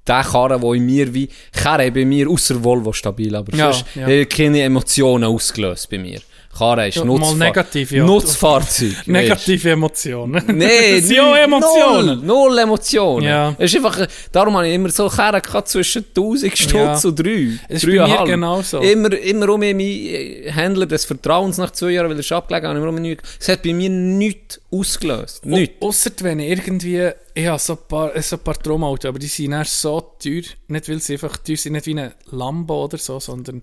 [0.06, 3.96] der Karre, der in mir wie, Karre bei mir, außer Volvo stabil, aber Ja, sonst
[3.96, 4.26] ja.
[4.26, 6.20] keine Emotionen ausgelöst bei mir.
[6.58, 8.04] Karre ist Ja, Nutzfahr negativ, ja.
[8.06, 8.96] Nutzfahrzeug.
[9.08, 10.44] Negative Emotionen.
[10.60, 12.26] Das sind null, Emotionen.
[12.26, 13.26] Null, null Emotionen.
[13.26, 13.56] Ja.
[13.58, 16.74] Es ist einfach, darum habe ich immer so Karren zwischen 1000 Stutz
[17.04, 17.10] Ja.
[17.10, 17.60] und 3.
[17.70, 18.80] Es ist bei mir genauso.
[18.80, 22.68] Immer, immer um meinen äh, Händler des Vertrauens nach zwei Jahren, weil er ist abgelegen
[22.70, 25.46] habe, immer Es hat bei mir nichts ausgelöst.
[25.46, 25.76] Nichts.
[25.82, 29.28] Ausser wenn ich irgendwie, ich habe so ein paar, so ein paar Traumautos, aber die
[29.28, 32.98] sind erst so teuer, nicht weil sie einfach teuer sind, nicht wie ein Lambo oder
[32.98, 33.62] so, sondern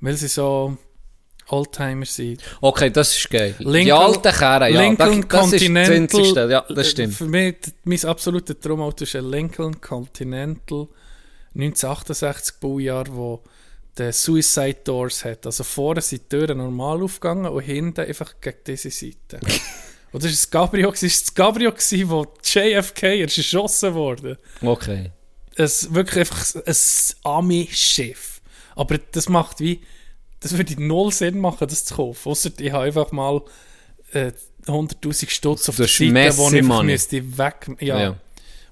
[0.00, 0.76] weil sie so
[1.48, 2.42] Oldtimer sind.
[2.60, 3.54] Okay, das ist geil.
[3.58, 4.80] die Lincoln- alten Karren, ja.
[4.80, 5.94] Lincoln das, das ist Continental.
[5.96, 6.48] Einzigste.
[6.50, 7.14] Ja, das stimmt.
[7.14, 10.88] Für mich, mein absoluter Traumauto ist ein Lincoln Continental
[11.54, 13.42] 1968 Baujahr, wo
[13.96, 15.46] der Suicide Doors hat.
[15.46, 19.38] Also vorne sind die Türen normal aufgegangen und hinten einfach gegen diese Seite.
[20.12, 24.38] das ist das Cabrio, das ist das Cabrio gewesen, wo JFK er ist erschossen wurde.
[24.62, 25.12] Okay.
[25.56, 26.74] ein, wirklich einfach ein
[27.22, 28.40] Ami-Schiff.
[28.74, 29.80] Aber das macht wie,
[30.44, 32.28] das würde null Sinn machen, das zu kaufen.
[32.28, 33.40] Ausser ich habe einfach mal
[34.12, 34.32] äh,
[34.66, 36.92] 100'000 Stutz auf der Seite, wo ich Messi-Money.
[36.92, 37.70] müsste weg...
[37.80, 38.00] Ja.
[38.00, 38.16] Ja.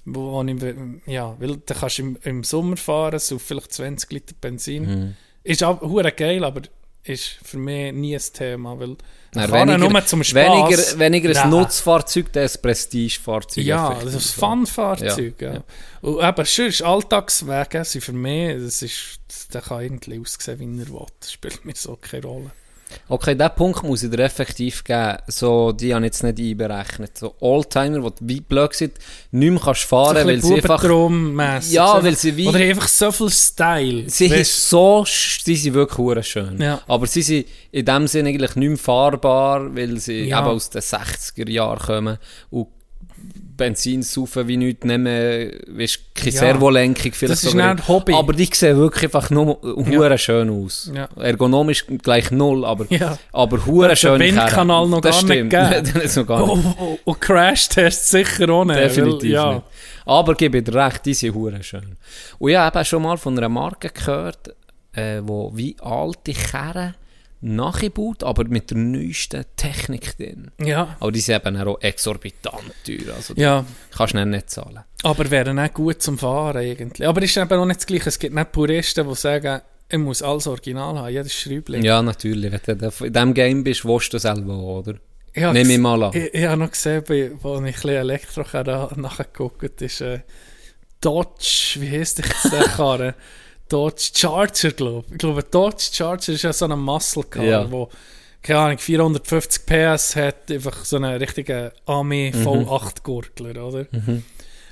[0.04, 0.62] Wo, wo ich,
[1.06, 4.84] ja, weil dann kannst du im, im Sommer fahren, so vielleicht 20 Liter Benzin.
[4.84, 5.14] Mhm.
[5.44, 5.80] Ist auch
[6.16, 6.62] geil, aber
[7.04, 8.96] ist für mich nie ein Thema, weil
[9.34, 10.34] Na, Karren nur zum Spaß.
[10.34, 11.60] weniger, weniger ein Nein.
[11.60, 13.64] Nutzfahrzeug, das ein Prestigefahrzeug.
[13.64, 15.40] Ja, das ist ein Fun-Fahrzeug.
[15.40, 15.64] Ja, Ja,
[16.02, 19.20] Und eben, sonst Alltagswege sind für mich, das ist,
[19.54, 21.06] der kann irgendwie aussehen, wie er will.
[21.18, 22.50] Das spielt mir so keine Rolle.
[23.08, 25.16] Okay, diesen Punkt muss ich dir effektiv geben.
[25.26, 27.18] So, die habe ich jetzt nicht einberechnet.
[27.18, 28.94] So Oldtimer, die wie blöd sind,
[29.30, 30.82] nicht mehr kannst fahren, so weil sie einfach...
[30.82, 34.08] Ja, So weil sie wie- Oder einfach so viel Style.
[34.08, 36.60] Sie Weißt- ist so, sie sind wirklich schön.
[36.60, 36.80] Ja.
[36.86, 40.40] Aber sie sind in dem Sinne eigentlich nicht mehr fahrbar, weil sie Ja.
[40.40, 42.18] eben aus den 60er Jahren kommen
[42.50, 42.68] und
[43.56, 46.38] Benzin saufen wie nichts, nicht mehr, weißt, keine Ja.
[46.40, 47.74] Servolenkung vielleicht Das ist sogar.
[47.74, 48.14] nicht Hobby.
[48.14, 50.90] Aber die sehen wirklich einfach nur hure schön aus.
[50.94, 51.08] Ja.
[51.16, 53.18] Ergonomisch gleich null, aber, Ja.
[53.32, 54.18] aber hure schön.
[54.18, 55.50] den Windkanal noch das gar nicht stimmt.
[55.50, 55.84] gegeben.
[55.84, 56.68] Den hat's noch gar Oh, nicht.
[56.80, 58.78] oh, und Crash-Test sicher auch nicht.
[58.78, 59.52] Definitiv weil, ja.
[59.54, 59.64] nicht.
[60.06, 61.96] Aber gebe dir recht, die sind hure schön.
[62.38, 64.54] Und ich habe schon mal von einer Marke gehört,
[64.94, 66.94] äh, wo wie alte Kerren
[67.42, 70.50] nachgebaut, aber mit der neuesten Technik drin.
[70.64, 70.96] Ja.
[71.00, 73.14] Aber die sind eben auch exorbitant teuer.
[73.16, 73.64] Also ja,
[73.96, 74.80] kannst du nicht, zahlen.
[75.02, 77.06] aber wären auch gut zum Fahren eigentlich.
[77.06, 78.08] Aber ist eben auch nicht das Gleiche.
[78.08, 81.82] Es gibt nicht Puristen, die sagen, ich muss alles original haben, jedes Schräubchen.
[81.82, 82.50] Ja, natürlich.
[82.50, 84.94] Wenn du in diesem Game bist, willst du das selber oder?
[85.36, 86.12] Habe Nehme ich mal an.
[86.14, 87.02] Ich, ich habe noch gesehen,
[87.40, 88.44] wo ich ein Elektro
[88.96, 90.20] nachgeguckt ist äh,
[91.00, 93.14] Dodge, wie heisst der Karre?
[93.72, 95.12] Dodge Charger, glaube ich.
[95.12, 97.70] Ich glaube, Dodge Charger ist ja so eine Muscle Car, Ja.
[97.70, 97.88] wo
[98.42, 102.12] keine Ahnung, 450 PS hat, einfach so einen richtigen Mhm.
[102.44, 103.86] V8-Gurgler, oder?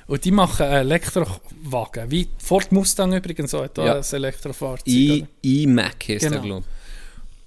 [0.08, 3.98] Und die machen einen Elektrowagen, wie Ford Mustang übrigens auch, auch Ja.
[3.98, 4.88] ein Elektrofahrzeug.
[4.92, 5.28] I- oder?
[5.42, 6.42] iMac heisst der, Genau.
[6.42, 6.64] glaube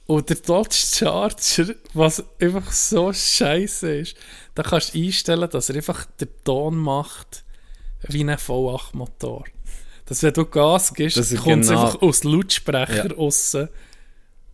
[0.06, 4.16] Und der Dodge Charger, was einfach so scheiße ist,
[4.56, 7.44] da kannst du einstellen, dass er einfach den Ton macht
[8.08, 9.44] wie ein V8-Motor.
[10.06, 13.14] Dass wenn du Gas gibst, kommt es genau- einfach aus Lautsprecher Ja.
[13.16, 13.56] raus,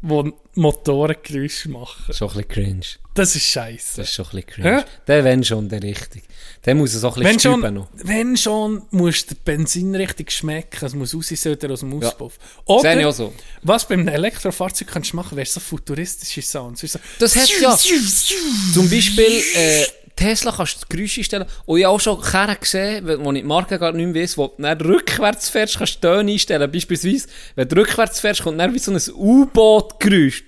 [0.02, 2.14] wo Motorengeräusche machen.
[2.14, 2.86] Schon ein bisschen cringe.
[3.16, 3.98] Das ist scheiße.
[3.98, 4.86] Das ist schon ein bisschen cringe.
[5.08, 6.24] Der wenn schon, der richtig.
[6.66, 7.88] Der muss es auch ein Wenn bisschen schon, stüben noch.
[7.96, 10.86] wenn schon, muss der Benzin richtig schmecken.
[10.86, 12.08] Es muss aussehen aus dem Ja.
[12.08, 12.38] Auspuff.
[12.62, 13.34] Ich Oder, auch so.
[13.64, 16.80] was beim Elektrofahrzeug kannst du machen, wäre so futuristische Sounds.
[16.82, 19.86] So- Das hat ja zum Beispiel äh,
[20.20, 21.46] Tesla kannst du Geräusche stellen.
[21.66, 24.38] Und ich habe auch schon Kerren gesehen, wo ich die Marke gar nicht mehr weiss,
[24.38, 26.70] wo du dann rückwärts fährst, kannst du Töne einstellen.
[26.72, 30.44] Beispielsweise, wenn du rückwärts fährst, kommt dann wie so ein U-Boot-Geräusch.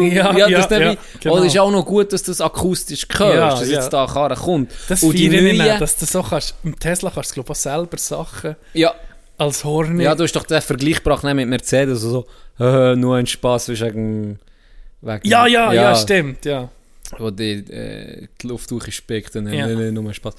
[0.00, 1.34] Ja, das ja, ist dann ja, wie, genau.
[1.34, 3.74] Oh, das ist auch noch gut, dass du das akustisch hörst, Ja, dass ja.
[3.80, 4.70] jetzt da eine Karre kommt.
[4.88, 6.54] Das Und die neuen- nicht, dass du so kannst.
[6.64, 8.94] Im Tesla kannst du, glaube ich, auch selber Sachen Ja,
[9.36, 10.00] als Horn.
[10.00, 12.26] ja, du hast doch den Vergleich gebracht ne, mit Mercedes, also
[12.58, 14.38] so, äh, nur ein Spaß wegen...
[15.02, 16.70] wegen ja, ja, ja, stimmt, ja.
[17.18, 19.68] Wo die, äh, die Luft durchspickt und dann Ja.
[19.68, 19.90] ja.
[19.92, 20.34] nur Spaß.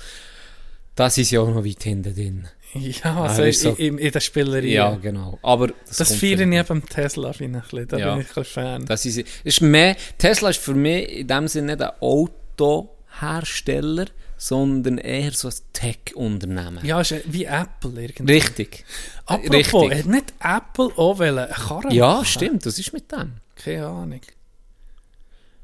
[0.95, 2.47] Das ist ja auch noch weit hinten drin.
[2.75, 4.65] Ja, also ist so- in, in der Spielerei.
[4.65, 5.37] Ja, genau.
[5.43, 7.63] Aber das, Das feiere ich beim Tesla, finde ich.
[7.65, 7.87] ein bisschen.
[7.87, 8.15] Da Ja.
[8.15, 8.85] bin ich ein Fan.
[8.85, 14.05] Das ist, ist mehr, Tesla ist für mich in dem Sinne nicht ein Autohersteller,
[14.37, 16.79] sondern eher so ein Tech-Unternehmen.
[16.83, 18.33] ja, ist wie Apple irgendwie.
[18.33, 18.83] Richtig.
[19.25, 19.99] Apropos, richtig.
[19.99, 22.25] hat nicht Apple auch wollen eine Karre Ja, machen?
[22.25, 23.33] stimmt, das ist mit dem.
[23.55, 24.21] Keine Ahnung.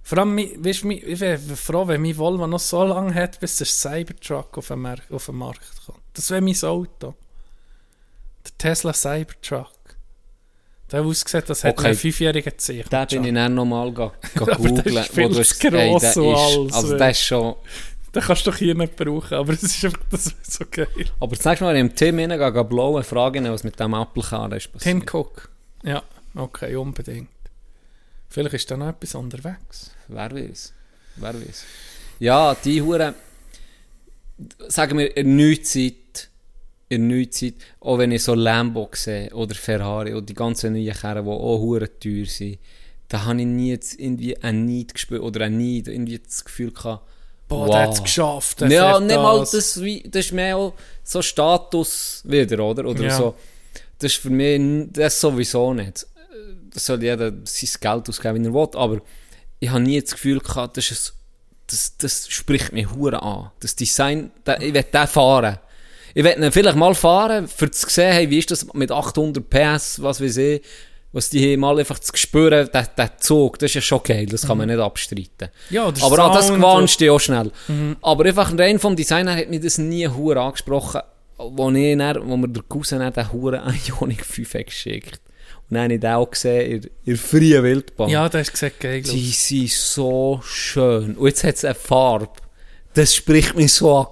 [0.10, 3.68] Vor allem, weißt, ich wäre froh, wenn mein Volvo noch so lange hat, bis der
[3.68, 6.00] Cybertruck auf den, Mar auf den Markt kommt.
[6.16, 7.14] Das wäre mein Auto.
[8.44, 9.68] Der Tesla Cybertruck.
[10.92, 11.90] Der ausgesehen, das hat Okay.
[11.90, 12.88] einen fünfjährigen Zeichen.
[12.90, 15.04] Da bin ich dann nochmal go, go Aber der ist googlen.
[15.04, 17.56] viel wo du hast- ey, der ist- Also das ist schon...
[18.16, 20.88] Den kannst du doch hier nicht brauchen, aber es ist einfach, das wäre so geil.
[21.20, 24.54] Aber das nächste Mal, wenn ich im Tim hineingehe, blaue Fragen, was mit dem Apple-Karren
[24.54, 24.82] ist passiert.
[24.82, 25.50] Tim Cook.
[25.84, 26.02] Ja,
[26.34, 27.30] okay, unbedingt.
[28.30, 29.92] Vielleicht ist da noch etwas unterwegs.
[30.08, 30.74] Wer weiß.
[31.16, 31.64] Wer weiß.
[32.20, 33.14] Ja, die Hure,
[34.68, 35.40] sagen wir, in
[36.90, 40.94] in der Neuzeit, auch wenn ich so Lambo sehe oder Ferrari oder die ganzen neuen
[40.94, 42.58] Karren, die auch hure teuer sind,
[43.08, 46.72] da habe ich nie jetzt irgendwie einen Neid gespürt oder einen Neid, irgendwie das Gefühl
[46.72, 47.04] gehabt,
[47.48, 47.70] Boah, wow.
[47.72, 48.62] der hat es geschafft.
[48.62, 52.86] Ja, nicht mal das, wie, das ist mehr auch so Status wieder, oder?
[52.86, 53.18] Oder Ja.
[53.18, 53.36] so.
[53.98, 56.06] Das ist für mich, das sowieso nicht.
[56.74, 59.02] Das soll jeder sein Geld ausgeben, wie er will, aber
[59.60, 61.20] ich habe nie das Gefühl gehabt, das, ist ein,
[61.68, 63.52] das, das spricht mich hure an.
[63.60, 65.60] Das Design, da, ich will den fahren.
[66.14, 69.48] Ich will ihn vielleicht mal fahren, für zu sehen, hey, wie ist das mit 800
[69.50, 70.62] PS, was weiß ich,
[71.12, 74.26] was die haben, mal einfach zu spüren, der, der Zug, das ist ja schon geil,
[74.28, 75.50] das kann man nicht abstreiten.
[75.70, 77.52] Ja, der Aber an das gewöhnst du dich auch schnell.
[78.02, 81.02] Aber einfach rein vom Design her hat mich das nie hure angesprochen.
[81.38, 85.22] wo, ich dann, wo mir der Cousin dann den Huren Ionic 5 hat geschickt
[85.70, 88.10] Und dann habe ich den auch gesehen in, in der freien Wildbahn.
[88.10, 89.02] Ja, da hast du gesagt, geil.
[89.04, 91.16] Die sind so schön.
[91.16, 92.30] Und jetzt hat es eine Farbe.
[92.94, 94.08] Das spricht mich so an.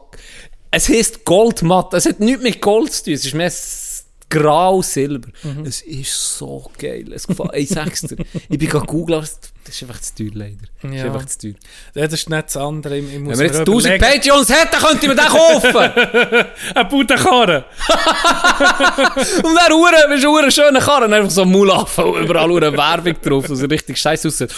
[0.70, 1.94] Es heisst Goldmatt.
[1.94, 3.14] Es hat nichts mit Gold zu tun.
[3.14, 5.30] Es ist mehr s- grau, silber.
[5.44, 5.66] Mhm.
[5.66, 7.12] Es ist so geil.
[7.14, 8.18] Es gefällt, ich sag's dir.
[8.50, 9.26] Ich bin gerade googeln,
[9.68, 10.58] das ist einfach zu teuer, leider.
[10.82, 11.06] Das ist Ja.
[11.06, 11.54] einfach zu teuer.
[11.94, 12.98] Ja, das ist nicht das andere.
[12.98, 15.26] Ich, ich muss Wenn wir jetzt mir 1000 überlegen- Patreons hätten, könnte ich mir den
[15.26, 16.46] kaufen.
[16.76, 17.66] Eine Budenkarre!
[19.44, 21.06] Und dann Uhren, eine schöne Karre.
[21.14, 24.54] Einfach so Mulaffen und überall eine Werbung drauf, er richtig scheiße aussieht.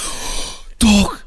[0.80, 1.24] Dog!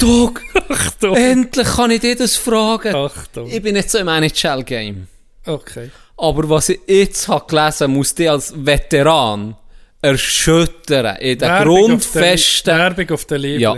[0.00, 0.40] Dog!
[0.68, 1.16] Achtung!
[1.16, 2.94] Endlich kann ich dir das fragen.
[2.94, 3.48] Achtung.
[3.48, 5.06] Ich bin nicht so im NHL-Game.
[5.46, 5.90] Okay.
[6.16, 9.56] Aber was ich jetzt habe gelesen, muss dich als Veteran
[10.02, 12.64] erschüttern in den Werbung auf Grundfesten.
[12.70, 13.60] der- Werbung auf der Liebe.
[13.62, 13.76] Ja.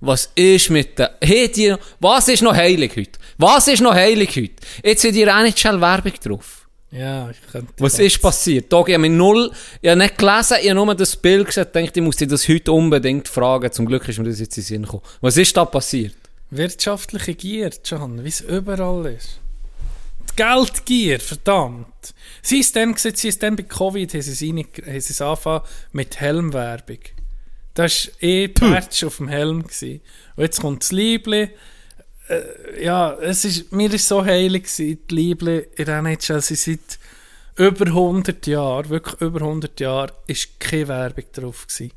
[0.00, 1.16] Was ist mit der...
[1.22, 3.18] Hey, die, was ist noch heilig heute?
[3.38, 4.54] Was ist noch heilig heute?
[4.84, 6.68] Jetzt sind die NHL-Werbung drauf.
[6.92, 7.72] Ja, ich könnte.
[7.78, 8.72] Was ist passiert?
[8.72, 9.50] Da, ich habe null...
[9.80, 12.46] Ich habe nicht gelesen, ich habe nur das Bild gesehen, dachte, ich muss dir das
[12.48, 13.72] heute unbedingt fragen.
[13.72, 15.02] Zum Glück ist mir das jetzt in den Sinn gekommen.
[15.20, 16.14] Was ist da passiert?
[16.50, 19.40] Wirtschaftliche Gier, John, wie es überall ist.
[20.30, 22.14] Die Geldgier, verdammt.
[22.42, 26.98] Sie ist dann, sie ist dann bei Covid, haben sie es, angefangen mit Helmwerbung.
[27.74, 29.62] Das war eh Patch auf dem Helm.
[29.62, 30.00] Gewesen.
[30.36, 31.50] Und jetzt kommt das Liebli.
[32.28, 36.54] Äh, ja, es ist, mir ist so heilig gewesen, die Liebli in der NHL, sie
[36.56, 36.98] seit
[37.56, 41.92] über 100 Jahren, wirklich über 100 Jahren, ist keine Werbung drauf gewesen.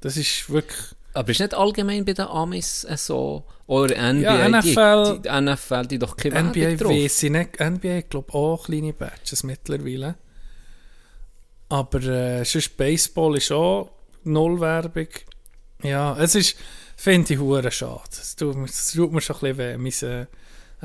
[0.00, 0.78] Das ist wirklich...
[1.12, 3.44] Aber ist nicht allgemein bei den Amis äh, so...
[3.68, 6.90] Oder NBA, Ja, NFL die, die NFL, die doch keine NBA Werbung drauf.
[6.92, 7.60] weiss ich nicht.
[7.60, 10.14] NBA, glaube auch kleine Badges mittlerweile.
[11.68, 13.90] Aber äh, sonst Baseball ist auch
[14.24, 15.08] null Werbung.
[15.82, 16.56] Ja, es ist,
[16.96, 18.02] finde ich, hure schade.
[18.12, 19.76] Es tut, mir- es tut mir schon ein bisschen weh.
[19.76, 20.26] Mein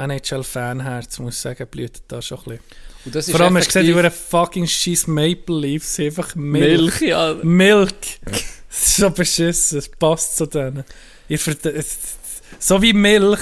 [0.08, 2.60] äh, NHL-Fanherz, muss ich sagen, blüht da schon ein bisschen.
[3.06, 7.00] Und das ist Vor allem hast du gesehen, hure fucking scheiß Maple Leafs, einfach Milch.
[7.00, 7.32] Milch, ja.
[7.32, 8.16] Ist
[8.98, 10.84] so beschissen, es passt zu denen.
[11.30, 11.40] Ihr
[12.62, 13.40] so wie Milch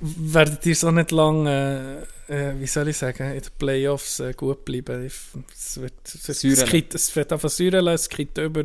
[0.00, 4.32] werdet ihr so nicht lange, äh, äh, wie soll ich sagen, in den Playoffs äh,
[4.32, 5.04] gut bleiben.
[5.06, 6.54] Es wird, es, es, Säuren.
[6.56, 8.64] es, kriegt- es wird einfach Säure lassen, es kriegt über,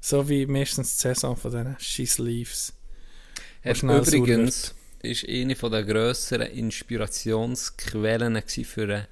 [0.00, 2.72] so wie meistens die Saison von diesen scheiß Leaves.
[3.64, 9.08] Hat schnell sauer übrigens ist eine von der grösseren Inspirationsquellen für eine,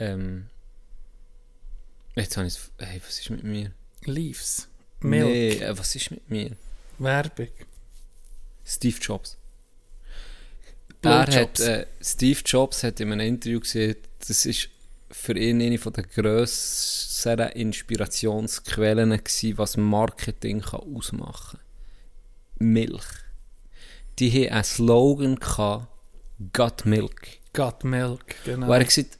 [0.00, 0.46] ähm,
[2.16, 3.70] jetzt habe ich hey, was ist mit mir?
[4.04, 4.66] Leaves.
[5.00, 5.26] Milk.
[5.28, 6.50] Nee, äh, was ist mit mir?
[6.98, 7.48] Werbung.
[8.64, 9.38] Steve Jobs.
[11.02, 11.60] Er hat, Blowjobs.
[11.60, 14.68] äh, Steve Jobs hat in einem Interview gesehen, das ist
[15.10, 21.58] für ihn eine von der grösseren Inspirationsquellen gewesen, was Marketing kann ausmachen
[22.58, 22.72] kann.
[22.72, 23.04] Milch.
[24.18, 25.88] Die haben einen Slogan gehabt,
[26.52, 27.38] Got Milk.
[27.52, 28.68] Got Milk, genau.
[28.68, 29.18] Wo er gesagt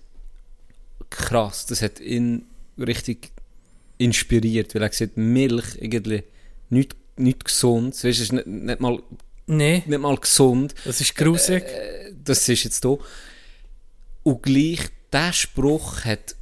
[1.10, 2.46] krass, das hat ihn
[2.78, 3.32] richtig
[3.98, 6.24] inspiriert, weil er gesagt Milch irgendwie
[6.70, 9.02] nicht, nicht gesund, weißt, es ist nicht, nicht, mal,
[9.46, 11.64] nee, nicht mal gesund, das ist grusig.
[11.64, 12.96] Äh, das ist jetzt da.
[14.22, 14.80] Und gleich,
[15.12, 16.36] der Spruch hat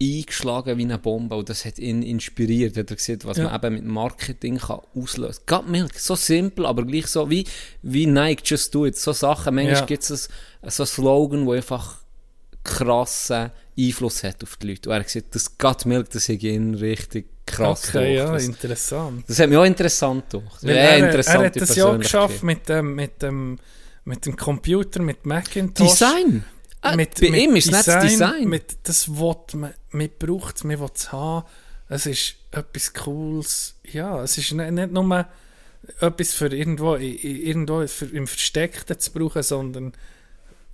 [0.00, 2.76] eingeschlagen wie eine Bombe und das hat ihn inspiriert.
[2.76, 3.44] Hat er gesehen, was Ja.
[3.44, 5.62] man eben mit Marketing kann auslösen kann.
[5.64, 7.44] Got Milk, so simpel, aber gleich so wie,
[7.82, 8.96] wie Nike, just do it.
[8.96, 9.84] So Sachen, manchmal Ja.
[9.86, 10.28] gibt es
[10.68, 11.98] so einen Slogan, der einfach
[12.62, 14.88] krassen Einfluss hat auf die Leute.
[14.88, 18.44] Und er hat gesagt, das Got Milk, das hat ihn richtig krass okay, ja, das,
[18.44, 19.24] interessant.
[19.28, 20.62] das hat mich auch interessant gemacht.
[20.62, 23.58] Ja, er, er hat das ja auch geschafft mit dem, mit dem,
[24.04, 25.90] mit dem Computer, mit Macintosh.
[25.90, 26.44] Design!
[26.94, 28.48] Mit, bei mit ihm ist es nicht das Design.
[28.48, 31.46] Mit, das will man, man braucht man will es haben.
[31.88, 33.74] Es ist etwas Cooles.
[33.90, 35.26] Ja, es ist nicht, nicht nur
[36.00, 39.92] etwas für irgendwo, irgendwo für, im Versteckten zu brauchen, sondern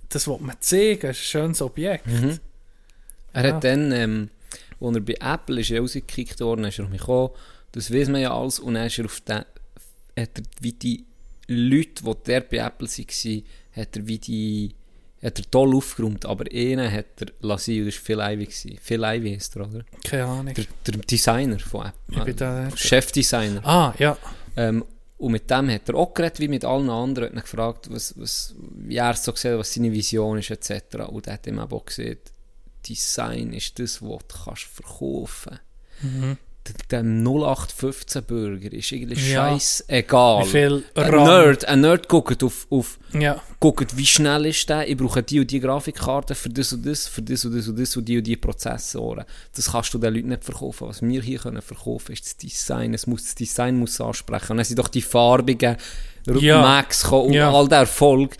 [0.09, 2.07] das will man zeigen, es ist ein schönes Objekt.
[2.07, 2.39] Mhm.
[3.33, 3.55] Er Ja.
[3.55, 4.29] hat dann, ähm,
[4.79, 7.29] als er bei Apple ist, er rausgekickt worden, ist er gekommen,
[7.71, 9.47] das weiß man ja alles, und dann ist er auf den, hat
[10.15, 11.05] er wie die
[11.47, 13.43] Leute, die der bei Apple waren,
[13.75, 14.75] hat er wie die,
[15.21, 18.45] hat er toll aufgeräumt, aber einen hat er lassen, das war Phil Ivey.
[18.45, 18.77] gewesen.
[18.81, 19.85] Phil Ivey ist er, oder?
[20.03, 20.53] Keine Ahnung.
[20.53, 22.67] Der, der Designer von Ich bin Apple.
[22.67, 23.65] Äh, Chefdesigner.
[23.65, 24.17] Ah, ja.
[24.55, 24.85] Ähm,
[25.17, 28.53] und mit dem hat er auch geredet, wie mit allen anderen, hat gefragt, was, was,
[28.59, 30.95] wie er es so sieht, was seine Vision ist, etc.
[31.07, 32.33] Und er hat ihm auch gesagt,
[32.87, 35.59] Design ist das, was du kannst verkaufen
[36.01, 36.37] Mhm.
[36.89, 37.03] Der, der
[37.75, 39.51] 0815-Bürger ist irgendwie Ja.
[39.51, 40.45] scheißegal.
[40.45, 41.11] Wie viel Ein.
[41.11, 45.39] Nerd, ein Nerd guckt auf, auf Ja, guckt, wie schnell ist der, ich brauche die
[45.39, 48.17] und die Grafikkarte für das und das, für das und das und das und die
[48.17, 49.25] und die Prozessoren.
[49.55, 50.87] Das kannst du den Leuten nicht verkaufen.
[50.87, 52.93] Was wir hier können verkaufen, ist das Design.
[52.93, 54.51] Es muss, das Design muss ansprechen.
[54.51, 55.77] Und dann sind doch die farbigen
[56.27, 56.61] Ja.
[56.61, 57.51] Macs und Ja.
[57.53, 58.35] all der Erfolg.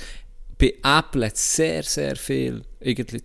[0.58, 3.22] Bei Apple hat sehr, sehr viel irgendwie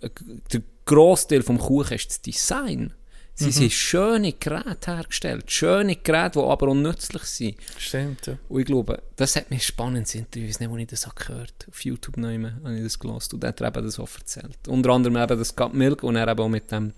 [0.00, 2.92] der Großteil vom Kuchen ist das Design.
[3.38, 7.56] Sie sind schöne Geräte hergestellt, schöne Geräte, die aber auch nützlich sind.
[7.76, 8.38] Stimmt, ja.
[8.48, 11.16] Und ich glaube, das hat mich spannend Interview, ich weiß nicht, wo ich das habe
[11.16, 14.08] gehört Auf YouTube neu habe ich das gelesen und der hat er eben das auch
[14.16, 14.56] erzählt.
[14.68, 16.94] Unter anderem eben das Gut Milk und er eben auch mit dem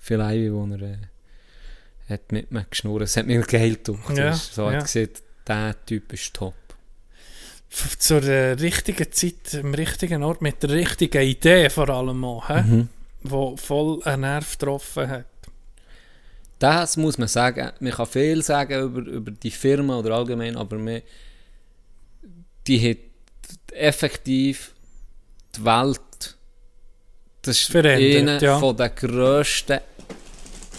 [0.00, 0.98] Phil Ivey, wo er äh,
[2.08, 3.02] hat mit mir geschnurrt.
[3.02, 4.16] Es hat mir geil gedacht.
[4.16, 4.78] Ja, so ja.
[4.78, 6.54] hat gesagt, der Typ ist top.
[7.70, 12.48] Zur äh, richtigen Zeit, am richtigen Ort, mit der richtigen Idee vor allem auch?
[12.48, 12.88] Mhm.
[13.22, 15.26] wo voll einen Nerv getroffen hat.
[16.58, 17.72] Das muss man sagen.
[17.80, 21.02] Man kann viel sagen über, über die Firma oder allgemein, aber man,
[22.66, 22.98] die hat
[23.72, 24.72] effektiv
[25.56, 26.36] die Welt.
[27.42, 28.58] Das ist einer ja.
[28.58, 29.80] von der grössten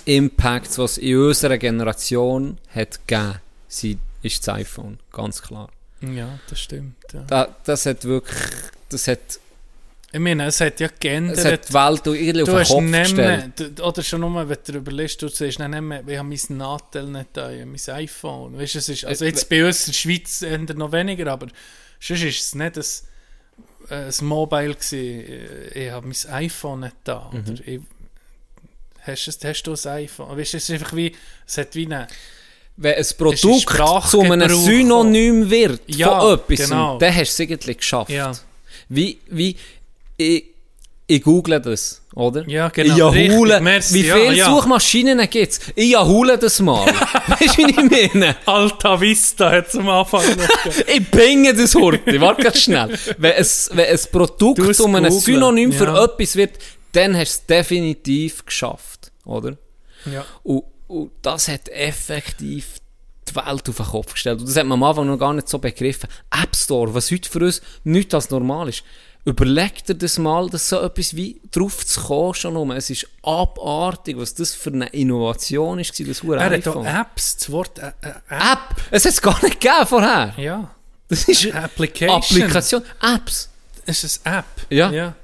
[0.06, 3.36] Impacts, was es in unserer Generation hat gegeben,
[3.68, 5.70] sie- ist das iPhone, ganz klar.
[6.02, 6.96] Ja, das stimmt.
[7.14, 7.22] Ja.
[7.24, 8.38] Da, das hat wirklich,
[8.90, 9.20] das hat,
[10.12, 11.44] Ich meine, es hat ja es geändert.
[11.44, 13.82] hat die Welt irgendwie auf du den hast Kopf mehr, gestellt.
[13.82, 17.30] oder schon nur, wenn du überlegst, du siehst nicht mehr, ich habe mein Nadel nicht
[17.34, 18.58] da, mein iPhone.
[18.58, 21.32] Weißt, du, es ist, also Äh, jetzt bei uns in der Schweiz eher noch weniger,
[21.32, 21.48] aber
[22.00, 22.84] sonst ist es nicht ein,
[23.90, 25.72] äh, ein Mobile gewesen.
[25.74, 27.30] Ich habe mein iPhone nicht da.
[27.34, 27.40] Mhm.
[27.40, 27.82] Oder ich,
[29.02, 30.38] hast, es- hast du ein iPhone?
[30.38, 32.08] Weißt, du, es ist einfach wie, es hat wie eine,
[32.78, 36.98] Wenn ein Produkt zu einem Synonym wird Ja, von etwas, genau.
[37.00, 38.12] dann hast du es eigentlich geschafft.
[38.12, 38.32] Ja.
[38.88, 39.56] Wie, wie,
[40.16, 40.46] ich,
[41.08, 42.48] ich google das, oder?
[42.48, 44.46] Ja, genau, Ich jahule, merci, wie viele ja.
[44.46, 45.60] Suchmaschinen gibt es?
[45.74, 46.86] Ich jahule das mal.
[47.28, 48.36] weißt du, wie ich meine?
[48.46, 52.96] Alta Vista hat zum Anfang noch Ich pinge das Horti, warte ganz schnell.
[53.18, 56.60] Wenn ein, wenn ein Produkt Du es um ein Synonym für etwas wird,
[56.92, 59.58] dann hast du es definitiv geschafft, oder?
[60.06, 60.24] ja.
[60.44, 62.80] Und, und das hat effektiv
[63.30, 64.40] die Welt auf den Kopf gestellt.
[64.40, 66.10] Und das hat man am Anfang noch gar nicht so begriffen.
[66.32, 68.84] App Store, was heute für uns nichts als normal ist.
[69.26, 72.72] Überleg dir das mal, dass so etwas wie drauf zu kommen schon um.
[72.72, 76.86] Es ist abartig, was das für eine Innovation ist, das hure Er hat iPhone.
[76.86, 78.24] Apps, das Wort äh, äh, App.
[78.30, 78.76] App!
[78.90, 80.34] Es hat es gar nicht gegeben vorher.
[80.38, 80.74] Ja.
[81.10, 82.18] Das ist Application.
[82.18, 82.84] Applikation.
[83.02, 83.50] Apps.
[83.86, 84.46] Es ist eine App.
[84.70, 84.92] Ja.
[84.92, 85.16] ja.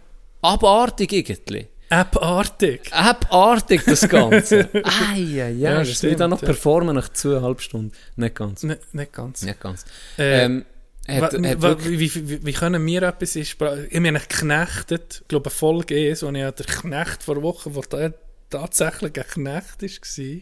[0.41, 1.67] Abartig irgendwie.
[1.93, 2.91] Appartig.
[2.91, 4.67] Abartig, das Ganze.
[4.83, 5.79] ah, ja, ja.
[5.79, 6.47] Das stimmt, wird dann noch ja.
[6.47, 7.91] performen nach zweieinhalb Stunden.
[8.15, 8.63] Nicht ganz.
[8.63, 9.43] Ne, nicht ganz.
[9.43, 9.85] Nicht ganz.
[10.17, 10.65] Äh, ähm,
[11.07, 13.87] hat, hat wirklich, wie, wie, wie können wir etwas in Sprache...
[13.91, 17.81] Ich meine, geknechtet, ich glaube, eine Folge ist, wo ich der Knecht vor Wochen, wo
[17.81, 18.13] der
[18.49, 20.41] tatsächlich ein Knecht war,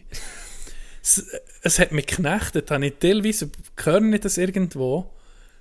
[1.02, 1.26] es,
[1.62, 5.10] es hat mich geknechtet, habe ich teilweise, höre ich das irgendwo,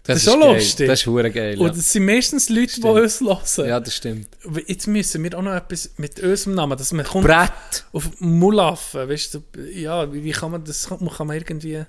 [0.04, 0.88] das ist schon lustig.
[0.88, 1.60] Das ist hure geil.
[1.60, 2.98] und es sind meistens Leute, die Stimmt.
[2.98, 3.22] uns
[3.58, 3.70] hören.
[3.70, 4.28] ja, das stimmt.
[4.66, 7.86] Jetzt müssen wir auch noch etwas mit unserem Namen, dass man kommt Brett.
[7.94, 11.86] auf Mulaffen, weißt du, ja, wie, kann man das, kann man irgendwie,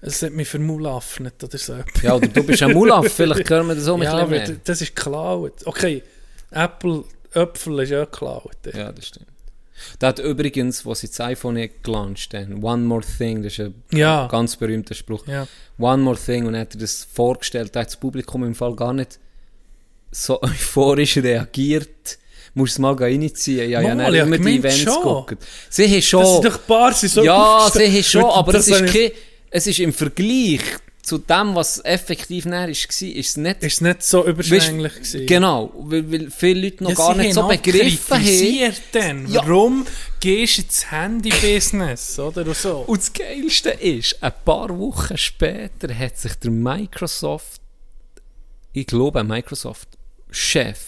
[0.00, 1.76] es hat mich vermulaffnet oder so.
[2.02, 4.80] Ja, oder du bist ein Mulaf, vielleicht hören wir das auch mit ja, aber das
[4.80, 5.66] ist geklaut.
[5.66, 6.04] Okay,
[6.52, 8.56] Apple, Äpfel ist ja geklaut.
[8.72, 9.27] Ja, das stimmt.
[9.98, 13.74] Da hat übrigens, was sie das iPhone gelauncht haben, One More Thing, das ist ein
[13.92, 14.26] Ja.
[14.28, 15.26] ganz berühmter Spruch.
[15.26, 15.46] Ja.
[15.78, 18.92] One More Thing, und hat er das vorgestellt, da hat das Publikum im Fall gar
[18.92, 19.18] nicht
[20.10, 22.18] so euphorisch reagiert.
[22.54, 23.70] Musst es mal reinziehen.
[23.70, 25.38] Ja, ja, Mal, hab immer die Events gucken.
[25.68, 26.22] Sie haben schon...
[26.22, 29.10] Das sind doch ein paar, sie so ja, sie haben schon, aber es ist, kein,
[29.50, 30.60] es ist im Vergleich
[31.08, 33.62] zu dem, was effektiv näher war, ist es nicht...
[33.62, 35.26] Ist nicht so überschwänglich gewesen.
[35.26, 38.74] Genau, weil, weil viele Leute noch Ja, gar nicht so begriffen haben.
[38.92, 39.26] Dann.
[39.26, 39.40] Ja.
[39.40, 39.86] Warum
[40.20, 42.46] gehst du ins Handy-Business, oder?
[42.46, 42.80] Und so.
[42.80, 47.62] Und das Geilste ist, ein paar Wochen später hat sich der Microsoft,
[48.74, 50.78] ich glaube, ein Microsoft-Chef,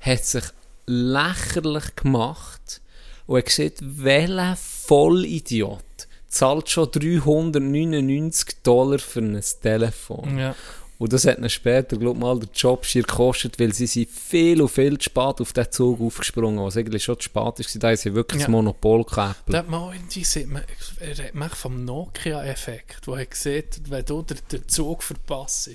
[0.00, 0.44] hat sich
[0.86, 2.82] lächerlich gemacht
[3.26, 5.82] und hat gesagt, welcher Vollidiot
[6.30, 10.38] zahlt schon 399 Dollar für ein Telefon.
[10.38, 10.54] Ja.
[10.98, 14.10] Und das hat ihn später, glaube ich, mal der Job schier gekostet, weil sie sind
[14.10, 17.54] viel und viel zu spät auf diesen Zug aufgesprungen, was eigentlich schon zu spät war.
[17.78, 18.46] Da haben sie wirklich Ja.
[18.46, 19.42] das Monopol gehabt.
[19.46, 19.94] Da hat auch
[21.32, 25.70] man vom Nokia-Effekt, wo er sieht, wenn du den, den Zug verpasst.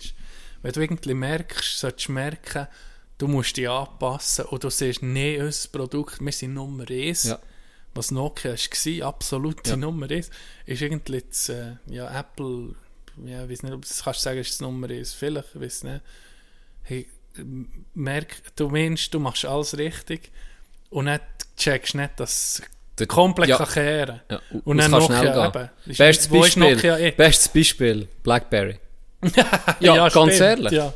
[0.61, 2.67] Wenn du irgendwie merkst, solltest du merken,
[3.17, 7.23] du musst dich anpassen und du siehst, nee, unser Produkt, wir sind Nummer 1.
[7.23, 7.39] Ja.
[7.95, 9.77] Was Nokia war, absolute Ja.
[9.77, 10.29] Nummer 1,
[10.65, 12.75] ist irgendwie das, äh, ja, Apple,
[13.25, 15.61] ja, ich weiß nicht, ob du das kannst sagen, ist das Nummer 1, vielleicht, ich
[15.61, 16.01] weiß nicht.
[16.83, 17.07] Hey,
[17.93, 20.29] merk, du meinst, du machst alles richtig
[20.89, 21.19] und dann
[21.57, 22.61] checkst nicht, dass
[22.99, 23.57] Der- komplett ja.
[23.57, 25.69] kann kehren Ja, und, Und es dann Nokia eben.
[25.85, 28.77] Ist- Bestes ist Beispiel, bestes Beispiel, Blackberry.
[29.79, 30.71] Ja, ganz stimmt, ehrlich.
[30.73, 30.93] Ja.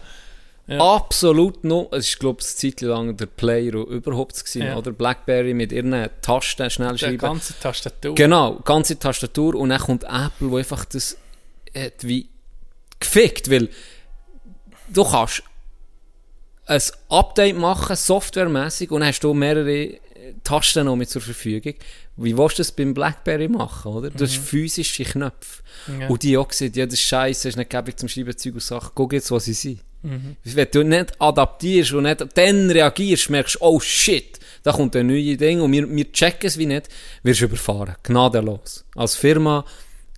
[0.70, 0.96] Ja.
[0.96, 4.78] Absolut noch, es ist glaube ich eine Zeit lang der Player überhaupt gewesen, Ja.
[4.78, 4.92] oder?
[4.92, 7.18] Blackberry mit ihren Tasten schnell Die schreiben.
[7.18, 8.14] ganze Tastatur.
[8.16, 11.18] Genau, ganze Tastatur und dann kommt Apple, wo einfach das
[11.76, 12.30] hat wie
[13.00, 13.70] gefickt, weil
[14.94, 15.44] du kannst
[16.66, 20.00] ein Update machen, softwaremäßig, und hast du mehrere äh,
[20.44, 21.74] Tasten noch mit zur Verfügung.
[22.16, 24.10] Wie willst du das beim Blackberry machen, oder?
[24.12, 25.64] Du hast physische Knöpfe.
[25.88, 26.02] Mhm.
[26.02, 26.08] Ja.
[26.10, 28.62] Und die auch gesagt, ja, das ist scheiße, ist nicht gäbig zum Schreiben Zeug und
[28.62, 28.92] Sachen.
[28.94, 29.80] Guck jetzt, was sie sind.
[30.02, 30.38] Mhm.
[30.44, 35.08] Wenn du nicht adaptierst und nicht dann reagierst, merkst du, oh shit, da kommt ein
[35.08, 36.88] neues Ding und wir, wir checken es wie nicht,
[37.24, 37.96] wirst du überfahren.
[38.04, 38.86] Gnadenlos.
[38.96, 39.66] Als Firma,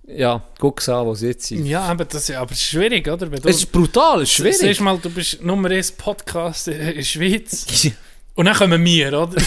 [0.06, 1.64] ja, guck an, wo sie jetzt sind.
[1.66, 3.30] Ja, aber das, ist- aber ist schwierig, oder?
[3.30, 4.80] Wenn du, Es ist brutal, es ist Siehst schwierig.
[4.80, 7.90] mal, du bist Nummer 1 Podcast in der Schweiz.
[8.34, 9.28] Und dann kommen wir, oder?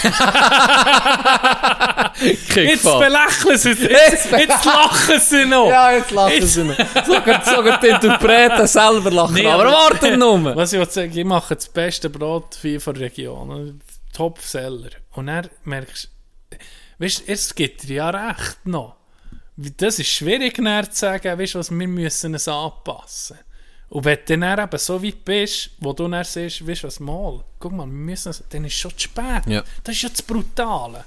[2.55, 5.67] Jetzt belächeln sie, jetzt, jetzt lachen sie noch.
[5.69, 6.77] Ja, jetzt lachen sie noch.
[7.05, 9.33] Sogar, sogar die Interpreten selber lachen.
[9.33, 10.55] Nee, aber aber- warte nur.
[10.55, 13.81] Was ich sagen, ich mache das beste Brot von der Region.
[14.13, 14.89] Top-Seller.
[15.11, 16.09] Und dann merkst
[16.51, 16.57] du,
[16.99, 18.95] weißt es gibt dir ja recht noch.
[19.57, 23.39] Das ist schwierig zu sagen, weißt was wir müssen es anpassen.
[23.95, 26.99] Und wenn du dann eben so weit bist, wo du dann siehst, weißt du was,
[26.99, 29.43] mal, guck mal, wir müssen dann ist es schon zu spät.
[29.47, 29.63] Ja.
[29.85, 31.05] Das ist ja das Brutale.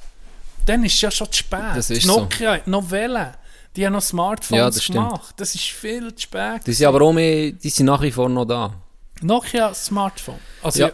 [0.65, 1.61] Dann ist es ja schon zu spät.
[1.77, 2.21] Das ist so.
[2.21, 3.35] Nokia hat noch Welle.
[3.77, 4.99] Die haben noch Smartphones Ja, das stimmt.
[5.07, 5.35] gemacht.
[5.37, 6.67] Das ist viel zu spät.
[6.67, 8.73] Die sind aber auch mehr, die sind nach wie vor noch da.
[9.21, 10.39] Nokia Smartphone.
[10.63, 10.93] Also Ja.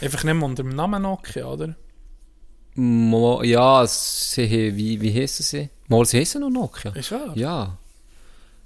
[0.00, 1.74] einfach nicht mehr unter dem Namen Nokia, oder?
[2.76, 5.68] Mo, ja, sie, wie, wie heissen sie?
[5.88, 6.90] Mal, sie heissen noch Nokia.
[6.92, 7.32] Ist wahr?
[7.36, 7.76] Ja.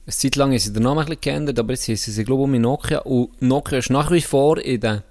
[0.09, 2.57] Eine Zeit lang sie den Namen ein bisschen geändert, aber jetzt heissen sie, glaube ich,
[2.57, 3.01] um Nokia.
[3.01, 5.03] Und Nokia ist nach wie vor in den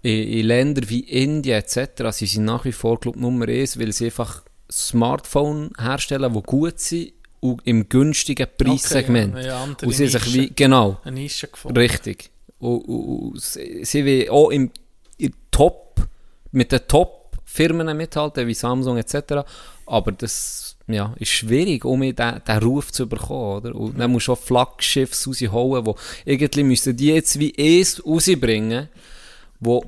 [0.00, 2.04] in, in Ländern wie Indien etc.
[2.12, 6.40] Sie sind nach wie vor, glaube ich, Nummer 1, weil sie einfach Smartphone herstellen, die
[6.40, 9.34] gut sind und im günstigen Preissegment.
[9.34, 10.32] Okay, ja, und sie sich Nische.
[10.32, 11.76] wie, genau, Eine Nische gefunden.
[11.76, 12.30] Richtig.
[12.58, 14.70] Und, und, und sie, sie will auch im,
[15.18, 16.08] im Top,
[16.52, 19.44] mit den Top-Firmen mithalten, wie Samsung etc.
[19.84, 23.56] Aber das ja, ist schwierig, um diesen den Ruf zu bekommen.
[23.58, 23.74] Oder?
[23.74, 28.88] Und dann musst du auch Flaggschiffs rausholen, wo irgendwie müssten die jetzt wie es rausbringen,
[29.60, 29.84] wo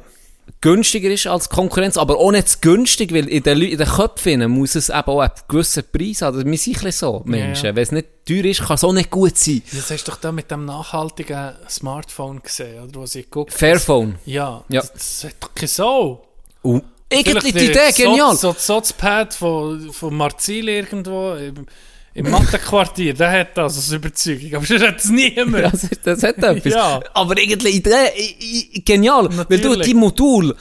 [0.61, 4.49] günstiger ist als Konkurrenz, aber auch nicht zu günstig, weil in den, in den Köpfen
[4.51, 6.45] muss es eben auch einen gewissen Preis haben.
[6.45, 7.67] Wir sind ein so, Menschen.
[7.67, 7.77] ja.
[7.77, 9.63] Wenn es nicht teuer ist, kann es auch nicht gut sein.
[9.71, 13.01] Jetzt hast du doch da mit dem nachhaltigen Smartphone gesehen, oder?
[13.01, 13.53] Wo sie guckt.
[13.53, 14.17] Fairphone.
[14.25, 14.81] Ja, Ja.
[14.81, 16.27] Das, das hat doch keine Sau.
[16.63, 18.37] Und irgendwie die Idee, so- genial.
[18.37, 21.67] So das Sozpad von, von Marzil irgendwo im,
[22.15, 24.55] im Mattenquartier, der hat das als Überzeugung.
[24.57, 25.53] Aber sonst hat es niemand.
[25.73, 26.73] Das, das hat etwas.
[26.73, 27.01] Ja.
[27.15, 29.29] Aber irgendwie Idee, genial.
[29.49, 29.87] Weil du, Natürlich.
[29.87, 30.57] die Modul,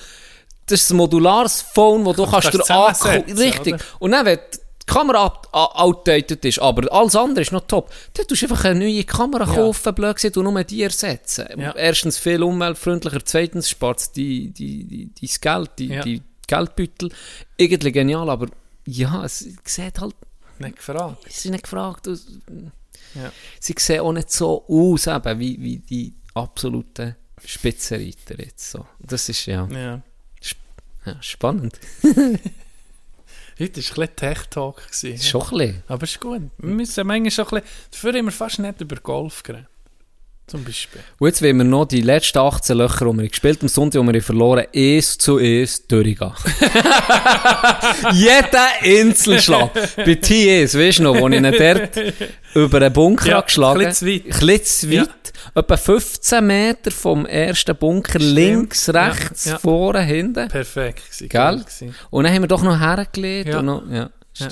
[0.66, 3.38] das ist ein modulares Phone, wo du kannst kannst dir angucken.
[3.38, 3.74] Richtig.
[3.76, 3.84] oder?
[4.00, 4.40] Und dann, wenn
[4.82, 8.80] die Kamera outdated ist, aber alles andere ist noch top, dann tust du einfach eine
[8.80, 9.54] neue Kamera Ja.
[9.56, 11.46] kaufen, blöd gesagt, und nur die ersetzen.
[11.58, 11.74] Ja.
[11.76, 16.02] Erstens viel umweltfreundlicher, zweitens spart es die, die, die, Geld, die, Ja.
[16.02, 16.22] die
[16.56, 17.12] Geldbeutel.
[17.58, 18.48] Irgendwie genial, aber
[18.86, 20.16] ja, es sieht halt
[20.60, 21.18] Nicht gefragt.
[21.30, 22.08] sie sind nicht gefragt.
[23.16, 23.32] Ja.
[23.60, 28.72] Sie sehen auch nicht so aus, eben, wie, wie die absoluten Spitzenreiter jetzt.
[28.72, 28.86] So.
[29.00, 30.02] Das ist ja, Ja.
[31.06, 31.80] ja spannend.
[33.60, 34.82] Heute war ein bisschen Tech-Talk.
[34.92, 35.84] schon ein bisschen.
[35.88, 36.42] Aber ist gut.
[36.58, 37.90] Wir müssen manchmal schon ein bisschen...
[37.92, 39.68] Dafür haben wir fast nicht über Golf geredet.
[40.52, 41.00] Zum Beispiel.
[41.18, 44.02] Und jetzt wollen wir noch die letzten 18 Löcher, die wir gespielt haben, am Sonntag,
[44.06, 46.34] die wir verloren, eins zu eins durchgehen.
[48.12, 49.72] Jeder Inselschlag.
[49.96, 51.90] Bei TS, weißt du noch, wo ich ihn dort
[52.54, 54.26] über einen Bunker Ja, habe geschlagen ein bisschen zu weit.
[54.26, 55.34] Ein bisschen zu weit.
[55.56, 59.58] Etwa 15 Meter vom ersten Bunker, links, Ja, rechts, ja.
[59.58, 60.48] vorne, hinten.
[60.50, 61.04] Perfekt.
[61.30, 61.64] Gell?
[62.10, 63.50] Und dann haben wir doch noch hergelegt.
[63.50, 63.60] Ja.
[63.60, 64.48] Und noch, ja, Ja.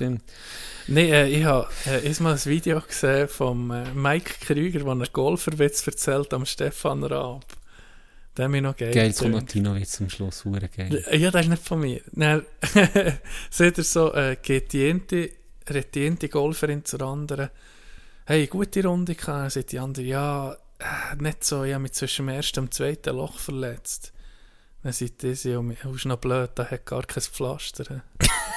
[0.92, 5.08] Nein, äh, ich habe äh, erstmal ein Video gesehen von äh, Mike Krüger, wo er
[5.08, 7.46] Golferwitz erzählt am Stefan Raab.
[8.36, 9.52] Der hat mich noch geil Geil, kommt noch gedacht.
[9.52, 10.46] Tino jetzt zum Schluss.
[10.46, 11.06] Hure geil.
[11.12, 12.02] Ja, das ist nicht von mir.
[12.14, 12.44] Dann
[13.52, 17.50] seht ihr so, äh, geht die eine, eine Golferin zur anderen.
[18.26, 19.52] Hey, gute Runde gehabt.
[19.52, 22.72] Sagt die andere, ja, äh, nicht so, ich habe mich zwischen dem ersten und dem
[22.72, 24.12] zweiten Loch verletzt.
[24.82, 28.02] Dann sagt die, sie, oh, du bist noch blöd, da hat gar kein Pflaster.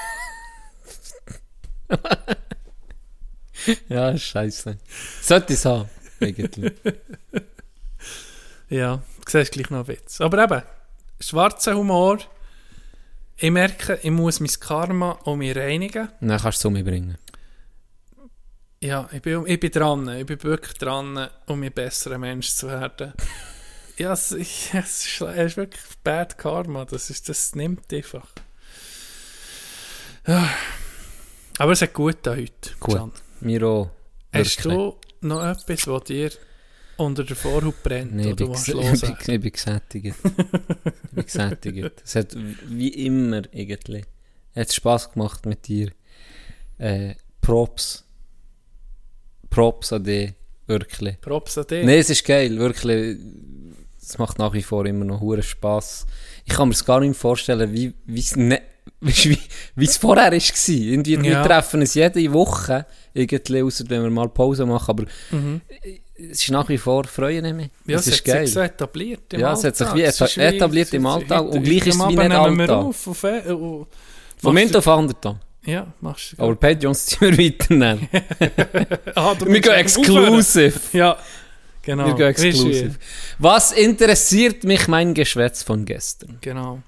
[3.89, 4.77] Ja, scheiße.
[5.21, 5.89] Sollte es haben,
[6.21, 6.73] eigentlich.
[8.69, 10.21] Ja, du siehst gleich noch Witz.
[10.21, 10.63] Aber eben,
[11.21, 12.19] schwarzer Humor.
[13.37, 16.09] Ich merke, ich muss mein Karma um mich reinigen.
[16.21, 17.19] Dann kannst du es um mich bringen.
[18.81, 20.09] Ja, ich bin, ich bin dran.
[20.09, 23.13] Ich bin wirklich dran, um ein besserer Mensch zu werden.
[23.97, 26.85] ja, es, ich, es, ist, es ist wirklich Bad Karma.
[26.85, 28.27] Das, ist, das nimmt einfach.
[30.27, 30.49] Ja.
[31.63, 32.71] Aber es hat gut da heute.
[32.81, 32.97] Gut.
[32.97, 33.13] Can.
[33.41, 33.91] Mir auch.
[34.33, 36.31] Hast du noch etwas, was dir
[36.97, 38.17] unter der Vorhaut brennt?
[38.17, 40.07] Nee, ich oder bin, ges- los ich bin, ich bin gesättigt.
[40.07, 42.03] ich bin gesättigt.
[42.05, 44.05] Es hat wie immer irgendwie.
[44.57, 45.93] Hat Spass gemacht mit dir.
[46.79, 48.05] Äh, Props.
[49.49, 50.33] Props an dich.
[50.67, 51.21] Wirklich.
[51.21, 51.87] Props an dich.
[51.87, 53.19] Nein, es ist geil, wirklich.
[54.01, 56.07] es macht nach wie vor immer noch hure Spass.
[56.45, 58.35] Ich kann mir es gar nicht vorstellen, wie es
[59.03, 59.39] ne, wie,
[59.77, 60.69] wie es vorher war.
[60.69, 61.45] Irgendwie, wir Ja.
[61.45, 65.05] treffen uns jede Woche, irgendwie, außer wenn wir mal Pause machen, aber
[66.17, 67.69] es ist nach wie vor Freuen nicht mehr.
[67.87, 68.47] Ja, es es ist hat sich geil.
[68.47, 69.59] so etabliert im Ja, Alltag.
[69.59, 70.03] es hat sich wie
[70.57, 72.85] etabliert im Alltag und gleich ist es wie wir Alltag.
[72.85, 73.87] auf fe- und
[74.39, 76.43] Vom machst Moment auf anderen Ja, machst du.
[76.43, 78.09] Aber Patreons ziehen wir weiternehmen.
[79.15, 80.73] Ah, wir gehen exclusive.
[80.93, 81.17] Ja,
[81.83, 82.07] genau.
[82.07, 82.95] Wir gehen exclusive.
[83.39, 86.39] Was interessiert mich mein Geschwätz von gestern?
[86.41, 86.81] Genau.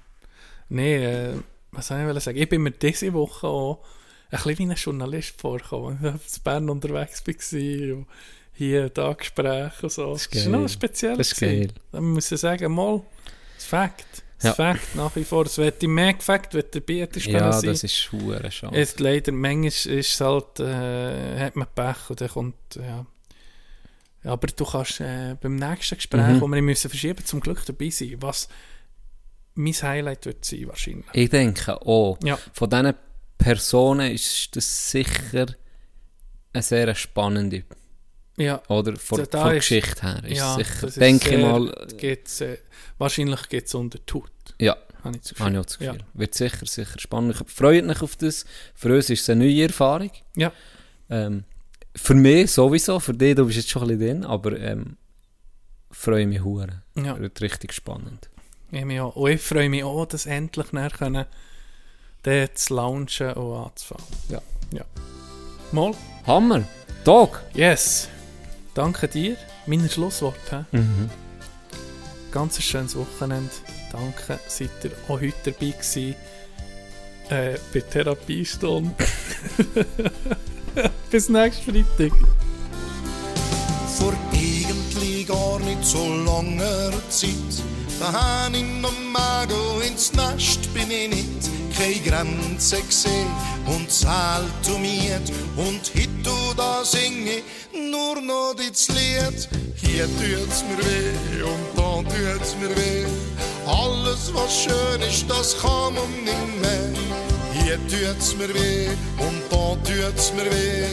[0.69, 1.33] Nee, äh,
[1.75, 2.37] was soll ich sagen?
[2.37, 3.79] Ich bin mir diese Woche auch
[4.31, 5.97] ein bisschen wie ein Journalist vorgekommen.
[6.01, 6.03] Ich
[6.45, 8.07] war in Bern unterwegs war und
[8.53, 10.13] hier da Gespräche und so.
[10.13, 11.17] Das ist ist noch speziell.
[11.17, 11.69] Das ist geil.
[11.91, 13.01] Da muss ich sagen, mal,
[13.55, 14.23] das Fakt.
[14.37, 14.53] Das Ja.
[14.53, 15.45] Fakt nach wie vor.
[15.45, 17.69] Es wird mehr gefakt, wenn der Bier hättest Ja, sein.
[17.69, 18.77] das ist hure schade.
[18.77, 23.05] Jetzt leider, manchmal ist es halt, äh, hat man Pech und dann kommt, ja.
[24.23, 26.41] Aber du kannst äh, beim nächsten Gespräch, Mhm.
[26.41, 28.49] wo wir müssen verschieben, zum Glück dabei sein, was
[29.55, 31.05] mein Highlight wird sein wahrscheinlich.
[31.13, 32.37] Ich denke auch, Ja.
[32.53, 32.93] von diesen
[33.37, 35.47] Personen ist das sicher
[36.53, 37.63] eine sehr spannende,
[38.37, 38.95] Ja, oder?
[38.97, 40.23] Von, da von ist- Geschichte her.
[40.25, 42.57] Ist ja sicher, das ist denke sehr- mal, Geht's, äh,
[42.97, 44.31] wahrscheinlich geht es unter Tut.
[44.59, 45.59] ja, Habe ich das habe ich Gefühl.
[45.59, 45.99] auch das Gefühl.
[46.13, 47.35] Wird sicher, sicher spannend.
[47.39, 48.45] Ich freue mich auf das.
[48.73, 50.11] Für uns ist es eine neue Erfahrung.
[50.35, 50.51] Ja.
[51.09, 51.43] Ähm,
[51.95, 54.97] für mich sowieso, für dich, du bist jetzt schon ein bisschen drin, aber ähm,
[55.91, 56.81] freue mich hure.
[56.95, 57.17] Ja.
[57.19, 58.29] Wird richtig spannend.
[58.75, 59.15] Ich, mich auch.
[59.15, 61.25] Und ich freue mich auch, dass endlich näher können,
[62.23, 64.05] dort zu launchen und anzufangen.
[64.27, 64.41] Ja.
[64.71, 64.83] ja.
[65.71, 65.93] Mal,
[66.27, 66.63] Hammer!
[67.05, 67.41] Tag!
[67.53, 68.09] yes.
[68.73, 69.37] Danke dir.
[69.65, 70.65] Meine Schlussworte.
[70.73, 71.09] Mhm.
[72.31, 73.49] Ganz ein schönes Wochenende.
[73.93, 76.15] Danke, seid ihr auch heute dabei gewesen.
[77.29, 78.93] Äh, bei Therapiestunde.
[81.09, 82.11] Bis nächsten Freitag.
[83.97, 87.63] Vor eigentlich gar nicht so langer Zeit.
[87.99, 93.27] Daheim in einem Mago ins Nest bin ich nicht, keine Grenze gesehen
[93.65, 95.31] und zahlt um miet.
[95.55, 97.43] Und hit und da sing ich
[97.73, 99.47] nur noch das Lied.
[99.75, 103.05] Hier tut's mir weh und da tut's mir weh.
[103.65, 106.89] Alles was schön ist, das kann man nicht mehr.
[107.53, 110.87] Hier tut's mir weh und da tut's mir weh.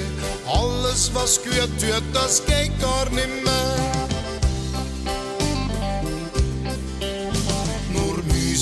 [0.47, 4.12] Alles was gut tut, das geht gar nicht mehr.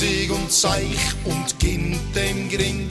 [0.00, 2.90] Musik und Zeich und Kind im Grind.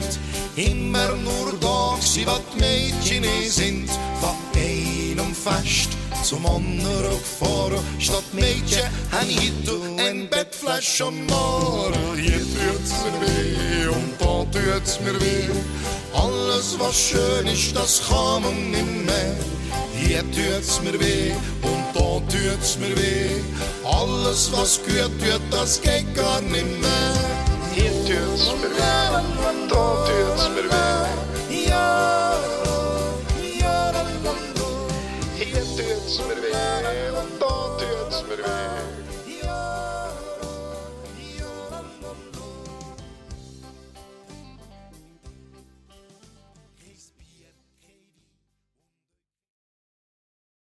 [0.60, 3.88] Immer nur da gsi, wat Mädchen sind.
[4.20, 5.88] Von einem Fest
[6.22, 7.82] zum anderen gefahren.
[7.98, 12.14] Statt Mädchen han ich heute ein Bettflasch am Morgen.
[12.14, 15.48] Hier tut's mir weh und da tut's mir weh.
[16.12, 19.36] Alles was schön ist, das kann man nicht mehr.
[19.96, 21.32] Hier tut's mir weh
[21.62, 23.30] und da tut's mir weh.
[23.82, 26.82] Alles was gut tut, das geht gar nicht
[28.10, 29.68] iTunes bredvid.
[29.68, 31.10] Datens bredvid.
[35.38, 38.69] Hetens bredvid och datens bredvid.